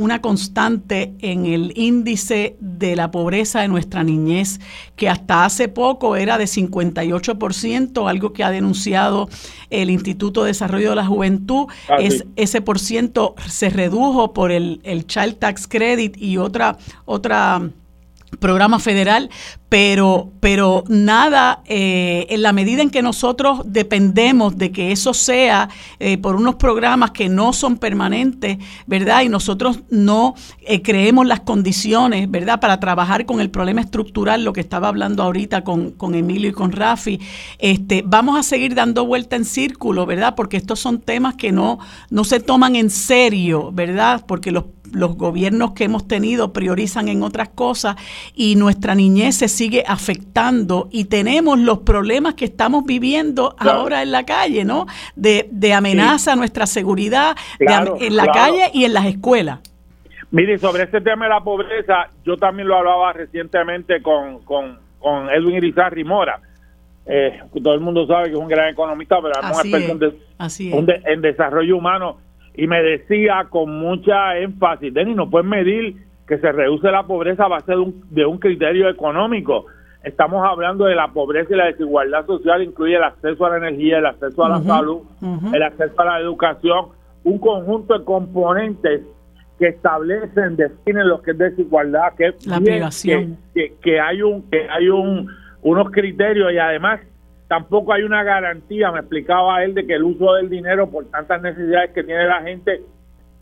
una 0.00 0.22
constante 0.22 1.12
en 1.20 1.44
el 1.44 1.74
índice 1.76 2.56
de 2.58 2.96
la 2.96 3.10
pobreza 3.10 3.60
de 3.60 3.68
nuestra 3.68 4.02
niñez, 4.02 4.58
que 4.96 5.10
hasta 5.10 5.44
hace 5.44 5.68
poco 5.68 6.16
era 6.16 6.38
de 6.38 6.46
58%, 6.46 8.08
algo 8.08 8.32
que 8.32 8.42
ha 8.42 8.50
denunciado 8.50 9.28
el 9.68 9.90
Instituto 9.90 10.42
de 10.42 10.48
Desarrollo 10.48 10.90
de 10.90 10.96
la 10.96 11.04
Juventud. 11.04 11.66
Ah, 11.90 11.96
es, 11.98 12.24
ese 12.36 12.62
por 12.62 12.78
ciento 12.78 13.34
se 13.46 13.68
redujo 13.68 14.32
por 14.32 14.52
el, 14.52 14.80
el 14.84 15.06
Child 15.06 15.36
Tax 15.38 15.68
Credit 15.68 16.16
y 16.16 16.38
otra, 16.38 16.78
otra 17.04 17.70
programa 18.38 18.78
federal, 18.78 19.30
pero, 19.68 20.32
pero 20.40 20.82
nada, 20.88 21.62
eh, 21.66 22.26
en 22.30 22.42
la 22.42 22.52
medida 22.52 22.82
en 22.82 22.90
que 22.90 23.02
nosotros 23.02 23.60
dependemos 23.64 24.58
de 24.58 24.72
que 24.72 24.90
eso 24.90 25.14
sea 25.14 25.68
eh, 26.00 26.18
por 26.18 26.34
unos 26.34 26.56
programas 26.56 27.12
que 27.12 27.28
no 27.28 27.52
son 27.52 27.76
permanentes, 27.76 28.58
¿verdad? 28.86 29.22
Y 29.22 29.28
nosotros 29.28 29.80
no 29.88 30.34
eh, 30.62 30.82
creemos 30.82 31.26
las 31.26 31.40
condiciones, 31.40 32.28
¿verdad? 32.28 32.58
Para 32.58 32.80
trabajar 32.80 33.26
con 33.26 33.40
el 33.40 33.50
problema 33.50 33.80
estructural, 33.80 34.44
lo 34.44 34.52
que 34.52 34.60
estaba 34.60 34.88
hablando 34.88 35.22
ahorita 35.22 35.62
con, 35.62 35.92
con 35.92 36.14
Emilio 36.16 36.50
y 36.50 36.52
con 36.52 36.72
Rafi, 36.72 37.20
este, 37.58 38.02
vamos 38.04 38.38
a 38.38 38.42
seguir 38.42 38.74
dando 38.74 39.06
vuelta 39.06 39.36
en 39.36 39.44
círculo, 39.44 40.04
¿verdad? 40.04 40.34
Porque 40.34 40.56
estos 40.56 40.80
son 40.80 41.00
temas 41.00 41.36
que 41.36 41.52
no, 41.52 41.78
no 42.10 42.24
se 42.24 42.40
toman 42.40 42.74
en 42.74 42.90
serio, 42.90 43.70
¿verdad? 43.72 44.24
Porque 44.26 44.50
los 44.50 44.64
los 44.92 45.16
gobiernos 45.16 45.72
que 45.72 45.84
hemos 45.84 46.06
tenido 46.06 46.52
priorizan 46.52 47.08
en 47.08 47.22
otras 47.22 47.48
cosas 47.48 47.96
y 48.34 48.56
nuestra 48.56 48.94
niñez 48.94 49.36
se 49.36 49.48
sigue 49.48 49.84
afectando 49.86 50.88
y 50.90 51.06
tenemos 51.06 51.58
los 51.58 51.80
problemas 51.80 52.34
que 52.34 52.44
estamos 52.44 52.84
viviendo 52.84 53.54
ahora 53.58 54.02
en 54.02 54.12
la 54.12 54.24
calle, 54.24 54.64
¿no? 54.64 54.86
De, 55.16 55.48
de 55.50 55.74
amenaza 55.74 56.32
a 56.32 56.36
nuestra 56.36 56.66
seguridad 56.66 57.36
en 57.58 58.16
la 58.16 58.26
calle 58.26 58.70
y 58.72 58.84
en 58.84 58.94
las 58.94 59.06
escuelas. 59.06 59.60
Mire, 60.32 60.58
sobre 60.58 60.84
este 60.84 61.00
tema 61.00 61.24
de 61.24 61.30
la 61.30 61.40
pobreza, 61.40 62.08
yo 62.24 62.36
también 62.36 62.68
lo 62.68 62.76
hablaba 62.76 63.12
recientemente 63.12 64.00
con, 64.00 64.40
con, 64.44 64.78
con 65.00 65.28
Edwin 65.28 65.56
Irizarry 65.56 66.04
Mora. 66.04 66.40
Eh, 67.04 67.40
todo 67.62 67.74
el 67.74 67.80
mundo 67.80 68.06
sabe 68.06 68.26
que 68.26 68.34
es 68.34 68.38
un 68.38 68.46
gran 68.46 68.68
economista, 68.68 69.16
pero 69.20 69.34
es 69.34 70.60
un 70.72 70.86
en 71.04 71.20
desarrollo 71.20 71.76
humano 71.76 72.18
y 72.60 72.66
me 72.66 72.82
decía 72.82 73.46
con 73.48 73.70
mucha 73.70 74.36
énfasis, 74.36 74.92
Denis, 74.92 75.16
no 75.16 75.30
puedes 75.30 75.48
medir 75.48 75.96
que 76.28 76.36
se 76.36 76.52
reduce 76.52 76.90
la 76.90 77.04
pobreza 77.04 77.46
a 77.46 77.48
base 77.48 77.72
de 77.72 77.78
un, 77.78 78.04
de 78.10 78.26
un 78.26 78.36
criterio 78.36 78.90
económico. 78.90 79.64
Estamos 80.04 80.44
hablando 80.46 80.84
de 80.84 80.94
la 80.94 81.08
pobreza 81.08 81.54
y 81.54 81.56
la 81.56 81.64
desigualdad 81.68 82.26
social, 82.26 82.62
incluye 82.62 82.96
el 82.96 83.02
acceso 83.02 83.46
a 83.46 83.50
la 83.50 83.66
energía, 83.66 83.96
el 83.96 84.04
acceso 84.04 84.44
a 84.44 84.50
la 84.50 84.60
salud, 84.60 85.00
el 85.54 85.62
acceso 85.62 85.98
a 86.02 86.04
la 86.04 86.20
educación, 86.20 86.88
un 87.24 87.38
conjunto 87.38 87.98
de 87.98 88.04
componentes 88.04 89.00
que 89.58 89.68
establecen, 89.68 90.56
definen 90.56 91.08
lo 91.08 91.22
que 91.22 91.30
es 91.30 91.38
desigualdad, 91.38 92.12
que 92.14 92.34
la 92.44 92.60
que, 92.60 93.28
que, 93.54 93.72
que, 93.80 94.00
hay 94.00 94.20
un 94.20 94.42
que 94.50 94.68
hay 94.68 94.90
un 94.90 95.30
unos 95.62 95.90
criterios 95.90 96.52
y 96.52 96.58
además 96.58 97.00
tampoco 97.50 97.92
hay 97.92 98.04
una 98.04 98.22
garantía, 98.22 98.92
me 98.92 99.00
explicaba 99.00 99.64
él, 99.64 99.74
de 99.74 99.84
que 99.84 99.94
el 99.94 100.04
uso 100.04 100.34
del 100.34 100.48
dinero 100.48 100.88
por 100.88 101.06
tantas 101.06 101.42
necesidades 101.42 101.90
que 101.90 102.04
tiene 102.04 102.24
la 102.24 102.42
gente 102.42 102.80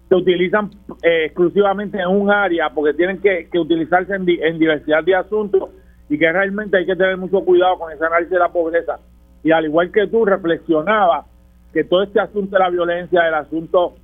se 0.09 0.14
utilizan 0.14 0.70
eh, 1.02 1.26
exclusivamente 1.26 2.01
en 2.01 2.09
un 2.09 2.30
área 2.30 2.70
porque 2.70 2.94
tienen 2.94 3.20
que, 3.20 3.47
utilizarse 3.59 4.14
en, 4.14 4.24
diversidad 4.24 5.05
de 5.05 5.14
asuntos 5.14 5.68
y 6.09 6.18
que 6.18 6.32
realmente 6.32 6.78
hay 6.78 6.86
que 6.86 6.97
tener 6.97 7.18
mucho 7.18 7.44
cuidado 7.44 7.78
con 7.78 7.93
ese 7.93 8.02
análisis 8.02 8.30
de 8.30 8.39
la 8.39 8.48
pobreza. 8.48 8.98
Y 9.44 9.51
al 9.51 9.66
igual 9.66 9.93
que 9.93 10.06
tú, 10.06 10.24
reflexionaba 10.24 11.26
que 11.74 11.85
todo 11.85 12.02
este 12.02 12.18
asunto 12.18 12.56
de 12.56 12.60
la 12.60 12.70
violencia, 12.70 13.28
el 13.28 13.35
asunto 13.35 13.97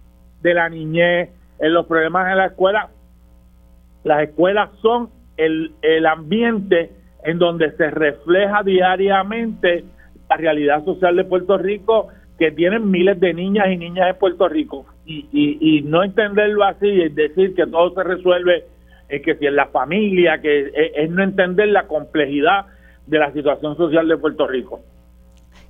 de 0.42 0.52
la 0.52 0.68
niñez, 0.68 1.30
en 1.58 1.72
los 1.72 1.86
problemas 1.86 2.30
en 2.30 2.36
la 2.36 2.46
escuela, 2.48 2.90
las 4.02 4.28
escuelas 4.28 4.68
son 4.82 5.08
el, 5.38 5.72
el 5.80 6.04
ambiente 6.04 6.90
en 7.24 7.38
donde 7.38 7.74
se 7.78 7.90
refleja 7.90 8.62
diariamente 8.62 9.84
la 10.34 10.36
realidad 10.36 10.84
social 10.84 11.16
de 11.16 11.24
Puerto 11.24 11.56
Rico 11.58 12.08
que 12.38 12.50
tienen 12.50 12.90
miles 12.90 13.18
de 13.20 13.32
niñas 13.32 13.68
y 13.70 13.76
niñas 13.76 14.08
de 14.08 14.14
Puerto 14.14 14.48
Rico 14.48 14.86
y, 15.06 15.28
y, 15.32 15.82
no 15.82 16.02
entenderlo 16.02 16.64
así 16.64 17.02
es 17.02 17.14
decir 17.14 17.54
que 17.54 17.66
todo 17.66 17.94
se 17.94 18.02
resuelve 18.02 18.64
es 19.08 19.22
que 19.22 19.36
si 19.36 19.46
en 19.46 19.54
la 19.54 19.66
familia 19.66 20.40
que 20.40 20.72
es 20.94 21.10
no 21.10 21.22
entender 21.22 21.68
la 21.68 21.86
complejidad 21.86 22.66
de 23.06 23.18
la 23.18 23.32
situación 23.32 23.76
social 23.76 24.08
de 24.08 24.16
Puerto 24.16 24.46
Rico. 24.46 24.80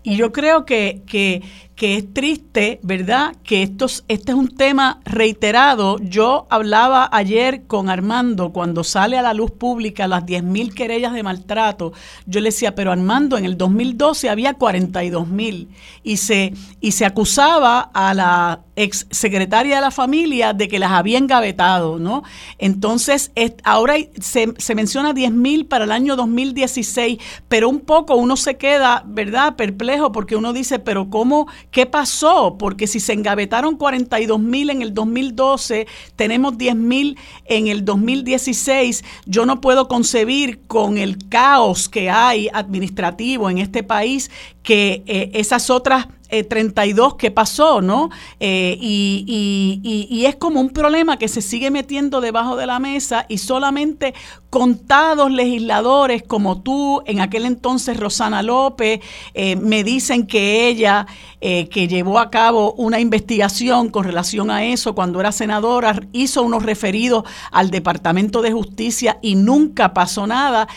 Y 0.07 0.17
yo 0.17 0.33
creo 0.33 0.67
que, 0.67 1.03
que, 1.07 1.43
que 1.77 1.97
es 1.97 2.13
triste, 2.13 2.79
¿verdad? 2.83 3.35
Que 3.43 3.63
estos, 3.63 4.05
este 4.09 4.33
es 4.33 4.39
un 4.39 4.55
tema 4.55 5.01
reiterado. 5.07 5.99
Yo 5.99 6.47
hablaba 6.51 7.09
ayer 7.11 7.63
con 7.67 7.89
Armando 7.89 8.53
cuando 8.53 8.85
sale 8.85 9.17
a 9.17 9.23
la 9.23 9.33
luz 9.33 9.51
pública 9.51 10.07
las 10.07 10.25
10.000 10.25 10.75
querellas 10.75 11.15
de 11.15 11.23
maltrato. 11.23 11.95
Yo 12.27 12.41
le 12.41 12.51
decía, 12.51 12.75
pero 12.75 12.93
Armando, 12.93 13.39
en 13.39 13.47
el 13.47 13.57
2012 13.57 14.29
había 14.29 14.59
42.000 14.59 15.69
y 16.03 16.19
se, 16.19 16.53
y 16.83 16.93
se 16.93 17.07
acusaba 17.07 17.81
a 17.95 18.13
la 18.13 18.61
ex 18.77 19.07
secretaria 19.11 19.77
de 19.77 19.81
la 19.81 19.91
familia 19.91 20.53
de 20.53 20.69
que 20.69 20.79
las 20.79 20.91
había 20.91 21.17
engavetado, 21.17 21.99
¿no? 21.99 22.25
Entonces, 22.59 23.33
ahora 23.63 23.95
se, 24.21 24.53
se 24.59 24.75
menciona 24.75 25.15
10.000 25.15 25.67
para 25.67 25.85
el 25.85 25.93
año 25.93 26.15
2016, 26.15 27.19
pero 27.49 27.69
un 27.69 27.81
poco 27.81 28.17
uno 28.17 28.37
se 28.37 28.57
queda, 28.57 29.03
¿verdad?, 29.07 29.57
perplejo 29.57 29.94
porque 30.13 30.37
uno 30.37 30.53
dice, 30.53 30.79
pero 30.79 31.11
¿cómo? 31.11 31.47
¿Qué 31.71 31.87
pasó? 31.87 32.57
Porque 32.59 32.87
si 32.87 33.01
se 33.01 33.13
engavetaron 33.13 33.77
42 33.77 34.41
mil 34.41 34.71
en 34.71 34.83
el 34.83 34.95
2012, 34.95 35.87
tenemos 36.17 36.59
10 36.59 36.77
mil 36.77 37.19
en 37.47 37.69
el 37.69 37.85
2016, 37.85 39.05
yo 39.27 39.47
no 39.47 39.61
puedo 39.61 39.89
concebir 39.89 40.61
con 40.67 40.99
el 40.99 41.29
caos 41.29 41.89
que 41.89 42.11
hay 42.11 42.49
administrativo 42.53 43.51
en 43.51 43.59
este 43.59 43.83
país 43.83 44.31
que 44.63 45.03
eh, 45.07 45.31
esas 45.35 45.71
otras 45.71 46.09
32 46.43 47.13
eh, 47.13 47.17
que 47.19 47.31
pasó, 47.31 47.81
¿no? 47.81 48.11
Eh, 48.41 48.77
y, 48.81 50.09
y, 50.11 50.27
es 50.27 50.37
como 50.37 50.61
un 50.61 50.71
problema 50.71 51.19
que 51.19 51.29
se 51.29 51.43
sigue 51.43 51.71
metiendo 51.71 52.21
debajo 52.21 52.57
de 52.57 52.67
la 52.67 52.79
mesa 52.79 53.27
y 53.29 53.39
solamente 53.39 54.15
contados 54.51 55.31
legisladores 55.31 56.23
como 56.23 56.63
tú, 56.63 57.03
en 57.07 57.21
aquel 57.21 57.45
entonces 57.45 57.97
Rosana 57.97 58.43
López, 58.43 59.01
me 59.35 59.83
dicen 59.83 60.29
que 60.29 60.69
ella, 60.69 61.07
que 61.41 61.89
llevó 61.89 62.21
a 62.21 62.31
cabo 62.31 62.73
una 62.75 63.01
investigación 63.01 63.91
con 63.91 64.05
relación 64.05 64.53
a 64.53 64.65
eso 64.65 64.95
cuando 64.95 65.19
era 65.19 65.33
senadora, 65.33 66.01
hizo 66.13 66.45
unos 66.45 66.63
referidos 66.63 67.25
al 67.51 67.73
Departamento 67.73 68.43
de 68.43 68.53
Justicia 68.53 69.19
y 69.23 69.35
nunca 69.35 69.93
pasó 69.93 70.25
nada. 70.29 70.69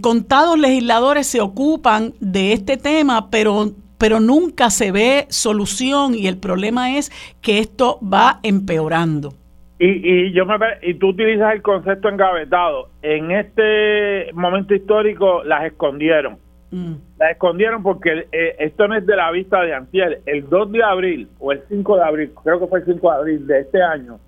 contados 0.00 0.58
legisladores 0.58 1.28
se 1.28 1.40
ocupan 1.40 2.14
de 2.18 2.52
este 2.52 2.76
tema 2.76 3.30
pero, 3.30 3.72
pero 3.98 4.20
nunca 4.20 4.70
se 4.70 4.92
ve 4.92 5.26
solución 5.28 6.14
y 6.14 6.26
el 6.26 6.38
problema 6.38 6.96
es 6.96 7.10
que 7.40 7.58
esto 7.58 7.98
va 8.00 8.40
empeorando. 8.42 9.34
Y, 9.78 10.28
y 10.28 10.32
yo 10.32 10.46
me 10.46 10.56
y 10.82 10.94
tú 10.94 11.08
utilizas 11.08 11.52
el 11.52 11.62
concepto 11.62 12.08
engavetado. 12.08 12.88
En 13.02 13.32
este 13.32 14.32
momento 14.32 14.74
histórico 14.74 15.42
las 15.44 15.64
escondieron. 15.64 16.38
Mm. 16.70 16.94
Las 17.18 17.32
escondieron 17.32 17.82
porque 17.82 18.26
eh, 18.32 18.56
esto 18.58 18.88
no 18.88 18.96
es 18.96 19.06
de 19.06 19.16
la 19.16 19.30
vista 19.30 19.62
de 19.62 19.74
Antiel. 19.74 20.18
El 20.26 20.48
2 20.48 20.72
de 20.72 20.82
abril 20.82 21.28
o 21.38 21.52
el 21.52 21.62
5 21.68 21.96
de 21.96 22.02
abril, 22.02 22.30
creo 22.42 22.60
que 22.60 22.66
fue 22.66 22.80
el 22.80 22.84
5 22.86 23.10
de 23.10 23.16
abril 23.16 23.46
de 23.46 23.60
este 23.60 23.82
año, 23.82 24.18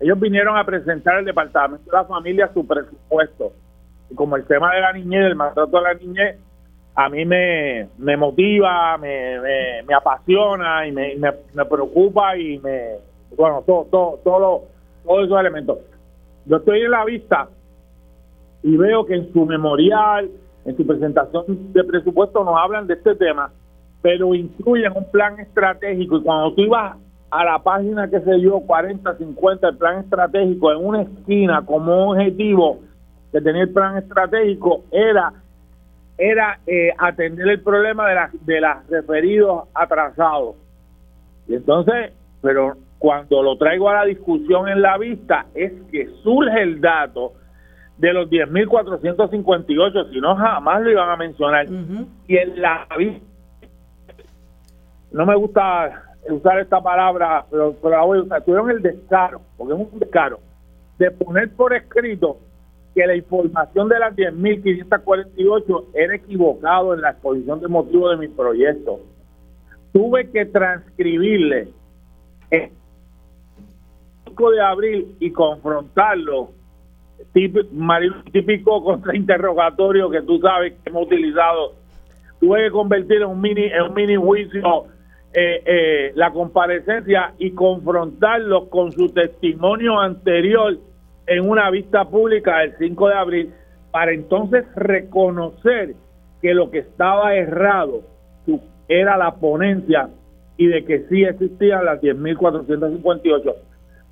ellos 0.00 0.18
vinieron 0.18 0.56
a 0.56 0.64
presentar 0.64 1.16
al 1.16 1.24
Departamento 1.24 1.90
de 1.90 1.96
la 1.96 2.04
Familia 2.04 2.50
su 2.52 2.66
presupuesto. 2.66 3.52
Y 4.10 4.14
como 4.14 4.36
el 4.36 4.44
tema 4.44 4.74
de 4.74 4.80
la 4.80 4.92
niñez, 4.92 5.26
el 5.26 5.36
maltrato 5.36 5.76
de 5.76 5.82
la 5.82 5.94
niñez, 5.94 6.36
a 6.96 7.08
mí 7.08 7.24
me, 7.24 7.88
me 7.98 8.16
motiva, 8.16 8.96
me, 8.98 9.40
me, 9.86 9.94
apasiona 9.94 10.86
y 10.86 10.92
me, 10.92 11.16
me, 11.16 11.64
preocupa 11.64 12.36
y 12.36 12.58
me, 12.58 12.96
bueno, 13.36 13.62
todo, 13.66 13.86
todo, 13.90 14.20
todo 14.22 14.62
todos 15.04 15.26
esos 15.26 15.40
elementos. 15.40 15.78
Yo 16.46 16.56
estoy 16.56 16.80
en 16.80 16.90
la 16.90 17.04
vista 17.04 17.48
y 18.62 18.76
veo 18.76 19.04
que 19.04 19.14
en 19.14 19.32
su 19.32 19.44
memorial 19.44 20.30
en 20.64 20.76
su 20.76 20.86
presentación 20.86 21.72
de 21.72 21.84
presupuesto 21.84 22.42
nos 22.42 22.56
hablan 22.56 22.86
de 22.86 22.94
este 22.94 23.14
tema, 23.16 23.50
pero 24.02 24.34
incluyen 24.34 24.92
un 24.96 25.10
plan 25.10 25.38
estratégico 25.38 26.18
y 26.18 26.22
cuando 26.22 26.54
tú 26.54 26.62
ibas 26.62 26.96
a 27.30 27.44
la 27.44 27.58
página, 27.58 28.08
que 28.08 28.20
se 28.20 28.40
yo, 28.40 28.60
40, 28.60 29.16
50, 29.18 29.68
el 29.68 29.76
plan 29.76 29.98
estratégico 30.00 30.72
en 30.72 30.86
una 30.86 31.02
esquina 31.02 31.62
como 31.66 32.12
objetivo 32.12 32.78
que 33.32 33.40
tenía 33.40 33.62
el 33.62 33.72
plan 33.72 33.98
estratégico 33.98 34.84
era 34.92 35.32
era 36.16 36.60
eh, 36.66 36.90
atender 36.98 37.48
el 37.48 37.60
problema 37.62 38.08
de, 38.08 38.14
las 38.14 38.46
de 38.46 38.60
las 38.60 38.86
referidos 38.88 39.68
atrasados. 39.74 40.56
Y 41.48 41.54
entonces, 41.54 42.12
pero 42.40 42.76
cuando 42.98 43.42
lo 43.42 43.56
traigo 43.58 43.88
a 43.88 43.94
la 43.94 44.04
discusión 44.04 44.68
en 44.68 44.80
la 44.80 44.96
vista, 44.96 45.46
es 45.54 45.72
que 45.90 46.08
surge 46.22 46.62
el 46.62 46.80
dato 46.80 47.32
de 47.98 48.12
los 48.12 48.28
10.458, 48.28 50.10
si 50.10 50.20
no 50.20 50.36
jamás 50.36 50.82
lo 50.82 50.90
iban 50.90 51.10
a 51.10 51.16
mencionar. 51.16 51.66
Y 52.26 52.36
en 52.36 52.60
la 52.60 52.86
vista, 52.96 53.24
no 55.12 55.26
me 55.26 55.36
gusta 55.36 56.02
usar 56.28 56.58
esta 56.60 56.80
palabra, 56.80 57.44
pero, 57.50 57.76
pero 57.80 57.96
la 57.96 58.02
voy 58.02 58.18
a 58.18 58.22
usar, 58.22 58.42
tuvieron 58.42 58.70
el 58.70 58.82
descaro, 58.82 59.40
porque 59.56 59.74
es 59.74 59.80
un 59.92 59.98
descaro, 59.98 60.40
de 60.98 61.10
poner 61.10 61.54
por 61.54 61.74
escrito 61.74 62.38
que 62.94 63.06
la 63.06 63.16
información 63.16 63.88
de 63.88 63.98
las 63.98 64.14
10.548 64.14 65.84
era 65.94 66.14
equivocado 66.14 66.94
en 66.94 67.00
la 67.00 67.10
exposición 67.10 67.60
de 67.60 67.68
motivos 67.68 68.12
de 68.12 68.28
mi 68.28 68.32
proyecto. 68.32 69.00
Tuve 69.92 70.30
que 70.30 70.46
transcribirle 70.46 71.68
el 72.50 72.70
5 74.26 74.50
de 74.50 74.60
abril 74.60 75.16
y 75.18 75.30
confrontarlo, 75.32 76.50
típico 77.32 78.84
contrainterrogatorio 78.84 80.10
que 80.10 80.22
tú 80.22 80.38
sabes 80.38 80.74
que 80.74 80.90
hemos 80.90 81.06
utilizado. 81.06 81.72
Tuve 82.40 82.64
que 82.64 82.70
convertir 82.70 83.22
en 83.22 83.28
un 83.28 83.40
mini, 83.40 83.64
en 83.64 83.82
un 83.82 83.94
mini 83.94 84.16
juicio 84.16 84.86
eh, 85.32 85.62
eh, 85.66 86.12
la 86.14 86.30
comparecencia 86.30 87.34
y 87.38 87.52
confrontarlo 87.52 88.68
con 88.68 88.92
su 88.92 89.08
testimonio 89.08 89.98
anterior 89.98 90.78
en 91.26 91.48
una 91.48 91.70
vista 91.70 92.04
pública 92.06 92.62
el 92.62 92.74
5 92.78 93.08
de 93.08 93.14
abril 93.14 93.54
para 93.90 94.12
entonces 94.12 94.64
reconocer 94.74 95.94
que 96.42 96.54
lo 96.54 96.70
que 96.70 96.80
estaba 96.80 97.34
errado 97.34 98.02
era 98.88 99.16
la 99.16 99.36
ponencia 99.36 100.08
y 100.56 100.66
de 100.66 100.84
que 100.84 101.06
sí 101.08 101.24
existían 101.24 101.84
las 101.84 102.00
10.458, 102.00 103.54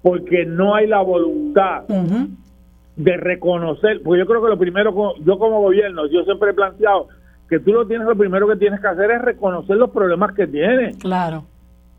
porque 0.02 0.44
no 0.46 0.74
hay 0.74 0.86
la 0.86 1.02
voluntad 1.02 1.84
de 2.96 3.16
reconocer, 3.16 4.00
porque 4.02 4.20
yo 4.20 4.26
creo 4.26 4.42
que 4.42 4.48
lo 4.48 4.58
primero, 4.58 5.14
yo 5.24 5.38
como 5.38 5.60
gobierno, 5.60 6.06
yo 6.06 6.24
siempre 6.24 6.50
he 6.50 6.54
planteado 6.54 7.08
que 7.48 7.58
tú 7.60 7.72
lo 7.72 7.86
tienes, 7.86 8.06
lo 8.06 8.16
primero 8.16 8.48
que 8.48 8.56
tienes 8.56 8.80
que 8.80 8.88
hacer 8.88 9.10
es 9.10 9.20
reconocer 9.20 9.76
los 9.76 9.90
problemas 9.90 10.34
que 10.34 10.46
tienes. 10.46 10.96
Claro. 10.96 11.44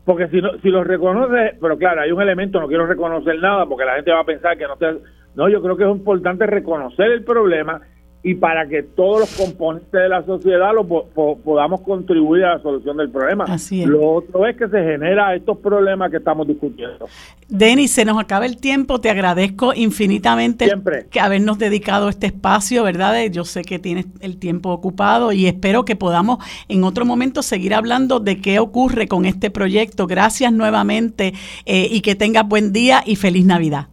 Porque 0.04 0.28
si, 0.28 0.40
no, 0.40 0.50
si 0.62 0.68
los 0.68 0.86
reconoces, 0.86 1.54
pero 1.60 1.78
claro, 1.78 2.02
hay 2.02 2.12
un 2.12 2.20
elemento, 2.20 2.60
no 2.60 2.68
quiero 2.68 2.86
reconocer 2.86 3.38
nada 3.40 3.66
porque 3.66 3.84
la 3.84 3.96
gente 3.96 4.12
va 4.12 4.20
a 4.20 4.24
pensar 4.24 4.56
que 4.58 4.66
no 4.66 4.76
te... 4.76 4.98
No, 5.34 5.48
yo 5.48 5.62
creo 5.62 5.76
que 5.76 5.84
es 5.84 5.90
importante 5.90 6.46
reconocer 6.46 7.10
el 7.10 7.24
problema 7.24 7.80
y 8.26 8.34
para 8.34 8.66
que 8.66 8.82
todos 8.82 9.20
los 9.20 9.36
componentes 9.36 9.92
de 9.92 10.08
la 10.08 10.24
sociedad 10.24 10.72
lo 10.74 10.86
podamos 10.86 11.82
contribuir 11.82 12.44
a 12.44 12.56
la 12.56 12.62
solución 12.62 12.96
del 12.96 13.10
problema. 13.10 13.44
Así 13.44 13.84
Lo 13.84 14.14
otro 14.14 14.46
es 14.46 14.56
que 14.56 14.66
se 14.66 14.82
genera 14.82 15.34
estos 15.34 15.58
problemas 15.58 16.10
que 16.10 16.16
estamos 16.16 16.48
discutiendo. 16.48 17.06
Denis, 17.48 17.92
se 17.92 18.06
nos 18.06 18.18
acaba 18.18 18.46
el 18.46 18.56
tiempo, 18.56 18.98
te 18.98 19.10
agradezco 19.10 19.74
infinitamente 19.74 20.72
que 21.10 21.20
habernos 21.20 21.58
dedicado 21.58 22.08
este 22.08 22.28
espacio, 22.28 22.82
¿verdad? 22.82 23.14
Yo 23.30 23.44
sé 23.44 23.62
que 23.62 23.78
tienes 23.78 24.06
el 24.20 24.38
tiempo 24.38 24.70
ocupado 24.70 25.30
y 25.32 25.46
espero 25.46 25.84
que 25.84 25.94
podamos 25.94 26.38
en 26.68 26.82
otro 26.84 27.04
momento 27.04 27.42
seguir 27.42 27.74
hablando 27.74 28.20
de 28.20 28.40
qué 28.40 28.58
ocurre 28.58 29.06
con 29.06 29.26
este 29.26 29.50
proyecto. 29.50 30.06
Gracias 30.06 30.50
nuevamente 30.50 31.34
eh, 31.66 31.88
y 31.90 32.00
que 32.00 32.14
tengas 32.14 32.48
buen 32.48 32.72
día 32.72 33.02
y 33.04 33.16
feliz 33.16 33.44
Navidad. 33.44 33.88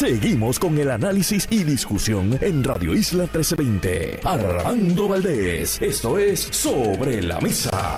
Seguimos 0.00 0.60
con 0.60 0.78
el 0.78 0.92
análisis 0.92 1.48
y 1.50 1.64
discusión 1.64 2.38
en 2.40 2.62
Radio 2.62 2.94
Isla 2.94 3.24
1320. 3.24 4.20
Armando 4.24 5.08
Valdés, 5.08 5.82
esto 5.82 6.16
es 6.16 6.38
Sobre 6.38 7.20
la 7.20 7.40
Mesa. 7.40 7.96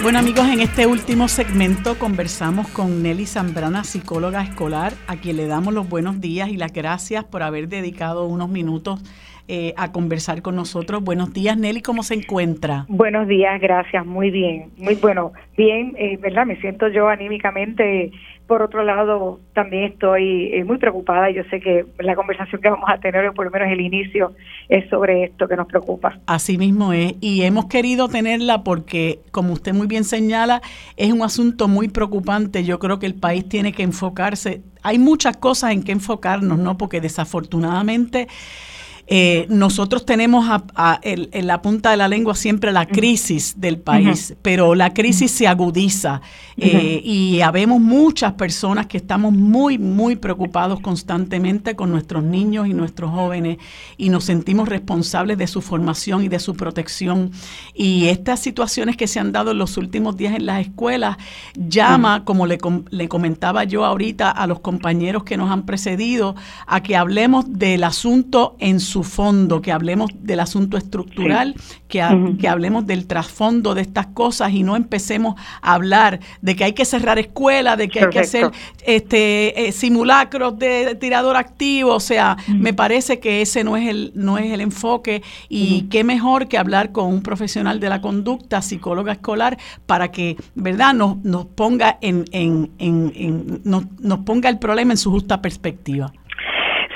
Bueno 0.00 0.20
amigos, 0.20 0.46
en 0.48 0.60
este 0.60 0.86
último 0.86 1.26
segmento 1.26 1.98
conversamos 1.98 2.68
con 2.68 3.02
Nelly 3.02 3.26
Zambrana, 3.26 3.82
psicóloga 3.82 4.42
escolar, 4.42 4.92
a 5.08 5.16
quien 5.16 5.38
le 5.38 5.48
damos 5.48 5.74
los 5.74 5.88
buenos 5.88 6.20
días 6.20 6.50
y 6.50 6.56
las 6.56 6.72
gracias 6.72 7.24
por 7.24 7.42
haber 7.42 7.66
dedicado 7.66 8.26
unos 8.26 8.50
minutos 8.50 9.02
eh, 9.48 9.74
a 9.76 9.90
conversar 9.90 10.40
con 10.40 10.54
nosotros. 10.54 11.02
Buenos 11.02 11.32
días 11.32 11.58
Nelly, 11.58 11.82
¿cómo 11.82 12.02
se 12.04 12.14
encuentra? 12.14 12.86
Buenos 12.88 13.26
días, 13.26 13.60
gracias, 13.60 14.06
muy 14.06 14.30
bien, 14.30 14.70
muy 14.76 14.94
bueno, 14.94 15.32
bien, 15.56 15.94
eh, 15.98 16.16
¿verdad? 16.18 16.46
Me 16.46 16.60
siento 16.60 16.86
yo 16.88 17.08
anímicamente 17.08 18.12
por 18.46 18.60
otro 18.60 18.84
lado, 18.84 19.40
también 19.54 19.84
estoy 19.84 20.50
eh, 20.52 20.64
muy 20.64 20.76
preocupada. 20.76 21.30
Yo 21.30 21.42
sé 21.50 21.60
que 21.60 21.86
la 21.98 22.14
conversación 22.14 22.60
que 22.60 22.68
vamos 22.68 22.88
a 22.88 22.98
tener, 22.98 23.26
o 23.26 23.32
por 23.32 23.46
lo 23.46 23.50
menos 23.50 23.68
el 23.70 23.80
inicio, 23.80 24.32
es 24.68 24.88
sobre 24.90 25.24
esto 25.24 25.48
que 25.48 25.56
nos 25.56 25.66
preocupa. 25.66 26.18
Así 26.26 26.58
mismo 26.58 26.92
es. 26.92 27.14
Y 27.20 27.42
hemos 27.42 27.66
querido 27.66 28.08
tenerla 28.08 28.62
porque, 28.62 29.20
como 29.30 29.54
usted 29.54 29.72
muy 29.72 29.86
bien 29.86 30.04
señala, 30.04 30.60
es 30.96 31.12
un 31.12 31.22
asunto 31.22 31.68
muy 31.68 31.88
preocupante. 31.88 32.64
Yo 32.64 32.78
creo 32.78 32.98
que 32.98 33.06
el 33.06 33.14
país 33.14 33.48
tiene 33.48 33.72
que 33.72 33.82
enfocarse. 33.82 34.62
Hay 34.82 34.98
muchas 34.98 35.38
cosas 35.38 35.72
en 35.72 35.82
que 35.82 35.92
enfocarnos, 35.92 36.58
¿no? 36.58 36.76
Porque 36.76 37.00
desafortunadamente 37.00 38.28
eh, 39.06 39.46
nosotros 39.50 40.06
tenemos 40.06 40.46
en 41.02 41.46
la 41.46 41.60
punta 41.60 41.90
de 41.90 41.98
la 41.98 42.08
lengua 42.08 42.34
siempre 42.34 42.72
la 42.72 42.86
crisis 42.86 43.60
del 43.60 43.78
país, 43.78 44.34
pero 44.40 44.74
la 44.74 44.94
crisis 44.94 45.30
se 45.30 45.46
agudiza 45.46 46.22
eh, 46.56 47.02
y 47.04 47.40
habemos 47.42 47.80
muchas 47.80 48.32
personas 48.34 48.86
que 48.86 48.96
estamos 48.96 49.32
muy, 49.32 49.76
muy 49.76 50.16
preocupados 50.16 50.80
constantemente 50.80 51.76
con 51.76 51.90
nuestros 51.90 52.24
niños 52.24 52.66
y 52.66 52.72
nuestros 52.72 53.10
jóvenes 53.10 53.58
y 53.98 54.08
nos 54.08 54.24
sentimos 54.24 54.68
responsables 54.70 55.36
de 55.36 55.48
su 55.48 55.60
formación 55.60 56.24
y 56.24 56.28
de 56.28 56.38
su 56.38 56.54
protección. 56.54 57.30
Y 57.74 58.06
estas 58.06 58.40
situaciones 58.40 58.96
que 58.96 59.06
se 59.06 59.20
han 59.20 59.32
dado 59.32 59.50
en 59.50 59.58
los 59.58 59.76
últimos 59.76 60.16
días 60.16 60.34
en 60.34 60.46
las 60.46 60.60
escuelas 60.60 61.18
llama, 61.54 62.24
como 62.24 62.46
le, 62.46 62.58
le 62.90 63.08
comentaba 63.08 63.64
yo 63.64 63.84
ahorita 63.84 64.30
a 64.30 64.46
los 64.46 64.60
compañeros 64.60 65.24
que 65.24 65.36
nos 65.36 65.50
han 65.50 65.66
precedido, 65.66 66.36
a 66.66 66.82
que 66.82 66.96
hablemos 66.96 67.44
del 67.52 67.84
asunto 67.84 68.56
en 68.60 68.80
su 68.80 68.93
su 68.94 69.02
fondo, 69.02 69.60
que 69.60 69.72
hablemos 69.72 70.08
del 70.20 70.38
asunto 70.38 70.76
estructural, 70.76 71.56
que, 71.88 72.00
que 72.38 72.46
hablemos 72.46 72.86
del 72.86 73.08
trasfondo 73.08 73.74
de 73.74 73.82
estas 73.82 74.06
cosas 74.06 74.52
y 74.52 74.62
no 74.62 74.76
empecemos 74.76 75.34
a 75.62 75.74
hablar 75.74 76.20
de 76.42 76.54
que 76.54 76.62
hay 76.62 76.74
que 76.74 76.84
cerrar 76.84 77.18
escuelas, 77.18 77.76
de 77.76 77.88
que 77.88 78.04
hay 78.04 78.10
que 78.10 78.20
hacer 78.20 78.52
este 78.86 79.66
eh, 79.66 79.72
simulacros 79.72 80.56
de 80.60 80.94
tirador 80.94 81.36
activo, 81.36 81.94
o 81.94 81.98
sea, 81.98 82.36
me 82.46 82.72
parece 82.72 83.18
que 83.18 83.42
ese 83.42 83.64
no 83.64 83.76
es 83.76 83.88
el 83.88 84.12
no 84.14 84.38
es 84.38 84.52
el 84.52 84.60
enfoque. 84.60 85.24
Y 85.48 85.88
qué 85.90 86.04
mejor 86.04 86.46
que 86.46 86.56
hablar 86.56 86.92
con 86.92 87.06
un 87.06 87.20
profesional 87.20 87.80
de 87.80 87.88
la 87.88 88.00
conducta, 88.00 88.62
psicóloga 88.62 89.10
escolar, 89.10 89.58
para 89.86 90.12
que, 90.12 90.36
¿verdad?, 90.54 90.94
nos, 90.94 91.16
nos 91.24 91.46
ponga 91.46 91.98
en, 92.00 92.26
en, 92.30 92.70
en, 92.78 93.60
nos, 93.64 93.86
nos 93.98 94.20
ponga 94.20 94.48
el 94.48 94.60
problema 94.60 94.92
en 94.92 94.98
su 94.98 95.10
justa 95.10 95.42
perspectiva. 95.42 96.12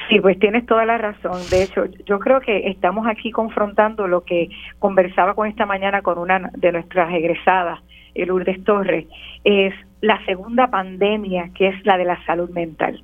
Sí, 0.08 0.20
pues 0.20 0.38
tienes 0.38 0.64
toda 0.64 0.86
la 0.86 0.96
razón. 0.96 1.38
De 1.50 1.62
hecho, 1.62 1.84
yo 2.06 2.18
creo 2.18 2.40
que 2.40 2.68
estamos 2.68 3.06
aquí 3.06 3.30
confrontando 3.30 4.08
lo 4.08 4.24
que 4.24 4.48
conversaba 4.78 5.34
con 5.34 5.46
esta 5.46 5.66
mañana 5.66 6.00
con 6.00 6.18
una 6.18 6.50
de 6.56 6.72
nuestras 6.72 7.12
egresadas, 7.12 7.80
Lourdes 8.14 8.64
Torres, 8.64 9.06
es 9.44 9.74
la 10.00 10.24
segunda 10.24 10.68
pandemia 10.68 11.50
que 11.54 11.68
es 11.68 11.86
la 11.86 11.98
de 11.98 12.04
la 12.04 12.24
salud 12.24 12.50
mental. 12.50 13.02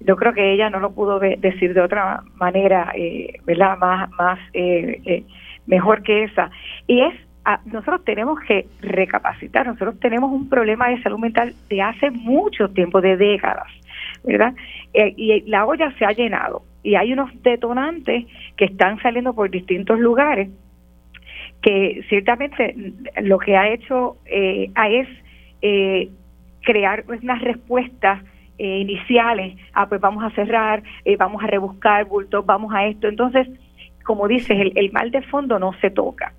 Yo 0.00 0.16
creo 0.16 0.34
que 0.34 0.52
ella 0.52 0.70
no 0.70 0.80
lo 0.80 0.92
pudo 0.92 1.18
decir 1.18 1.72
de 1.72 1.80
otra 1.80 2.22
manera, 2.34 2.92
eh, 2.94 3.38
¿verdad? 3.44 3.78
Más, 3.78 4.10
más 4.10 4.38
eh, 4.52 5.00
eh, 5.06 5.24
mejor 5.66 6.02
que 6.02 6.24
esa. 6.24 6.50
Y 6.86 7.00
es 7.00 7.14
nosotros 7.66 8.04
tenemos 8.04 8.40
que 8.40 8.66
recapacitar, 8.80 9.66
nosotros 9.66 10.00
tenemos 10.00 10.32
un 10.32 10.48
problema 10.48 10.88
de 10.88 11.02
salud 11.02 11.18
mental 11.18 11.54
de 11.68 11.82
hace 11.82 12.10
mucho 12.10 12.68
tiempo, 12.70 13.02
de 13.02 13.18
décadas. 13.18 13.68
¿Verdad? 14.24 14.54
Eh, 14.92 15.14
y 15.16 15.40
la 15.42 15.66
olla 15.66 15.92
se 15.98 16.04
ha 16.04 16.12
llenado 16.12 16.62
y 16.82 16.96
hay 16.96 17.12
unos 17.12 17.30
detonantes 17.42 18.26
que 18.56 18.64
están 18.64 19.00
saliendo 19.00 19.34
por 19.34 19.50
distintos 19.50 19.98
lugares 19.98 20.48
que 21.64 22.04
ciertamente 22.10 22.74
lo 23.22 23.38
que 23.38 23.56
ha 23.56 23.72
hecho 23.72 24.18
eh, 24.26 24.70
es 24.90 25.08
eh, 25.62 26.10
crear 26.60 27.04
unas 27.08 27.40
respuestas 27.40 28.22
eh, 28.58 28.78
iniciales, 28.80 29.56
ah, 29.72 29.88
pues 29.88 30.00
vamos 30.00 30.22
a 30.22 30.30
cerrar, 30.30 30.82
vamos 31.18 31.42
a 31.42 31.46
rebuscar 31.46 32.04
bultos, 32.04 32.44
vamos 32.44 32.72
a 32.74 32.86
esto. 32.86 33.08
Entonces, 33.08 33.48
como 34.04 34.28
dices, 34.28 34.60
el, 34.60 34.72
el, 34.76 34.92
mal 34.92 35.10
de 35.10 35.22
fondo 35.22 35.58
no 35.58 35.72
se 35.80 35.90
toca. 35.90 36.34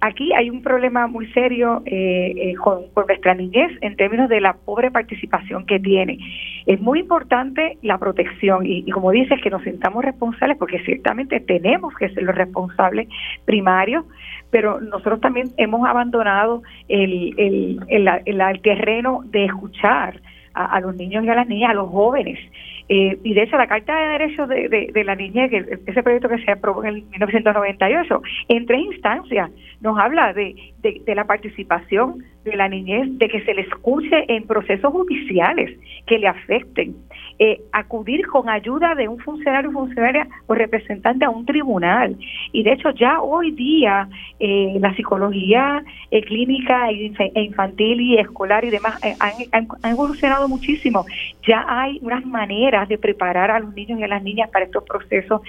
Aquí 0.00 0.32
hay 0.32 0.50
un 0.50 0.62
problema 0.62 1.06
muy 1.06 1.30
serio 1.32 1.82
eh, 1.86 2.32
eh, 2.36 2.54
con, 2.54 2.86
nuestra 3.06 3.34
niñez 3.34 3.70
en 3.80 3.96
términos 3.96 4.28
de 4.28 4.40
la 4.40 4.54
pobre 4.54 4.90
participación 4.90 5.66
que 5.66 5.78
tiene. 5.78 6.18
Es 6.66 6.80
muy 6.80 7.00
importante 7.00 7.78
la 7.82 7.98
protección 7.98 8.64
y, 8.64 8.88
como 8.90 9.10
dices, 9.10 9.40
que 9.42 9.50
nos 9.50 9.62
sintamos 9.62 10.04
responsables 10.04 10.56
porque 10.58 10.82
ciertamente 10.84 11.40
tenemos 11.40 11.94
que 11.94 12.08
ser 12.10 12.22
los 12.22 12.34
responsables 12.34 13.08
primarios, 13.44 14.04
pero 14.50 14.80
nosotros 14.80 15.20
también 15.20 15.48
hemos 15.56 15.86
abandonado 15.88 16.62
el, 16.88 17.34
el, 17.38 17.80
el, 17.88 18.60
terreno 18.62 19.22
de 19.26 19.46
escuchar 19.46 20.20
a, 20.54 20.76
a, 20.76 20.80
los 20.80 20.96
niños 20.96 21.24
y 21.24 21.28
a 21.28 21.34
las 21.34 21.48
niñas, 21.48 21.70
a 21.70 21.74
los 21.74 21.88
jóvenes. 21.88 22.38
Eh, 22.92 23.16
y 23.22 23.34
de 23.34 23.44
hecho, 23.44 23.56
la 23.56 23.68
Carta 23.68 23.94
de 23.94 24.08
Derechos 24.08 24.48
de, 24.48 25.02
la 25.04 25.14
Niñez, 25.14 25.52
ese 25.86 26.02
proyecto 26.02 26.28
que 26.28 26.44
se 26.44 26.50
aprobó 26.50 26.84
en 26.84 27.08
1998, 27.10 28.22
en 28.48 28.66
tres 28.66 28.80
instancias 28.80 29.48
nos 29.80 29.96
habla 29.96 30.32
de, 30.32 30.56
de, 30.82 31.14
la 31.14 31.24
participación 31.24 32.24
de 32.44 32.56
la 32.56 32.68
niñez, 32.68 33.06
de 33.18 33.28
que 33.28 33.42
se 33.44 33.54
le 33.54 33.62
escuche 33.62 34.24
en 34.28 34.46
procesos 34.46 34.92
judiciales 34.92 35.78
que 36.06 36.18
le 36.18 36.26
afecten, 36.26 36.96
eh, 37.38 37.60
acudir 37.72 38.26
con 38.26 38.48
ayuda 38.48 38.94
de 38.94 39.08
un 39.08 39.18
funcionario, 39.18 39.70
funcionaria 39.72 40.26
o 40.46 40.54
representante 40.54 41.24
a 41.24 41.30
un 41.30 41.46
tribunal. 41.46 42.16
Y 42.52 42.62
de 42.62 42.72
hecho 42.72 42.90
ya 42.90 43.20
hoy 43.20 43.52
día 43.52 44.08
eh, 44.38 44.76
la 44.80 44.94
psicología 44.94 45.82
eh, 46.10 46.22
clínica 46.22 46.90
e, 46.90 47.12
e 47.34 47.42
infantil 47.42 48.00
y 48.00 48.18
escolar 48.18 48.64
y 48.64 48.70
demás 48.70 48.98
han, 49.20 49.66
han, 49.82 49.90
evolucionado 49.92 50.48
muchísimo. 50.48 51.04
Ya 51.46 51.64
hay 51.68 51.98
unas 52.02 52.24
maneras 52.26 52.88
de 52.88 52.98
preparar 52.98 53.50
a 53.50 53.60
los 53.60 53.74
niños 53.74 53.98
y 53.98 54.02
a 54.02 54.08
las 54.08 54.22
niñas 54.22 54.50
para 54.50 54.64
estos 54.64 54.84
procesos. 54.84 55.40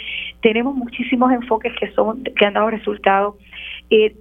Tenemos 0.42 0.76
muchísimos 0.76 1.32
enfoques 1.32 1.74
que 1.80 1.92
son 1.92 2.24
que 2.24 2.46
han 2.46 2.54
dado 2.54 2.70
resultados. 2.70 3.36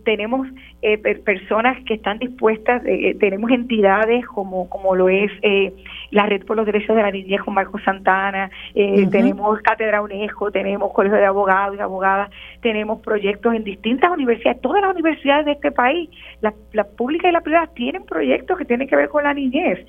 tenemos 0.04 0.48
eh, 0.82 0.96
personas 0.96 1.76
que 1.84 1.94
están 1.94 2.18
dispuestas, 2.18 2.82
eh, 2.86 3.14
tenemos 3.20 3.50
entidades 3.50 4.26
como, 4.26 4.68
como 4.70 4.96
lo 4.96 5.10
es 5.10 5.30
eh, 5.42 5.74
la 6.10 6.24
Red 6.24 6.46
por 6.46 6.56
los 6.56 6.64
Derechos 6.64 6.96
de 6.96 7.02
la 7.02 7.10
Niñez 7.10 7.42
con 7.42 7.52
Marco 7.52 7.78
Santana, 7.80 8.50
tenemos 8.74 9.60
Cátedra 9.60 10.00
UNESCO, 10.00 10.50
tenemos 10.50 10.90
Colegio 10.92 11.18
de 11.18 11.26
Abogados 11.26 11.76
y 11.76 11.80
Abogadas, 11.80 12.30
tenemos 12.62 13.00
proyectos 13.02 13.54
en 13.54 13.62
distintas 13.62 14.10
universidades, 14.10 14.60
todas 14.62 14.80
las 14.80 14.92
universidades 14.92 15.44
de 15.44 15.52
este 15.52 15.70
país, 15.70 16.08
las 16.40 16.54
la 16.72 16.84
públicas 16.84 17.28
y 17.28 17.32
las 17.32 17.42
privadas, 17.42 17.74
tienen 17.74 18.04
proyectos 18.04 18.56
que 18.56 18.64
tienen 18.64 18.88
que 18.88 18.96
ver 18.96 19.08
con 19.08 19.22
la 19.22 19.34
niñez. 19.34 19.86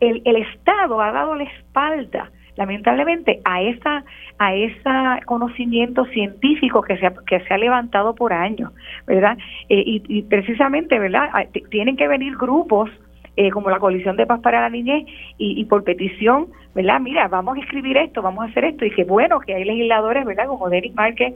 El, 0.00 0.22
el 0.24 0.36
Estado 0.36 1.00
ha 1.00 1.12
dado 1.12 1.34
la 1.34 1.44
espalda 1.44 2.30
lamentablemente 2.56 3.40
a 3.44 3.62
esa 3.62 4.04
a 4.38 4.54
ese 4.54 5.24
conocimiento 5.24 6.04
científico 6.06 6.82
que 6.82 6.96
se 6.98 7.06
ha, 7.06 7.14
que 7.26 7.40
se 7.40 7.54
ha 7.54 7.58
levantado 7.58 8.14
por 8.14 8.32
años, 8.32 8.72
¿verdad? 9.06 9.38
Eh, 9.68 9.82
y, 9.86 10.22
precisamente, 10.22 10.98
¿verdad? 10.98 11.28
Ah, 11.32 11.44
tienen 11.70 11.96
que 11.96 12.08
venir 12.08 12.36
grupos 12.36 12.90
eh, 13.36 13.50
como 13.50 13.70
la 13.70 13.78
Coalición 13.78 14.16
de 14.16 14.26
Paz 14.26 14.40
para 14.40 14.60
la 14.60 14.68
Niñez 14.68 15.06
y, 15.38 15.64
por 15.66 15.84
petición, 15.84 16.48
¿verdad? 16.74 17.00
Mira, 17.00 17.28
vamos 17.28 17.56
a 17.56 17.60
escribir 17.60 17.96
esto, 17.96 18.20
vamos 18.20 18.44
a 18.44 18.48
hacer 18.48 18.64
esto 18.64 18.84
y 18.84 18.90
que 18.90 19.04
bueno 19.04 19.38
que 19.40 19.54
hay 19.54 19.64
legisladores, 19.64 20.24
¿verdad? 20.24 20.48
Como 20.48 20.68
Denis 20.68 20.94
Márquez 20.94 21.34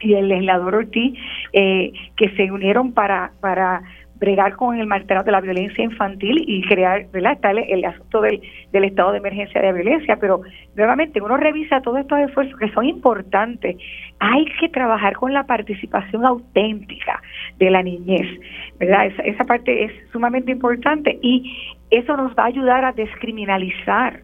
y 0.00 0.14
el 0.14 0.28
legislador 0.28 0.76
Ortiz 0.76 1.18
eh, 1.52 1.92
que 2.16 2.30
se 2.36 2.52
unieron 2.52 2.92
para 2.92 3.32
para 3.40 3.82
bregar 4.18 4.56
con 4.56 4.78
el 4.78 4.86
maltrato 4.86 5.26
de 5.26 5.32
la 5.32 5.40
violencia 5.40 5.82
infantil 5.84 6.44
y 6.46 6.62
crear, 6.62 7.06
¿verdad? 7.12 7.38
El, 7.68 7.84
asunto 7.84 8.20
del, 8.20 8.40
del, 8.72 8.84
estado 8.84 9.12
de 9.12 9.18
emergencia 9.18 9.60
de 9.60 9.72
violencia, 9.72 10.16
pero 10.20 10.42
nuevamente 10.76 11.20
uno 11.20 11.36
revisa 11.36 11.80
todos 11.80 12.00
estos 12.00 12.18
esfuerzos 12.20 12.58
que 12.58 12.70
son 12.72 12.86
importantes. 12.86 13.76
Hay 14.18 14.44
que 14.60 14.68
trabajar 14.68 15.14
con 15.14 15.32
la 15.32 15.44
participación 15.44 16.24
auténtica 16.24 17.22
de 17.58 17.70
la 17.70 17.82
niñez, 17.82 18.26
¿verdad? 18.78 19.06
Esa, 19.06 19.22
esa 19.22 19.44
parte 19.44 19.84
es 19.84 19.92
sumamente 20.12 20.52
importante 20.52 21.18
y 21.22 21.76
eso 21.90 22.16
nos 22.16 22.32
va 22.36 22.44
a 22.44 22.46
ayudar 22.46 22.84
a 22.84 22.92
descriminalizar 22.92 24.22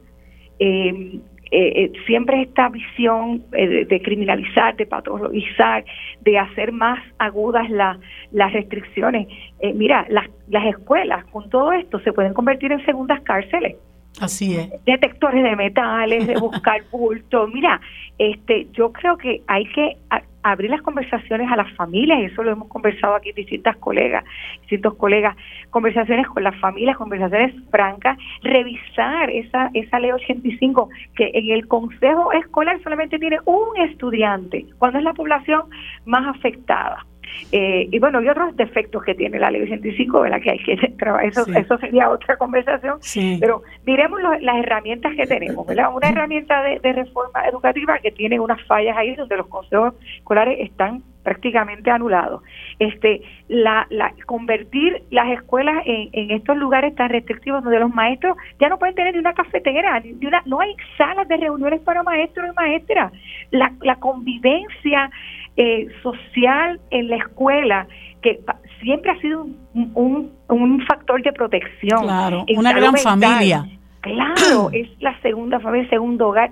eh, 0.58 1.20
eh, 1.50 1.84
eh, 1.84 1.92
siempre 2.06 2.42
esta 2.42 2.68
visión 2.68 3.42
eh, 3.52 3.84
de, 3.84 4.02
criminalizar, 4.02 4.76
de 4.76 4.86
patologizar, 4.86 5.84
de 6.22 6.38
hacer 6.38 6.72
más 6.72 6.98
agudas 7.18 7.70
las 7.70 8.52
restricciones. 8.52 9.28
mira, 9.74 10.06
las, 10.08 10.28
las 10.48 10.64
escuelas 10.66 11.24
con 11.26 11.48
todo 11.50 11.72
esto 11.72 12.00
se 12.00 12.12
pueden 12.12 12.34
convertir 12.34 12.72
en 12.72 12.84
segundas 12.84 13.20
cárceles. 13.22 13.76
Así 14.20 14.56
es. 14.56 14.70
Detectores 14.84 15.42
de 15.42 15.56
metales, 15.56 16.26
de 16.26 16.36
buscar 16.36 16.82
bulto. 16.92 17.48
Mira, 17.48 17.80
este, 18.18 18.68
yo 18.72 18.92
creo 18.92 19.16
que 19.16 19.42
hay 19.46 19.64
que 19.66 19.96
abrir 20.44 20.70
las 20.70 20.82
conversaciones 20.82 21.50
a 21.50 21.56
las 21.56 21.72
familias, 21.72 22.20
y 22.20 22.24
eso 22.26 22.42
lo 22.42 22.52
hemos 22.52 22.68
conversado 22.68 23.16
aquí 23.16 23.32
distintas 23.32 23.76
colegas, 23.78 24.24
distintos 24.60 24.94
colegas, 24.94 25.34
conversaciones 25.70 26.28
con 26.28 26.44
las 26.44 26.54
familias, 26.60 26.96
conversaciones 26.96 27.54
francas, 27.70 28.18
revisar 28.42 29.30
esa, 29.30 29.70
esa 29.72 29.98
ley 29.98 30.12
85 30.12 30.88
que 31.16 31.30
en 31.34 31.50
el 31.50 31.66
consejo 31.66 32.32
escolar 32.32 32.80
solamente 32.82 33.18
tiene 33.18 33.38
un 33.46 33.76
estudiante, 33.88 34.66
cuando 34.78 34.98
es 34.98 35.04
la 35.04 35.14
población 35.14 35.62
más 36.04 36.26
afectada. 36.36 37.04
Eh, 37.52 37.88
y 37.90 37.98
bueno, 37.98 38.22
y 38.22 38.28
otros 38.28 38.56
defectos 38.56 39.02
que 39.02 39.14
tiene 39.14 39.38
la 39.38 39.50
ley 39.50 39.62
85, 39.62 40.22
¿verdad? 40.22 40.40
Que 40.40 40.50
hay 40.50 40.58
que 40.58 40.76
trabajar, 40.98 41.26
eso, 41.26 41.46
eso 41.54 41.78
sería 41.78 42.10
otra 42.10 42.36
conversación, 42.38 42.98
pero 43.40 43.62
miremos 43.86 44.20
las 44.40 44.56
herramientas 44.56 45.14
que 45.14 45.26
tenemos, 45.26 45.66
¿verdad? 45.66 45.94
Una 45.94 46.08
herramienta 46.08 46.62
de, 46.62 46.94
reforma 46.94 47.46
educativa 47.48 47.98
que 47.98 48.12
tiene 48.12 48.38
unas 48.38 48.60
fallas 48.66 48.96
ahí 48.96 49.14
donde 49.14 49.36
los 49.36 49.48
consejos 49.48 49.94
escolares 50.16 50.58
están 50.60 51.02
prácticamente 51.24 51.90
anulados. 51.90 52.42
Este, 52.78 53.22
la, 53.48 53.86
la, 53.90 54.12
convertir 54.26 55.02
las 55.10 55.30
escuelas 55.30 55.82
en, 55.86 56.10
en 56.12 56.30
estos 56.30 56.56
lugares 56.56 56.94
tan 56.94 57.08
restrictivos 57.08 57.64
donde 57.64 57.80
los 57.80 57.92
maestros 57.92 58.36
ya 58.60 58.68
no 58.68 58.78
pueden 58.78 58.94
tener 58.94 59.14
ni 59.14 59.20
una 59.20 59.32
cafetera, 59.32 59.98
ni 60.00 60.26
una, 60.26 60.42
no 60.44 60.60
hay 60.60 60.76
salas 60.98 61.26
de 61.26 61.36
reuniones 61.36 61.80
para 61.80 62.02
maestros 62.02 62.46
y 62.50 62.54
maestras. 62.54 63.12
La, 63.50 63.72
la 63.80 63.96
convivencia 63.96 65.10
eh, 65.56 65.86
social 66.02 66.80
en 66.90 67.08
la 67.08 67.16
escuela 67.16 67.86
que 68.22 68.40
siempre 68.82 69.10
ha 69.10 69.20
sido 69.20 69.46
un, 69.74 70.32
un, 70.48 70.86
factor 70.86 71.22
de 71.22 71.32
protección. 71.32 72.02
Claro, 72.02 72.44
una 72.56 72.72
gran 72.72 72.96
familia. 72.96 73.66
Claro, 74.00 74.70
es 74.72 74.88
la 75.00 75.18
segunda 75.20 75.60
familia, 75.60 75.84
el 75.84 75.90
segundo 75.90 76.28
hogar. 76.28 76.50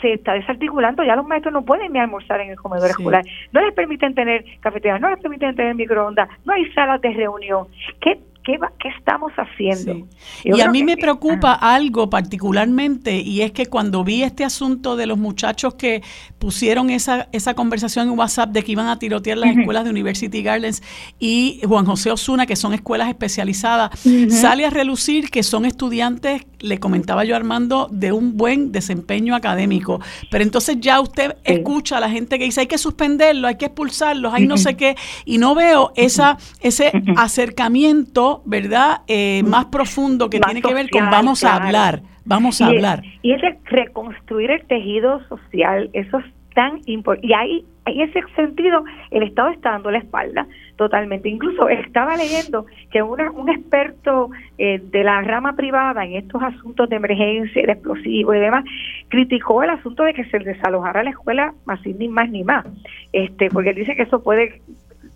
Se 0.00 0.14
está 0.14 0.32
desarticulando, 0.32 1.04
ya 1.04 1.14
los 1.14 1.26
maestros 1.26 1.54
no 1.54 1.64
pueden 1.64 1.92
ni 1.92 2.00
almorzar 2.00 2.40
en 2.40 2.50
el 2.50 2.56
comedor 2.56 2.90
escolar, 2.90 3.24
no 3.52 3.60
les 3.60 3.72
permiten 3.72 4.16
tener 4.16 4.44
cafetería, 4.58 4.98
no 4.98 5.08
les 5.08 5.20
permiten 5.20 5.54
tener 5.54 5.76
microondas, 5.76 6.28
no 6.44 6.54
hay 6.54 6.68
salas 6.72 7.00
de 7.00 7.10
reunión. 7.10 7.68
¿Qué 8.00 8.18
¿Qué, 8.44 8.58
estamos 8.98 9.32
haciendo? 9.36 10.08
Y 10.42 10.60
a 10.60 10.68
mí 10.68 10.82
me 10.82 10.96
preocupa 10.96 11.52
algo 11.52 12.10
particularmente 12.10 13.20
y 13.20 13.42
es 13.42 13.52
que 13.52 13.66
cuando 13.66 14.02
vi 14.02 14.24
este 14.24 14.42
asunto 14.44 14.96
de 14.96 15.06
los 15.06 15.16
muchachos 15.16 15.74
que 15.74 16.02
pusieron 16.40 16.90
esa, 16.90 17.28
esa 17.30 17.54
conversación 17.54 18.08
en 18.08 18.18
WhatsApp 18.18 18.50
de 18.50 18.64
que 18.64 18.72
iban 18.72 18.88
a 18.88 18.98
tirotear 18.98 19.38
las 19.38 19.56
escuelas 19.56 19.84
de 19.84 19.90
University 19.90 20.42
Gardens 20.42 20.82
y 21.20 21.60
Juan 21.64 21.86
José 21.86 22.10
Osuna, 22.10 22.46
que 22.46 22.56
son 22.56 22.74
escuelas 22.74 23.08
especializadas, 23.08 23.90
sale 24.28 24.66
a 24.66 24.70
relucir 24.70 25.30
que 25.30 25.44
son 25.44 25.64
estudiantes, 25.64 26.42
le 26.58 26.78
comentaba 26.78 27.24
yo 27.24 27.36
Armando, 27.36 27.88
de 27.92 28.10
un 28.10 28.36
buen 28.36 28.72
desempeño 28.72 29.36
académico. 29.36 30.00
Pero 30.32 30.42
entonces 30.42 30.78
ya 30.80 31.00
usted 31.00 31.36
escucha 31.44 31.98
a 31.98 32.00
la 32.00 32.10
gente 32.10 32.38
que 32.38 32.44
dice 32.44 32.62
hay 32.62 32.66
que 32.66 32.78
suspenderlo, 32.78 33.46
hay 33.46 33.56
que 33.56 33.66
expulsarlos, 33.66 34.34
hay 34.34 34.46
no 34.46 34.56
sé 34.56 34.76
qué, 34.76 34.96
y 35.24 35.38
no 35.38 35.54
veo 35.54 35.92
esa, 35.94 36.38
ese 36.60 36.90
acercamiento 37.16 38.31
¿verdad? 38.44 39.02
Eh, 39.06 39.42
más 39.44 39.66
profundo 39.66 40.30
que 40.30 40.40
tiene 40.40 40.62
que 40.62 40.74
ver 40.74 40.88
con 40.90 41.10
vamos 41.10 41.44
a 41.44 41.56
hablar, 41.56 42.02
vamos 42.24 42.60
a 42.60 42.66
hablar. 42.66 43.02
y 43.22 43.32
es 43.32 43.40
reconstruir 43.64 44.50
el 44.50 44.64
tejido 44.66 45.20
social, 45.28 45.90
eso 45.92 46.18
es 46.18 46.26
tan 46.54 46.80
importante. 46.86 47.26
Y 47.26 47.32
ahí, 47.32 47.64
en 47.86 48.00
ese 48.00 48.20
sentido, 48.36 48.84
el 49.10 49.22
Estado 49.24 49.50
está 49.50 49.70
dando 49.70 49.90
la 49.90 49.98
espalda 49.98 50.46
totalmente. 50.76 51.28
Incluso 51.28 51.68
estaba 51.68 52.16
leyendo 52.16 52.66
que 52.90 53.02
un 53.02 53.48
experto 53.48 54.30
eh, 54.58 54.80
de 54.82 55.04
la 55.04 55.20
rama 55.22 55.54
privada 55.54 56.04
en 56.04 56.14
estos 56.14 56.42
asuntos 56.42 56.88
de 56.88 56.96
emergencia, 56.96 57.66
de 57.66 57.72
explosivos 57.72 58.36
y 58.36 58.38
demás, 58.38 58.64
criticó 59.08 59.62
el 59.62 59.70
asunto 59.70 60.04
de 60.04 60.14
que 60.14 60.24
se 60.26 60.38
desalojara 60.38 61.02
la 61.02 61.10
escuela 61.10 61.54
así 61.66 61.94
ni 61.94 62.08
más 62.08 62.30
ni 62.30 62.44
más, 62.44 62.66
este, 63.12 63.48
porque 63.50 63.74
dice 63.74 63.94
que 63.96 64.02
eso 64.02 64.22
puede 64.22 64.60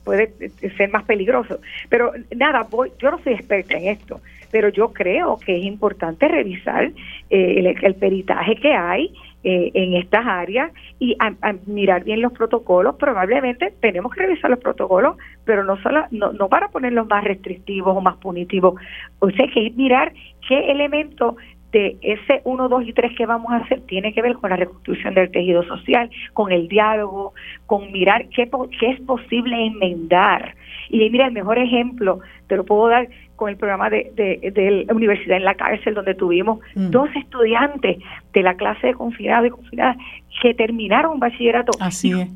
puede 0.07 0.33
ser 0.77 0.89
más 0.91 1.03
peligroso. 1.03 1.59
Pero 1.91 2.13
nada, 2.35 2.63
voy, 2.71 2.93
yo 3.01 3.11
no 3.11 3.19
soy 3.19 3.33
experta 3.35 3.77
en 3.77 3.89
esto, 3.89 4.21
pero 4.53 4.69
yo 4.69 4.93
creo 4.93 5.37
que 5.45 5.59
es 5.59 5.65
importante 5.65 6.29
revisar 6.29 6.93
eh, 7.29 7.75
el, 7.83 7.95
peritaje 7.97 8.55
que 8.55 8.73
hay 8.73 9.13
eh, 9.43 9.73
en 9.75 9.95
estas 9.95 10.25
áreas 10.25 10.71
y 11.01 11.19
mirar 11.67 12.05
bien 12.05 12.23
los 12.23 12.33
protocolos. 12.33 12.95
Probablemente 12.95 13.75
tenemos 13.81 14.15
que 14.15 14.21
revisar 14.21 14.49
los 14.49 14.61
protocolos, 14.61 15.17
pero 15.45 15.65
no 15.65 15.77
solo 15.83 16.05
no, 16.13 16.33
no 16.33 16.49
para 16.49 16.69
ponerlos 16.69 17.09
más 17.09 17.25
restrictivos 17.25 17.97
o 17.97 18.01
más 18.01 18.17
punitivos. 18.19 18.81
O 19.19 19.29
sea, 19.31 19.45
hay 19.45 19.51
que 19.51 19.71
mirar 19.77 20.13
qué 20.49 20.71
elementos 20.71 21.35
de 21.73 21.97
ese 22.01 22.41
1, 22.45 22.69
2 22.69 22.85
y 22.87 22.93
3 22.93 23.17
que 23.17 23.27
vamos 23.27 23.53
a 23.53 23.57
hacer 23.57 23.81
tiene 23.83 24.13
que 24.13 24.23
ver 24.23 24.35
con 24.35 24.51
la 24.51 24.57
reconstrucción 24.57 25.15
del 25.15 25.31
tejido 25.31 25.63
social, 25.65 26.11
con 26.33 26.53
el 26.53 26.69
diálogo, 26.69 27.35
con 27.67 27.93
mirar 27.93 28.29
qué, 28.29 28.49
qué 28.79 28.91
es 28.91 29.01
posible 29.01 29.67
enmendar. 29.67 30.55
Y 30.89 31.11
mira, 31.11 31.27
el 31.27 31.33
mejor 31.33 31.59
ejemplo 31.59 32.21
te 32.47 32.57
lo 32.57 32.65
puedo 32.65 32.89
dar 32.89 33.09
con 33.35 33.51
el 33.51 33.57
programa 33.57 33.91
de, 33.91 34.11
de, 34.15 34.85
la 34.87 34.95
Universidad 34.95 35.37
en 35.37 35.45
la 35.45 35.55
Cárcel, 35.55 35.95
donde 35.95 36.15
tuvimos 36.15 36.61
mm. 36.75 36.91
dos 36.91 37.09
estudiantes 37.15 37.99
de 38.33 38.43
la 38.43 38.55
clase 38.55 38.89
de 38.89 38.95
confinado 38.95 39.47
y 39.47 39.51
confinadas 39.51 39.97
que 40.41 40.55
terminaron 40.55 41.15
un 41.15 41.21
bachillerato. 41.21 41.73
Así 41.81 42.13
es. 42.13 42.29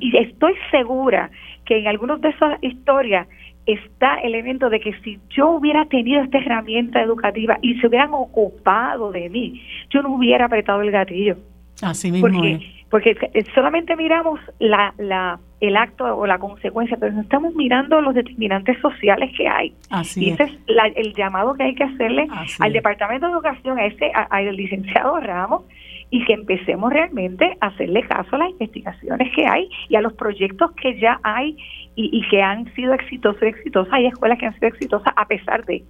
Y 0.00 0.16
estoy 0.16 0.54
segura 0.70 1.30
que 1.64 1.78
en 1.78 1.88
algunas 1.88 2.20
de 2.20 2.28
esas 2.28 2.62
historias 2.62 3.26
está 3.66 4.20
el 4.20 4.34
elemento 4.34 4.70
de 4.70 4.80
que 4.80 4.94
si 5.02 5.18
yo 5.30 5.50
hubiera 5.50 5.84
tenido 5.86 6.22
esta 6.22 6.38
herramienta 6.38 7.02
educativa 7.02 7.58
y 7.60 7.74
se 7.80 7.88
hubieran 7.88 8.10
ocupado 8.12 9.12
de 9.12 9.28
mí, 9.28 9.62
yo 9.90 10.02
no 10.02 10.14
hubiera 10.14 10.46
apretado 10.46 10.82
el 10.82 10.90
gatillo. 10.90 11.36
Así 11.82 12.10
mismo 12.10 12.28
porque, 12.28 12.60
porque 12.90 13.44
solamente 13.54 13.96
miramos 13.96 14.40
la, 14.60 14.94
la, 14.98 15.38
el 15.60 15.76
acto 15.76 16.04
o 16.16 16.26
la 16.26 16.38
consecuencia, 16.38 16.96
pero 16.98 17.12
no 17.12 17.20
estamos 17.22 17.54
mirando 17.54 18.00
los 18.00 18.14
determinantes 18.14 18.78
sociales 18.80 19.30
que 19.36 19.48
hay. 19.48 19.74
Así 19.90 20.24
y 20.24 20.30
ese 20.30 20.44
es, 20.44 20.52
el 20.94 21.12
llamado 21.14 21.54
que 21.54 21.64
hay 21.64 21.74
que 21.74 21.84
hacerle 21.84 22.28
al 22.60 22.72
Departamento 22.72 23.26
de 23.26 23.32
Educación, 23.32 23.78
a 23.78 23.86
ese, 23.86 24.10
al 24.14 24.56
licenciado 24.56 25.18
Ramos, 25.20 25.64
y 26.08 26.24
que 26.24 26.34
empecemos 26.34 26.92
realmente 26.92 27.56
a 27.60 27.66
hacerle 27.66 28.02
caso 28.02 28.36
a 28.36 28.38
las 28.38 28.50
investigaciones 28.50 29.34
que 29.34 29.46
hay 29.46 29.68
y 29.88 29.96
a 29.96 30.00
los 30.00 30.12
proyectos 30.12 30.70
que 30.72 30.98
ya 31.00 31.18
hay 31.24 31.56
y, 31.96 32.10
y 32.12 32.28
que 32.28 32.42
han 32.42 32.72
sido 32.74 32.94
exitosos 32.94 33.42
y 33.42 33.46
exitosas. 33.46 33.92
Hay 33.92 34.06
escuelas 34.06 34.38
que 34.38 34.46
han 34.46 34.54
sido 34.54 34.68
exitosas 34.68 35.12
a 35.16 35.26
pesar 35.26 35.64
de. 35.64 35.84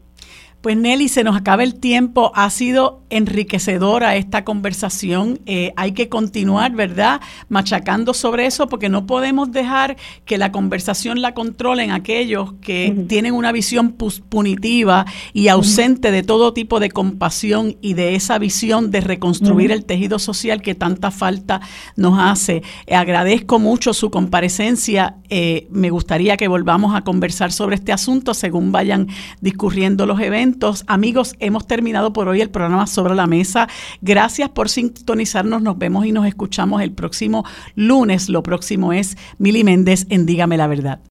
Pues 0.61 0.77
Nelly, 0.77 1.09
se 1.09 1.23
nos 1.23 1.37
acaba 1.37 1.63
el 1.63 1.77
tiempo. 1.77 2.33
Ha 2.35 2.51
sido 2.51 3.03
enriquecedora 3.09 4.17
esta 4.17 4.45
conversación. 4.45 5.39
Eh, 5.47 5.73
hay 5.77 5.93
que 5.93 6.09
continuar, 6.09 6.73
¿verdad? 6.73 7.21
Machacando 7.49 8.15
sobre 8.15 8.47
eso 8.47 8.67
porque 8.69 8.89
no 8.89 9.07
podemos 9.07 9.53
dejar 9.53 9.97
que 10.25 10.39
la 10.39 10.51
conversación 10.51 11.23
la 11.23 11.35
controlen 11.35 11.93
aquellos 11.93 12.55
que 12.55 13.05
tienen 13.07 13.35
una 13.35 13.53
visión 13.53 13.93
punitiva 13.93 15.07
y 15.33 15.47
ausente 15.49 16.11
de 16.11 16.25
todo 16.25 16.53
tipo 16.53 16.81
de 16.81 16.91
compasión 16.91 17.77
y 17.81 17.95
de 17.95 18.17
esa 18.17 18.39
visión 18.39 18.91
de 18.91 19.03
reconstruir 19.03 19.71
el 19.71 19.85
tejido 19.85 20.19
social 20.19 20.63
que 20.63 20.75
tanta 20.75 21.13
falta 21.13 21.61
nos 21.95 22.19
hace. 22.19 22.63
agradezco 22.91 23.61
mucho 23.61 23.95
su 23.95 24.11
comparecencia. 24.11 25.19
Eh, 25.29 25.69
me 25.71 25.91
gustaría 25.91 26.37
que 26.37 26.49
volvamos 26.49 26.97
a 26.97 27.03
conversar 27.03 27.53
sobre 27.53 27.77
este 27.77 27.93
asunto 27.93 28.35
según 28.35 28.73
vayan 28.73 29.07
discurriendo 29.41 30.07
los 30.07 30.19
eventos 30.21 30.46
Amigos, 30.87 31.35
hemos 31.41 31.67
terminado 31.67 32.13
por 32.13 32.29
hoy 32.29 32.41
el 32.41 32.51
programa 32.51 32.87
Sobre 32.87 33.15
la 33.15 33.27
Mesa. 33.27 33.69
Gracias 34.01 34.49
por 34.51 34.69
sintonizarnos. 34.69 35.61
Nos 35.61 35.77
vemos 35.77 36.07
y 36.07 36.13
nos 36.13 36.27
escuchamos 36.27 36.83
el 36.83 36.93
próximo 36.93 37.45
lunes. 37.75 38.29
Lo 38.29 38.43
próximo 38.43 38.93
es 38.93 39.17
Mili 39.39 39.65
Méndez 39.65 40.07
en 40.09 40.25
Dígame 40.25 40.57
la 40.57 40.69
Verdad. 40.69 41.01